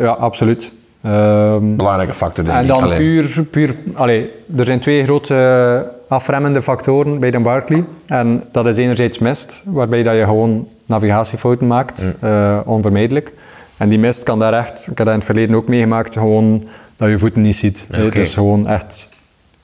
ja, 0.00 0.16
absoluut. 0.18 0.72
Um, 1.06 1.76
Belangrijke 1.76 2.14
factor, 2.14 2.44
denk 2.44 2.56
en 2.56 2.66
dan 2.66 2.88
puur, 2.88 3.44
puur 3.50 3.76
allee, 3.94 4.30
er 4.56 4.64
zijn 4.64 4.80
twee 4.80 5.04
grote 5.04 5.92
afremmende 6.08 6.62
factoren 6.62 7.20
bij 7.20 7.30
de 7.30 7.40
Barclay. 7.40 7.84
En 8.06 8.44
dat 8.52 8.66
is 8.66 8.76
enerzijds 8.76 9.18
mist, 9.18 9.62
waarbij 9.64 10.02
dat 10.02 10.14
je 10.14 10.24
gewoon 10.24 10.68
navigatiefouten 10.86 11.66
maakt, 11.66 12.04
mm. 12.04 12.28
uh, 12.28 12.58
onvermijdelijk. 12.64 13.32
En 13.76 13.88
die 13.88 13.98
mist 13.98 14.22
kan 14.22 14.38
daar 14.38 14.52
echt, 14.52 14.88
ik 14.90 14.98
heb 14.98 15.06
dat 15.06 15.06
in 15.06 15.14
het 15.14 15.24
verleden 15.24 15.56
ook 15.56 15.68
meegemaakt, 15.68 16.12
gewoon 16.12 16.64
dat 16.96 17.08
je 17.08 17.18
voeten 17.18 17.42
niet 17.42 17.56
ziet. 17.56 17.86
Okay. 17.90 18.10
Dus 18.10 18.34
gewoon 18.34 18.66
echt, 18.66 19.08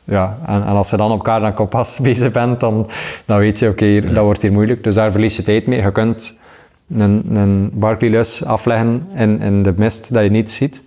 ja. 0.05 0.39
En, 0.47 0.55
en, 0.55 0.67
als 0.69 0.91
je 0.91 0.97
dan 0.97 1.11
op 1.11 1.17
elkaar 1.17 1.41
dan 1.41 1.55
kompas 1.55 1.99
bezig 2.03 2.31
bent, 2.31 2.61
dan, 2.61 2.89
dan 3.25 3.39
weet 3.39 3.59
je, 3.59 3.69
oké, 3.69 3.85
okay, 3.85 4.01
dat 4.01 4.25
wordt 4.25 4.43
hier 4.43 4.53
moeilijk. 4.53 4.85
Dus 4.85 4.95
daar 4.95 5.13
verlies 5.13 5.37
je 5.37 5.43
tijd 5.43 5.67
mee. 5.67 5.83
Je 5.83 5.93
kunt 5.93 6.39
een, 6.97 7.37
een 7.37 7.71
Barclay-lus 7.73 8.45
afleggen 8.45 9.09
in, 9.15 9.41
in 9.41 9.63
de 9.63 9.75
mist 9.77 10.15
dat 10.15 10.23
je 10.23 10.31
niet 10.31 10.51
ziet. 10.51 10.83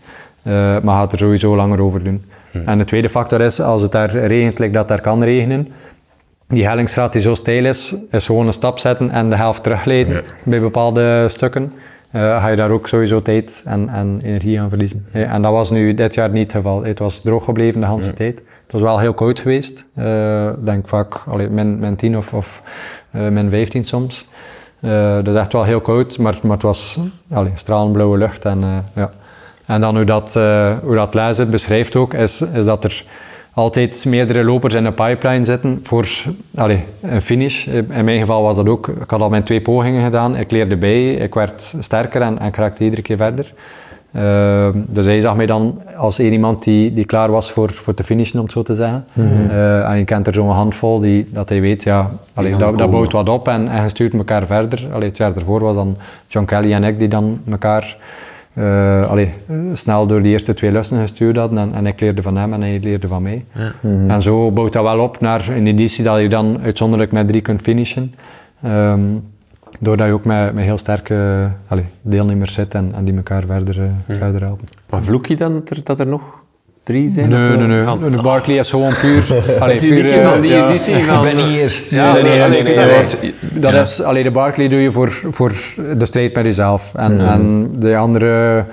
Uh, 0.48 0.80
maar 0.80 0.96
gaat 0.96 1.12
er 1.12 1.18
sowieso 1.18 1.56
langer 1.56 1.82
over 1.82 2.04
doen. 2.04 2.24
Hm. 2.52 2.58
En 2.66 2.78
de 2.78 2.86
tweede 2.86 3.10
factor 3.10 3.42
is, 3.42 3.62
als 3.62 3.82
het 3.82 3.92
daar 3.92 4.10
regent, 4.10 4.60
like 4.60 4.74
dat 4.74 4.88
daar 4.88 5.02
kan 5.02 5.24
regenen, 5.24 5.68
die 6.48 6.68
hellingsgraad 6.68 7.12
die 7.12 7.22
zo 7.22 7.34
steil 7.34 7.66
is, 7.66 7.96
is 8.12 8.26
gewoon 8.26 8.48
een 8.48 8.54
stap 8.54 8.80
zetten 8.80 9.12
en 9.12 9.30
de 9.30 9.36
helft 9.36 9.64
terugleiden 9.64 10.24
bij 10.44 10.60
bepaalde 10.60 11.26
stukken. 11.30 11.74
Uh, 12.12 12.42
ga 12.42 12.48
je 12.48 12.56
daar 12.56 12.70
ook 12.70 12.88
sowieso 12.88 13.22
tijd 13.22 13.64
en, 13.68 13.90
en 13.90 14.20
energie 14.24 14.62
aan 14.62 14.70
verliezen. 14.70 15.06
en 15.12 15.42
dat 15.42 15.52
was 15.52 15.70
nu 15.70 15.94
dit 15.94 16.14
jaar 16.14 16.30
niet 16.30 16.44
het 16.44 16.52
geval. 16.52 16.84
Het 16.84 17.00
was 17.00 17.22
droog 17.22 17.44
gebleven 17.44 17.82
de 17.82 17.88
hele 17.88 18.14
tijd. 18.14 18.42
Het 18.64 18.72
was 18.72 18.82
wel 18.82 19.00
heel 19.00 19.14
koud 19.14 19.40
geweest. 19.40 19.86
Uh, 19.98 20.50
denk 20.64 20.88
vaak 20.88 21.24
allee, 21.28 21.50
min, 21.50 21.80
min 21.80 21.96
10 21.96 22.18
of, 22.18 22.34
of 22.34 22.62
uh, 23.16 23.28
min 23.28 23.50
15 23.50 23.84
soms. 23.84 24.28
dus 25.24 25.36
echt 25.36 25.54
wel 25.54 25.64
heel 25.64 25.82
koud, 25.82 26.18
maar, 26.18 26.40
maar 26.42 26.52
het 26.52 26.62
was 26.62 27.00
allee, 27.32 27.52
stralend 27.54 27.94
blauwe 27.94 28.18
lucht. 28.18 28.46
En, 28.46 28.86
ja. 28.96 29.12
En 29.66 29.82
dan 29.82 29.96
hoe 29.96 30.06
dat, 30.06 30.36
uh, 30.38 30.72
hoe 30.84 30.96
dat 30.96 31.38
het 31.38 31.50
beschrijft 31.50 31.96
ook, 31.96 32.14
is, 32.14 32.42
is 32.42 32.66
dat 32.66 32.84
er 32.84 33.04
altijd 33.54 34.06
meerdere 34.06 34.44
lopers 34.44 34.74
in 34.74 34.84
de 34.84 34.92
pipeline 34.92 35.46
zitten 35.46 35.80
voor 35.84 36.08
allez, 36.56 36.80
een 37.02 37.22
finish. 37.22 37.68
In 37.68 38.06
mijn 38.06 38.20
geval 38.20 38.42
was 38.42 38.56
dat 38.56 38.68
ook. 38.68 38.88
Ik 38.88 39.10
had 39.10 39.22
al 39.22 39.30
mijn 39.30 39.44
twee 39.44 39.62
pogingen 39.62 40.04
gedaan. 40.04 40.38
Ik 40.38 40.52
leerde 40.52 40.78
bij, 40.78 41.14
ik 41.14 41.34
werd 41.34 41.76
sterker 41.80 42.22
en, 42.22 42.40
en 42.40 42.48
ik 42.48 42.56
raakte 42.56 42.84
iedere 42.84 43.02
keer 43.02 43.18
verder. 43.18 43.54
Ehm, 44.16 44.80
dus 44.88 45.06
hij 45.06 45.20
zag 45.20 45.36
mij 45.36 45.46
dan 45.46 45.82
als 45.98 46.20
één 46.20 46.32
iemand 46.32 46.64
die, 46.64 46.94
die 46.94 47.06
klaar 47.06 47.32
was 47.32 47.52
voor, 47.52 47.74
voor 47.74 47.94
te 47.94 48.04
finishen, 48.04 48.40
om 48.40 48.44
het 48.44 48.54
zo 48.54 48.64
te 48.64 48.76
zeggen. 48.76 49.06
Eh, 49.16 49.90
en 49.90 49.98
je 49.98 50.04
kent 50.04 50.28
er 50.28 50.34
zo'n 50.34 50.50
handvol 50.50 51.00
die, 51.00 51.28
dat 51.32 51.50
hij 51.50 51.62
weet, 51.62 51.84
ja, 51.84 52.12
allee, 52.34 52.56
dat, 52.56 52.92
bouwt 52.92 53.12
wat 53.12 53.30
op 53.30 53.48
en, 53.48 53.68
en 53.68 53.84
je 53.84 53.90
stuurt 53.90 54.14
elkaar 54.14 54.46
verder. 54.46 54.88
Allee, 54.94 55.08
het 55.08 55.18
jaar 55.18 55.36
ervoor 55.36 55.60
was 55.60 55.76
dan 55.76 55.98
John 56.28 56.46
Kelly 56.46 56.74
en 56.74 56.84
ik 56.84 57.00
die 57.00 57.08
dan 57.08 57.40
elkaar 57.50 57.98
eh, 58.56 59.10
allee, 59.10 59.34
snel 59.74 60.08
door 60.08 60.22
die 60.22 60.32
eerste 60.32 60.54
twee 60.54 60.72
lessen 60.72 61.00
gestuurd 61.00 61.38
hadden. 61.38 61.58
En, 61.58 61.74
en 61.74 61.86
ik 61.86 62.00
leerde 62.00 62.22
van 62.22 62.38
hem 62.38 62.54
en 62.54 62.62
hij 62.62 62.80
leerde 62.80 63.08
van 63.08 63.24
mij. 63.24 63.46
En 63.82 64.22
zo 64.22 64.52
bouwt 64.52 64.74
dat 64.74 64.84
wel 64.84 65.00
op 65.00 65.20
naar 65.20 65.48
een 65.50 65.68
editie 65.68 66.04
dat 66.04 66.20
je 66.20 66.30
dan 66.30 66.62
uitzonderlijk 66.62 67.12
met 67.12 67.28
drie 67.28 67.42
kunt 67.42 67.62
finishen. 67.62 68.14
Ehm, 68.62 69.02
doordat 69.80 70.08
je 70.08 70.14
ook 70.14 70.26
met, 70.26 70.54
met 70.54 70.64
heel 70.64 70.78
sterke 70.78 71.50
allee, 71.68 71.86
deelnemers 72.02 72.54
zit 72.54 72.74
en, 72.74 72.92
en 72.96 73.04
die 73.04 73.16
elkaar 73.16 73.44
verder, 73.44 73.82
eh, 73.82 74.18
verder 74.18 74.42
helpen. 74.42 74.68
Maar 74.90 75.04
vloek 75.04 75.26
je 75.26 75.36
dan 75.36 75.54
dat 75.54 75.70
er, 75.70 75.84
dat 75.84 76.00
er 76.00 76.08
nog 76.08 76.44
drie 76.86 77.10
zijn? 77.10 77.30
Nee, 77.30 77.50
Of, 77.52 77.58
nee, 77.58 77.68
nee. 77.68 77.84
van- 77.84 78.12
De 78.12 78.22
Barclay 78.22 78.58
is 78.58 78.70
gewoon 78.70 78.94
puur... 79.02 79.24
allee, 79.60 79.76
puur, 79.78 80.10
eh, 80.12 80.30
van 80.32 80.42
die 80.42 80.52
ja. 80.52 80.68
editie 80.70 81.04
van... 81.04 81.24
ben 81.24 81.36
niet 81.36 81.56
eerst. 81.58 81.92
Ja, 81.92 82.14
Nee, 82.14 82.24
nee, 82.24 82.38
nee, 82.38 82.50
nee, 82.50 82.50
nee, 82.50 82.64
nee, 82.64 82.76
nee, 82.76 82.86
nee, 82.86 82.96
want 82.96 83.18
nee. 83.22 83.34
Dat 83.60 83.74
is, 83.74 84.02
allee, 84.02 84.24
de 84.24 84.32
Barclay 84.32 84.68
doe 84.68 84.80
je 84.80 84.92
voor, 84.92 85.10
voor 85.10 85.52
de 85.98 86.06
strijd 86.06 86.36
met 86.36 86.46
jezelf. 86.46 86.94
En, 86.96 87.20
en 87.28 87.70
de 87.80 87.98
andere, 87.98 88.66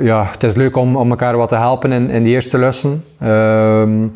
ja, 0.00 0.26
het 0.32 0.42
is 0.42 0.54
leuk 0.54 0.76
om, 0.76 0.96
om 0.96 1.10
elkaar 1.10 1.36
wat 1.36 1.48
te 1.48 1.54
helpen 1.54 1.92
in, 1.92 2.10
in 2.10 2.22
die 2.22 2.32
eerste 2.34 2.58
lessen. 2.58 3.04
Ehm, 3.18 4.06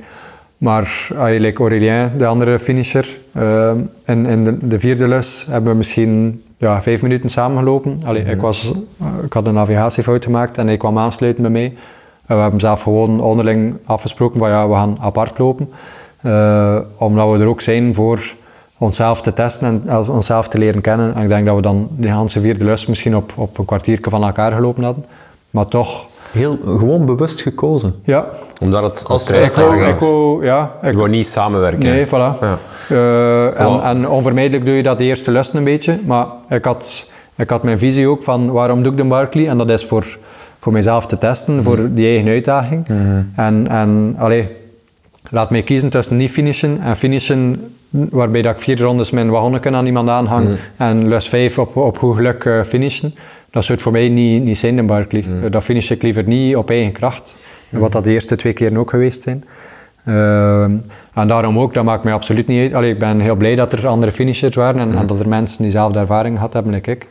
maar 0.59 1.09
eigenlijk 1.19 1.59
Aurélien, 1.59 2.11
de 2.19 2.27
andere 2.27 2.59
finisher, 2.59 3.19
ehm, 3.35 3.77
in, 4.07 4.27
in 4.27 4.45
de, 4.45 4.57
de 4.67 4.79
vierde 4.79 5.09
les 5.09 5.47
hebben 5.51 5.71
we 5.71 5.77
misschien 5.77 6.43
ja, 6.57 6.83
vijf 6.83 7.03
minuten 7.03 7.31
samengelopen. 7.31 8.01
Allee, 8.05 8.23
ik, 8.25 8.41
was, 8.41 8.73
ik 9.25 9.33
had 9.33 9.47
een 9.47 9.55
navigatiefout 9.55 10.25
gemaakt 10.25 10.59
en 10.59 10.67
hij 10.67 10.77
kwam 10.77 10.99
aansluiten 10.99 11.43
bij 11.43 11.51
mij. 11.53 11.73
En 12.27 12.37
we 12.37 12.43
hebben 12.43 12.61
zelf 12.61 12.83
gewoon 12.83 13.21
onderling 13.21 13.77
afgesproken 13.85 14.39
van 14.39 14.49
ja, 14.49 14.69
we 14.69 14.75
gaan 14.75 14.97
apart 15.01 15.39
lopen. 15.39 15.71
Eh, 16.21 16.77
omdat 16.97 17.31
we 17.31 17.39
er 17.39 17.47
ook 17.47 17.61
zijn 17.61 17.95
voor 17.95 18.35
onszelf 18.79 19.23
te 19.23 19.33
testen 19.33 19.83
en 19.85 19.89
als- 19.95 20.09
onszelf 20.09 20.49
te 20.49 20.59
leren 20.59 20.81
kennen. 20.81 21.15
En 21.15 21.23
ik 21.23 21.29
denk 21.29 21.47
dat 21.47 21.57
we 21.57 21.63
dan 21.63 21.89
die 21.91 22.11
hele 22.13 22.29
vierde 22.29 22.65
lus 22.65 22.87
misschien 22.87 23.17
op, 23.17 23.33
op 23.37 23.59
een 23.59 23.65
kwartiertje 23.65 24.11
van 24.11 24.25
elkaar 24.25 24.53
gelopen 24.53 24.85
hadden. 24.85 25.05
Maar 25.51 25.67
toch, 25.67 26.05
Heel, 26.33 26.59
gewoon 26.65 27.07
bewust 27.07 27.41
gekozen. 27.43 27.95
ja. 28.05 28.27
Omdat 28.61 28.83
het 28.83 29.03
wou, 29.07 29.21
is. 29.21 29.79
ik 29.81 29.99
wou, 29.99 30.45
ja, 30.45 30.73
ik, 30.83 30.91
Je 30.91 30.97
wou 30.97 31.09
niet 31.09 31.27
samenwerken. 31.27 31.79
Nee, 31.81 32.07
voilà. 32.07 32.11
Ja. 32.41 32.59
Eh, 32.89 33.61
en, 33.61 33.83
en 33.83 34.09
onvermijdelijk 34.09 34.65
doe 34.65 34.75
je 34.75 34.83
dat 34.83 34.99
de 34.99 35.05
eerste 35.05 35.31
lessen 35.31 35.57
een 35.59 35.65
beetje. 35.65 35.99
Maar 36.07 36.27
ik 36.49 36.65
had, 36.65 37.09
ik 37.37 37.51
had 37.51 37.63
mijn 37.63 37.79
visie 37.79 38.09
ook 38.09 38.23
van 38.23 38.51
waarom 38.53 38.83
doe 38.83 38.93
ik 38.93 38.99
de 38.99 39.05
Barclay? 39.05 39.49
En 39.49 39.59
dat 39.59 39.71
is 39.71 39.85
voor, 39.87 40.19
voor 40.65 40.73
mezelf 40.73 41.07
te 41.07 41.19
testen, 41.19 41.63
voor 41.63 41.95
die 41.95 42.07
eigen 42.07 42.29
uitdaging. 42.29 42.87
En, 43.35 43.69
en 43.69 44.15
allee, 44.19 44.49
laat 45.31 45.51
mij 45.51 45.63
kiezen 45.63 45.91
tussen 45.91 46.17
niet 46.17 46.31
finishen 46.31 46.81
en 46.83 46.97
finishen 46.97 47.73
waarbij 47.91 48.43
dat 48.43 48.53
ik 48.53 48.61
vier 48.61 48.81
rondes 48.81 49.11
mijn 49.11 49.31
wagonnetje 49.31 49.71
aan 49.71 49.87
iemand 49.87 50.09
aanhang 50.09 50.49
en 50.77 51.09
lus 51.09 51.29
vijf 51.29 51.59
op, 51.59 51.77
op 51.77 51.99
goed 51.99 52.17
geluk 52.17 52.45
eh, 52.45 52.63
finishen. 52.63 53.15
Dat 53.51 53.65
zou 53.65 53.79
voor 53.79 53.93
mij 53.93 54.09
niet, 54.09 54.43
niet 54.43 54.59
zijn, 54.59 54.87
Barclay. 54.87 55.25
Eh, 55.45 55.51
Dat 55.51 55.65
finish 55.65 55.91
ik 55.91 56.03
liever 56.03 56.25
niet 56.27 56.57
op 56.57 56.71
eigen 56.71 56.93
kracht. 56.93 57.37
Wat 57.71 57.93
dat 57.93 58.05
de 58.05 58.11
eerste 58.11 58.37
twee 58.37 58.53
keren 58.53 58.77
ook 58.77 58.91
geweest 58.91 59.23
zijn. 59.23 59.45
Ehm, 60.05 60.73
en 61.15 61.29
daarom 61.29 61.59
ook, 61.59 61.75
dat 61.75 61.85
maakt 61.85 62.05
mij 62.05 62.13
absoluut 62.13 62.47
niet 62.47 62.61
uit. 62.61 62.75
Allee, 62.75 62.93
ik 62.93 62.99
ben 62.99 63.21
heel 63.21 63.37
blij 63.37 63.55
dat 63.55 63.73
er 63.73 63.87
andere 63.87 64.13
finishers 64.13 64.57
waren 64.57 64.81
en, 64.81 64.99
en 64.99 65.07
dat 65.07 65.21
er 65.21 65.29
mensen 65.29 65.63
diezelfde 65.63 65.99
ervaring 65.99 66.37
gehad 66.37 66.53
hebben 66.53 66.75
als 66.75 66.83
ik. 66.83 67.09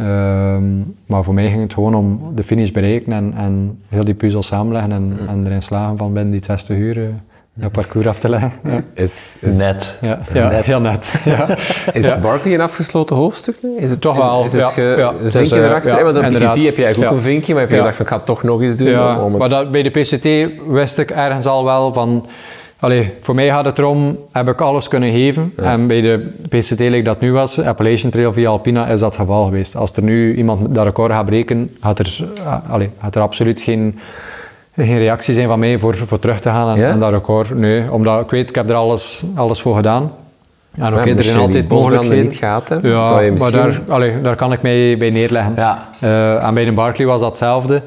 Ehm, 0.00 0.64
maar 1.06 1.24
voor 1.24 1.34
mij 1.34 1.48
ging 1.48 1.62
het 1.62 1.72
gewoon 1.74 1.94
om 1.94 2.20
de 2.34 2.42
finish 2.42 2.70
bereiken 2.70 3.12
en, 3.12 3.34
en 3.36 3.78
heel 3.88 4.04
die 4.04 4.14
puzzel 4.14 4.42
samenleggen 4.42 4.92
en, 4.92 5.18
en 5.28 5.46
erin 5.46 5.62
slagen 5.62 5.96
van 5.96 6.12
binnen 6.12 6.32
die 6.32 6.44
60 6.44 6.76
uur 6.76 6.96
eh, 7.02 7.08
dat 7.54 7.72
parcours 7.72 8.06
af 8.06 8.18
te 8.20 8.28
leggen. 8.28 8.52
Ja, 8.64 8.80
Is, 8.94 9.38
is, 9.40 9.56
Net. 9.58 9.98
ja, 10.00 10.18
ja 10.32 10.48
Net. 10.48 10.64
heel 10.64 10.80
net. 10.80 11.12
Ja. 11.24 11.46
is 11.92 12.06
Ja. 12.06 12.18
Barclay 12.20 12.54
een 12.54 12.60
afgesloten 12.60 13.16
hoofdstuk? 13.16 13.56
Is 13.76 13.90
het, 13.90 14.00
Toch 14.00 14.18
is, 14.18 14.26
wel, 14.26 14.44
Is 14.44 14.52
het 14.52 14.60
ja, 14.60 14.66
ge- 14.66 14.94
ja. 14.98 15.08
een 15.12 15.22
Dus, 15.22 15.32
vinkje 15.34 15.56
eh, 15.56 15.64
erachter? 15.64 15.96
ja, 15.98 16.04
Want 16.04 16.16
op 16.16 16.22
inderdaad. 16.22 16.54
PCT 16.54 16.64
heb 16.64 16.76
je 16.76 16.84
eigenlijk 16.84 17.12
ook 17.12 17.18
Ja. 17.18 17.24
een 17.26 17.30
vinkje, 17.32 17.52
maar 17.52 17.60
heb 17.62 17.70
je 17.70 17.76
Ja. 17.76 17.80
gedacht 17.82 17.96
van 17.96 18.06
ik 18.06 18.10
ga 18.12 18.16
het 18.18 18.26
toch 18.26 18.42
nog 18.42 18.62
eens 18.62 18.76
doen? 18.76 18.88
Ja, 18.88 19.20
om 19.22 19.30
het... 19.30 19.38
maar 19.38 19.48
dat, 19.48 19.70
bij 19.70 19.82
de 19.82 19.90
PCT 19.90 20.52
wist 20.68 20.98
ik 20.98 21.10
ergens 21.10 21.46
al 21.46 21.64
wel 21.64 21.92
van... 21.92 22.26
Allee, 22.80 23.12
voor 23.20 23.34
mij 23.34 23.48
gaat 23.48 23.64
het 23.64 23.78
erom, 23.78 24.18
heb 24.32 24.48
ik 24.48 24.60
alles 24.60 24.88
kunnen 24.88 25.12
geven. 25.12 25.52
En 25.56 25.86
bij 25.86 26.00
de 26.00 26.32
PCT, 26.48 26.78
like 26.80 27.02
dat 27.02 27.20
nu 27.20 27.32
was, 27.32 27.60
Appalachian 27.60 28.10
Trail 28.10 28.32
via 28.32 28.48
Alpina, 28.48 28.86
is 28.86 29.00
dat 29.00 29.16
geval 29.16 29.44
geweest. 29.44 29.76
Als 29.76 29.92
er 29.92 30.02
nu 30.02 30.34
iemand 30.36 30.74
dat 30.74 30.84
record 30.84 31.12
gaat 31.12 31.24
breken, 31.24 31.76
gaat 31.80 31.98
er, 31.98 32.18
uh, 32.38 32.54
allee, 32.70 32.90
gaat 33.00 33.14
er 33.14 33.22
absoluut 33.22 33.60
geen, 33.60 33.98
geen 34.76 34.98
reactie 34.98 35.34
zijn 35.34 35.46
van 35.48 35.58
mij 35.58 35.78
voor, 35.78 35.96
voor 35.96 36.18
terug 36.18 36.40
te 36.40 36.48
gaan 36.48 36.76
Ja? 36.78 36.88
en 36.88 36.98
dat 36.98 37.10
record. 37.10 37.50
Nee, 37.54 37.92
omdat 37.92 38.20
ik 38.20 38.30
weet, 38.30 38.48
ik 38.48 38.54
heb 38.54 38.68
er 38.68 38.74
alles, 38.74 39.24
alles 39.34 39.60
voor 39.60 39.76
gedaan. 39.76 40.12
En 40.78 40.94
oké, 40.94 41.10
er 41.16 41.22
zijn 41.22 41.38
altijd 41.38 41.68
mogelijkheden. 41.68 42.18
niet 42.24 42.36
gehad 42.36 42.68
hebben, 42.68 42.90
Ja, 42.90 43.04
zou 43.04 43.22
je 43.22 43.30
maar 43.30 43.38
misschien- 43.52 43.84
daar, 43.86 43.94
allee, 43.94 44.20
daar 44.20 44.36
kan 44.36 44.52
ik 44.52 44.62
mij 44.62 44.96
bij 44.98 45.10
neerleggen. 45.10 45.52
Ja. 45.56 45.88
Eh, 46.00 46.44
en 46.44 46.54
bij 46.54 46.64
de 46.64 46.72
Barclay 46.72 47.06
was 47.06 47.20
dat 47.20 47.28
hetzelfde. 47.28 47.82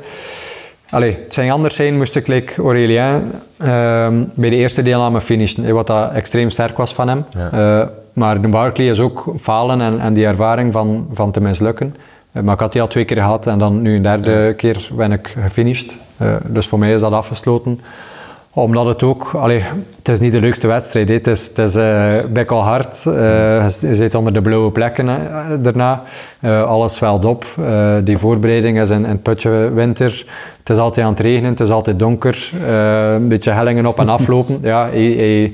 Allee, 0.94 1.18
het 1.24 1.34
zou 1.34 1.50
anders 1.50 1.76
zijn, 1.76 1.98
moest 1.98 2.16
ik 2.16 2.28
like 2.28 2.62
Aurélien 2.62 3.32
ehm, 3.60 4.24
bij 4.36 4.50
de 4.50 4.56
eerste 4.56 4.82
deelname 4.82 5.22
finishen, 5.22 5.74
wat 5.74 5.88
dat 5.88 6.12
extreem 6.12 6.50
sterk 6.50 6.78
was 6.78 6.94
van 6.94 7.08
hem. 7.08 7.26
Eh, 7.52 7.82
maar 8.14 8.42
de 8.42 8.48
Barclay 8.48 8.90
is 8.90 9.00
ook 9.00 9.34
falen 9.40 9.82
en, 9.82 10.00
en 10.00 10.14
die 10.14 10.26
ervaring 10.26 10.74
van, 10.74 11.08
van 11.14 11.32
te 11.32 11.42
mislukken. 11.42 11.96
Eh, 12.32 12.44
maar 12.44 12.54
ik 12.54 12.60
had 12.60 12.72
die 12.72 12.82
al 12.82 12.88
twee 12.88 13.06
keer 13.06 13.18
gehad 13.18 13.48
en 13.48 13.60
dan 13.60 13.82
nu 13.82 13.96
een 13.96 14.02
derde 14.02 14.54
keer 14.58 14.90
ben 14.96 15.12
ik 15.12 15.36
gefinished. 15.42 15.98
Eh, 16.18 16.36
dus 16.48 16.68
voor 16.68 16.80
mij 16.80 16.94
is 16.94 17.02
dat 17.02 17.12
afgesloten 17.12 17.80
omdat 18.54 18.88
het 18.88 19.04
ook, 19.04 19.32
allee, 19.34 19.64
het 19.98 20.10
is 20.10 20.20
niet 20.20 20.32
de 20.32 20.40
leukste 20.40 20.68
wedstrijd. 20.68 21.10
Het 21.10 21.28
is, 21.28 21.48
het 21.48 21.58
is 21.58 21.74
bek 22.32 22.52
al 22.52 22.64
hard. 22.64 23.06
Eh, 23.06 23.14
je 23.68 23.88
je 23.88 23.96
zit 23.96 24.16
onder 24.16 24.34
de 24.34 24.42
blauwe 24.42 24.72
plekken 24.72 25.10
eh, 25.10 25.18
daarna. 25.60 26.04
Alles 26.66 26.96
zwelt 26.96 27.26
op. 27.26 27.46
Die 28.04 28.18
voorbereiding 28.18 28.80
is 28.80 28.90
in, 28.90 29.04
in 29.04 29.12
het 29.12 29.22
putje 29.22 29.72
winter. 29.74 30.26
Het 30.60 30.70
is 30.70 30.78
altijd 30.78 31.06
aan 31.06 31.12
het 31.12 31.22
regenen, 31.22 31.50
het 31.50 31.60
is 31.60 31.70
altijd 31.70 32.00
donker. 32.00 32.50
Een 32.68 33.28
beetje 33.28 33.52
hellingen 33.52 33.86
op 33.86 34.00
en 34.00 34.10
aflopen. 34.20 34.58
ja, 34.62 34.90
hij, 34.90 35.02
hij, 35.02 35.54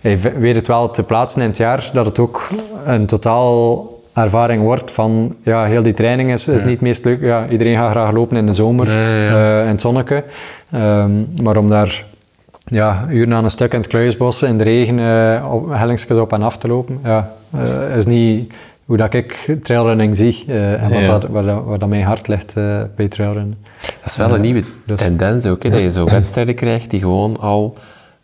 hij 0.00 0.32
weet 0.38 0.56
het 0.56 0.66
wel 0.66 0.90
te 0.90 1.02
plaatsen 1.02 1.42
in 1.42 1.48
het 1.48 1.56
jaar 1.56 1.90
dat 1.92 2.06
het 2.06 2.18
ook 2.18 2.48
een 2.84 3.06
totaal 3.06 3.88
ervaring 4.12 4.62
wordt 4.62 4.90
van 4.90 5.36
ja, 5.42 5.64
heel 5.64 5.82
die 5.82 5.92
training 5.92 6.32
is, 6.32 6.48
is 6.48 6.62
niet 6.62 6.72
het 6.72 6.80
meest 6.80 7.04
leuk. 7.04 7.20
Ja, 7.20 7.48
iedereen 7.48 7.76
gaat 7.76 7.90
graag 7.90 8.12
lopen 8.12 8.36
in 8.36 8.46
de 8.46 8.52
zomer, 8.52 8.88
eh, 8.88 9.60
in 9.60 9.68
het 9.68 9.80
zonneke. 9.80 10.24
Ehm, 10.70 11.10
maar 11.42 11.56
om 11.56 11.68
daar 11.68 12.04
ja, 12.64 13.06
uren 13.10 13.34
aan 13.34 13.44
een 13.44 13.50
stuk 13.50 13.72
in 13.72 13.78
het 13.78 13.88
kluisbos 13.88 14.42
in 14.42 14.58
de 14.58 14.64
regen 14.64 14.98
eh 14.98 15.52
op, 15.52 15.68
hellingsjes 15.70 16.18
op 16.18 16.32
en 16.32 16.42
af 16.42 16.58
te 16.58 16.68
lopen, 16.68 17.00
ja, 17.04 17.32
eh, 17.50 17.96
is 17.96 18.06
niet 18.06 18.52
hoe 18.84 18.96
dat 18.96 19.14
ik 19.14 19.56
trailrunning 19.62 20.16
zie 20.16 20.44
eh, 20.48 20.82
en 20.82 20.90
wat 20.90 21.00
Ja. 21.00 21.06
dat, 21.06 21.30
waar, 21.30 21.42
dat, 21.42 21.64
waar 21.64 21.78
dat 21.78 21.88
mijn 21.88 22.02
hart 22.02 22.28
ligt 22.28 22.54
bij 22.96 23.08
trailrunnen. 23.08 23.58
Dat 23.80 24.10
is 24.10 24.16
wel 24.16 24.34
een 24.34 24.40
nieuwe 24.40 24.62
dus- 24.86 25.00
tendens 25.00 25.46
ook, 25.46 25.62
hè, 25.62 25.70
dat 25.70 25.80
je 25.80 25.90
zo 25.90 26.04
wedstrijden 26.04 26.54
krijgt 26.54 26.90
die 26.90 27.00
gewoon 27.00 27.36
al 27.40 27.74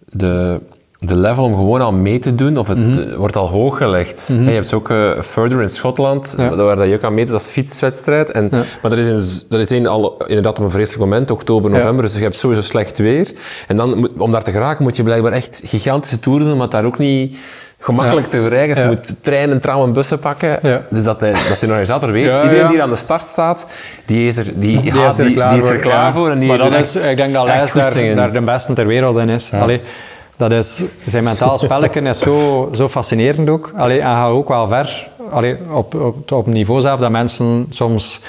de, 0.05 0.61
de 1.07 1.17
level 1.17 1.45
om 1.45 1.55
gewoon 1.55 1.81
al 1.81 1.93
mee 1.93 2.19
te 2.19 2.35
doen, 2.35 2.57
of 2.57 2.69
het 2.69 2.79
Mhm. 2.79 2.99
eh, 2.99 3.15
wordt 3.17 3.37
al 3.37 3.49
hoog 3.49 3.77
gelegd. 3.77 4.27
En 4.29 4.45
je 4.45 4.51
hebt 4.51 4.73
ook 4.75 4.91
eh, 4.91 5.11
Further 5.23 5.63
in 5.63 5.69
Schotland, 5.69 6.35
Ja. 6.39 6.55
waar 6.57 6.77
dat 6.77 6.89
je 6.89 6.95
ook 6.95 7.03
aan 7.03 7.15
meet, 7.15 7.29
dat 7.29 7.41
is 7.41 7.47
fietswedstrijd. 7.47 8.31
En, 8.31 8.49
Ja. 8.53 8.63
Maar 8.83 8.91
dat 8.91 8.99
is, 8.99 9.07
een, 9.07 9.47
dat 9.49 9.61
is 9.61 9.71
een, 9.71 9.87
al, 9.87 10.17
inderdaad 10.27 10.59
op 10.59 10.65
een 10.65 10.71
vreselijk 10.71 11.03
moment, 11.03 11.31
oktober, 11.31 11.71
november, 11.71 12.05
dus 12.05 12.17
je 12.17 12.23
hebt 12.23 12.37
sowieso 12.37 12.63
slecht 12.63 12.99
weer. 12.99 13.33
En 13.69 13.77
dan, 13.77 14.11
om 14.19 14.33
daar 14.33 14.43
te 14.43 14.51
geraken 14.53 14.83
moet 14.83 14.97
je 14.97 15.03
blijkbaar 15.03 15.33
echt 15.33 15.61
gigantische 15.65 16.19
toeren 16.19 16.43
doen, 16.45 16.53
omdat 16.53 16.71
daar 16.71 16.85
ook 16.85 16.99
niet 16.99 17.37
gemakkelijk 17.79 18.27
te 18.27 18.39
bereiken. 18.41 18.79
Je 18.83 18.87
moet 18.87 19.15
treinen, 19.23 19.61
trammen, 19.61 19.93
bussen 19.93 20.19
pakken. 20.19 20.59
Dus 20.91 21.05
dat, 21.05 21.21
hij, 21.21 21.33
dat 21.49 21.61
de 21.61 21.67
organisator 21.67 22.13
weet, 22.13 22.35
iedereen 22.35 22.69
die 22.69 22.83
aan 22.83 22.91
de 22.91 22.97
start 22.97 23.23
staat, 23.25 23.67
die 24.07 24.29
is 24.29 24.37
er, 24.37 24.45
die, 24.45 24.81
Die 24.81 25.03
is 25.07 25.19
er 25.19 25.25
die, 25.27 25.35
klaar 25.35 25.49
die 25.49 25.59
is 25.59 25.65
er 25.65 25.73
voor, 25.73 25.81
klaar 25.83 26.05
ja. 26.07 26.13
voor 26.13 26.31
en 26.31 26.39
die 26.39 26.49
maar 26.49 26.59
dat 26.59 26.67
er 26.73 26.79
is, 26.79 26.95
ik 27.09 27.17
denk 27.17 27.33
dat 27.33 27.45
Lijs 27.45 27.73
daar, 27.73 28.15
daar 28.15 28.33
de 28.33 28.41
beste 28.41 28.73
ter 28.73 28.87
wereld 28.87 29.19
in 29.19 29.29
is. 29.29 29.53
Allee, 29.53 29.81
dat 30.37 30.53
is 30.53 30.85
zijn 31.07 31.25
mentaal 31.25 31.59
spelletje 31.59 32.01
is 32.01 32.19
zo, 32.19 32.69
zo 32.75 32.89
fascinerend 32.89 33.49
ook. 33.49 33.73
Allee, 33.77 34.01
en 34.01 34.07
gaat 34.07 34.31
ook 34.31 34.49
wel 34.49 34.67
ver. 34.67 35.09
Allee, 35.31 35.57
op, 35.73 36.15
op, 36.33 36.47
niveau 36.47 36.81
zelf 36.81 37.01
dat 37.01 37.11
mensen 37.11 37.67
soms 37.71 38.23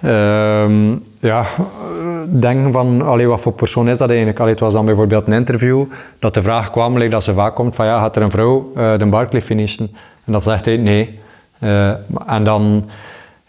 ehm, 0.00 0.90
ja, 1.18 1.46
denken 2.28 2.72
van 2.72 3.02
allee, 3.02 3.26
wat 3.26 3.40
voor 3.40 3.52
persoon 3.52 3.88
is 3.88 3.98
dat 3.98 4.08
eigenlijk. 4.08 4.38
Allee, 4.38 4.52
het 4.52 4.60
was 4.60 4.72
dan 4.72 4.86
bijvoorbeeld 4.86 5.26
een 5.26 5.32
interview 5.32 5.84
dat 6.18 6.34
de 6.34 6.42
vraag 6.42 6.70
kwam, 6.70 6.98
like 6.98 7.10
dat 7.10 7.24
ze 7.24 7.34
vaak 7.34 7.54
komt, 7.54 7.74
van 7.74 7.86
ja, 7.86 8.00
gaat 8.00 8.16
er 8.16 8.22
een 8.22 8.30
vrouw 8.30 8.72
eh, 8.76 8.98
de 8.98 9.06
Barclay 9.06 9.42
finishen? 9.42 9.90
En 10.24 10.32
dat 10.32 10.42
zegt 10.42 10.64
hij 10.64 10.76
nee. 10.76 11.18
Eh, 11.58 11.88
en 12.26 12.44
dan 12.44 12.90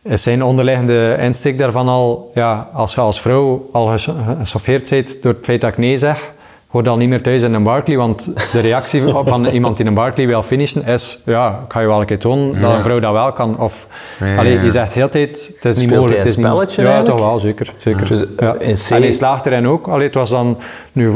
is 0.02 0.24
zijn 0.24 0.44
onderliggende 0.44 1.18
insteek 1.20 1.58
daarvan 1.58 1.88
al, 1.88 2.32
ja, 2.34 2.70
als 2.74 2.96
je 2.96 3.02
als 3.02 3.22
vrouw 3.22 3.70
al 3.72 3.88
ges- 3.88 4.10
gechoffeerd 4.40 4.90
bent 4.90 5.22
door 5.22 5.34
het 5.34 5.46
feit 5.46 5.62
dat 5.62 5.72
ik 5.72 5.78
nee 5.78 5.98
zeg, 5.98 6.30
hoorde 6.70 6.90
al 6.90 6.98
niet 6.98 7.10
meer 7.10 7.22
thuis 7.22 7.44
in 7.44 7.54
een 7.54 7.64
Barkley, 7.64 7.98
want 7.98 8.32
de 8.52 8.60
reactie 8.60 9.02
van 9.26 9.46
iemand 9.46 9.78
die 9.78 9.86
een 9.86 9.94
Barkley 9.94 10.28
wil 10.28 10.44
finishen 10.44 10.86
is, 10.86 11.22
ja, 11.26 11.62
ik 11.66 11.74
ga 11.74 11.80
je 11.80 11.88
wel 11.88 12.00
een 12.00 12.06
keer 12.06 12.20
tonen 12.20 12.62
dat 12.62 12.74
een 12.74 12.82
vrouw 12.84 13.00
dat 13.00 13.12
wel 13.12 13.32
kan. 13.34 13.58
Of, 13.60 13.88
Ja, 14.20 14.38
allee, 14.38 14.60
je 14.64 14.72
zegt 14.72 14.94
heel 14.94 15.06
de 15.06 15.12
tijd, 15.12 15.54
het 15.56 15.66
is 15.76 15.82
niet 15.82 15.90
mogelijk. 15.90 16.18
Het 16.18 16.28
is 16.28 16.36
niet- 16.38 16.46
spelletje 16.46 16.82
Ja, 16.84 17.02
toch 17.04 17.20
wel, 17.20 17.40
zeker. 17.40 17.74
zeker. 17.78 18.08
Dus, 18.08 18.26
ja. 18.38 18.54
in 18.60 18.74
C- 18.76 18.90
En 18.92 19.02
hij 19.02 19.12
slaagt 19.12 19.46
erin 19.46 19.68
ook. 19.68 19.88
Allee, 19.88 20.06
het 20.06 20.16
was 20.16 20.30
dan 20.30 20.58
nu, 20.92 21.08
eh, 21.08 21.14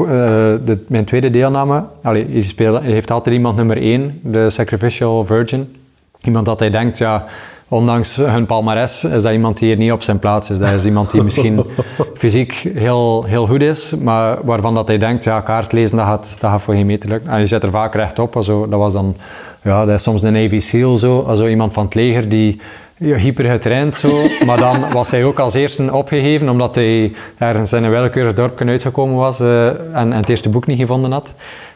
de, 0.66 0.84
mijn 0.88 1.06
tweede 1.06 1.30
deelname. 1.30 1.84
Allee, 2.04 2.28
hij, 2.32 2.42
speelt, 2.42 2.82
hij 2.82 2.92
heeft 2.92 3.12
altijd 3.12 3.36
iemand 3.36 3.56
nummer 3.56 3.78
één, 3.78 4.20
de 4.24 4.50
Sacrificial 4.50 5.24
Virgin. 5.26 5.76
Iemand 6.22 6.46
dat 6.46 6.60
hij 6.60 6.70
denkt, 6.70 6.98
ja, 6.98 7.26
ondanks 7.68 8.16
hun 8.16 8.46
palmares, 8.46 9.04
is 9.04 9.24
dat 9.24 9.32
iemand 9.32 9.58
die 9.58 9.68
hier 9.68 9.78
niet 9.78 9.92
op 9.92 10.04
zijn 10.04 10.20
plaats 10.20 10.50
is. 10.50 10.58
Dat 10.58 10.70
is 10.70 10.86
iemand 10.86 11.12
die 11.12 11.24
misschien 11.24 11.66
fysiek 12.16 12.54
heel, 12.74 13.24
heel 13.24 13.48
goed 13.48 13.62
is, 13.62 13.96
maar 13.96 14.38
waarvan 14.44 14.74
dat 14.76 14.88
hij 14.88 14.98
denkt, 14.98 15.24
ja, 15.24 15.42
kaart 15.42 15.72
lezen, 15.72 15.98
dat 15.98 16.06
gaat, 16.06 16.38
dat 16.42 16.50
gaat 16.50 16.62
voor 16.62 16.74
geen 16.74 16.86
meter 16.86 17.10
lukken. 17.10 17.30
En 17.30 17.40
je 17.40 17.46
zit 17.46 17.64
er 17.64 17.70
vaak 17.70 17.96
rechtop. 17.96 18.36
Also, 18.36 18.68
dat 18.70 18.80
was 18.80 18.94
dan, 18.94 19.16
ja, 19.62 19.86
dat 19.86 19.96
is 19.96 20.04
soms 20.04 20.22
een 20.22 20.34
Navy 20.34 20.60
SEAL 20.60 20.98
zo, 20.98 21.22
also 21.22 21.48
iemand 21.48 21.74
van 21.74 21.86
het 21.86 21.96
leger 21.96 22.30
die 22.30 22.60
hyper 22.98 23.46
getraind 23.46 23.96
zo, 23.96 24.28
maar 24.46 24.58
dan 24.58 24.92
was 24.92 25.12
hij 25.12 25.24
ook 25.24 25.40
als 25.40 25.54
eerste 25.54 25.94
opgegeven 25.94 26.50
omdat 26.50 26.76
hij 26.76 27.14
ergens 27.38 27.74
in 27.74 27.84
een 27.84 27.90
willekeurig 27.92 28.34
dorpje 28.34 28.66
uitgekomen 28.66 29.16
was 29.16 29.40
eh, 29.40 29.68
en, 29.68 29.94
en 29.94 30.12
het 30.12 30.30
eerste 30.30 30.50
boek 30.50 30.68
niet 30.68 30.80
gevonden 30.80 31.12
had. 31.12 31.32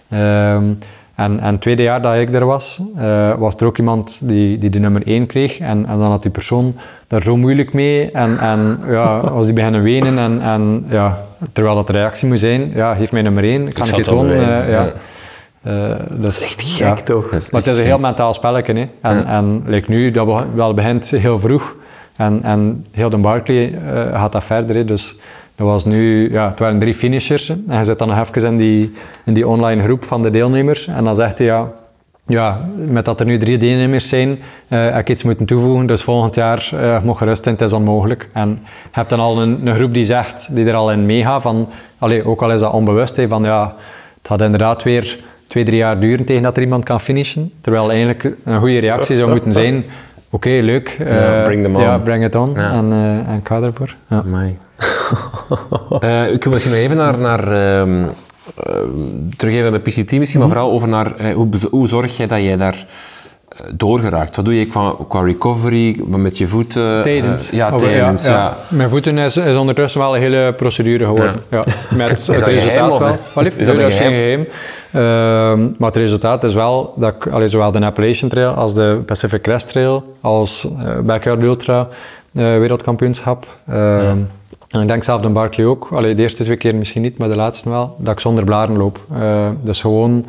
Ehm, 0.10 0.64
en, 1.18 1.40
en 1.40 1.52
het 1.52 1.62
tweede 1.62 1.84
jaar 1.84 2.02
dat 2.02 2.16
ik 2.16 2.34
er 2.34 2.46
was, 2.46 2.82
eh, 2.98 3.34
was 3.38 3.56
er 3.56 3.66
ook 3.66 3.78
iemand 3.78 4.28
die, 4.28 4.58
die 4.58 4.70
de 4.70 4.80
nummer 4.80 5.08
1 5.08 5.26
kreeg. 5.26 5.60
En, 5.60 5.86
en 5.86 6.00
dan 6.00 6.12
had 6.12 6.22
die 6.22 6.32
persoon 6.32 6.76
daar 7.08 7.22
zo 7.22 7.38
moeilijk 7.38 7.74
mee. 7.74 8.12
En, 8.12 8.40
en 8.40 8.80
ja, 8.88 9.18
als 9.18 9.46
die 9.46 9.56
beginnen 9.56 9.82
wenen, 9.82 10.18
en, 10.18 10.42
en, 10.42 10.86
ja, 10.90 11.24
terwijl 11.52 11.76
dat 11.76 11.88
de 11.88 11.94
reactie 11.94 12.28
moet 12.28 12.40
zijn, 12.40 12.72
ja, 12.74 12.96
geef 12.96 13.12
mij 13.12 13.22
nummer 13.22 13.44
1, 13.44 13.74
kan 13.74 13.88
ik, 13.88 13.96
het 13.96 14.10
bewijzen, 14.10 14.64
eh, 14.64 14.72
ja. 14.72 14.82
ja. 14.84 14.92
Eh, 15.64 16.00
dus, 16.20 16.42
Echt 16.42 16.78
ja. 16.78 16.96
gek 16.96 17.06
toch? 17.06 17.30
Dat 17.30 17.42
is 17.42 17.50
Maar 17.50 17.62
het 17.62 17.70
is 17.70 17.76
echt 17.76 17.86
een 17.86 17.92
heel 17.92 18.02
mentaal 18.02 18.34
spelletje. 18.34 18.74
Hè. 18.74 18.90
En, 19.02 19.26
en 19.26 19.64
like 19.66 19.92
nu, 19.92 20.12
dat 20.12 20.44
wel 20.56 20.74
begint 20.74 21.10
heel 21.10 21.40
vroeg. 21.40 21.76
En, 22.16 22.44
en 22.44 22.86
heel 22.92 23.10
de 23.10 23.18
Barkley 23.18 23.74
eh, 23.74 24.20
gaat 24.20 24.32
dat 24.32 24.44
verder. 24.44 24.76
Hè. 24.76 24.86
Dus 24.86 25.18
dat 25.58 25.68
was 25.68 25.86
nu, 25.86 26.32
ja, 26.32 26.50
het 26.50 26.60
waren 26.60 26.80
drie 26.80 26.94
finishers. 26.94 27.50
En 27.50 27.78
je 27.78 27.84
zit 27.84 28.00
dan 28.00 28.08
nog 28.08 28.20
even 28.20 28.50
in 28.50 28.58
die, 28.58 28.92
in 29.26 29.34
die 29.34 29.48
online 29.48 29.84
groep 29.84 30.04
van 30.04 30.22
de 30.22 30.30
deelnemers. 30.30 30.88
En 30.88 31.04
dan 31.04 31.16
zegt 31.16 31.38
hij, 31.38 31.48
ja, 31.48 31.72
ja, 32.28 32.70
met 32.76 33.06
dat 33.06 33.20
er 33.20 33.26
nu 33.26 33.38
drie 33.38 33.58
deelnemers 33.58 34.10
zijn, 34.10 34.40
eh, 34.68 34.84
heb 34.84 35.00
ik 35.00 35.10
iets 35.10 35.24
moeten 35.24 35.46
toevoegen. 35.46 35.88
Dus 35.88 36.04
volgend 36.04 36.36
jaar 36.36 36.68
je 36.72 37.00
mag 37.04 37.18
gerust 37.18 37.46
in, 37.46 37.52
het 37.52 37.62
is 37.62 37.74
onmogelijk. 37.74 38.30
En 38.34 38.50
je 38.84 38.90
hebt 38.92 39.10
dan 39.10 39.20
al 39.20 39.42
een, 39.42 39.68
een 39.68 39.76
groep 39.76 39.94
die 39.94 40.06
zegt, 40.06 40.56
die 40.56 40.66
er 40.66 40.74
al 40.74 40.92
in 40.92 41.06
meegaat, 41.06 41.42
van, 41.42 41.70
allee, 41.98 42.26
ook 42.26 42.42
al 42.42 42.52
is 42.52 42.60
dat 42.60 42.74
onbewust, 42.74 43.16
hè, 43.16 43.28
van 43.28 43.44
ja, 43.44 43.76
het 44.18 44.28
gaat 44.28 44.42
inderdaad 44.42 44.84
weer 44.84 45.20
twee, 45.48 45.64
drie 45.64 45.78
jaar 45.78 46.00
duren 46.00 46.26
tegen 46.26 46.44
dat 46.44 46.56
er 46.56 46.64
iemand 46.64 46.84
kan 46.84 47.00
finishen. 47.00 47.52
Terwijl 47.62 47.90
eigenlijk 47.90 48.32
een 48.44 48.60
goede 48.60 48.80
reactie 48.80 49.16
zou 49.16 49.32
moeten 49.32 49.54
zijn, 49.54 49.86
oké, 50.30 50.50
leuk. 50.50 50.96
Ja, 51.00 51.38
eh, 51.38 51.44
bring 51.44 51.64
them 51.64 51.76
on. 51.76 51.82
Ja, 51.82 51.98
bring 51.98 52.24
it 52.24 52.36
on. 52.36 52.54
Ja. 52.54 52.72
En, 52.72 52.92
en 53.28 53.38
ik 53.38 53.48
ga 53.48 53.62
ervoor. 53.62 53.96
Ja. 54.10 54.24
Amai. 54.26 54.58
Eh, 56.00 56.32
ik 56.32 56.44
wil 56.44 56.54
misschien 56.54 56.74
nog 56.74 56.84
even 56.84 56.98
naar, 56.98 57.18
naar 57.18 57.52
ehm, 57.52 58.04
ehm, 58.64 58.90
terug 59.38 59.54
even 59.54 59.72
naar 59.72 59.84
de 59.84 59.90
PCT 59.90 60.12
misschien, 60.12 60.40
maar 60.40 60.50
vooral 60.50 60.72
over 60.72 60.88
naar 60.88 61.16
eh, 61.16 61.36
hoe, 61.36 61.50
hoe 61.70 61.88
zorg 61.88 62.18
jij 62.18 62.28
dat 62.28 62.42
jij 62.42 62.58
daar 62.58 62.86
eh, 63.48 63.60
doorgeraakt? 63.76 64.36
Wat 64.36 64.46
doe 64.46 64.60
je 64.60 64.66
qua, 64.66 64.96
qua 65.08 65.22
recovery, 65.22 66.02
met 66.06 66.38
je 66.38 66.48
voeten? 66.48 67.02
Tijdens. 67.02 67.52
Eh, 67.52 67.58
ja, 67.58 67.70
Oh, 67.72 67.76
tijdens, 67.78 68.26
ja. 68.26 68.58
Mijn 68.70 68.90
voeten 68.90 69.18
is, 69.18 69.38
is 69.38 69.56
ondertussen 69.56 70.00
wel 70.00 70.16
een 70.16 70.22
hele 70.22 70.54
procedure 70.54 71.06
geworden. 71.06 71.42
Ja. 71.52 71.64
Met 71.98 72.10
het 72.10 72.24
geheim, 72.24 72.44
resultaat 72.46 72.92
of 72.92 73.00
wel. 73.00 73.44
lief, 73.44 73.58
is 73.58 73.66
dat 73.66 73.76
is 73.76 73.96
geen 73.96 74.16
geheim. 74.16 74.48
Ehm, 74.92 75.62
maar 75.78 75.90
het 75.90 75.96
resultaat 75.96 76.44
is 76.44 76.54
wel 76.54 76.94
dat 76.96 77.14
ik 77.14 77.28
allee, 77.28 77.48
zowel 77.48 77.72
de 77.72 77.86
Appalachian 77.86 78.30
Trail 78.30 78.52
als 78.52 78.74
de 78.74 79.02
Pacific 79.06 79.42
Crest 79.42 79.68
Trail 79.68 80.18
als 80.22 80.68
eh 80.80 81.00
Backyard 81.00 81.42
Ultra 81.44 81.80
eh, 81.80 81.88
wereldkampioenschap. 82.44 83.46
ehm, 83.68 84.18
En 84.70 84.82
ik 84.82 84.88
denk 84.88 85.04
zelf 85.04 85.22
de 85.22 85.30
Barkley 85.30 85.66
ook. 85.66 85.90
Allee, 85.92 86.16
de 86.16 86.22
eerste 86.22 86.44
twee 86.44 86.58
keer 86.58 86.76
misschien 86.76 87.02
niet, 87.02 87.18
maar 87.18 87.30
de 87.30 87.36
laatste 87.36 87.70
wel. 87.70 87.96
Dat 88.00 88.14
ik 88.14 88.20
zonder 88.20 88.44
blaren 88.44 88.78
loop. 88.78 89.00
Eh, 89.14 89.50
dus 89.62 89.82
gewoon, 89.82 90.26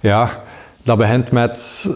ja, 0.00 0.30
dat 0.88 0.98
begint 0.98 1.30
met 1.32 1.88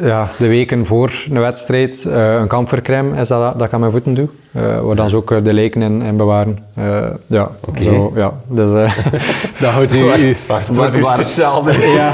eh, 0.00 0.06
ja, 0.06 0.28
de 0.38 0.46
weken 0.48 0.86
voor 0.86 1.12
een 1.30 1.40
wedstrijd. 1.40 2.04
eh, 2.04 2.32
een 2.34 2.46
kampvercrème 2.46 3.20
is 3.20 3.28
dat, 3.28 3.58
dat 3.58 3.66
ik 3.66 3.72
aan 3.72 3.80
mijn 3.80 3.92
voeten 3.92 4.14
doe. 4.14 4.28
eh, 4.52 4.80
waar 4.80 4.96
dan 4.96 5.10
ze 5.10 5.16
ook 5.16 5.44
de 5.44 5.52
leken 5.52 5.82
in, 5.82 6.02
in 6.02 6.16
bewaren. 6.16 6.58
Ja, 7.26 7.48
zo, 7.82 8.12
ja. 8.14 8.32
Dus 8.50 8.70
dat 9.60 9.70
houdt 9.70 9.94
u... 9.94 9.98
u 9.98 10.36
Wacht, 10.46 10.68
Wat 10.76 10.94
is 10.94 11.06
speciaal? 11.06 11.70
ja, 11.70 12.12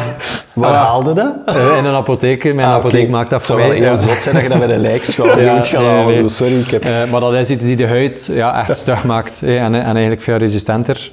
Waar 0.53 0.71
Ah. 0.73 0.83
haalde 0.87 1.13
dat? 1.15 1.35
in 1.79 1.85
een 1.85 1.95
apotheek. 1.95 2.45
Mijn 2.55 2.69
Ah, 2.69 2.75
apotheek 2.75 3.09
maakt 3.09 3.31
dat 3.31 3.39
Het 3.39 3.47
voor 3.49 3.57
zou 3.59 3.69
wel 3.69 3.79
mij. 3.79 3.89
heel 3.89 3.97
ja. 3.97 4.03
zot 4.15 4.23
zijn 4.23 4.35
dat 4.35 4.45
je 4.45 4.51
dat 4.51 4.59
bij 4.59 4.67
de 4.67 4.77
lijkschouder 4.79 5.43
Ja, 5.45 5.55
moet 5.55 5.67
gaan 5.67 5.83
nee, 5.83 5.91
halen. 5.91 6.07
nee. 6.07 6.21
Zo, 6.21 6.29
sorry, 6.29 6.59
ik 6.61 6.71
heb... 6.71 7.11
Maar 7.11 7.21
dat 7.21 7.35
is 7.35 7.51
iets 7.51 7.65
die 7.65 7.77
de 7.77 7.87
huid 7.87 8.31
ja, 8.33 8.61
echt 8.61 8.77
stug 8.85 9.05
maakt 9.05 9.43
en, 9.43 9.75
en 9.75 9.85
eigenlijk 9.85 10.23
veel 10.23 10.37
resistenter. 10.37 11.09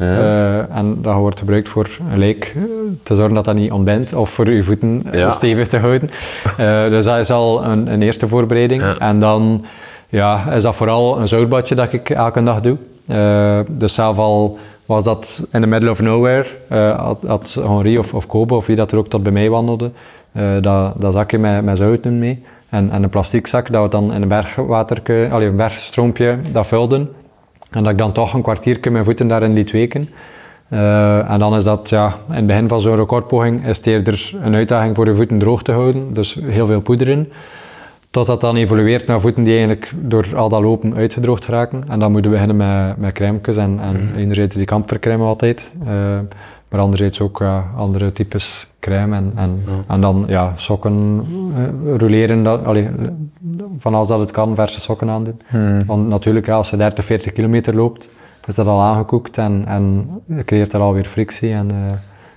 En 0.74 0.98
dat 1.02 1.16
wordt 1.16 1.40
gebruikt 1.40 1.70
voor 1.70 1.90
een 2.12 2.18
lijk 2.20 2.56
te 3.04 3.16
zorgen 3.16 3.34
dat 3.36 3.46
dat 3.46 3.56
niet 3.56 3.72
ontbindt 3.72 4.14
of 4.14 4.30
voor 4.30 4.52
je 4.54 4.64
voeten 4.64 5.04
Ja. 5.12 5.32
stevig 5.32 5.68
te 5.68 5.78
houden. 5.78 6.10
Eh, 6.58 6.90
dus 6.90 7.06
dat 7.06 7.20
is 7.20 7.32
al 7.32 7.66
een, 7.66 7.94
een 7.94 8.02
eerste 8.02 8.28
voorbereiding. 8.28 8.82
Ja. 8.82 8.96
En 8.98 9.20
dan 9.20 9.66
ja, 10.10 10.52
is 10.52 10.64
dat 10.64 10.76
vooral 10.76 11.20
een 11.20 11.28
zoutbadje 11.28 11.76
dat 11.76 11.94
ik 11.94 12.10
elke 12.10 12.44
dag 12.44 12.62
doe. 12.62 12.78
Eh, 13.08 13.60
dus 13.70 13.94
zelf 13.94 14.18
al 14.18 14.58
was 14.86 15.04
dat 15.04 15.48
in 15.52 15.62
the 15.62 15.68
middle 15.68 15.90
of 15.90 16.02
nowhere, 16.02 16.46
eh, 16.68 17.00
had, 17.00 17.24
had 17.28 17.58
Henri 17.64 17.98
of, 17.98 18.14
of 18.14 18.28
Kobe 18.28 18.56
of 18.56 18.66
wie 18.66 18.76
dat 18.76 18.92
er 18.92 18.98
ook 18.98 19.08
tot 19.08 19.24
bij 19.24 19.32
mij 19.32 19.50
wandelde, 19.50 19.92
dat, 20.62 20.94
dat 21.02 21.14
zakje 21.14 21.38
met, 21.38 21.64
met 21.64 21.78
zouten 21.78 22.20
mee. 22.20 22.44
En, 22.70 22.92
en 22.92 23.04
een 23.04 23.10
plastic 23.10 23.48
zak 23.48 23.72
dat 23.72 23.84
we 23.84 23.90
dan 23.90 24.14
in 24.14 24.22
een 24.22 24.28
bergwaterke, 24.28 25.28
allee, 25.32 25.48
een 25.48 25.56
bergstroompje, 25.56 26.38
dat 26.52 26.68
vulden. 26.68 27.10
En 27.72 27.84
dat 27.84 27.92
ik 27.92 27.98
dan 27.98 28.12
toch 28.12 28.34
een 28.34 28.42
kwartiertje 28.42 28.92
mijn 28.92 29.06
voeten 29.06 29.28
daarin 29.28 29.54
liet 29.54 29.72
weken. 29.72 30.10
Eh, 30.72 31.32
en 31.32 31.40
dan 31.40 31.56
is 31.56 31.64
dat, 31.64 31.90
ja, 31.90 32.16
in 32.30 32.36
het 32.36 32.46
begin 32.46 32.68
van 32.68 32.82
zo'n 32.82 32.96
recordpoging 32.96 33.66
is 33.68 33.78
het 33.78 33.88
eerder 33.88 34.34
een 34.42 34.56
uitdaging 34.56 34.96
voor 34.96 35.06
je 35.06 35.16
voeten 35.16 35.40
droog 35.40 35.64
te 35.64 35.72
houden. 35.72 36.14
Dus 36.14 36.40
heel 36.44 36.66
veel 36.66 36.82
poeder 36.82 37.08
in. 37.08 37.32
Totdat 38.10 38.42
dat 38.42 38.52
dan 38.52 38.62
evolueert 38.62 39.08
naar 39.08 39.22
voeten 39.22 39.44
die 39.44 39.54
eigenlijk 39.54 39.92
door 39.96 40.28
al 40.36 40.50
dat 40.50 40.62
lopen 40.62 40.96
uitgedroogd 40.96 41.46
raken. 41.46 41.84
En 41.88 42.00
dan 42.00 42.12
moeten 42.12 42.32
we 42.32 42.38
beginnen 42.38 42.58
met, 42.88 42.98
met 42.98 43.14
crèmekes. 43.14 43.58
En, 43.58 43.80
en 43.80 44.10
enerzijds 44.16 44.56
die 44.56 44.66
kamfercrème 44.66 45.24
altijd. 45.24 45.72
eh, 45.86 46.20
maar 46.70 46.80
anderzijds 46.80 47.22
ook 47.22 47.44
andere 47.78 48.12
types 48.12 48.72
crème. 48.80 49.16
En, 49.16 49.32
en, 49.36 49.64
en 49.88 50.02
dan 50.02 50.24
ja, 50.28 50.54
sokken 50.56 51.22
eh, 51.56 51.96
roleren. 51.98 52.44
Dat, 52.44 52.66
allee, 52.66 52.88
van 53.78 53.94
als 53.94 54.08
dat 54.08 54.20
het 54.20 54.32
kan, 54.32 54.56
verse 54.56 54.80
sokken 54.80 55.10
aandoen. 55.10 55.42
Want 55.86 56.08
natuurlijk, 56.08 56.50
als 56.50 56.70
je 56.70 56.78
30, 56.78 57.06
40 57.06 57.32
kilometer 57.32 57.76
loopt, 57.76 58.12
is 58.48 58.56
dat 58.56 58.68
al 58.68 58.82
aangekoekt. 58.82 59.38
En, 59.38 59.64
en 59.68 60.10
je 60.26 60.44
creëert 60.44 60.74
er 60.74 60.80
alweer 60.80 61.06
frictie. 61.06 61.52
En, 61.54 61.72
eh, 61.72 61.78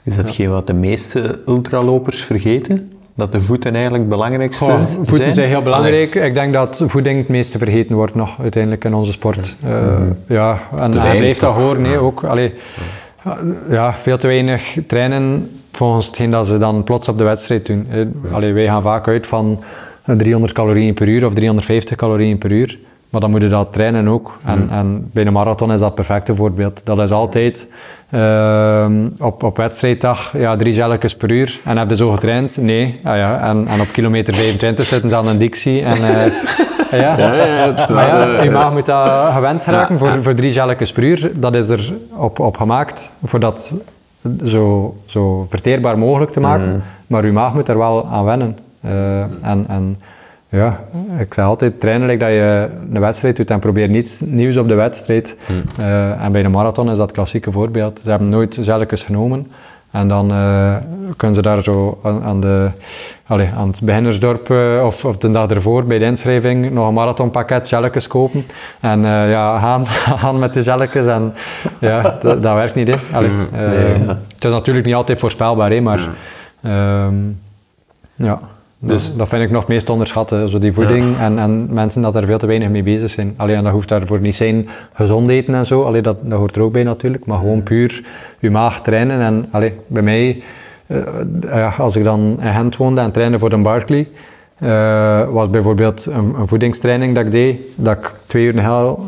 Is 0.03 0.17
dat 0.17 0.31
geen 0.31 0.51
wat 0.51 0.67
de 0.67 0.73
meeste 0.75 1.41
ultralopers 1.47 2.23
vergeten? 2.25 2.91
Dat 3.17 3.33
de 3.33 3.43
voeten 3.43 3.73
eigenlijk 3.73 4.03
het 4.05 4.13
belangrijkste 4.13 4.65
zijn? 4.65 5.07
voeten 5.07 5.35
zijn 5.35 5.49
heel 5.49 5.63
belangrijk. 5.63 6.15
Ik 6.15 6.35
denk 6.35 6.53
dat 6.53 6.83
voeding 6.87 7.19
het 7.19 7.29
meeste 7.29 7.59
vergeten 7.59 7.97
wordt 7.97 8.15
nog 8.15 8.41
uiteindelijk 8.41 8.85
in 8.85 8.95
onze 8.95 9.13
sport. 9.13 9.57
Eh, 9.63 9.71
Ja, 10.27 10.59
en 10.77 10.93
hij 11.01 11.17
blijft 11.17 11.41
dat 11.41 11.55
horen. 11.55 11.85
hè, 11.85 11.99
ook, 11.99 12.25
allee, 12.25 12.53
ja, 13.71 13.95
veel 13.95 14.17
te 14.19 14.27
weinig 14.27 14.77
trainen 14.87 15.51
volgens 15.73 16.07
hetgeen 16.07 16.31
dat 16.31 16.47
ze 16.47 16.59
dan 16.59 16.85
plots 16.85 17.09
op 17.09 17.19
de 17.19 17.25
wedstrijd 17.25 17.67
doen. 17.67 17.87
Eh, 17.91 18.33
Allee, 18.33 18.53
wij 18.53 18.67
gaan 18.67 18.83
vaak 18.83 19.09
uit 19.09 19.27
van 19.27 19.63
300 20.05 20.53
calorieën 20.53 20.95
per 20.95 21.09
uur 21.09 21.27
of 21.27 21.35
350 21.35 21.97
calorieën 21.97 22.39
per 22.39 22.53
uur. 22.53 22.79
Maar 23.15 23.23
dan 23.23 23.33
moet 23.33 23.43
je 23.43 23.49
dat 23.49 23.73
trainen 23.73 24.09
ook. 24.09 24.39
En, 24.45 24.71
en 24.71 25.11
bij 25.13 25.27
een 25.27 25.33
marathon 25.33 25.73
is 25.73 25.79
dat 25.79 25.87
het 25.87 25.95
perfecte 25.95 26.35
voorbeeld. 26.35 26.87
Dat 26.87 26.99
is 26.99 27.11
altijd 27.11 27.73
ehm, 28.11 29.09
op, 29.19 29.43
op 29.43 29.57
wedstrijddag 29.57 30.33
ja, 30.37 30.57
drie 30.57 30.73
gelletjes 30.73 31.17
per 31.17 31.33
uur. 31.33 31.59
En 31.65 31.79
heb 31.79 31.89
je 31.89 31.97
zo 31.97 32.11
getraind? 32.11 32.57
Nee. 32.57 33.01
Ah, 33.05 33.17
ja. 33.17 33.41
en, 33.41 33.67
en 33.69 33.81
op 33.81 33.87
kilometer 33.93 34.35
25 34.35 34.87
zitten 34.87 35.11
ze 35.11 35.17
aan 35.17 35.27
een 35.27 35.39
dictie. 35.39 35.83
En, 35.83 35.97
eh, 35.97 36.27
ja. 37.03 37.17
Ja, 37.19 37.35
ja, 37.35 37.73
het 37.75 37.89
Maar 37.89 38.07
ja, 38.07 38.37
eh, 38.37 38.43
je 38.43 38.51
maag 38.51 38.73
moet 38.73 38.87
dat 38.87 39.33
gewend 39.33 39.63
geraken 39.63 39.95
Ja, 39.95 40.01
voor, 40.01 40.23
voor 40.23 40.35
drie 40.35 40.53
gelletjes 40.53 40.93
per 40.93 41.03
uur. 41.03 41.33
Dat 41.35 41.55
is 41.55 41.69
er 41.69 41.93
op, 42.17 42.39
op 42.39 42.57
gemaakt 42.57 43.13
voor 43.25 43.41
dat 43.41 43.75
zo, 44.45 44.97
zo 45.05 45.47
verteerbaar 45.49 45.99
mogelijk 45.99 46.31
te 46.31 46.41
maken. 46.41 46.73
Mm. 46.73 46.83
Maar 47.07 47.27
je 47.27 47.33
maag 47.33 47.55
moet 47.55 47.69
er 47.69 47.79
wel 47.79 48.07
aan 48.07 48.25
wennen. 48.25 48.59
Eh, 48.81 49.21
en, 49.21 49.65
en 49.69 49.99
ja, 50.55 50.81
ik 51.19 51.35
zeg 51.35 51.45
altijd, 51.45 51.81
trainen 51.81 52.09
like 52.09 52.25
dat 52.25 52.29
je 52.29 52.69
een 52.93 53.01
wedstrijd 53.01 53.37
doet 53.37 53.51
en 53.51 53.59
probeer 53.59 53.89
niets 53.89 54.21
nieuws 54.21 54.57
op 54.57 54.69
de 54.69 54.75
wedstrijd. 54.75 55.37
Mm. 55.47 55.63
Eh, 55.79 56.25
en 56.25 56.33
bij 56.33 56.45
een 56.45 56.51
marathon 56.51 56.91
is 56.91 56.97
dat 56.97 57.07
het 57.07 57.15
klassieke 57.15 57.53
voorbeeld. 57.53 58.01
Ze 58.05 58.11
hebben 58.11 58.29
nooit 58.29 58.59
gelletjes 58.61 59.03
genomen. 59.03 59.47
En 59.91 60.09
dan 60.09 60.33
uh, 60.33 60.77
kunnen 61.17 61.37
ze 61.37 61.43
daar 61.43 61.63
zo 61.63 61.99
aan, 62.03 62.23
aan 62.23 62.41
de, 62.41 62.71
allez, 63.27 63.53
aan 63.53 63.69
het 63.69 63.81
beginnersdorp 63.83 64.49
uh, 64.49 64.83
of, 64.85 65.05
of 65.05 65.17
de 65.17 65.31
dag 65.31 65.51
ervoor 65.51 65.85
bij 65.85 65.99
de 65.99 66.05
inschrijving 66.05 66.71
nog 66.71 66.89
een 66.89 66.95
marathonpakket 66.95 67.69
jelletjes 67.69 68.07
kopen. 68.07 68.45
En 68.81 68.99
uh, 68.99 69.31
ja, 69.31 69.59
gaan, 69.59 69.87
gaan 70.21 70.39
met 70.39 70.55
de 70.55 70.63
jelletjes. 70.63 71.07
En 71.07 71.35
ja, 71.81 72.03
dat, 72.23 72.43
dat 72.43 72.55
werkt 72.55 72.75
niet. 72.75 72.89
Hè. 72.89 73.17
Allee, 73.17 73.31
nee, 73.53 74.05
ja. 74.07 74.19
Het 74.35 74.45
is 74.45 74.51
natuurlijk 74.51 74.87
niet 74.87 74.95
altijd 74.95 75.19
voorspelbaar, 75.19 75.71
hè, 75.71 75.81
maar 75.81 76.09
ja. 76.61 77.07
Um, 77.07 77.41
ja. 78.15 78.39
Dus 78.87 79.17
dat 79.17 79.29
vind 79.29 79.43
ik 79.43 79.51
nog 79.51 79.61
het 79.61 79.69
meest 79.69 79.91
onderschatten, 79.91 80.49
zo 80.49 80.59
die 80.59 80.73
voeding 80.73 81.19
en, 81.19 81.39
en 81.39 81.75
mensen 81.75 82.03
dat 82.03 82.15
er 82.15 82.27
veel 82.27 82.39
te 82.39 82.47
weinig 82.47 82.69
mee 82.69 82.83
bezig 82.83 83.11
zijn. 83.11 83.35
Alleen 83.37 83.63
dat 83.63 83.73
hoeft 83.73 83.89
daarvoor 83.89 84.21
niet 84.21 84.35
zijn 84.35 84.69
gezond 84.93 85.29
eten 85.29 85.55
en 85.55 85.67
zo, 85.67 85.83
allee, 85.83 86.03
dat, 86.03 86.17
dat 86.23 86.39
hoort 86.39 86.57
er 86.57 86.63
ook 86.63 86.73
bij 86.73 86.83
natuurlijk, 86.83 87.27
maar 87.27 87.39
gewoon 87.39 87.63
puur 87.63 88.05
je 88.39 88.51
maag 88.51 88.81
trainen. 88.81 89.21
En 89.21 89.47
allee, 89.51 89.73
bij 89.87 90.03
mij, 90.03 90.43
uh, 90.87 91.81
als 91.81 91.97
ik 91.97 92.05
dan 92.05 92.37
in 92.41 92.53
Gent 92.53 92.77
woonde 92.77 93.01
en 93.01 93.13
trainde 93.13 93.39
voor 93.39 93.51
de 93.51 93.57
Barclay, 93.57 94.09
uh, 94.59 95.29
was 95.29 95.51
bijvoorbeeld 95.51 96.07
een, 96.07 96.35
een, 96.39 96.49
voedingstraining 96.49 97.15
dat 97.15 97.25
ik 97.25 97.33
deed, 97.33 97.61
dat 97.75 97.97
ik 97.97 98.13
twee 98.25 98.45
uur 98.45 98.63
hel, 98.63 99.05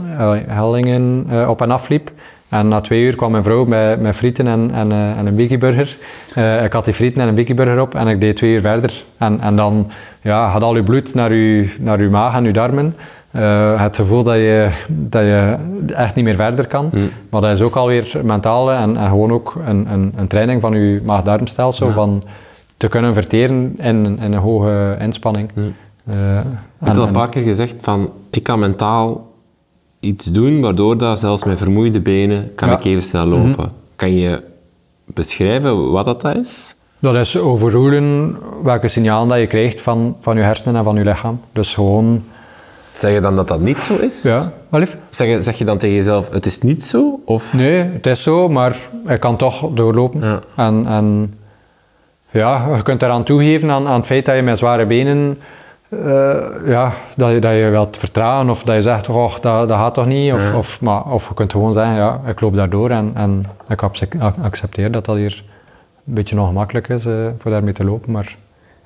hellingen 0.47 1.27
uh, 1.31 1.49
op 1.49 1.63
en 1.63 1.71
af 1.71 1.89
liep. 1.89 2.11
En 2.59 2.69
na 2.69 2.81
twee 2.81 3.03
uur 3.03 3.17
kwam 3.17 3.31
mijn 3.31 3.43
vrouw 3.43 3.65
met, 3.65 4.01
met 4.01 4.17
frieten 4.17 4.47
en, 4.47 4.71
en, 4.75 4.91
uh, 4.91 5.19
en 5.19 5.27
een 5.27 5.35
Biggie 5.35 5.59
Burger. 5.59 5.97
Uh, 6.39 6.65
ik 6.65 6.73
had 6.73 6.85
die 6.85 6.95
frieten 6.95 7.23
en 7.23 7.29
een 7.29 7.35
Biggie 7.35 7.55
Burger 7.55 7.81
op 7.81 7.95
en 7.95 8.09
ik 8.09 8.21
deed 8.21 8.37
twee 8.37 8.55
uur 8.55 8.61
verder. 8.61 9.05
En, 9.17 9.41
en 9.41 9.57
dan 9.57 9.91
ja, 10.21 10.51
gaat 10.51 10.63
al 10.63 10.77
je 10.77 10.83
bloed 10.83 11.15
naar 11.15 11.35
je, 11.35 11.75
naar 11.81 11.99
uw 11.99 12.11
maag 12.11 12.35
en 12.35 12.45
je 12.45 12.53
darmen. 12.53 12.97
Uh, 13.31 13.83
het 13.83 13.97
gevoel 13.97 14.23
dat 14.23 14.35
je, 14.35 14.69
dat 14.89 15.23
je 15.23 15.57
echt 15.95 16.15
niet 16.15 16.25
meer 16.25 16.35
verder 16.35 16.67
kan. 16.67 16.91
Mm. 16.93 17.11
Maar 17.31 17.41
dat 17.41 17.53
is 17.53 17.61
ook 17.61 17.77
alweer 17.77 18.21
mentaal 18.25 18.73
en, 18.73 18.97
en 18.97 19.09
gewoon 19.09 19.33
ook 19.33 19.57
een, 19.67 19.87
een, 19.93 20.13
een, 20.17 20.27
training 20.27 20.61
van 20.61 20.73
je 20.73 21.01
maag-darmstelsel. 21.05 21.87
Ja. 21.87 21.93
Van 21.93 22.23
te 22.77 22.89
kunnen 22.89 23.15
verteren 23.15 23.75
in, 23.79 24.19
in 24.21 24.33
een 24.33 24.35
hoge 24.35 24.97
inspanning. 25.01 25.51
Mm. 25.55 25.75
Uh, 26.15 26.39
ik 26.81 26.87
heb 26.87 26.97
al 26.97 27.07
een 27.07 27.13
paar 27.13 27.29
keer 27.29 27.43
gezegd 27.43 27.75
van 27.83 28.11
ik 28.31 28.43
kan 28.43 28.59
mentaal 28.59 29.26
iets 30.01 30.27
doen 30.27 30.61
waardoor 30.61 30.99
dat 30.99 31.21
zelfs 31.21 31.45
met 31.45 31.59
vermoeide 31.59 32.01
benen 32.01 32.55
kan 32.55 32.69
ja. 32.69 32.77
ik 32.77 32.85
even 32.85 33.03
snel 33.03 33.27
lopen. 33.27 33.49
Mm 33.49 33.55
-hmm. 33.55 33.73
Kan 33.97 34.15
je 34.15 34.43
beschrijven 35.05 35.91
wat 35.91 36.05
dat 36.05 36.37
is? 36.37 36.75
Dat 36.99 37.15
is 37.15 37.37
overroelen 37.39 38.37
welke 38.63 38.89
signalen 38.89 39.29
dat 39.29 39.39
je 39.39 39.47
krijgt 39.47 39.81
van, 39.81 40.17
van 40.21 40.37
je 40.37 40.43
hersenen 40.43 40.77
en 40.77 40.85
van 40.85 40.97
je 40.97 41.05
lichaam. 41.05 41.41
Dus 41.53 41.75
gewoon... 41.75 42.25
Zeg 42.95 43.13
je 43.13 43.21
dan 43.21 43.37
dat 43.37 43.49
dat 43.49 43.61
niet 43.61 43.77
zo 43.77 43.97
is? 43.97 44.23
Ja, 44.23 44.53
wel 44.69 44.81
lief. 44.81 44.97
Zeg 45.11 45.29
je, 45.29 45.43
zeg 45.43 45.59
je 45.59 45.65
dan 45.65 45.79
tegen 45.79 45.97
jezelf, 45.97 46.31
het 46.31 46.47
is 46.47 46.61
niet 46.61 46.85
zo? 46.85 47.21
Of? 47.25 47.53
Nee, 47.53 47.83
het 47.83 48.07
is 48.07 48.23
zo, 48.23 48.49
maar 48.49 48.77
ik 49.09 49.21
kan 49.21 49.37
toch 49.37 49.71
doorlopen. 49.75 50.21
Ja. 50.21 50.41
En, 50.57 50.87
en 50.87 51.35
ja, 52.31 52.75
je 52.77 52.83
kunt 52.83 53.03
eraan 53.03 53.25
toegeven 53.25 53.71
aan, 53.71 53.87
aan 53.87 53.97
het 53.97 54.07
feit 54.07 54.25
dat 54.25 54.37
je 54.37 54.43
met 54.43 54.59
zware 54.59 54.87
benen 54.87 55.39
uh, 55.89 56.45
ja, 56.67 56.93
dat, 57.17 57.31
je, 57.31 57.39
dat 57.39 57.53
je 57.53 57.69
wilt 57.71 57.97
vertragen 57.97 58.51
of 58.51 58.63
dat 58.63 58.75
je 58.75 58.83
zegt, 58.83 59.09
oh, 59.09 59.33
dat, 59.41 59.69
dat 59.69 59.79
gaat 59.79 59.95
toch 59.95 60.07
niet? 60.07 60.33
Of, 60.33 60.49
ja. 60.49 60.57
of, 60.57 60.81
maar, 60.81 61.05
of 61.05 61.29
je 61.29 61.35
kunt 61.35 61.53
gewoon 61.53 61.73
zeggen, 61.73 61.95
ja, 61.95 62.21
ik 62.27 62.41
loop 62.41 62.55
daardoor 62.55 62.91
en, 62.91 63.11
en 63.15 63.45
ik 63.69 63.83
accepteer 64.43 64.91
dat 64.91 65.05
dat 65.05 65.17
hier 65.17 65.45
een 66.07 66.15
beetje 66.15 66.37
nog 66.37 66.47
gemakkelijk 66.47 66.89
is 66.89 67.07
uh, 67.07 67.27
voor 67.39 67.51
daarmee 67.51 67.73
te 67.73 67.85
lopen. 67.85 68.13
Maar 68.13 68.37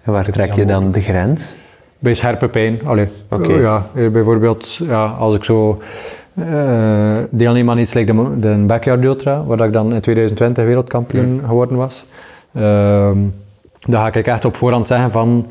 en 0.02 0.12
waar 0.12 0.24
trek 0.24 0.52
je 0.52 0.64
dan 0.64 0.93
de 0.93 1.01
grens? 1.01 1.56
Bij 1.98 2.14
scherpe 2.14 2.48
pijn. 2.48 2.81
Allee, 2.85 3.09
okay. 3.28 3.60
ja, 3.60 3.86
bijvoorbeeld 3.94 4.74
ja, 4.74 5.05
als 5.05 5.35
ik 5.35 5.44
zo 5.44 5.82
deelneem 7.31 7.70
aan 7.70 7.78
iets 7.78 7.94
like 7.94 8.14
de, 8.14 8.39
de 8.39 8.64
Backyard 8.66 9.05
Ultra, 9.05 9.44
waar 9.44 9.60
ik 9.60 9.72
dan 9.72 9.93
in 9.94 10.01
2020 10.01 10.64
wereldkampioen 10.64 11.35
ja. 11.35 11.47
geworden 11.47 11.77
was, 11.77 12.06
uh, 12.52 12.62
dan 13.81 14.01
ga 14.01 14.12
ik 14.12 14.27
echt 14.27 14.44
op 14.44 14.56
voorhand 14.56 14.86
zeggen 14.86 15.10
van 15.10 15.47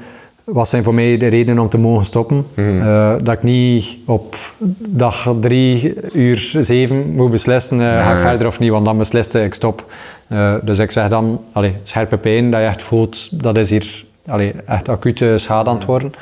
wat 0.51 0.67
zijn 0.67 0.83
voor 0.83 0.93
mij 0.93 1.17
de 1.17 1.27
redenen 1.27 1.61
om 1.61 1.69
te 1.69 1.77
mogen 1.77 2.05
stoppen? 2.05 2.45
Mm. 2.53 2.81
Uh, 2.81 3.13
dat 3.21 3.35
ik 3.35 3.43
niet 3.43 3.97
op 4.05 4.35
dag 4.77 5.35
drie 5.39 5.93
uur 6.13 6.55
zeven 6.59 7.09
moet 7.11 7.31
beslissen, 7.31 7.79
uh, 7.79 8.05
ga 8.05 8.13
ik 8.13 8.19
verder 8.19 8.47
of 8.47 8.59
niet, 8.59 8.71
want 8.71 8.85
dan 8.85 8.97
besliste 8.97 9.43
ik 9.43 9.53
stop. 9.53 9.91
Uh, 10.27 10.53
dus 10.63 10.79
ik 10.79 10.91
zeg 10.91 11.09
dan, 11.09 11.41
allee, 11.51 11.75
scherpe 11.83 12.17
pijn 12.17 12.51
dat 12.51 12.59
je 12.59 12.65
echt 12.65 12.81
voelt, 12.81 13.41
dat 13.41 13.57
is 13.57 13.69
hier 13.69 14.05
allee, 14.27 14.53
echt 14.65 14.89
acute 14.89 15.37
schade 15.37 15.69
aan 15.69 15.75
het 15.75 15.85
worden. 15.85 16.13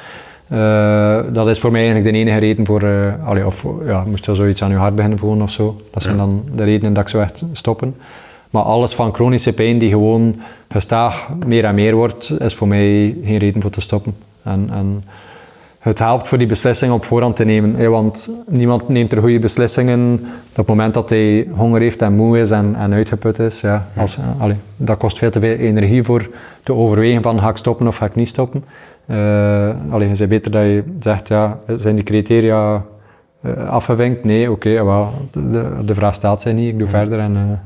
dat 1.33 1.47
is 1.47 1.59
voor 1.59 1.71
mij 1.71 1.81
eigenlijk 1.81 2.13
de 2.13 2.19
enige 2.19 2.39
reden 2.39 2.65
voor, 2.65 2.85
allee, 3.23 3.45
of 3.45 3.65
ja, 3.85 4.03
moest 4.07 4.25
je 4.25 4.35
zoiets 4.35 4.63
aan 4.63 4.69
je 4.69 4.75
hart 4.75 4.95
beginnen 4.95 5.19
voelen 5.19 5.41
of 5.41 5.51
zo. 5.51 5.81
Dat 5.91 6.03
zijn 6.03 6.17
dan 6.17 6.43
de 6.55 6.63
redenen 6.63 6.93
dat 6.93 7.03
ik 7.03 7.09
zo 7.09 7.19
echt 7.19 7.43
stoppen. 7.53 7.95
Maar 8.49 8.63
alles 8.63 8.93
van 8.93 9.13
chronische 9.13 9.53
pijn 9.53 9.77
die 9.77 9.89
gewoon 9.89 10.35
gestaag 10.69 11.27
meer 11.45 11.65
en 11.65 11.75
meer 11.75 11.95
wordt, 11.95 12.33
is 12.39 12.55
voor 12.55 12.67
mij 12.67 13.15
geen 13.23 13.37
reden 13.37 13.61
voor 13.61 13.71
te 13.71 13.81
stoppen. 13.81 14.15
En, 14.43 14.69
en 14.71 15.03
het 15.79 15.99
helpt 15.99 16.27
voor 16.27 16.37
die 16.37 16.47
beslissing 16.47 16.91
op 16.93 17.03
voorhand 17.03 17.35
te 17.35 17.45
nemen. 17.45 17.89
want 17.89 18.31
niemand 18.47 18.89
neemt 18.89 19.11
er 19.11 19.21
goede 19.21 19.39
beslissingen 19.39 20.19
op 20.49 20.55
het 20.55 20.67
moment 20.67 20.93
dat 20.93 21.09
hij 21.09 21.47
honger 21.55 21.81
heeft 21.81 22.01
en 22.01 22.13
moe 22.13 22.39
is 22.39 22.51
en, 22.51 22.75
en 22.75 22.93
uitgeput 22.93 23.39
is. 23.39 23.61
Ja, 23.61 23.87
als, 23.95 24.19
allee, 24.39 24.57
dat 24.75 24.97
kost 24.97 25.17
veel 25.17 25.29
te 25.29 25.39
veel 25.39 25.55
energie 25.55 26.03
voor 26.03 26.29
te 26.63 26.73
overwegen 26.73 27.21
van 27.21 27.39
ga 27.39 27.49
ik 27.49 27.57
stoppen 27.57 27.87
of 27.87 27.97
ga 27.97 28.05
ik 28.05 28.15
niet 28.15 28.27
stoppen. 28.27 28.63
Uh, 29.09 29.69
allee, 29.91 30.07
het 30.07 30.19
is 30.19 30.27
beter 30.27 30.51
dat 30.51 30.61
je 30.61 30.83
zegt, 30.99 31.27
ja, 31.27 31.59
zijn 31.77 31.95
die 31.95 32.03
criteria 32.03 32.85
uh, 33.41 33.69
afgevinkt? 33.69 34.23
Nee, 34.23 34.51
oké, 34.51 34.79
okay, 34.81 35.05
de, 35.31 35.85
de, 35.85 35.95
vraag 35.95 36.15
staat 36.15 36.41
zij 36.41 36.53
niet, 36.53 36.67
ik 36.67 36.79
doe 36.79 36.87
verder. 36.87 37.19
En, 37.19 37.31
uh, 37.35 37.39
ja. 37.49 37.61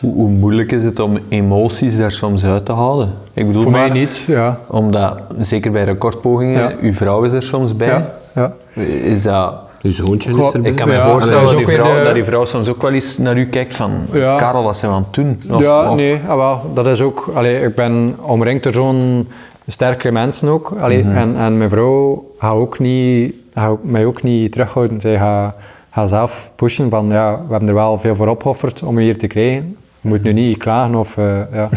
Hoe, 0.00 0.14
hoe, 0.14 0.28
moeilijk 0.28 0.72
is 0.72 0.84
het 0.84 0.98
om 0.98 1.18
emoties 1.28 1.96
daar 1.96 2.12
soms 2.12 2.44
uit 2.44 2.64
te 2.64 2.72
halen? 2.72 3.12
Ik 3.32 3.46
bedoel 3.46 3.62
Voor 3.62 3.70
maar, 3.70 3.88
mij 3.88 3.98
niet, 3.98 4.24
ja. 4.26 4.58
Omdat, 4.68 5.20
zeker 5.38 5.70
bij 5.70 5.84
recordpogingen, 5.84 6.60
ja. 6.60 6.72
uw 6.80 6.92
vrouw 6.92 7.22
is 7.22 7.32
er 7.32 7.42
soms 7.42 7.76
bij. 7.76 7.88
Ja. 7.88 8.06
ja. 8.34 8.82
Is 8.82 9.22
dat... 9.22 9.54
Uw 9.82 9.92
zoontje 9.92 10.30
is 10.30 10.52
erbij. 10.52 10.70
Ik 10.70 10.76
kan 10.76 10.88
me 10.88 10.94
ja, 10.94 11.10
voorstellen 11.10 11.44
dat, 11.44 11.56
die 11.56 11.68
vrouw, 11.68 11.98
de... 11.98 12.02
dat 12.04 12.14
die 12.14 12.24
vrouw 12.24 12.44
soms 12.44 12.68
ook 12.68 12.82
wel 12.82 12.92
eens 12.92 13.18
naar 13.18 13.38
u 13.38 13.46
kijkt 13.46 13.76
van... 13.76 13.92
Ja. 14.12 14.36
Karel, 14.36 14.62
wat 14.62 14.76
zijn 14.76 14.90
we 14.90 14.96
aan 14.96 15.02
het 15.02 15.14
doen? 15.14 15.42
Of, 15.56 15.62
ja, 15.62 15.90
of... 15.90 15.96
nee, 15.96 16.20
ah, 16.28 16.36
wel, 16.36 16.60
dat 16.74 16.86
is 16.86 17.00
ook... 17.00 17.30
Allee, 17.34 17.60
ik 17.60 17.74
ben 17.74 18.16
omringd 18.20 18.62
door 18.62 18.72
zo'n 18.72 19.28
sterke 19.66 20.12
mensen 20.12 20.48
ook. 20.48 20.76
Allee, 20.80 21.04
mm 21.04 21.10
-hmm. 21.10 21.18
en, 21.18 21.36
en 21.36 21.58
mijn 21.58 21.70
vrouw 21.70 22.24
gaat 22.38 22.54
ook 22.54 22.78
niet, 22.78 23.34
gaat 23.52 23.82
mij 23.82 24.04
ook 24.04 24.22
niet 24.22 24.52
terughouden. 24.52 25.00
Zij 25.00 25.18
gaat, 25.18 25.54
gaat 25.90 26.08
zelf 26.08 26.50
pushen 26.56 26.90
van... 26.90 27.08
Ja, 27.08 27.32
we 27.32 27.50
hebben 27.50 27.68
er 27.68 27.74
wel 27.74 27.98
veel 27.98 28.14
voor 28.14 28.28
opgeofferd 28.28 28.82
om 28.82 28.98
je 28.98 29.04
hier 29.04 29.18
te 29.18 29.26
krijgen 29.26 29.76
je 30.00 30.08
moet 30.08 30.22
nu 30.22 30.32
niet 30.32 30.58
klagen 30.58 30.94
of... 30.94 31.16
Uh, 31.16 31.52
ja. 31.52 31.68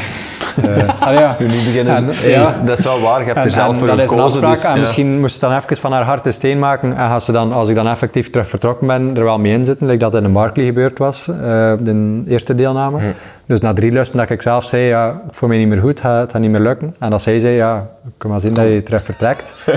Uh, 0.65 1.02
ah, 1.07 1.14
ja. 1.14 1.35
Nu 1.39 1.45
niet 1.45 1.65
beginnen. 1.65 1.95
En, 1.95 2.06
hey, 2.07 2.30
ja. 2.30 2.56
Dat 2.65 2.77
is 2.77 2.84
wel 2.84 3.02
waar, 3.02 3.19
je 3.19 3.26
hebt 3.26 3.38
en, 3.38 3.43
er 3.43 3.52
zelf 3.52 3.77
voor 3.77 3.88
dat 3.88 3.99
gekozen. 3.99 4.18
Dat 4.18 4.30
is 4.30 4.35
een 4.35 4.43
afspraak 4.43 4.56
dus, 4.56 4.64
en 4.65 4.73
ja. 4.73 4.80
misschien 4.80 5.19
moest 5.19 5.34
ze 5.34 5.39
dan 5.39 5.57
even 5.57 5.77
van 5.77 5.91
haar 5.91 6.03
hart 6.03 6.26
een 6.26 6.34
steen 6.34 6.60
maken 6.60 6.98
en 6.98 7.10
als, 7.10 7.26
ze 7.26 7.31
dan, 7.31 7.53
als 7.53 7.69
ik 7.69 7.76
dan 7.76 7.88
effectief 7.88 8.30
terug 8.30 8.48
vertrokken 8.48 8.88
ben, 8.88 9.15
er 9.15 9.23
wel 9.23 9.39
mee 9.39 9.53
in 9.53 9.64
zitten, 9.64 9.88
like 9.88 9.99
dat 9.99 10.15
in 10.15 10.23
een 10.23 10.34
Barclay 10.34 10.65
gebeurd 10.65 10.98
was, 10.98 11.27
uh, 11.27 11.35
de 11.80 12.23
eerste 12.27 12.56
deelname. 12.56 12.99
Hm. 12.99 13.06
Dus 13.45 13.60
na 13.60 13.73
drie 13.73 13.91
lusten 13.91 14.18
dat 14.18 14.30
ik 14.30 14.41
zelf 14.41 14.65
zei, 14.65 14.84
ja, 14.84 15.10
ik 15.27 15.34
voel 15.34 15.49
me 15.49 15.56
niet 15.56 15.68
meer 15.68 15.81
goed, 15.81 16.02
het 16.02 16.31
gaat 16.31 16.41
niet 16.41 16.52
meer 16.52 16.61
lukken. 16.61 16.95
En 16.99 17.10
dat 17.10 17.22
zij 17.22 17.39
zei, 17.39 17.56
ja, 17.56 17.88
ik 18.06 18.11
kan 18.18 18.30
maar 18.30 18.39
zien 18.39 18.53
dat 18.53 18.65
je 18.65 18.84
terug 18.84 19.03
vertrekt. 19.03 19.53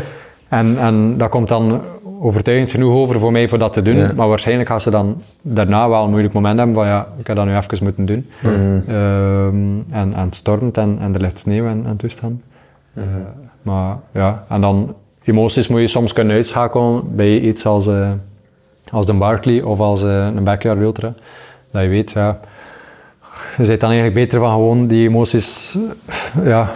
en, 0.48 0.76
en 0.78 1.18
dat 1.18 1.28
komt 1.28 1.48
dan 1.48 1.82
overtuigend 2.24 2.70
genoeg 2.70 2.94
over 2.94 3.18
voor 3.18 3.32
mij 3.32 3.48
voor 3.48 3.58
dat 3.58 3.72
te 3.72 3.82
doen. 3.82 3.96
Ja. 3.96 4.12
Maar 4.16 4.28
waarschijnlijk 4.28 4.68
gaan 4.68 4.80
ze 4.80 4.90
dan 4.90 5.22
daarna 5.42 5.88
wel 5.88 6.04
een 6.04 6.10
moeilijk 6.10 6.34
moment 6.34 6.58
hebben 6.58 6.76
van 6.76 6.86
ja, 6.86 7.06
ik 7.18 7.26
heb 7.26 7.36
dat 7.36 7.46
nu 7.46 7.56
even 7.56 7.78
moeten 7.84 8.06
doen. 8.06 8.26
Mm. 8.42 8.50
Um, 8.50 9.84
en, 9.90 10.14
en 10.14 10.24
het 10.24 10.34
stormt 10.34 10.76
en, 10.76 10.98
en 11.00 11.14
er 11.14 11.20
ligt 11.20 11.38
sneeuw 11.38 11.66
en, 11.66 11.84
en 11.86 11.96
toestand. 11.96 12.42
Mm. 12.92 13.02
Uh, 13.02 13.08
maar 13.62 13.96
ja, 14.12 14.44
en 14.48 14.60
dan 14.60 14.94
emoties 15.24 15.68
moet 15.68 15.80
je 15.80 15.86
soms 15.86 16.12
kunnen 16.12 16.36
uitschakelen 16.36 17.16
bij 17.16 17.40
iets 17.40 17.66
als, 17.66 17.86
uh, 17.86 18.10
als 18.90 19.06
de 19.06 19.14
Barkley 19.14 19.62
of 19.62 19.80
als 19.80 20.02
uh, 20.04 20.26
een 20.26 20.44
Backyard 20.44 20.80
Ultra. 20.80 21.14
Dat 21.70 21.82
je 21.82 21.88
weet, 21.88 22.10
ja, 22.12 22.40
je 23.56 23.66
bent 23.66 23.80
dan 23.80 23.90
eigenlijk 23.90 24.20
beter 24.20 24.40
van 24.40 24.50
gewoon 24.50 24.86
die 24.86 25.08
emoties 25.08 25.78
ja, 26.44 26.70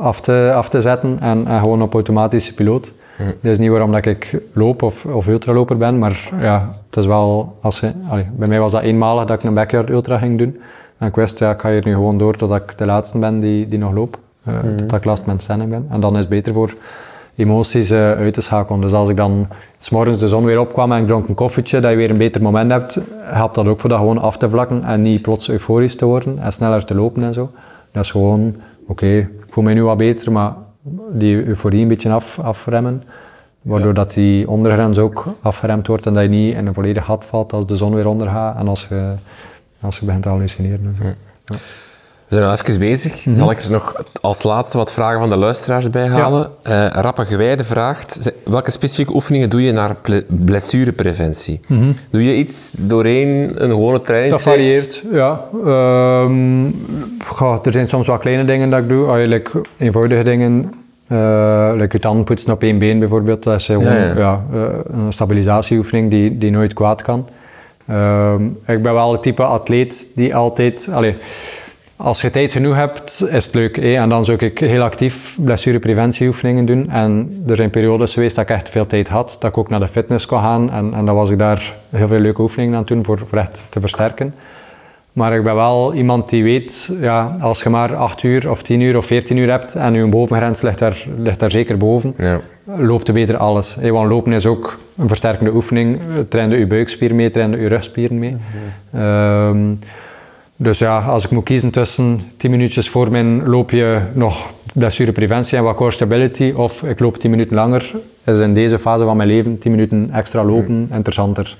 af, 0.00 0.20
te, 0.20 0.52
af 0.54 0.68
te 0.68 0.80
zetten 0.80 1.20
en, 1.20 1.46
en 1.46 1.60
gewoon 1.60 1.82
op 1.82 1.94
automatische 1.94 2.54
piloot. 2.54 2.92
Dat 3.16 3.52
is 3.52 3.58
niet 3.58 3.70
waarom 3.70 3.92
dat 3.92 4.06
ik 4.06 4.40
loop 4.52 4.82
of, 4.82 5.04
of 5.04 5.26
ultraloper 5.26 5.76
ben, 5.76 5.98
maar 5.98 6.30
ja, 6.40 6.74
het 6.86 6.96
is 6.96 7.06
wel, 7.06 7.56
als 7.60 7.80
je, 7.80 7.92
allee, 8.08 8.26
bij 8.36 8.48
mij 8.48 8.60
was 8.60 8.72
dat 8.72 8.82
eenmalig 8.82 9.24
dat 9.24 9.38
ik 9.38 9.44
een 9.44 9.54
backyard 9.54 9.90
ultra 9.90 10.18
ging 10.18 10.38
doen. 10.38 10.60
En 10.98 11.08
ik 11.08 11.14
wist, 11.14 11.38
ja, 11.38 11.50
ik 11.50 11.60
ga 11.60 11.70
hier 11.70 11.84
nu 11.84 11.92
gewoon 11.92 12.18
door 12.18 12.36
totdat 12.36 12.62
ik 12.62 12.78
de 12.78 12.86
laatste 12.86 13.18
ben 13.18 13.38
die, 13.38 13.66
die 13.66 13.78
nog 13.78 13.92
loop. 13.92 14.18
Uh, 14.48 14.54
mm. 14.62 14.76
Totdat 14.76 14.98
ik 14.98 15.04
last 15.04 15.26
met 15.26 15.42
stelling 15.42 15.70
ben. 15.70 15.86
En 15.90 16.00
dan 16.00 16.12
is 16.12 16.18
het 16.18 16.28
beter 16.28 16.52
voor 16.52 16.74
emoties 17.36 17.90
uh, 17.90 17.98
uit 17.98 18.34
te 18.34 18.40
schakelen. 18.40 18.80
Dus 18.80 18.92
als 18.92 19.08
ik 19.08 19.16
dan 19.16 19.48
s 19.76 19.90
morgens 19.90 20.18
de 20.18 20.28
zon 20.28 20.44
weer 20.44 20.60
opkwam 20.60 20.92
en 20.92 21.00
ik 21.00 21.06
dronk 21.06 21.28
een 21.28 21.34
koffietje, 21.34 21.80
dat 21.80 21.90
je 21.90 21.96
weer 21.96 22.10
een 22.10 22.16
beter 22.16 22.42
moment 22.42 22.70
hebt, 22.70 23.00
helpt 23.20 23.54
dat 23.54 23.68
ook 23.68 23.80
voor 23.80 23.90
dat 23.90 23.98
gewoon 23.98 24.18
af 24.18 24.36
te 24.36 24.48
vlakken 24.48 24.84
en 24.84 25.00
niet 25.00 25.22
plots 25.22 25.50
euforisch 25.50 25.96
te 25.96 26.04
worden 26.04 26.38
en 26.38 26.52
sneller 26.52 26.84
te 26.84 26.94
lopen 26.94 27.22
en 27.22 27.32
zo. 27.32 27.50
Dat 27.92 28.04
is 28.04 28.10
gewoon, 28.10 28.54
oké, 28.82 28.90
okay, 28.90 29.18
ik 29.18 29.46
voel 29.48 29.64
me 29.64 29.72
nu 29.72 29.84
wat 29.84 29.96
beter, 29.96 30.32
maar 30.32 30.52
die 31.12 31.44
euforie 31.44 31.82
een 31.82 31.88
beetje 31.88 32.10
af, 32.10 32.38
afremmen. 32.38 33.02
Waardoor 33.62 33.88
ja. 33.88 33.94
dat 33.94 34.12
die 34.12 34.48
ondergrens 34.48 34.98
ook 34.98 35.26
afgeremd 35.40 35.86
wordt 35.86 36.06
en 36.06 36.14
dat 36.14 36.22
je 36.22 36.28
niet 36.28 36.54
in 36.54 36.66
een 36.66 36.74
volledig 36.74 37.04
gat 37.04 37.26
valt 37.26 37.52
als 37.52 37.66
de 37.66 37.76
zon 37.76 37.94
weer 37.94 38.06
ondergaat 38.06 38.56
en 38.56 38.68
als 38.68 38.86
je, 38.88 39.14
als 39.80 39.98
je 39.98 40.04
begint 40.04 40.22
te 40.22 40.28
hallucineren. 40.28 40.96
Ja. 41.02 41.56
Ja. 42.32 42.38
We 42.38 42.44
zijn 42.44 42.44
al 42.44 42.52
even 42.52 42.78
bezig. 42.78 43.26
Mhm. 43.26 43.36
Zal 43.36 43.50
ik 43.50 43.58
er 43.62 43.70
nog 43.70 44.02
als 44.20 44.42
laatste 44.42 44.76
wat 44.76 44.92
vragen 44.92 45.20
van 45.20 45.28
de 45.28 45.36
luisteraars 45.36 45.90
bij 45.90 46.06
halen? 46.08 46.50
Eh 46.62 46.86
Rappe 46.90 47.24
Gewijde 47.24 47.64
vraagt, 47.64 48.32
welke 48.44 48.70
specifieke 48.70 49.14
oefeningen 49.14 49.50
doe 49.50 49.62
je 49.62 49.72
naar 49.72 49.96
blessurepreventie? 50.28 51.60
Doe 52.10 52.24
je 52.24 52.34
iets 52.34 52.74
doorheen 52.78 53.52
een 53.62 53.70
gewone 53.70 53.92
Dat 53.96 54.04
trainingsweek? 54.04 54.54
varieert, 54.54 55.04
ja. 55.12 55.40
Ehm, 55.64 56.70
goh, 57.26 57.56
er 57.62 57.72
zijn 57.72 57.88
soms 57.88 58.06
wel 58.06 58.18
kleine 58.18 58.44
dingen 58.44 58.70
dat 58.70 58.80
ik 58.80 58.88
doe. 58.88 59.16
Like 59.26 59.50
eenvoudige 59.78 60.22
dingen. 60.22 60.72
eh 61.08 61.72
like 61.76 61.96
je 61.96 62.02
tanden 62.02 62.24
poetsen 62.24 62.52
op 62.52 62.62
één 62.62 62.78
been 62.78 62.98
bijvoorbeeld. 62.98 63.42
Dat 63.42 63.54
is 63.60 63.66
gewoon 63.66 63.84
Ja, 63.84 63.96
ja. 64.06 64.14
ja, 64.16 64.42
eh, 64.52 64.60
een 64.84 65.12
stabilisatieoefening 65.12 66.10
die, 66.10 66.38
die 66.38 66.50
nooit 66.50 66.72
kwaad 66.72 67.02
kan. 67.02 67.28
Ehm, 67.88 68.44
ik 68.66 68.82
ben 68.82 68.94
wel 68.94 69.12
het 69.12 69.22
type 69.22 69.42
atleet 69.42 70.08
die 70.14 70.34
altijd... 70.34 70.88
Allee, 70.92 71.14
als 71.96 72.20
je 72.20 72.30
tijd 72.30 72.52
genoeg 72.52 72.74
hebt, 72.76 73.26
is 73.30 73.44
het 73.44 73.54
leuk. 73.54 73.76
En 73.76 74.08
dan 74.08 74.24
zou 74.24 74.38
ik 74.38 74.58
heel 74.58 74.82
actief 74.82 75.36
blessurepreventieoefeningen 75.40 76.64
doen. 76.64 76.90
En 76.90 77.42
er 77.48 77.56
zijn 77.56 77.70
periodes 77.70 78.12
geweest 78.14 78.36
dat 78.36 78.44
ik 78.48 78.50
echt 78.56 78.68
veel 78.68 78.86
tijd 78.86 79.08
had, 79.08 79.36
dat 79.40 79.50
ik 79.50 79.58
ook 79.58 79.68
naar 79.68 79.80
de 79.80 79.88
fitness 79.88 80.26
kon 80.26 80.40
gaan. 80.40 80.70
En, 80.72 80.94
en 80.94 81.04
dan 81.04 81.14
was 81.14 81.30
ik 81.30 81.38
daar 81.38 81.74
heel 81.90 82.08
veel 82.08 82.18
leuke 82.18 82.40
oefeningen 82.40 82.76
aan 82.76 82.84
doen 82.84 83.04
voor, 83.04 83.18
voor 83.18 83.38
echt 83.38 83.66
te 83.70 83.80
versterken. 83.80 84.34
Maar 85.12 85.36
ik 85.36 85.42
ben 85.42 85.54
wel 85.54 85.94
iemand 85.94 86.28
die 86.28 86.42
weet, 86.42 86.92
ja, 87.00 87.36
als 87.40 87.62
je 87.62 87.68
maar 87.68 87.96
8 87.96 88.22
uur 88.22 88.50
of 88.50 88.62
10 88.62 88.80
uur 88.80 88.96
of 88.96 89.06
14 89.06 89.36
uur 89.36 89.50
hebt 89.50 89.74
en 89.74 89.94
je 89.94 90.06
bovengrens 90.06 90.60
ligt 90.62 90.78
daar, 90.78 91.04
ligt 91.16 91.38
daar 91.38 91.50
zeker 91.50 91.76
boven, 91.76 92.14
Ja. 92.18 92.40
loopt 92.64 93.08
er 93.08 93.14
beter 93.14 93.36
alles. 93.36 93.76
Want 93.82 94.10
lopen 94.10 94.32
is 94.32 94.46
ook 94.46 94.78
een 94.96 95.08
versterkende 95.08 95.52
oefening. 95.54 96.00
Trainde 96.28 96.56
je 96.56 96.66
buikspier 96.66 97.14
mee, 97.14 97.30
trainde 97.30 97.56
je 97.58 97.68
rugspieren 97.68 98.18
mee. 98.18 98.36
Ehm, 98.92 99.74
dus 100.62 100.78
ja, 100.78 100.98
als 100.98 101.24
ik 101.24 101.30
moet 101.30 101.44
kiezen 101.44 101.70
tussen 101.70 102.20
10 102.36 102.50
minuutjes 102.50 102.88
voor 102.88 103.10
mijn 103.10 103.48
loopje 103.48 104.00
nog 104.12 104.50
blessurepreventie 104.74 105.58
en 105.58 105.64
wat 105.64 105.76
core 105.76 105.90
stability, 105.90 106.52
of 106.56 106.82
ik 106.82 107.00
loop 107.00 107.16
10 107.16 107.30
minuten 107.30 107.56
langer, 107.56 107.94
is 108.24 108.38
in 108.38 108.54
deze 108.54 108.78
fase 108.78 109.04
van 109.04 109.16
mijn 109.16 109.28
leven 109.28 109.58
10 109.58 109.70
minuten 109.70 110.10
extra 110.12 110.44
lopen 110.44 110.88
interessanter. 110.92 111.56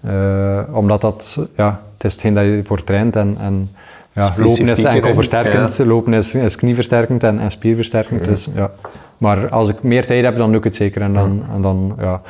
Eh, 0.00 0.60
omdat 0.72 1.00
dat, 1.00 1.48
ja, 1.56 1.82
het 1.94 2.04
is 2.04 2.12
hetgeen 2.12 2.34
dat 2.34 2.44
je 2.44 2.60
voor 2.64 2.84
traint 2.84 3.16
en, 3.16 3.36
en 3.40 3.70
ja, 4.12 4.22
lopen 4.22 4.44
is 4.46 4.54
Specifieker, 4.54 4.90
enkel 4.90 5.08
hè? 5.08 5.14
versterkend, 5.14 5.78
lopen 5.78 6.12
is, 6.12 6.34
is 6.34 6.56
knieversterkend 6.56 7.24
en, 7.24 7.38
en 7.38 7.50
spierversterkend. 7.50 8.24
Dus, 8.24 8.48
ja. 8.54 8.70
Maar 9.18 9.48
als 9.48 9.68
ik 9.68 9.82
meer 9.82 10.06
tijd 10.06 10.24
heb, 10.24 10.36
dan 10.36 10.48
doe 10.48 10.58
ik 10.58 10.64
het 10.64 10.76
zeker. 10.76 11.02
En 11.02 11.12
dan, 11.12 11.44
en 11.54 11.62
dan 11.62 11.96
ja, 11.98 12.20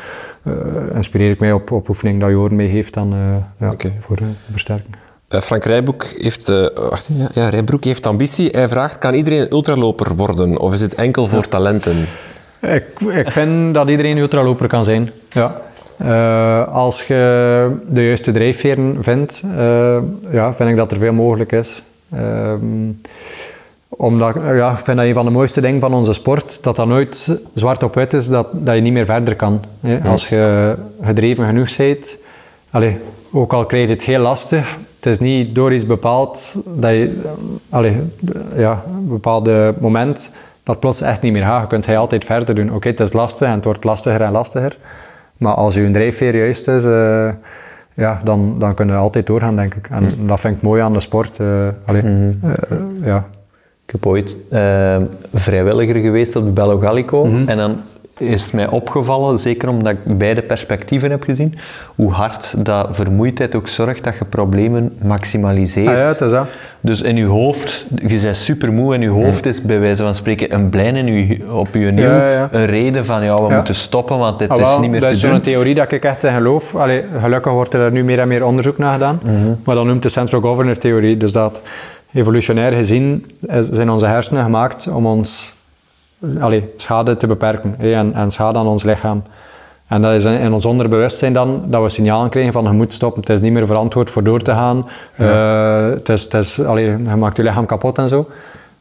eh, 0.42 0.52
inspireer 0.94 1.30
ik 1.30 1.40
mij 1.40 1.52
op, 1.52 1.70
op 1.70 1.88
oefening 1.88 2.20
dat 2.20 2.30
Joren 2.30 2.56
mee 2.56 2.68
heeft 2.68 2.94
dan, 2.94 3.12
eh, 3.12 3.68
ja, 3.68 3.90
voor 4.00 4.16
te 4.16 4.24
versterken. 4.50 4.90
Eh, 4.92 5.05
Frank 5.28 5.64
Rijbroek 5.64 6.04
heeft, 6.04 6.48
eh, 6.48 6.66
wacht, 6.74 7.08
ja, 7.16 7.28
ja, 7.32 7.48
Rijbroek 7.48 7.84
heeft 7.84 8.06
ambitie. 8.06 8.48
Hij 8.50 8.68
vraagt, 8.68 8.98
kan 8.98 9.14
iedereen 9.14 9.40
een 9.40 9.52
ultraloper 9.52 10.16
worden? 10.16 10.58
Of 10.58 10.74
is 10.74 10.80
het 10.80 10.94
enkel 10.94 11.26
voor 11.26 11.48
talenten? 11.48 12.06
Ik, 12.60 12.84
ik 13.00 13.30
vind 13.30 13.74
dat 13.74 13.88
iedereen 13.88 14.18
ultraloper 14.18 14.68
kan 14.68 14.84
zijn. 14.84 15.10
Ja. 15.28 15.60
Eh, 15.96 16.74
als 16.74 17.02
je 17.06 17.70
de 17.88 18.04
juiste 18.04 18.32
drijfveren 18.32 18.96
vindt, 19.00 19.42
eh, 19.56 19.96
ja, 20.30 20.54
vind 20.54 20.70
ik 20.70 20.76
dat 20.76 20.92
er 20.92 20.98
veel 20.98 21.12
mogelijk 21.12 21.52
is. 21.52 21.84
Ehm, 22.12 22.90
omdat, 23.88 24.36
eh, 24.36 24.56
ja, 24.56 24.70
ik 24.70 24.78
vind 24.78 24.96
dat 24.96 25.06
een 25.06 25.14
van 25.14 25.24
de 25.24 25.30
mooiste 25.30 25.60
dingen 25.60 25.80
van 25.80 25.94
onze 25.94 26.12
sport, 26.12 26.58
dat 26.62 26.76
dat 26.76 26.86
nooit 26.86 27.40
zwart 27.54 27.82
op 27.82 27.94
wit 27.94 28.12
is, 28.12 28.28
dat, 28.28 28.48
dat 28.52 28.74
je 28.74 28.80
niet 28.80 28.92
meer 28.92 29.04
verder 29.04 29.36
kan. 29.36 29.64
hè. 29.80 30.08
Als 30.08 30.28
je 30.28 30.74
gedreven 31.00 31.46
genoeg 31.46 31.76
bent, 31.76 32.18
allee, 32.70 32.98
ook 33.32 33.52
al 33.52 33.66
krijg 33.66 33.86
je 33.88 33.94
het 33.94 34.02
heel 34.02 34.20
lastig, 34.20 34.76
het 35.06 35.14
is 35.20 35.26
niet 35.26 35.54
door 35.54 35.72
iets 35.72 35.86
bepaald 35.86 36.56
dat 36.64 36.90
je, 36.90 37.20
allee, 37.70 37.96
ja, 38.56 38.82
een 38.86 39.08
bepaalde 39.08 39.74
moment 39.80 40.32
dat 40.62 40.80
plots 40.80 41.00
echt 41.00 41.22
niet 41.22 41.32
meer 41.32 41.44
gaat. 41.44 41.60
Je 41.60 41.66
kunt 41.66 41.86
hij 41.86 41.98
altijd 41.98 42.24
verder 42.24 42.54
doen. 42.54 42.72
Oké, 42.72 42.88
het 42.88 43.00
is 43.00 43.12
lastig 43.12 43.48
en 43.48 43.54
het 43.54 43.64
wordt 43.64 43.84
lastiger 43.84 44.20
en 44.20 44.32
lastiger. 44.32 44.76
Maar 45.36 45.54
als 45.54 45.74
je 45.74 45.90
drijfveer 45.90 46.36
juist 46.36 46.68
is, 46.68 46.84
eh, 46.84 47.28
ja, 47.94 48.20
dan, 48.24 48.58
dan 48.58 48.74
kun 48.74 48.86
je 48.86 48.94
altijd 48.94 49.26
doorgaan, 49.26 49.56
denk 49.56 49.74
ik. 49.74 49.88
En 49.90 50.26
dat 50.26 50.40
vind 50.40 50.56
ik 50.56 50.62
mooi 50.62 50.82
aan 50.82 50.92
de 50.92 51.00
sport. 51.00 51.38
eh, 51.40 51.66
ja. 53.02 53.26
Ik 53.86 53.92
heb 53.92 54.06
ooit 54.06 54.36
vrijwilliger 55.34 55.96
geweest 55.96 56.36
op 56.36 56.44
de 56.44 56.50
Bello 56.50 56.78
Gallico. 56.78 57.24
En 57.46 57.56
dan 57.56 57.76
is 58.18 58.50
mij 58.50 58.68
opgevallen, 58.68 59.38
zeker 59.38 59.68
omdat 59.68 59.92
ik 59.92 60.18
beide 60.18 60.42
perspectieven 60.42 61.10
heb 61.10 61.22
gezien, 61.22 61.54
hoe 61.94 62.12
hard 62.12 62.54
dat 62.58 62.88
vermoeidheid 62.90 63.54
ook 63.54 63.68
zorgt 63.68 64.04
dat 64.04 64.14
je 64.18 64.24
problemen 64.24 64.96
maximaliseert. 65.02 65.88
Ah 65.88 65.94
ja, 65.98 66.06
het 66.06 66.20
is 66.20 66.30
dat. 66.30 66.48
Dus 66.80 67.00
in 67.02 67.16
je 67.16 67.24
hoofd, 67.24 67.86
je 68.06 68.18
bent 68.20 68.36
supermoe 68.36 68.94
en 68.94 69.00
je 69.00 69.08
hoofd 69.08 69.46
is 69.46 69.62
bij 69.62 69.80
wijze 69.80 70.02
van 70.02 70.14
spreken 70.14 70.54
een 70.54 70.68
plein 70.70 70.96
in 70.96 71.06
je, 71.28 71.38
op 71.52 71.68
je 71.74 71.78
nieuw, 71.92 72.04
Ja, 72.04 72.28
ja. 72.30 72.48
een 72.50 72.66
reden 72.66 73.04
van 73.04 73.24
ja, 73.24 73.42
we 73.48 73.54
moeten 73.54 73.74
stoppen, 73.74 74.18
want 74.18 74.38
dit 74.38 74.48
Ah, 74.50 74.60
is 74.60 74.78
niet 74.78 74.90
meer 74.90 75.00
dat 75.00 75.08
te 75.08 75.14
is 75.14 75.20
doen. 75.20 75.30
zo'n 75.30 75.40
theorie 75.40 75.74
dat 75.74 75.92
ik 75.92 76.04
echt 76.04 76.24
in 76.24 76.32
geloof. 76.32 76.74
Allee, 76.74 77.02
gelukkig 77.20 77.52
wordt 77.52 77.74
er 77.74 77.92
nu 77.92 78.04
meer 78.04 78.18
en 78.18 78.28
meer 78.28 78.44
onderzoek 78.44 78.78
naar 78.78 78.92
gedaan. 78.92 79.20
Maar 79.64 79.74
dat 79.74 79.84
noemt 79.84 80.02
de 80.02 80.08
Central 80.08 80.40
Governor 80.40 80.78
theorie. 80.78 81.16
Dus 81.16 81.32
dat 81.32 81.60
evolutionair 82.12 82.72
gezien 82.72 83.24
is- 83.48 83.68
zijn 83.68 83.90
onze 83.90 84.06
hersenen 84.06 84.44
gemaakt 84.44 84.88
om 84.88 85.06
ons 85.06 85.54
allee, 86.40 86.72
schade 86.76 87.16
te 87.16 87.26
beperken 87.26 87.74
en, 87.78 88.14
en 88.14 88.30
schade 88.30 88.58
aan 88.58 88.66
ons 88.66 88.82
lichaam. 88.82 89.22
En 89.86 90.02
dat 90.02 90.12
is 90.12 90.24
in 90.24 90.38
in 90.40 90.52
ons 90.52 90.64
onderbewustzijn 90.64 91.32
dan 91.32 91.64
dat 91.66 91.82
we 91.82 91.88
signalen 91.88 92.30
krijgen 92.30 92.52
van 92.52 92.64
je 92.64 92.70
moet 92.70 92.92
stoppen, 92.92 93.20
het 93.20 93.30
is 93.30 93.40
niet 93.40 93.52
meer 93.52 93.66
verantwoord 93.66 94.10
voor 94.10 94.22
door 94.22 94.42
te 94.42 94.52
gaan. 94.52 94.88
Eh, 95.16 95.88
het 95.88 96.08
is, 96.08 96.22
het 96.22 96.34
is, 96.34 96.64
allee, 96.64 96.84
je 96.84 97.16
maakt 97.16 97.36
je 97.36 97.42
lichaam 97.42 97.66
kapot 97.66 97.98
en 97.98 98.08
zo. 98.08 98.26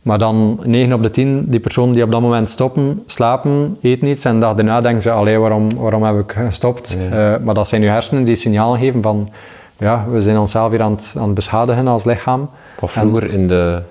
Maar 0.02 0.18
dan 0.18 0.60
9 0.64 0.94
op 0.94 1.04
de 1.04 1.10
10, 1.10 1.46
die 1.48 1.60
personen 1.60 1.94
die 1.94 2.04
op 2.04 2.12
dat 2.12 2.22
moment 2.22 2.50
stoppen, 2.50 3.04
slapen, 3.06 3.78
eten 3.82 4.08
iets 4.08 4.26
en 4.26 4.34
de 4.34 4.40
dag 4.40 4.54
daarna 4.56 4.82
denken 4.82 5.02
ze, 5.02 5.12
allee, 5.12 5.38
waarom, 5.38 5.76
waarom 5.76 6.04
heb 6.04 6.20
ik 6.20 6.32
gestopt? 6.32 6.98
Eh, 7.12 7.34
maar 7.44 7.54
dat 7.54 7.68
zijn 7.68 7.82
je 7.82 7.88
hersenen 7.88 8.24
die 8.24 8.36
signaal 8.36 8.78
geven 8.78 9.02
van, 9.02 9.30
ja, 9.78 10.06
we 10.12 10.22
zijn 10.22 10.38
onszelf 10.38 10.70
weer 10.70 10.82
aan 10.82 10.92
het, 10.92 11.16
aan 11.18 11.26
het 11.26 11.34
beschadigen 11.34 11.88
als 11.88 12.04
lichaam. 12.04 12.50
Wat 12.80 12.92
vroeger 12.92 13.30
in 13.30 13.48
de 13.48 13.82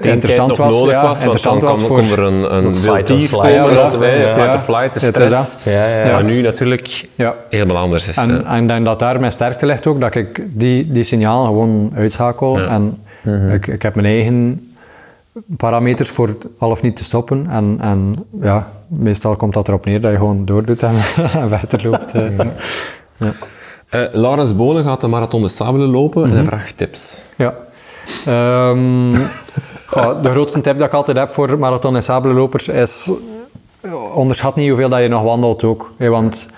Interessant 0.00 0.48
nog 0.48 0.56
was, 0.58 0.74
nodig 0.74 0.90
ja, 0.92 1.02
was, 1.02 1.24
want 1.24 1.42
dan 1.42 1.60
was 1.60 1.80
voor- 1.80 1.98
om 1.98 2.10
er 2.12 2.18
een, 2.18 2.54
een 2.54 2.74
flight, 2.74 3.30
komen, 3.30 3.52
ja. 3.52 3.98
hè, 3.98 4.22
Ja. 4.22 4.34
fight 4.34 4.54
or 4.54 4.60
flight, 4.60 5.00
de 5.00 5.06
stress. 5.06 5.56
Ja, 5.62 5.72
ja, 5.86 6.04
ja. 6.04 6.12
Maar 6.12 6.24
nu 6.24 6.40
natuurlijk 6.42 7.08
Ja. 7.14 7.34
helemaal 7.50 7.76
anders 7.76 8.08
is. 8.08 8.16
En, 8.16 8.46
en 8.46 8.62
ik 8.62 8.68
denk 8.68 8.84
dat 8.84 8.98
daar 8.98 9.20
mijn 9.20 9.32
sterkte 9.32 9.66
ligt 9.66 9.86
ook, 9.86 10.00
dat 10.00 10.14
ik 10.14 10.42
die, 10.46 10.90
die 10.90 11.02
signalen 11.04 11.46
gewoon 11.46 11.92
uitschakel. 11.96 12.58
En 12.60 13.02
ik, 13.52 13.66
ik 13.66 13.82
heb 13.82 13.94
mijn 13.94 14.06
eigen 14.06 14.70
parameters 15.56 16.10
voor 16.10 16.26
het 16.28 16.46
al 16.58 16.70
of 16.70 16.82
niet 16.82 16.96
te 16.96 17.04
stoppen. 17.04 17.46
En, 17.50 17.78
en 17.80 18.24
ja, 18.42 18.68
meestal 18.86 19.36
komt 19.36 19.54
dat 19.54 19.68
erop 19.68 19.84
neer 19.84 20.00
dat 20.00 20.10
je 20.10 20.16
gewoon 20.16 20.44
doordoet 20.44 20.82
en, 20.82 20.94
en 21.40 21.48
verder 21.48 21.90
loopt. 21.90 22.12
eh. 22.12 22.22
Eh, 23.88 24.00
Laurens 24.12 24.56
Bonen 24.56 24.84
gaat 24.84 25.00
de 25.00 25.06
Marathon 25.08 25.42
de 25.42 25.48
Sabelen 25.48 25.88
lopen 25.90 26.24
en 26.24 26.30
hij 26.30 26.44
vraagt 26.44 26.76
tips. 26.76 27.22
Ja. 27.36 27.54
Ehm, 28.26 29.12
goh, 30.02 30.22
de 30.22 30.30
grootste 30.30 30.60
tip 30.60 30.78
dat 30.78 30.86
ik 30.86 30.92
altijd 30.92 31.16
heb 31.16 31.30
voor 31.30 31.58
marathon- 31.58 31.96
en 31.96 32.02
sabelenlopers 32.02 32.68
is 32.68 33.10
onderschat 34.14 34.56
niet 34.56 34.68
hoeveel 34.68 34.88
dat 34.88 35.00
je 35.00 35.08
nog 35.08 35.22
wandelt 35.22 35.64
ook. 35.64 35.92
hè, 35.96 36.08
want 36.08 36.48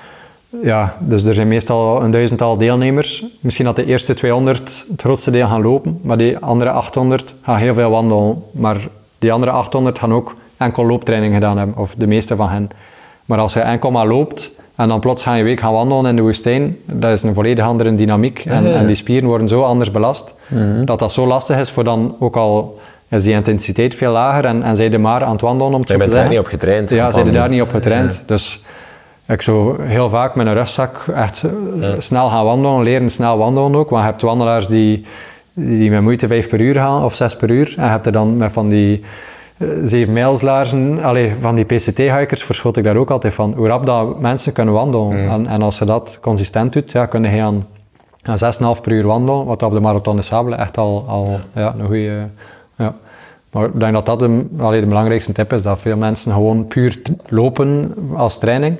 ja, 0.62 0.96
dus 1.00 1.24
er 1.24 1.34
zijn 1.34 1.48
meestal 1.48 2.02
een 2.02 2.10
duizendtal 2.10 2.56
deelnemers. 2.58 3.24
Misschien 3.40 3.66
dat 3.66 3.76
de 3.76 3.84
eerste 3.84 4.14
200 4.14 4.86
het 4.90 5.00
grootste 5.00 5.30
deel 5.30 5.46
gaan 5.46 5.62
lopen, 5.62 6.00
maar 6.02 6.16
die 6.16 6.38
andere 6.38 6.70
800 6.70 7.34
gaan 7.42 7.56
heel 7.56 7.74
veel 7.74 7.90
wandelen. 7.90 8.42
Maar 8.50 8.88
die 9.18 9.32
andere 9.32 9.50
800 9.52 9.98
gaan 9.98 10.14
ook 10.14 10.34
enkel 10.56 10.86
looptraining 10.86 11.34
gedaan 11.34 11.58
hebben, 11.58 11.76
of 11.76 11.94
de 11.94 12.06
meeste 12.06 12.36
van 12.36 12.48
hen. 12.48 12.70
Maar 13.24 13.38
als 13.38 13.52
je 13.52 13.60
enkel 13.60 13.90
maar 13.90 14.06
loopt 14.06 14.58
en 14.76 14.88
dan 14.88 15.00
plots 15.00 15.22
ga 15.22 15.32
je 15.32 15.38
een 15.38 15.44
week 15.44 15.60
gaan 15.60 15.72
wandelen 15.72 16.06
in 16.06 16.16
de 16.16 16.22
woestijn, 16.22 16.76
dat 16.84 17.12
is 17.12 17.22
een 17.22 17.34
volledig 17.34 17.64
andere 17.64 17.94
dynamiek. 17.94 18.38
En, 18.44 18.74
en 18.74 18.86
die 18.86 18.94
spieren 18.94 19.28
worden 19.28 19.48
zo 19.48 19.62
anders 19.62 19.90
belast, 19.90 20.34
dat 20.84 20.98
dat 20.98 21.12
zo 21.12 21.26
lastig 21.26 21.58
is 21.58 21.70
voor 21.70 21.84
dan 21.84 22.16
ook 22.18 22.36
al 22.36 22.78
is 23.10 23.24
die 23.24 23.34
intensiteit 23.34 23.94
veel 23.94 24.12
lager 24.12 24.44
en, 24.44 24.62
en 24.62 24.76
zij 24.76 24.92
er 24.92 25.00
maar 25.00 25.24
aan 25.24 25.32
het 25.32 25.40
wandelen 25.40 25.74
om 25.74 25.80
het 25.80 25.88
Je 25.88 25.94
zo 25.94 26.00
te 26.00 26.06
bent 26.06 26.16
daar 26.16 26.20
zeggen. 26.20 26.30
niet 26.30 26.46
op 26.46 26.60
getraind. 26.60 26.90
Ja, 26.90 27.06
op 27.06 27.12
zij 27.12 27.24
er 27.24 27.32
daar 27.32 27.48
niet 27.48 27.62
op 27.62 27.70
getraind. 27.70 28.22
Dus 28.26 28.64
ik 29.26 29.42
zou 29.42 29.82
heel 29.82 30.08
vaak 30.08 30.34
met 30.34 30.46
een 30.46 30.54
rugzak 30.54 31.04
echt 31.14 31.44
eh, 31.80 31.88
snel 31.98 32.28
gaan 32.28 32.44
wandelen, 32.44 32.82
leren 32.82 33.10
snel 33.10 33.38
wandelen 33.38 33.74
ook. 33.74 33.90
Want 33.90 34.02
je 34.02 34.10
hebt 34.10 34.22
wandelaars 34.22 34.66
die, 34.66 35.04
die 35.52 35.90
met 35.90 36.02
moeite 36.02 36.26
5 36.26 36.48
per 36.48 36.60
uur 36.60 36.74
gaan 36.74 37.04
of 37.04 37.14
6 37.14 37.36
per 37.36 37.50
uur. 37.50 37.74
En 37.76 37.84
je 37.84 37.90
hebt 37.90 38.06
er 38.06 38.12
dan 38.12 38.36
met 38.36 38.52
van 38.52 38.68
die 38.68 39.04
eh, 39.58 39.68
7 39.84 40.12
mijlslaarzen, 40.12 41.02
allee, 41.02 41.32
van 41.40 41.54
die 41.54 41.64
PCT-hikers 41.64 42.42
verschot 42.42 42.76
ik 42.76 42.84
daar 42.84 42.96
ook 42.96 43.10
altijd 43.10 43.34
van. 43.34 43.54
Hoe 43.56 43.68
rap 43.68 43.86
dat 43.86 44.20
mensen 44.20 44.52
kunnen 44.52 44.74
wandelen. 44.74 45.28
En, 45.30 45.46
en 45.46 45.62
als 45.62 45.78
je 45.78 45.84
dat 45.84 46.18
consistent 46.22 46.72
doet, 46.72 46.90
ja, 46.92 47.06
kun 47.06 47.22
je 47.22 47.42
aan, 47.42 47.66
aan 48.22 48.76
6,5 48.76 48.82
per 48.82 48.92
uur 48.92 49.06
wandelen. 49.06 49.44
Wat 49.44 49.62
op 49.62 49.72
de 49.72 49.80
Marathon 49.80 50.16
de 50.16 50.22
Sable 50.22 50.56
echt 50.56 50.78
al, 50.78 51.04
al 51.08 51.40
ja, 51.54 51.74
een 51.78 51.86
goede... 51.86 52.28
Ja. 52.80 52.94
Maar 53.50 53.64
ik 53.64 53.80
denk 53.80 53.92
dat 53.92 54.06
dat 54.06 54.18
de, 54.18 54.46
allee, 54.58 54.80
de 54.80 54.86
belangrijkste 54.86 55.32
tip 55.32 55.52
is, 55.52 55.62
dat 55.62 55.80
veel 55.80 55.96
mensen 55.96 56.32
gewoon 56.32 56.66
puur 56.66 57.00
lopen 57.28 57.94
als 58.14 58.38
training. 58.38 58.76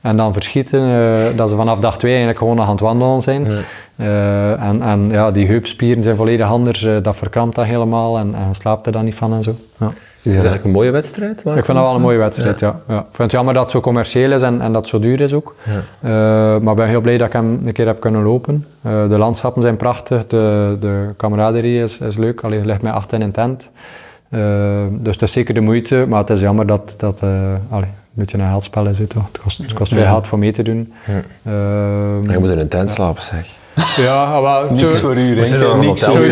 En 0.00 0.16
dan 0.16 0.32
verschieten, 0.32 0.80
eh, 0.80 1.36
dat 1.36 1.48
ze 1.48 1.56
vanaf 1.56 1.80
dag 1.80 1.98
twee 1.98 2.10
eigenlijk 2.10 2.38
gewoon 2.38 2.56
nog 2.56 2.64
aan 2.64 2.70
het 2.70 2.80
wandelen 2.80 3.22
zijn. 3.22 3.46
Eh, 3.96 4.62
en, 4.62 4.82
en 4.82 5.08
ja, 5.10 5.30
die 5.30 5.46
heupspieren 5.46 6.02
zijn 6.02 6.16
volledig 6.16 6.48
anders, 6.48 6.84
eh, 6.84 6.96
dat 7.02 7.16
verkrampt 7.16 7.54
dan 7.54 7.64
helemaal 7.64 8.18
en, 8.18 8.34
en 8.34 8.54
slaapt 8.54 8.86
er 8.86 8.92
dan 8.92 9.04
niet 9.04 9.14
van 9.14 9.32
en 9.32 9.42
zo. 9.42 9.54
Ja. 9.78 9.90
Is 10.22 10.32
dat 10.32 10.34
eigenlijk 10.34 10.64
een 10.64 10.70
mooie 10.70 10.90
wedstrijd? 10.90 11.38
Ik 11.38 11.44
vind 11.44 11.66
dat 11.66 11.76
wel 11.76 11.94
een 11.94 12.00
mooie 12.00 12.18
wedstrijd, 12.18 12.60
ja. 12.60 12.80
ja. 12.88 12.98
Ik 12.98 13.04
vind 13.04 13.18
het 13.18 13.30
jammer 13.30 13.54
dat 13.54 13.62
het 13.62 13.72
zo 13.72 13.80
commercieel 13.80 14.32
is 14.32 14.42
en, 14.42 14.60
en 14.60 14.72
dat 14.72 14.80
het 14.80 14.90
zo 14.90 14.98
duur 14.98 15.20
is 15.20 15.32
ook. 15.32 15.54
Eh, 16.00 16.10
maar 16.58 16.70
ik 16.70 16.74
ben 16.74 16.88
heel 16.88 17.00
blij 17.00 17.18
dat 17.18 17.26
ik 17.26 17.32
hem 17.32 17.58
een 17.64 17.72
keer 17.72 17.86
heb 17.86 18.00
kunnen 18.00 18.22
lopen. 18.22 18.66
Eh, 18.82 19.08
de 19.08 19.18
landschappen 19.18 19.62
zijn 19.62 19.76
prachtig, 19.76 20.26
de, 20.26 20.76
de 20.80 21.08
camaraderie 21.16 21.82
is, 21.82 21.98
is 21.98 22.16
leuk. 22.16 22.40
Allee, 22.40 22.58
je 22.58 22.64
ligt 22.64 22.82
met 22.82 22.92
acht 22.92 23.12
in 23.12 23.20
een 23.20 23.30
tent. 23.30 23.70
Eh, 24.28 24.40
dus 24.90 25.12
het 25.12 25.22
is 25.22 25.32
zeker 25.32 25.54
de 25.54 25.60
moeite, 25.60 26.04
maar 26.08 26.20
het 26.20 26.30
is 26.30 26.40
jammer 26.40 26.66
dat 26.66 26.94
dat 26.96 27.22
eh, 27.22 27.28
allee, 27.70 27.88
een 27.88 28.12
beetje 28.12 28.38
een 28.38 28.48
geldspel 28.48 28.86
is. 28.86 29.00
toch? 29.08 29.26
Het 29.32 29.40
kost, 29.42 29.58
het 29.58 29.72
kost 29.72 29.92
veel 29.92 30.04
geld 30.04 30.26
voor 30.26 30.38
mee 30.38 30.52
te 30.52 30.62
doen. 30.62 30.92
Je 32.30 32.36
moet 32.38 32.50
in 32.50 32.58
een 32.58 32.68
tent 32.68 32.90
slapen, 32.90 33.22
zeg. 33.22 33.60
Ja, 33.96 34.40
maar 34.40 34.72
Niks 34.72 35.00
voor 35.00 35.16
u, 35.16 35.34
Niks 35.34 35.52
hotel 35.52 36.12
voor 36.12 36.24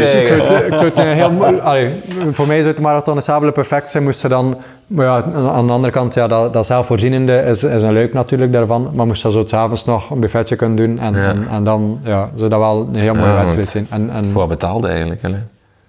u. 1.78 1.88
Voor 2.32 2.46
mij 2.46 2.56
zou 2.56 2.68
het 2.68 2.80
Marathon 2.80 3.14
de 3.14 3.20
Sable 3.20 3.52
perfect 3.52 3.90
zijn, 3.90 4.02
moest 4.02 4.20
ze 4.20 4.28
dan... 4.28 4.58
Maar 4.86 5.06
ja, 5.06 5.22
aan 5.34 5.66
de 5.66 5.72
andere 5.72 5.92
kant, 5.92 6.14
ja, 6.14 6.26
dat, 6.26 6.52
dat 6.52 6.66
zelfvoorzienende 6.66 7.42
is, 7.42 7.64
is 7.64 7.82
een 7.82 7.92
leuk 7.92 8.12
natuurlijk 8.12 8.52
daarvan, 8.52 8.90
maar 8.94 9.06
moest 9.06 9.22
dat 9.22 9.32
zo 9.32 9.42
s'avonds 9.46 9.84
nog 9.84 10.10
een 10.10 10.20
buffetje 10.20 10.56
kunnen 10.56 10.76
doen 10.76 10.98
en, 10.98 11.14
Ja. 11.14 11.28
en, 11.28 11.46
en 11.50 11.64
dan 11.64 11.98
ja, 12.02 12.30
zou 12.34 12.48
dat 12.50 12.58
wel 12.58 12.88
een 12.88 13.00
heel 13.00 13.14
mooie 13.14 13.28
Ja, 13.28 13.36
wedstrijd 13.36 13.68
zijn. 13.68 13.86
En, 13.90 14.10
en, 14.14 14.30
Voor 14.32 14.46
betaalde 14.46 14.88
eigenlijk, 14.88 15.22
hè? 15.22 15.30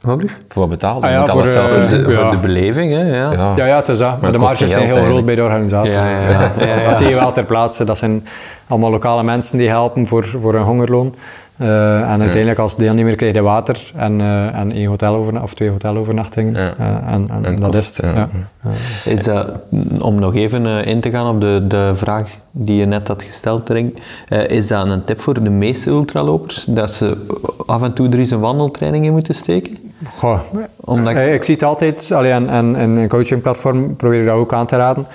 Wat 0.02 0.18
blieft? 0.18 0.40
Voor? 0.50 0.78
Ah 0.80 1.02
ja, 1.02 1.20
moet 1.20 1.30
voor 1.30 1.48
zelf 1.48 1.72
Voor 1.72 1.98
de, 1.98 2.12
voor 2.12 2.32
de 2.32 2.38
beleving, 2.38 2.92
hè? 2.92 3.18
Ja. 3.18 3.32
Ja. 3.32 3.54
ja, 3.56 3.66
ja, 3.66 3.76
het 3.76 3.88
is 3.90 3.98
dat. 3.98 4.22
Maar 4.22 4.32
de 4.32 4.38
marges 4.38 4.72
zijn 4.72 4.86
heel 4.86 5.04
groot 5.04 5.26
bij 5.26 5.36
de 5.36 5.42
organisator. 5.42 5.92
Ja, 5.92 6.10
ja, 6.10 6.30
ja. 6.30 6.52
Ja, 6.60 6.76
ja. 6.76 6.84
Dat 6.86 6.96
zie 6.96 7.08
je 7.10 7.16
wel 7.16 7.32
ter 7.32 7.44
plaatse. 7.44 7.84
Dat 7.84 7.98
zijn 7.98 8.28
allemaal 8.72 8.92
lokale 8.92 9.24
mensen 9.24 9.58
die 9.58 9.70
helpen 9.70 10.08
voor, 10.08 10.26
voor 10.26 10.56
een 10.56 10.64
hongerloon. 10.64 11.16
Eh, 11.58 12.02
en 12.12 12.20
uiteindelijk 12.22 12.60
als 12.60 12.76
deelnemer 12.76 13.16
krijg 13.16 13.34
je 13.34 13.42
water 13.42 13.92
en, 13.96 14.22
eh, 14.22 14.60
en 14.60 14.72
één 14.72 14.86
hoteloverna- 14.86 15.42
of 15.42 15.54
twee 15.54 15.70
hotelovernachtingen. 15.70 16.54
Ja. 16.54 16.74
Eh, 16.78 17.14
en, 17.14 17.30
en, 17.30 17.46
En 17.46 17.60
dat 17.60 17.70
kost, 17.72 17.82
is 17.92 17.98
het. 17.98 18.16
ja. 18.16 18.30
Ja. 18.64 19.12
Is 19.12 19.24
dat, 19.24 19.54
om 20.00 20.20
nog 20.20 20.36
even 20.36 20.66
eh, 20.66 20.86
in 20.86 21.00
te 21.02 21.10
gaan 21.10 21.36
op 21.36 21.42
de, 21.42 21.64
de 21.68 21.92
vraag 21.96 22.24
die 22.52 22.76
je 22.80 22.86
net 22.86 23.08
had 23.08 23.24
gesteld, 23.24 23.70
Rink, 23.70 23.98
eh, 24.28 24.48
is 24.48 24.68
dat 24.68 24.86
een 24.86 25.04
tip 25.04 25.22
voor 25.22 25.44
de 25.44 25.50
meeste 25.50 25.90
ultralopers? 25.90 26.66
Dat 26.68 26.92
ze 26.92 27.26
af 27.66 27.82
en 27.82 27.94
toe 27.94 28.10
er 28.10 28.20
eens 28.20 28.32
een 28.32 28.40
wandeltraining 28.40 29.06
in 29.06 29.12
moeten 29.12 29.36
steken? 29.36 29.78
Goh, 30.10 30.40
Omdat 30.76 31.16
ik- 31.16 31.34
ik 31.34 31.44
zie 31.44 31.54
het 31.54 31.64
altijd, 31.64 32.12
allee, 32.14 32.32
en, 32.32 32.50
en, 32.50 32.76
en 32.76 32.90
een 32.90 33.08
coachingplatform 33.10 33.96
probeer 33.96 34.20
ik 34.20 34.26
dat 34.26 34.36
ook 34.36 34.54
aan 34.54 34.66
te 34.66 34.76
raden. 34.76 35.06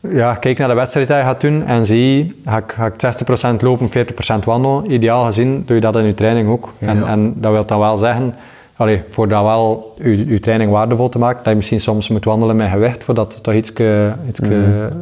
Ja, 0.00 0.34
kijk 0.34 0.58
naar 0.58 0.68
de 0.68 0.74
wedstrijd 0.74 1.06
die 1.06 1.16
je 1.16 1.22
gaat 1.22 1.40
doen 1.40 1.66
en 1.66 1.86
zie, 1.86 2.40
ga 2.44 2.56
ik, 2.56 2.72
ga 2.76 2.86
ik 2.86 3.54
60% 3.54 3.56
lopen, 3.60 3.88
40% 3.88 4.44
wandelen. 4.44 4.90
Ideaal 4.90 5.24
gezien 5.24 5.62
doe 5.66 5.74
je 5.74 5.82
dat 5.82 5.96
in 5.96 6.04
je 6.04 6.14
training 6.14 6.48
ook. 6.48 6.72
En, 6.78 7.06
en 7.06 7.34
dat 7.36 7.52
wil 7.52 7.66
dan 7.66 7.78
wel 7.78 7.96
zeggen, 7.96 8.34
allee, 8.76 9.02
voor 9.10 9.28
dat 9.28 9.42
wel 9.42 9.94
je, 9.98 10.26
je 10.26 10.40
training 10.40 10.70
waardevol 10.70 11.08
te 11.08 11.18
maken, 11.18 11.38
dat 11.38 11.48
je 11.48 11.56
misschien 11.56 11.80
soms 11.80 12.08
moet 12.08 12.24
wandelen 12.24 12.56
met 12.56 12.70
gewicht, 12.70 13.04
voor 13.04 13.14
dat 13.14 13.42
toch 13.42 13.54
iets, 13.54 13.72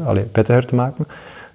allee, 0.05 0.23
pittiger 0.23 0.67
te 0.67 0.75
maken. 0.75 1.07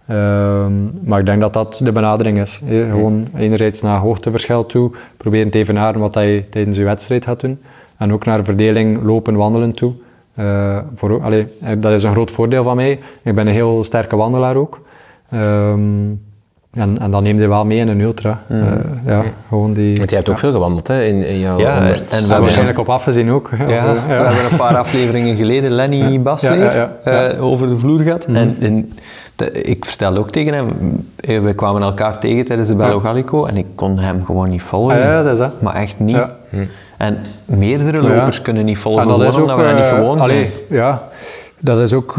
Ehm, 0.08 0.74
maar 1.04 1.20
ik 1.20 1.26
denk 1.26 1.42
dat 1.42 1.54
dat 1.54 1.80
de 1.84 1.92
benadering 1.92 2.40
is. 2.40 2.62
Gewoon 2.68 3.28
enerzijds 3.38 3.82
naar 3.82 4.00
hoogteverschil 4.00 4.66
toe, 4.66 4.92
proberen 5.18 5.50
te 5.50 5.58
evenaren 5.58 6.00
wat 6.00 6.14
je 6.14 6.44
tijdens 6.50 6.78
je 6.78 6.84
wedstrijd 6.84 7.26
gaat 7.26 7.40
doen. 7.40 7.60
En 7.98 8.14
ook 8.14 8.26
naar 8.26 8.38
de 8.38 8.44
verdeling 8.44 9.04
lopen-wandelen 9.04 9.74
toe. 9.74 9.94
Eh, 10.36 10.78
voor, 10.96 11.24
allee, 11.24 11.48
eh, 11.62 11.70
dat 11.78 11.92
is 11.92 12.04
een 12.04 12.12
groot 12.12 12.32
voordeel 12.32 12.64
van 12.64 12.76
mij. 12.76 13.00
Ik 13.24 13.36
ben 13.36 13.48
een 13.48 13.54
heel 13.54 13.84
sterke 13.84 14.16
wandelaar 14.16 14.56
ook. 14.56 14.82
Ehm, 15.30 15.80
en, 16.74 17.00
en 17.00 17.12
dat 17.12 17.22
neemt 17.22 17.40
je 17.40 17.48
wel 17.48 17.66
mee 17.66 17.78
in 17.78 17.88
een 17.88 18.00
ultra. 18.00 18.42
Eh, 18.48 18.62
ja, 19.06 19.22
gewoon 19.48 19.74
die, 19.74 19.98
Want 19.98 20.10
jij 20.10 20.20
hebt 20.20 20.32
ook 20.32 20.38
veel 20.40 20.52
gewandeld, 20.52 20.88
hè? 20.88 21.04
In, 21.04 21.24
in 21.26 21.40
jouw 21.40 21.60
Ja, 21.60 21.74
100 21.78 22.00
en 22.00 22.06
we 22.08 22.12
en 22.16 22.20
hebben- 22.22 22.40
waarschijnlijk 22.42 22.80
op 22.80 22.90
afgezien 22.90 23.32
ook. 23.32 23.50
Ja, 23.58 23.66
we 23.94 24.12
hebben 24.12 24.52
een 24.52 24.58
paar 24.58 24.78
afleveringen 24.78 25.36
geleden 25.36 25.72
Lenny 25.72 26.22
Basleer 26.22 26.64
Ja, 26.64 26.74
ja, 26.74 26.92
ja. 27.06 27.12
eh, 27.28 27.44
over 27.44 27.68
de 27.68 27.80
vloer 27.80 28.00
gehad. 28.00 28.26
En, 28.26 28.56
en 28.60 28.94
de- 29.36 29.52
ik 29.52 29.86
vertelde 29.86 30.20
ook 30.20 30.32
tegen 30.32 30.54
hem, 30.54 30.68
eh, 31.20 31.40
we 31.40 31.54
kwamen 31.54 31.82
elkaar 31.82 32.20
tegen 32.20 32.46
tijdens 32.46 32.68
de 32.68 32.76
Bello 32.76 33.00
Gallico 33.00 33.46
en 33.46 33.58
ik 33.58 33.66
kon 33.76 34.00
hem 34.00 34.26
gewoon 34.26 34.50
niet 34.50 34.64
volgen. 34.64 34.96
Ah, 34.98 35.04
ja, 35.04 35.24
dat 35.24 35.32
is 35.32 35.38
dat. 35.38 35.62
Maar 35.62 35.76
echt 35.76 36.00
niet. 36.00 36.16
Ja. 36.16 36.36
En 36.98 37.18
meerdere 37.46 38.02
Ja. 38.02 38.08
lopers 38.16 38.42
kunnen 38.42 38.66
niet 38.66 38.78
volgen, 38.78 39.02
En 39.02 39.08
dat 39.08 39.22
is 39.22 39.36
ook, 39.36 39.42
omdat 39.42 39.58
we 39.58 39.64
dat 39.64 39.74
niet 39.76 39.84
eh, 39.84 39.90
gewoon 39.90 40.20
allee, 40.20 40.42
zijn. 40.68 40.80
Ja, 40.80 41.04
dat 41.60 41.80
is 41.80 41.94
ook 41.94 42.16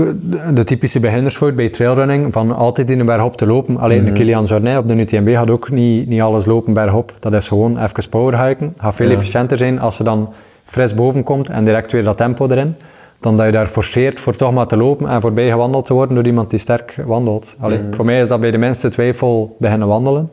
de- 0.55 0.64
typische 0.64 1.01
beginnersfout 1.01 1.55
bij 1.55 1.68
trailrunning, 1.68 2.32
van 2.32 2.56
altijd 2.56 2.90
in 2.90 3.01
een 3.01 3.06
bergop 3.06 3.36
te 3.36 3.46
lopen. 3.46 3.78
Alleen 3.78 4.02
Mhm. 4.02 4.06
de 4.12 4.18
Kilian 4.18 4.44
Jornet 4.44 4.78
op 4.78 4.88
de 4.88 4.94
UTMB 4.94 5.28
gaat 5.34 5.51
ook 5.51 5.70
niet, 5.70 6.09
niet 6.09 6.20
alles 6.20 6.44
lopen 6.44 6.72
bergop. 6.72 7.12
Dat 7.20 7.32
is 7.32 7.48
gewoon 7.48 7.78
even 7.82 8.09
powerhiken. 8.09 8.74
gaat 8.78 8.96
veel 8.96 9.10
efficiënter 9.10 9.56
zijn 9.59 9.80
als 9.80 9.96
ze 9.96 10.02
dan 10.02 10.32
fris 10.64 10.94
boven 10.94 11.22
komt 11.22 11.48
en 11.48 11.64
direct 11.64 11.92
weer 11.92 12.05
dat 12.05 12.16
tempo 12.16 12.48
erin. 12.48 12.74
Dan 13.20 13.36
dat 13.36 13.46
je 13.46 13.52
daar 13.52 13.66
forceert 13.66 14.20
voor 14.20 14.36
toch 14.36 14.52
maar 14.52 14.66
te 14.66 14.76
lopen 14.76 15.09
en 15.09 15.20
voorbij 15.20 15.48
gewandeld 15.51 15.86
te 15.86 15.94
worden 15.94 16.14
door 16.14 16.26
iemand 16.26 16.51
die 16.51 16.59
sterk 16.59 16.96
wandelt. 17.06 17.56
Allee, 17.60 17.78
Mhm. 17.78 17.94
Voor 17.94 18.05
mij 18.05 18.20
is 18.20 18.28
dat 18.28 18.40
bij 18.40 18.51
de 18.51 18.59
minste 18.59 18.88
twijfel 18.88 19.56
beginnen 19.59 19.88
wandelen. 19.88 20.30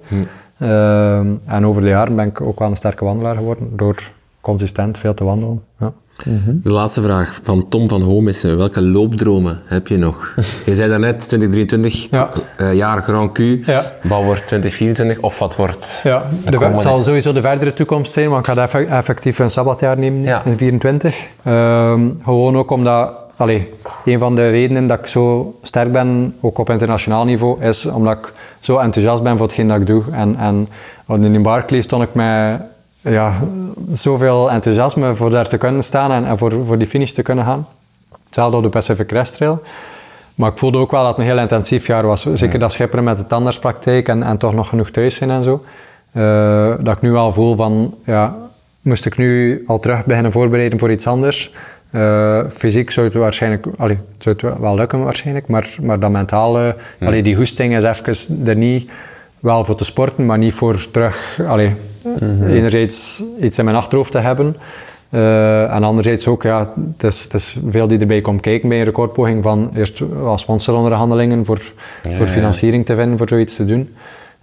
Ehm, 0.60 1.32
en 1.46 1.66
over 1.66 1.82
de 1.82 1.88
jaren 1.88 2.16
ben 2.16 2.28
ik 2.28 2.42
ook 2.42 2.60
wel 2.60 2.70
een 2.70 2.76
sterke 2.76 3.06
wandelaar 3.06 3.36
geworden 3.36 3.70
door 3.76 4.12
consistent 4.42 4.98
veel 4.98 5.14
te 5.14 5.24
wandelen. 5.24 5.62
Ja. 5.80 5.94
De 6.46 6.72
laatste 6.72 7.02
vraag 7.02 7.40
van 7.44 7.70
Tom 7.70 7.88
van 7.90 8.02
Homissen. 8.02 8.58
Welke 8.58 8.82
loopdromen 8.82 9.62
heb 9.66 9.88
je 9.88 9.98
nog? 9.98 10.34
je 10.66 10.76
zei 10.76 10.90
daarnet 10.90 11.20
2023, 11.28 12.08
Ja. 12.10 12.30
eh, 12.58 12.74
jaar 12.74 13.02
Grand 13.04 13.32
Q. 13.32 13.38
Ja. 13.66 13.92
Wat 14.04 14.24
wordt 14.24 14.48
2024 14.48 15.20
of 15.20 15.40
wat 15.40 15.56
wordt... 15.56 16.00
Ja, 16.04 16.24
de, 16.50 16.58
het 16.58 16.82
zal 16.82 17.02
sowieso 17.02 17.34
de 17.34 17.42
verdere 17.42 17.74
toekomst 17.74 18.14
zijn, 18.14 18.30
want 18.30 18.48
ik 18.48 18.54
ga 18.54 18.62
effe- 18.62 18.86
effectief 18.86 19.40
een 19.40 19.52
sabbatjaar 19.52 19.98
nemen 19.98 20.22
Ja. 20.22 20.42
in 20.46 20.58
24. 20.58 21.16
Ehm, 21.44 22.10
gewoon 22.24 22.58
ook 22.58 22.72
omdat, 22.72 23.12
allee, 23.36 23.70
een 24.06 24.20
van 24.20 24.36
de 24.36 24.50
redenen 24.50 24.88
dat 24.88 25.00
ik 25.00 25.06
zo 25.06 25.56
sterk 25.62 25.92
ben, 25.92 26.36
ook 26.42 26.58
op 26.58 26.70
internationaal 26.70 27.26
niveau, 27.26 27.62
is 27.64 27.86
omdat 27.86 28.18
ik 28.18 28.34
zo 28.60 28.78
enthousiast 28.78 29.24
ben 29.24 29.38
voor 29.38 29.46
hetgeen 29.46 29.68
dat 29.68 29.80
ik 29.80 29.88
doe. 29.88 30.04
En, 30.12 30.36
en 30.36 30.68
in 31.34 31.42
Barclay 31.44 31.82
stond 31.82 32.04
ik 32.04 32.14
met 32.14 32.62
ja, 33.02 33.34
zoveel 33.92 34.52
enthousiasme 34.52 35.16
voor 35.16 35.30
daar 35.30 35.48
te 35.48 35.58
kunnen 35.58 35.84
staan 35.84 36.12
en, 36.12 36.26
en 36.26 36.38
voor, 36.38 36.66
voor 36.66 36.78
die 36.78 36.88
finish 36.88 37.12
te 37.12 37.22
kunnen 37.22 37.46
gaan. 37.46 37.68
Hetzelfde 38.26 38.58
op 38.58 38.64
de 38.64 38.70
Pacific 38.70 39.08
Crest 39.08 39.36
Trail. 39.36 39.62
Maar 40.36 40.52
ik 40.52 40.58
voelde 40.58 40.78
ook 40.78 40.92
wel 40.92 41.02
dat 41.02 41.10
het 41.10 41.20
een 41.20 41.32
heel 41.32 41.40
intensief 41.40 41.88
jaar 41.88 42.06
was. 42.06 42.26
Zeker 42.34 42.60
dat 42.60 42.72
schipperen 42.72 43.04
met 43.04 43.18
de 43.18 43.28
tandartspraktijk 43.28 44.08
en, 44.08 44.24
en 44.24 44.38
toch 44.38 44.54
nog 44.54 44.70
genoeg 44.70 44.90
thuis 44.90 45.16
zijn 45.16 45.30
en 45.30 45.44
zo. 45.44 45.64
Eh, 46.12 46.74
dat 46.80 46.96
ik 46.96 47.02
nu 47.02 47.16
al 47.16 47.34
voel 47.34 47.56
van, 47.56 47.96
ja, 48.06 48.36
moest 48.82 49.06
ik 49.06 49.18
nu 49.18 49.64
al 49.68 49.80
terug 49.80 50.06
beginnen 50.06 50.32
voorbereiden 50.32 50.80
voor 50.80 50.92
iets 50.92 51.08
anders. 51.08 51.54
Eh, 51.92 52.40
fysiek 52.50 52.92
zou 52.92 53.06
het 53.06 53.16
waarschijnlijk, 53.16 53.66
allee, 53.78 53.98
zou 54.20 54.36
het 54.36 54.60
wel 54.60 54.76
lukken 54.76 55.04
waarschijnlijk, 55.04 55.48
maar, 55.48 55.76
maar 55.82 56.00
dat 56.00 56.12
mentale, 56.12 56.76
allee, 57.00 57.24
die 57.24 57.36
hoesting 57.36 57.76
is 57.76 57.84
even 57.84 58.48
er 58.48 58.56
niet 58.56 58.92
wel 59.40 59.66
voor 59.66 59.76
te 59.76 59.86
sporten, 59.86 60.26
maar 60.26 60.38
niet 60.38 60.54
voor 60.54 60.92
terug, 60.92 61.40
allee, 61.48 61.76
enerzijds 62.48 63.24
iets 63.42 63.58
in 63.58 63.66
mijn 63.66 63.78
achterhoofd 63.78 64.12
te 64.12 64.18
hebben. 64.18 64.56
Eh, 65.10 65.76
en 65.76 65.84
anderzijds 65.84 66.28
ook, 66.28 66.44
ja, 66.44 66.74
het 66.92 67.04
is, 67.04 67.24
het 67.24 67.34
is 67.34 67.58
veel 67.70 67.88
die 67.88 68.00
erbij 68.00 68.22
komt 68.22 68.42
kijken 68.42 68.70
bij 68.70 68.80
een 68.80 68.86
recordpoging 68.86 69.44
van 69.44 69.72
eerst 69.76 70.02
als 70.24 70.42
sponsoronderhandelingen 70.42 71.46
voor, 71.46 71.62
voor 72.18 72.28
financiering 72.28 72.86
te 72.86 72.96
vinden 72.96 73.18
voor 73.18 73.30
zoiets 73.30 73.56
te 73.56 73.66
doen. 73.66 73.96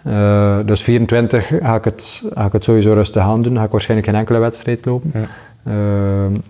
Eh, 0.02 0.58
dus 0.64 0.82
24 0.82 1.46
ga 1.46 1.74
ik, 1.74 1.84
het, 1.84 2.24
ga 2.34 2.44
ik 2.44 2.52
het 2.52 2.64
sowieso 2.64 2.92
rustig 2.92 3.22
aan 3.22 3.42
doen. 3.42 3.56
Ga 3.56 3.64
ik 3.64 3.70
waarschijnlijk 3.70 4.10
geen 4.10 4.18
enkele 4.18 4.38
wedstrijd 4.38 4.84
lopen. 4.84 5.12
Eh, 5.14 5.74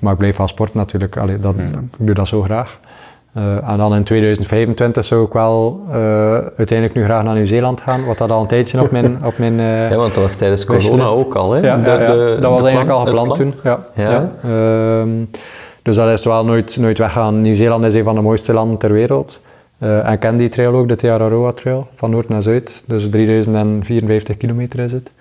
maar 0.01 0.13
ik 0.13 0.19
blijf 0.19 0.37
wel 0.37 0.49
sporten 0.49 0.77
natuurlijk. 0.77 1.17
Allee, 1.17 1.39
dat, 1.39 1.55
Ik 1.59 2.07
doe 2.07 2.15
dat 2.15 2.29
zo 2.29 2.43
graag. 2.43 2.79
Eh, 3.33 3.71
en 3.71 3.77
dan 3.79 3.95
in 3.95 4.05
2025 4.05 5.05
zou 5.05 5.25
ik 5.27 5.33
wel 5.33 5.81
eh, 5.91 5.97
uiteindelijk 6.57 6.95
nu 6.95 7.05
graag 7.05 7.23
naar 7.25 7.35
Nieuw-Zeeland 7.35 7.81
gaan, 7.81 8.05
wat 8.05 8.19
dat 8.19 8.31
al 8.31 8.41
een 8.41 8.47
tijdje 8.47 8.81
op 8.81 8.91
mijn... 8.91 9.19
Op 9.25 9.39
mijn 9.39 9.61
eh, 9.61 9.91
Ja, 9.91 9.97
want 9.97 10.15
dat 10.15 10.23
was 10.23 10.35
tijdens 10.35 10.65
corona 10.65 10.87
wishlist. 10.87 11.15
ook 11.15 11.35
al, 11.35 11.53
hè? 11.53 11.61
Ja, 11.61 11.77
De- 11.77 11.91
ja, 11.91 12.01
ja. 12.01 12.07
de- 12.07 12.37
dat 12.41 12.51
was 12.51 12.63
eigenlijk 12.63 12.87
plan- 12.87 12.99
al 13.01 13.05
gepland 13.07 13.27
plan. 13.33 13.39
toen. 13.39 13.55
Ja. 13.65 13.79
Ja. 13.95 14.31
Ehm, 14.45 15.09
dus 15.83 15.97
dat 15.97 16.09
is 16.13 16.25
wel 16.25 16.45
nooit, 16.45 16.77
nooit 16.81 16.99
weggaan. 16.99 17.41
Nieuw-Zeeland 17.41 17.85
is 17.85 17.95
een 17.95 18.05
van 18.05 18.15
de 18.15 18.21
mooiste 18.21 18.53
landen 18.53 18.79
ter 18.79 18.93
wereld. 18.93 19.43
En 19.79 20.13
ik 20.13 20.21
ken 20.21 20.37
die 20.37 20.49
trail 20.49 20.75
ook, 20.75 20.89
de 20.89 20.95
Te 20.97 21.11
Araroa 21.11 21.53
Trail, 21.53 21.87
van 21.95 22.11
noord 22.11 22.29
naar 22.29 22.43
zuid. 22.43 22.85
Dus 22.87 23.09
3054 23.11 24.37
kilometer 24.37 24.79
is 24.81 24.93
het. 24.93 25.13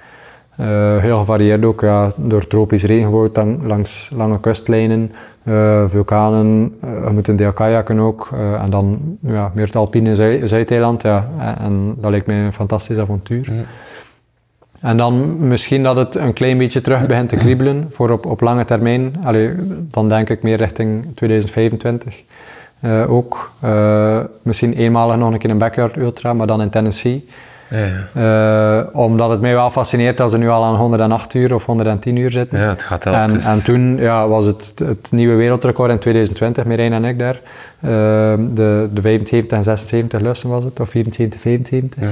Eh, 0.58 0.98
heel 0.98 1.18
gevarieerd 1.18 1.66
ook, 1.66 1.82
ja, 1.82 2.12
door 2.16 2.48
tropisch 2.48 2.84
regenwoud 2.84 3.36
dan 3.36 3.68
langs 3.68 4.12
lange 4.16 4.40
kustlijnen, 4.40 5.12
eh, 5.44 5.84
vulkanen, 5.88 6.76
eh, 6.82 6.90
je 7.06 7.14
moet 7.14 7.28
een 7.28 7.36
deel 7.36 7.54
kajakken 7.54 8.00
ook. 8.00 8.30
en 8.62 8.70
dan 8.70 9.18
ja, 9.22 9.52
meer 9.54 9.66
het 9.66 9.76
alpine 9.76 10.16
Zui- 10.16 10.48
Zuideiland. 10.48 11.02
Ja, 11.02 11.28
en, 11.40 11.58
en 11.58 11.96
dat 12.02 12.12
lijkt 12.12 12.28
mij 12.28 12.38
een 12.38 12.54
fantastisch 12.54 12.98
avontuur. 12.98 13.52
En 14.80 14.98
dan 14.98 15.48
misschien 15.48 15.84
dat 15.84 15.98
het 15.98 16.16
een 16.16 16.34
klein 16.34 16.58
beetje 16.58 16.82
terug 16.82 17.06
begint 17.06 17.30
te 17.30 17.36
kriebelen 17.36 17.86
voor 17.96 18.10
op, 18.12 18.26
op 18.26 18.42
lange 18.42 18.66
termijn. 18.66 19.16
Allee, 19.24 19.52
dan 19.92 20.10
denk 20.10 20.30
ik 20.30 20.44
meer 20.44 20.58
richting 20.58 21.06
2025. 21.16 22.24
eh, 22.80 23.12
ook. 23.12 23.52
Misschien 24.42 24.74
eenmalig 24.74 25.18
nog 25.18 25.32
een 25.34 25.38
keer 25.40 25.50
een 25.50 25.58
backyard 25.58 25.98
ultra, 25.98 26.34
maar 26.34 26.48
dan 26.48 26.62
in 26.62 26.70
Tennessee. 26.70 27.28
Ja, 27.70 27.88
Eh, 28.14 29.00
omdat 29.00 29.30
het 29.30 29.42
mij 29.42 29.54
wel 29.54 29.70
fascineert 29.70 30.18
dat 30.18 30.32
ze 30.32 30.38
nu 30.38 30.50
al 30.50 30.64
aan 30.64 30.76
108 30.76 31.34
uur 31.34 31.54
of 31.54 31.66
110 31.66 32.16
uur 32.16 32.32
zitten. 32.32 32.60
ja 32.60 32.68
het 32.70 32.84
gaat 32.84 33.04
wel. 33.04 33.14
En, 33.14 33.40
en 33.40 33.64
toen 33.64 33.98
ja, 33.98 34.28
was 34.28 34.46
het 34.46 34.74
het 34.86 35.08
nieuwe 35.12 35.36
wereldrecord 35.36 35.92
in 35.92 36.00
2020, 36.00 36.66
Merijn 36.66 36.94
en 36.94 37.06
ik 37.06 37.20
daar. 37.20 37.40
Eh, 37.80 37.90
de, 38.54 38.90
de 38.94 39.02
75 39.02 39.58
en 39.58 39.64
76 39.64 40.20
lussen 40.22 40.50
was 40.50 40.64
het, 40.64 40.80
of 40.80 40.90
74, 40.90 41.42
75. 41.42 42.04
Ja. 42.04 42.10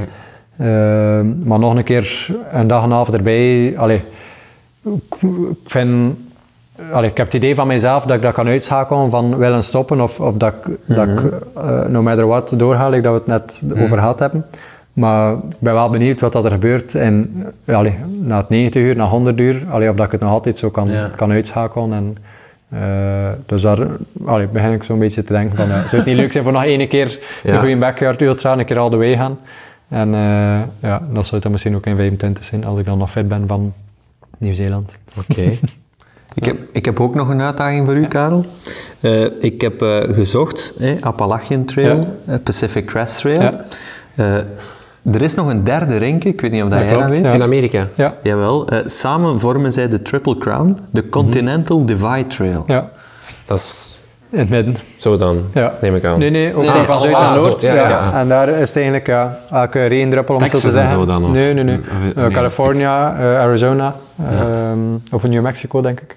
Eh, 0.57 1.25
maar 1.45 1.59
nog 1.59 1.75
een 1.75 1.83
keer 1.83 2.27
een 2.51 2.67
dag 2.67 2.79
en 2.83 2.85
een 2.89 2.95
half 2.95 3.11
erbij. 3.13 3.73
Allee, 3.77 4.01
ik 4.83 4.91
ik 5.49 5.57
vind... 5.65 6.15
Allee, 6.91 7.09
ik 7.09 7.17
heb 7.17 7.25
het 7.25 7.35
idee 7.35 7.55
van 7.55 7.67
mezelf 7.67 8.03
dat 8.05 8.15
ik 8.15 8.21
dat 8.21 8.33
kan 8.33 8.47
uitschakelen 8.47 9.09
van 9.09 9.37
willen 9.37 9.63
stoppen 9.63 10.01
of, 10.01 10.19
of 10.19 10.33
dat, 10.33 10.53
ik- 10.53 10.95
dat 10.95 11.07
ik 11.07 11.19
eh, 11.55 11.85
no 11.85 12.01
matter 12.01 12.27
what 12.27 12.53
doorga, 12.57 12.89
like 12.89 13.01
dat 13.01 13.11
we 13.13 13.17
het 13.17 13.27
net 13.27 13.63
over 13.83 13.97
gehad 13.97 14.19
hebben. 14.19 14.45
Maar 14.95 15.33
ik 15.33 15.39
ben 15.59 15.73
wel 15.73 15.89
benieuwd 15.89 16.21
wat 16.21 16.31
dat 16.33 16.45
er 16.45 16.51
gebeurt 16.51 16.95
en, 16.95 17.43
eh, 17.65 17.75
allee, 17.77 17.95
na 18.21 18.37
het 18.37 18.49
90 18.49 18.81
uur, 18.81 18.95
na 18.95 19.05
100 19.05 19.39
uur, 19.39 19.65
allee, 19.69 19.89
of 19.89 19.95
dat 19.95 20.05
ik 20.05 20.11
het 20.11 20.21
nog 20.21 20.29
altijd 20.31 20.57
zo 20.57 20.69
kan, 20.69 20.89
Ja. 20.89 21.09
kan 21.15 21.31
uitschakelen. 21.31 21.93
En, 21.93 22.17
eh, 22.69 23.29
dus 23.45 23.61
daar 23.61 23.87
allee, 24.25 24.47
begin 24.47 24.71
ik 24.71 24.83
zo'n 24.83 24.99
beetje 24.99 25.23
te 25.23 25.33
denken 25.33 25.57
van, 25.57 25.65
eh, 25.71 25.79
zou 25.79 25.95
het 25.95 26.05
niet 26.05 26.15
leuk 26.15 26.31
zijn 26.31 26.43
voor 26.43 26.53
nog 26.53 26.63
één 26.63 26.87
keer 26.87 27.19
Ja. 27.43 27.53
een 27.53 27.59
goede 27.59 27.77
backyard 27.77 28.21
ultra, 28.21 28.57
een 28.57 28.65
keer 28.65 28.77
all 28.79 28.89
the 28.89 28.97
way 28.97 29.15
gaan. 29.15 29.37
En 29.87 30.13
eh, 30.13 30.61
ja, 30.89 30.99
dat 31.11 31.23
zou 31.23 31.31
het 31.33 31.41
dan 31.41 31.51
misschien 31.51 31.75
ook 31.75 31.85
in 31.85 31.95
25 31.95 32.43
zijn, 32.43 32.65
als 32.65 32.79
ik 32.79 32.85
dan 32.85 32.97
nog 32.97 33.11
fit 33.11 33.27
ben 33.27 33.47
van 33.47 33.73
Nieuw-Zeeland. 34.37 34.95
Oké. 35.29 35.51
Ik 36.35 36.45
heb, 36.45 36.57
ik 36.71 36.85
heb 36.85 36.99
ook 36.99 37.15
nog 37.15 37.29
een 37.29 37.41
uitdaging 37.41 37.85
voor 37.85 37.95
u, 37.95 38.05
Karel. 38.05 38.45
Eh, 38.99 39.25
ik 39.39 39.61
heb 39.61 39.81
eh, 39.81 39.97
gezocht, 40.13 40.73
eh, 40.79 41.01
Appalachian 41.01 41.65
Trail, 41.65 42.07
Pacific 42.43 42.85
Crest 42.85 43.17
Trail. 43.19 43.41
Ja. 43.41 43.65
Eh, 44.15 44.37
er 45.13 45.21
is 45.21 45.35
nog 45.35 45.49
een 45.49 45.63
derde 45.63 45.97
rinke, 45.97 46.27
ik 46.27 46.41
weet 46.41 46.51
niet 46.51 46.63
of 46.63 46.69
dat 46.69 46.79
Dat 46.79 46.87
jij 46.87 46.97
dat 46.97 47.05
klopt, 47.07 47.21
weet. 47.21 47.31
ja. 47.31 47.37
In 47.37 47.43
Amerika. 47.43 47.87
Ja. 47.95 48.13
Jawel, 48.21 48.67
eh, 48.67 48.79
samen 48.85 49.39
vormen 49.39 49.73
zij 49.73 49.87
de 49.87 50.01
Triple 50.01 50.37
Crown, 50.37 50.77
de 50.91 51.09
Continental 51.09 51.85
Divide 51.85 52.27
Trail. 52.27 52.63
Ja, 52.67 52.89
Dat 53.45 53.57
is 53.57 54.01
in 54.29 54.39
het 54.39 54.49
midden. 54.49 54.75
zo 54.97 55.17
dan, 55.17 55.43
Ja. 55.53 55.73
neem 55.81 55.95
ik 55.95 56.05
aan. 56.05 56.19
Nee, 56.19 56.29
nee, 56.29 56.55
ook 56.55 56.61
Nee, 56.63 56.83
van 56.85 56.99
zuid 57.01 57.11
naar 57.13 57.39
zo, 57.39 57.47
noord. 57.47 57.61
ja, 57.61 57.73
Ja, 57.73 57.89
ja. 57.89 58.11
En 58.19 58.27
daar 58.27 58.47
is 58.49 58.67
het 58.67 58.75
eigenlijk 58.75 59.07
ja, 59.07 59.37
elke 59.51 59.85
regendruppel, 59.85 60.35
om 60.35 60.49
zo 60.49 60.59
te 60.59 60.71
zeggen. 60.71 60.95
zo 60.97 61.05
dan, 61.05 61.23
of- 61.23 61.31
Nee, 61.31 61.53
nee, 61.53 61.63
nee. 61.63 61.79
nee, 62.15 62.27
California, 62.29 63.15
eh, 63.19 63.39
Arizona, 63.39 63.95
ehm, 64.19 64.79
of 65.11 65.23
in 65.23 65.29
New 65.29 65.41
Mexico, 65.41 65.81
denk 65.81 65.99
ik. 66.01 66.15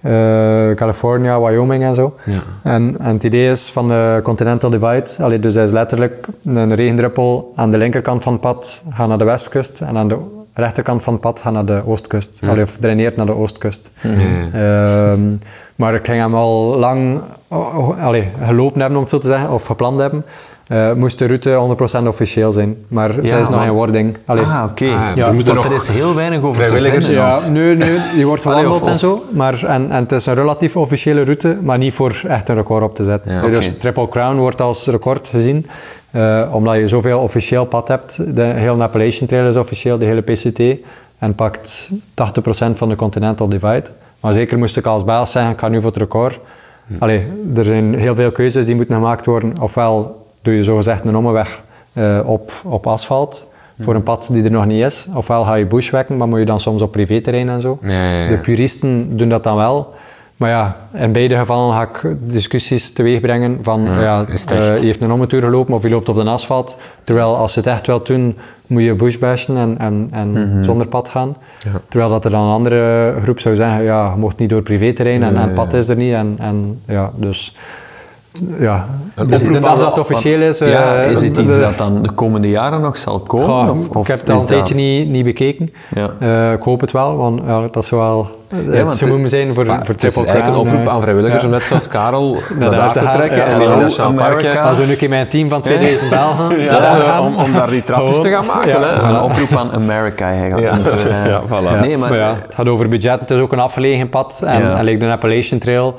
Eh, 0.00 0.70
California, 0.74 1.40
Wyoming 1.40 1.82
en 1.82 1.94
zo. 1.94 2.14
Ja. 2.24 2.42
En, 2.62 2.96
en 2.98 3.12
het 3.12 3.24
idee 3.24 3.50
is 3.50 3.70
van 3.70 3.88
de 3.88 4.20
Continental 4.22 4.70
Divide, 4.70 5.10
allee, 5.20 5.40
dus 5.40 5.54
dat 5.54 5.64
is 5.64 5.72
letterlijk 5.72 6.26
een 6.44 6.74
regendruppel 6.74 7.52
aan 7.54 7.70
de 7.70 7.78
linkerkant 7.78 8.22
van 8.22 8.32
het 8.32 8.40
pad 8.40 8.82
gaat 8.90 9.08
naar 9.08 9.18
de 9.18 9.24
westkust 9.24 9.80
en 9.80 9.96
aan 9.96 10.08
de 10.08 10.18
rechterkant 10.52 11.02
van 11.02 11.12
het 11.12 11.22
pad 11.22 11.40
gaat 11.40 11.52
naar 11.52 11.64
de 11.64 11.82
oostkust. 11.86 12.42
Allee, 12.48 12.62
of 12.62 12.76
draineert 12.80 13.16
naar 13.16 13.26
de 13.26 13.34
oostkust. 13.34 13.92
Ehm, 14.52 15.20
maar 15.76 15.94
ik 15.94 16.06
ging 16.06 16.20
hem 16.20 16.34
al 16.34 16.76
lang 16.76 17.20
oh, 17.48 17.78
oh, 17.78 18.04
allee, 18.04 18.28
gelopen 18.44 18.80
hebben, 18.80 18.96
om 18.98 19.02
het 19.04 19.12
zo 19.12 19.18
te 19.18 19.26
zeggen, 19.26 19.50
of 19.50 19.66
gepland 19.66 20.00
hebben. 20.00 20.24
Eh, 20.66 20.92
moest 20.92 21.18
de 21.18 21.26
route 21.26 21.50
100% 21.50 22.06
officieel 22.06 22.52
zijn, 22.52 22.76
maar 22.88 23.10
zij 23.22 23.40
is 23.40 23.48
nog 23.48 23.58
maar- 23.58 23.66
in 23.66 23.72
wording. 23.72 24.16
Allee, 24.24 24.44
Ah, 24.44 24.64
oké. 24.70 24.84
Ah, 24.84 24.90
Ja, 25.14 25.26
er 25.26 25.34
nog 25.34 25.66
er 25.66 25.74
is 25.76 25.88
heel 25.88 26.14
weinig 26.14 26.42
over 26.42 26.62
te 26.62 26.68
vrijwilligers- 26.68 27.14
zeggen. 27.14 27.54
ja, 27.54 27.60
nee, 27.60 27.76
nee, 27.76 27.98
die 28.14 28.26
wordt 28.26 28.46
Allee, 28.46 28.56
gewandeld 28.58 28.82
of- 28.82 28.88
en 28.88 28.98
zo. 28.98 29.24
Maar, 29.30 29.64
en, 29.64 29.90
en 29.90 30.02
het 30.02 30.12
is 30.12 30.26
een 30.26 30.34
relatief 30.34 30.76
officiële 30.76 31.22
route, 31.24 31.58
maar 31.62 31.78
niet 31.78 31.94
voor 31.94 32.20
echt 32.28 32.48
een 32.48 32.54
record 32.54 32.82
op 32.82 32.94
te 32.94 33.04
zetten. 33.04 33.32
Ja, 33.32 33.48
Dus. 33.48 33.70
Triple 33.78 34.08
Crown 34.08 34.36
wordt 34.36 34.60
als 34.60 34.86
record 34.86 35.28
gezien, 35.28 35.66
eh, 36.10 36.42
omdat 36.52 36.74
je 36.74 36.88
zoveel 36.88 37.18
officieel 37.20 37.64
pad 37.64 37.88
hebt. 37.88 38.36
De 38.36 38.42
hele 38.42 38.82
Appalachian 38.82 39.28
Trail 39.28 39.48
is 39.48 39.56
officieel, 39.56 39.98
de 39.98 40.04
hele 40.04 40.20
PCT, 40.22 40.60
en 41.18 41.34
pakt 41.34 41.90
80% 42.14 42.78
van 42.78 42.88
de 42.88 42.96
Continental 42.96 43.48
Divide. 43.48 43.84
Maar 44.20 44.32
zeker 44.32 44.58
moest 44.58 44.76
ik 44.76 44.86
als 44.86 45.04
Belg 45.04 45.28
zeggen, 45.28 45.52
ik 45.52 45.58
ga 45.58 45.68
nu 45.68 45.80
voor 45.80 45.90
het 45.90 45.98
record. 46.00 46.38
Allee, 46.98 47.26
er 47.56 47.64
zijn 47.64 47.94
heel 47.98 48.14
veel 48.14 48.32
keuzes 48.32 48.66
die 48.66 48.74
moeten 48.74 48.94
gemaakt 48.94 49.26
worden. 49.26 49.52
Ofwel 49.60 50.25
doe 50.46 50.54
je 50.54 50.62
zogezegd 50.62 51.04
een 51.04 51.16
omweg 51.16 51.60
eh, 51.92 52.20
op, 52.24 52.52
op 52.64 52.86
asfalt, 52.86 53.46
voor 53.78 53.94
een 53.94 54.02
pad 54.02 54.28
die 54.32 54.44
er 54.44 54.50
nog 54.50 54.66
niet 54.66 54.84
is. 54.84 55.06
Ofwel 55.14 55.44
ga 55.44 55.54
je 55.54 55.66
bushwacken, 55.66 56.16
maar 56.16 56.28
moet 56.28 56.38
je 56.38 56.44
dan 56.44 56.60
soms 56.60 56.82
op 56.82 56.92
privéterrein 56.92 57.48
en 57.48 57.60
zo. 57.60 57.78
Ja, 57.82 57.88
ja, 57.88 58.22
ja. 58.22 58.28
De 58.28 58.38
puristen 58.38 59.16
doen 59.16 59.28
dat 59.28 59.44
dan 59.44 59.56
wel. 59.56 59.94
Maar 60.36 60.50
ja, 60.50 60.76
in 60.92 61.12
beide 61.12 61.36
gevallen 61.36 61.74
ga 61.74 61.82
ik 61.82 62.16
discussies 62.18 62.92
teweeg 62.92 63.20
brengen 63.20 63.58
van 63.62 63.82
ja, 63.82 64.24
echt? 64.28 64.48
je 64.50 64.86
heeft 64.86 65.02
een 65.02 65.12
omtoer 65.12 65.40
gelopen 65.40 65.74
of 65.74 65.82
je 65.82 65.90
loopt 65.90 66.08
op 66.08 66.16
de 66.16 66.24
asfalt. 66.24 66.78
Terwijl 67.04 67.36
als 67.36 67.54
je 67.54 67.60
het 67.60 67.68
echt 67.68 67.86
wilt 67.86 68.06
doen, 68.06 68.38
moet 68.66 68.82
je 68.82 68.94
bushbashen 68.94 69.56
en, 69.56 69.78
en, 69.78 70.08
en 70.12 70.58
zonder 70.64 70.86
pad 70.86 71.08
gaan. 71.08 71.36
Terwijl 71.88 72.10
dat 72.10 72.24
er 72.24 72.30
dan 72.30 72.42
een 72.42 72.52
andere 72.52 73.14
groep 73.22 73.40
zou 73.40 73.54
zeggen, 73.54 73.82
ja, 73.82 74.10
je 74.10 74.20
mocht 74.20 74.38
niet 74.38 74.50
door 74.50 74.62
privéterrein 74.62 75.22
en, 75.22 75.36
en 75.36 75.54
pad 75.54 75.72
is 75.72 75.88
er 75.88 75.96
niet. 75.96 76.12
En, 76.12 76.36
en 76.38 76.80
ja, 76.86 77.12
dus 77.16 77.54
ja, 78.58 78.86
Een 79.14 79.28
dag 79.28 79.42
aan- 79.42 79.78
dat 79.78 79.86
het 79.86 79.98
officieel 79.98 80.40
is... 80.40 80.58
Ja, 80.58 80.94
eh, 80.94 81.10
is 81.10 81.22
het 81.22 81.34
de- 81.34 81.42
iets 81.42 81.58
dat 81.58 81.78
dan 81.78 82.02
de 82.02 82.10
komende 82.10 82.48
jaren 82.50 82.80
nog 82.80 82.98
zal 82.98 83.20
komen? 83.20 83.46
Goh, 83.46 83.70
of, 83.70 83.88
of 83.88 84.02
ik 84.02 84.06
heb 84.06 84.20
het 84.20 84.30
al 84.30 84.36
is 84.36 84.42
een 84.42 84.46
dat- 84.48 84.66
tijdje 84.66 84.74
niet, 84.74 85.08
niet 85.08 85.24
bekeken. 85.24 85.70
Ja. 85.94 86.10
Eh, 86.18 86.52
ik 86.52 86.62
hoop 86.62 86.80
het 86.80 86.92
wel, 86.92 87.16
want 87.16 87.40
ja, 87.46 87.68
dat 87.70 87.84
zou 87.84 88.00
wel 88.00 88.28
Ja, 88.70 88.86
het 88.86 88.96
zou 88.96 89.10
moeten 89.10 89.28
zijn 89.30 89.54
voor, 89.54 89.66
Maar 89.66 89.78
voor 89.84 89.94
het 89.94 90.04
is 90.04 90.12
Triple 90.12 90.30
eigenlijk 90.32 90.60
een 90.62 90.68
oproep 90.68 90.86
eh. 90.86 90.92
aan 90.94 91.00
vrijwilligers 91.02 91.40
Ja. 91.42 91.48
om 91.48 91.54
net 91.54 91.64
zoals 91.64 91.88
Karel 91.88 92.38
naar 92.58 92.70
daar 92.70 92.92
te 92.92 93.08
trekken 93.08 93.36
ja. 93.38 93.44
en 93.44 93.58
die 93.58 93.66
Hallo, 93.66 93.80
nationaal 93.82 94.10
America. 94.10 94.42
parken. 94.42 94.60
Als 94.62 94.78
we 94.78 94.84
nu 94.84 95.08
met 95.08 95.20
een 95.20 95.28
team 95.28 95.48
van 95.48 95.62
2000 95.62 96.10
Belgen 96.10 96.58
Ja, 96.62 96.98
eh, 97.18 97.24
om, 97.26 97.36
om 97.36 97.52
daar 97.52 97.70
die 97.70 97.82
trapjes 97.82 98.20
te 98.20 98.28
gaan 98.28 98.46
maken. 98.46 98.68
ja. 98.68 98.80
hè. 98.80 98.86
Dat 98.86 98.96
is 98.96 99.02
een 99.04 99.20
oproep 99.20 99.56
aan 99.56 99.72
America 99.72 100.26
eigenlijk. 100.30 100.62
Ja. 100.62 101.26
Eh, 101.26 101.40
voilà. 101.46 101.80
Nee, 101.80 101.96
maar, 101.98 102.12
het 102.12 102.54
gaat 102.54 102.68
over 102.68 102.88
budget. 102.88 103.20
Het 103.20 103.30
is 103.30 103.40
ook 103.40 103.52
een 103.52 103.58
afgelegen 103.60 104.08
pad. 104.08 104.42
En, 104.46 104.76
en 104.78 104.84
like 104.84 104.98
de 105.06 105.10
Appalachian 105.12 105.58
Trail, 105.60 105.94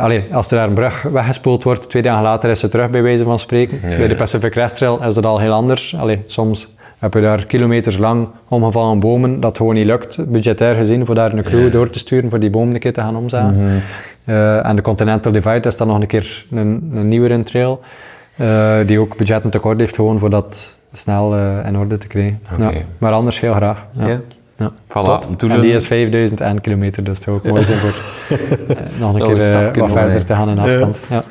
allee, 0.00 0.24
als 0.32 0.50
er 0.50 0.56
daar 0.56 0.68
een 0.68 0.74
brug 0.74 1.02
weggespoeld 1.02 1.62
wordt, 1.62 1.88
twee 1.88 2.02
dagen 2.02 2.22
later 2.22 2.50
is 2.50 2.60
ze 2.60 2.68
terug, 2.68 2.90
bij 2.90 3.02
wijze 3.02 3.24
van 3.24 3.38
spreken. 3.38 3.80
Bij 3.80 4.08
de 4.08 4.14
Pacific 4.14 4.50
Crest 4.50 4.76
Trail 4.76 5.02
is 5.02 5.14
dat 5.14 5.26
al 5.26 5.38
heel 5.38 5.52
anders. 5.52 5.96
Allee, 5.96 6.22
soms 6.26 6.78
heb 7.00 7.14
je 7.14 7.20
daar 7.20 7.46
kilometers 7.46 7.96
lang 7.96 8.28
omgevallen 8.48 9.00
bomen, 9.00 9.40
dat 9.40 9.56
gewoon 9.56 9.74
niet 9.74 9.86
lukt, 9.86 10.30
budgetair 10.30 10.74
gezien, 10.74 11.06
voor 11.06 11.14
daar 11.14 11.32
een 11.32 11.42
crew 11.42 11.72
door 11.72 11.90
te 11.90 11.98
sturen, 11.98 12.30
voor 12.30 12.38
die 12.38 12.50
bomen 12.50 12.74
een 12.74 12.80
keer 12.80 12.92
te 12.92 13.00
gaan 13.00 13.16
omzagen. 13.16 13.64
Mhm. 13.64 13.78
Eh, 14.24 14.66
en 14.66 14.76
de 14.76 14.82
Continental 14.82 15.32
Divide 15.32 15.68
is 15.68 15.76
dan 15.76 15.86
nog 15.86 16.00
een 16.00 16.06
keer 16.06 16.46
een, 16.50 16.90
een 16.94 17.08
nieuwere 17.08 17.42
trail, 17.42 17.80
eh, 18.36 18.74
die 18.86 18.98
ook 18.98 19.16
budgetten 19.16 19.50
tekort 19.50 19.78
heeft, 19.78 19.94
gewoon 19.94 20.18
voor 20.18 20.30
dat 20.30 20.78
snel 20.92 21.36
in 21.66 21.78
orde 21.78 21.98
te 21.98 22.06
krijgen. 22.06 22.40
Maar 22.98 23.12
anders 23.12 23.40
heel 23.40 23.54
graag. 23.54 23.84
Ja. 24.60 24.70
Voilà. 24.88 25.38
En 25.50 25.60
die 25.60 25.72
is 25.74 25.86
5000 25.86 26.40
en 26.40 26.60
kilometer, 26.60 27.04
dus 27.04 27.14
het 27.14 27.24
zou 27.24 27.36
ook 27.36 27.44
mooi 27.44 27.64
zijn 27.64 27.78
voor 27.78 27.92
nog 29.00 29.14
een 29.14 29.20
keer 29.20 29.30
een 29.30 29.36
eh, 29.40 29.44
stapje 29.46 29.80
wat 29.80 29.90
verder 29.90 30.24
te 30.24 30.34
gaan 30.34 30.48
in 30.48 30.58
afstand. 30.58 30.96
Ja. 31.08 31.22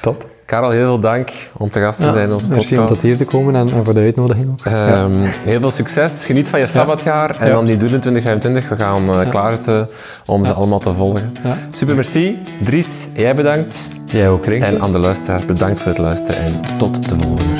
Top. 0.00 0.26
Karel, 0.46 0.70
heel 0.70 0.84
veel 0.84 0.98
dank 0.98 1.30
om 1.56 1.70
te 1.70 1.80
gast 1.80 2.00
te 2.00 2.10
zijn 2.10 2.28
in 2.28 2.32
onze 2.34 2.48
Merci 2.48 2.74
om 2.74 2.80
podcast. 2.80 3.00
tot 3.00 3.10
hier 3.10 3.18
te 3.18 3.24
komen 3.24 3.54
en, 3.56 3.72
en 3.72 3.84
voor 3.84 3.94
de 3.94 4.00
uitnodiging. 4.00 4.62
Ehm, 4.64 5.12
Heel 5.44 5.60
veel 5.60 5.70
succes. 5.70 6.24
Geniet 6.24 6.48
van 6.48 6.60
je 6.60 6.66
sabbatjaar. 6.66 7.36
En 7.40 7.46
Ja. 7.46 7.52
dan 7.52 7.64
die 7.66 7.76
doelen 7.76 8.00
2025. 8.00 8.68
We 8.68 8.76
gaan 8.84 9.20
eh 9.20 9.30
klaarzitten 9.30 9.88
om 10.26 10.44
ze 10.44 10.52
allemaal 10.52 10.78
te 10.78 10.92
volgen. 10.94 11.32
Ja. 11.44 11.56
Super, 11.70 11.94
merci. 11.94 12.38
Dries, 12.60 13.08
jij 13.12 13.34
bedankt. 13.34 13.88
Jij 14.06 14.28
ook, 14.28 14.46
Rick. 14.46 14.62
En 14.62 14.82
aan 14.82 14.92
de 14.92 14.98
luisteraar, 14.98 15.40
bedankt 15.46 15.78
voor 15.78 15.88
het 15.88 15.98
luisteren. 16.00 16.36
En 16.42 16.52
tot 16.78 17.08
de 17.08 17.16
volgende. 17.16 17.55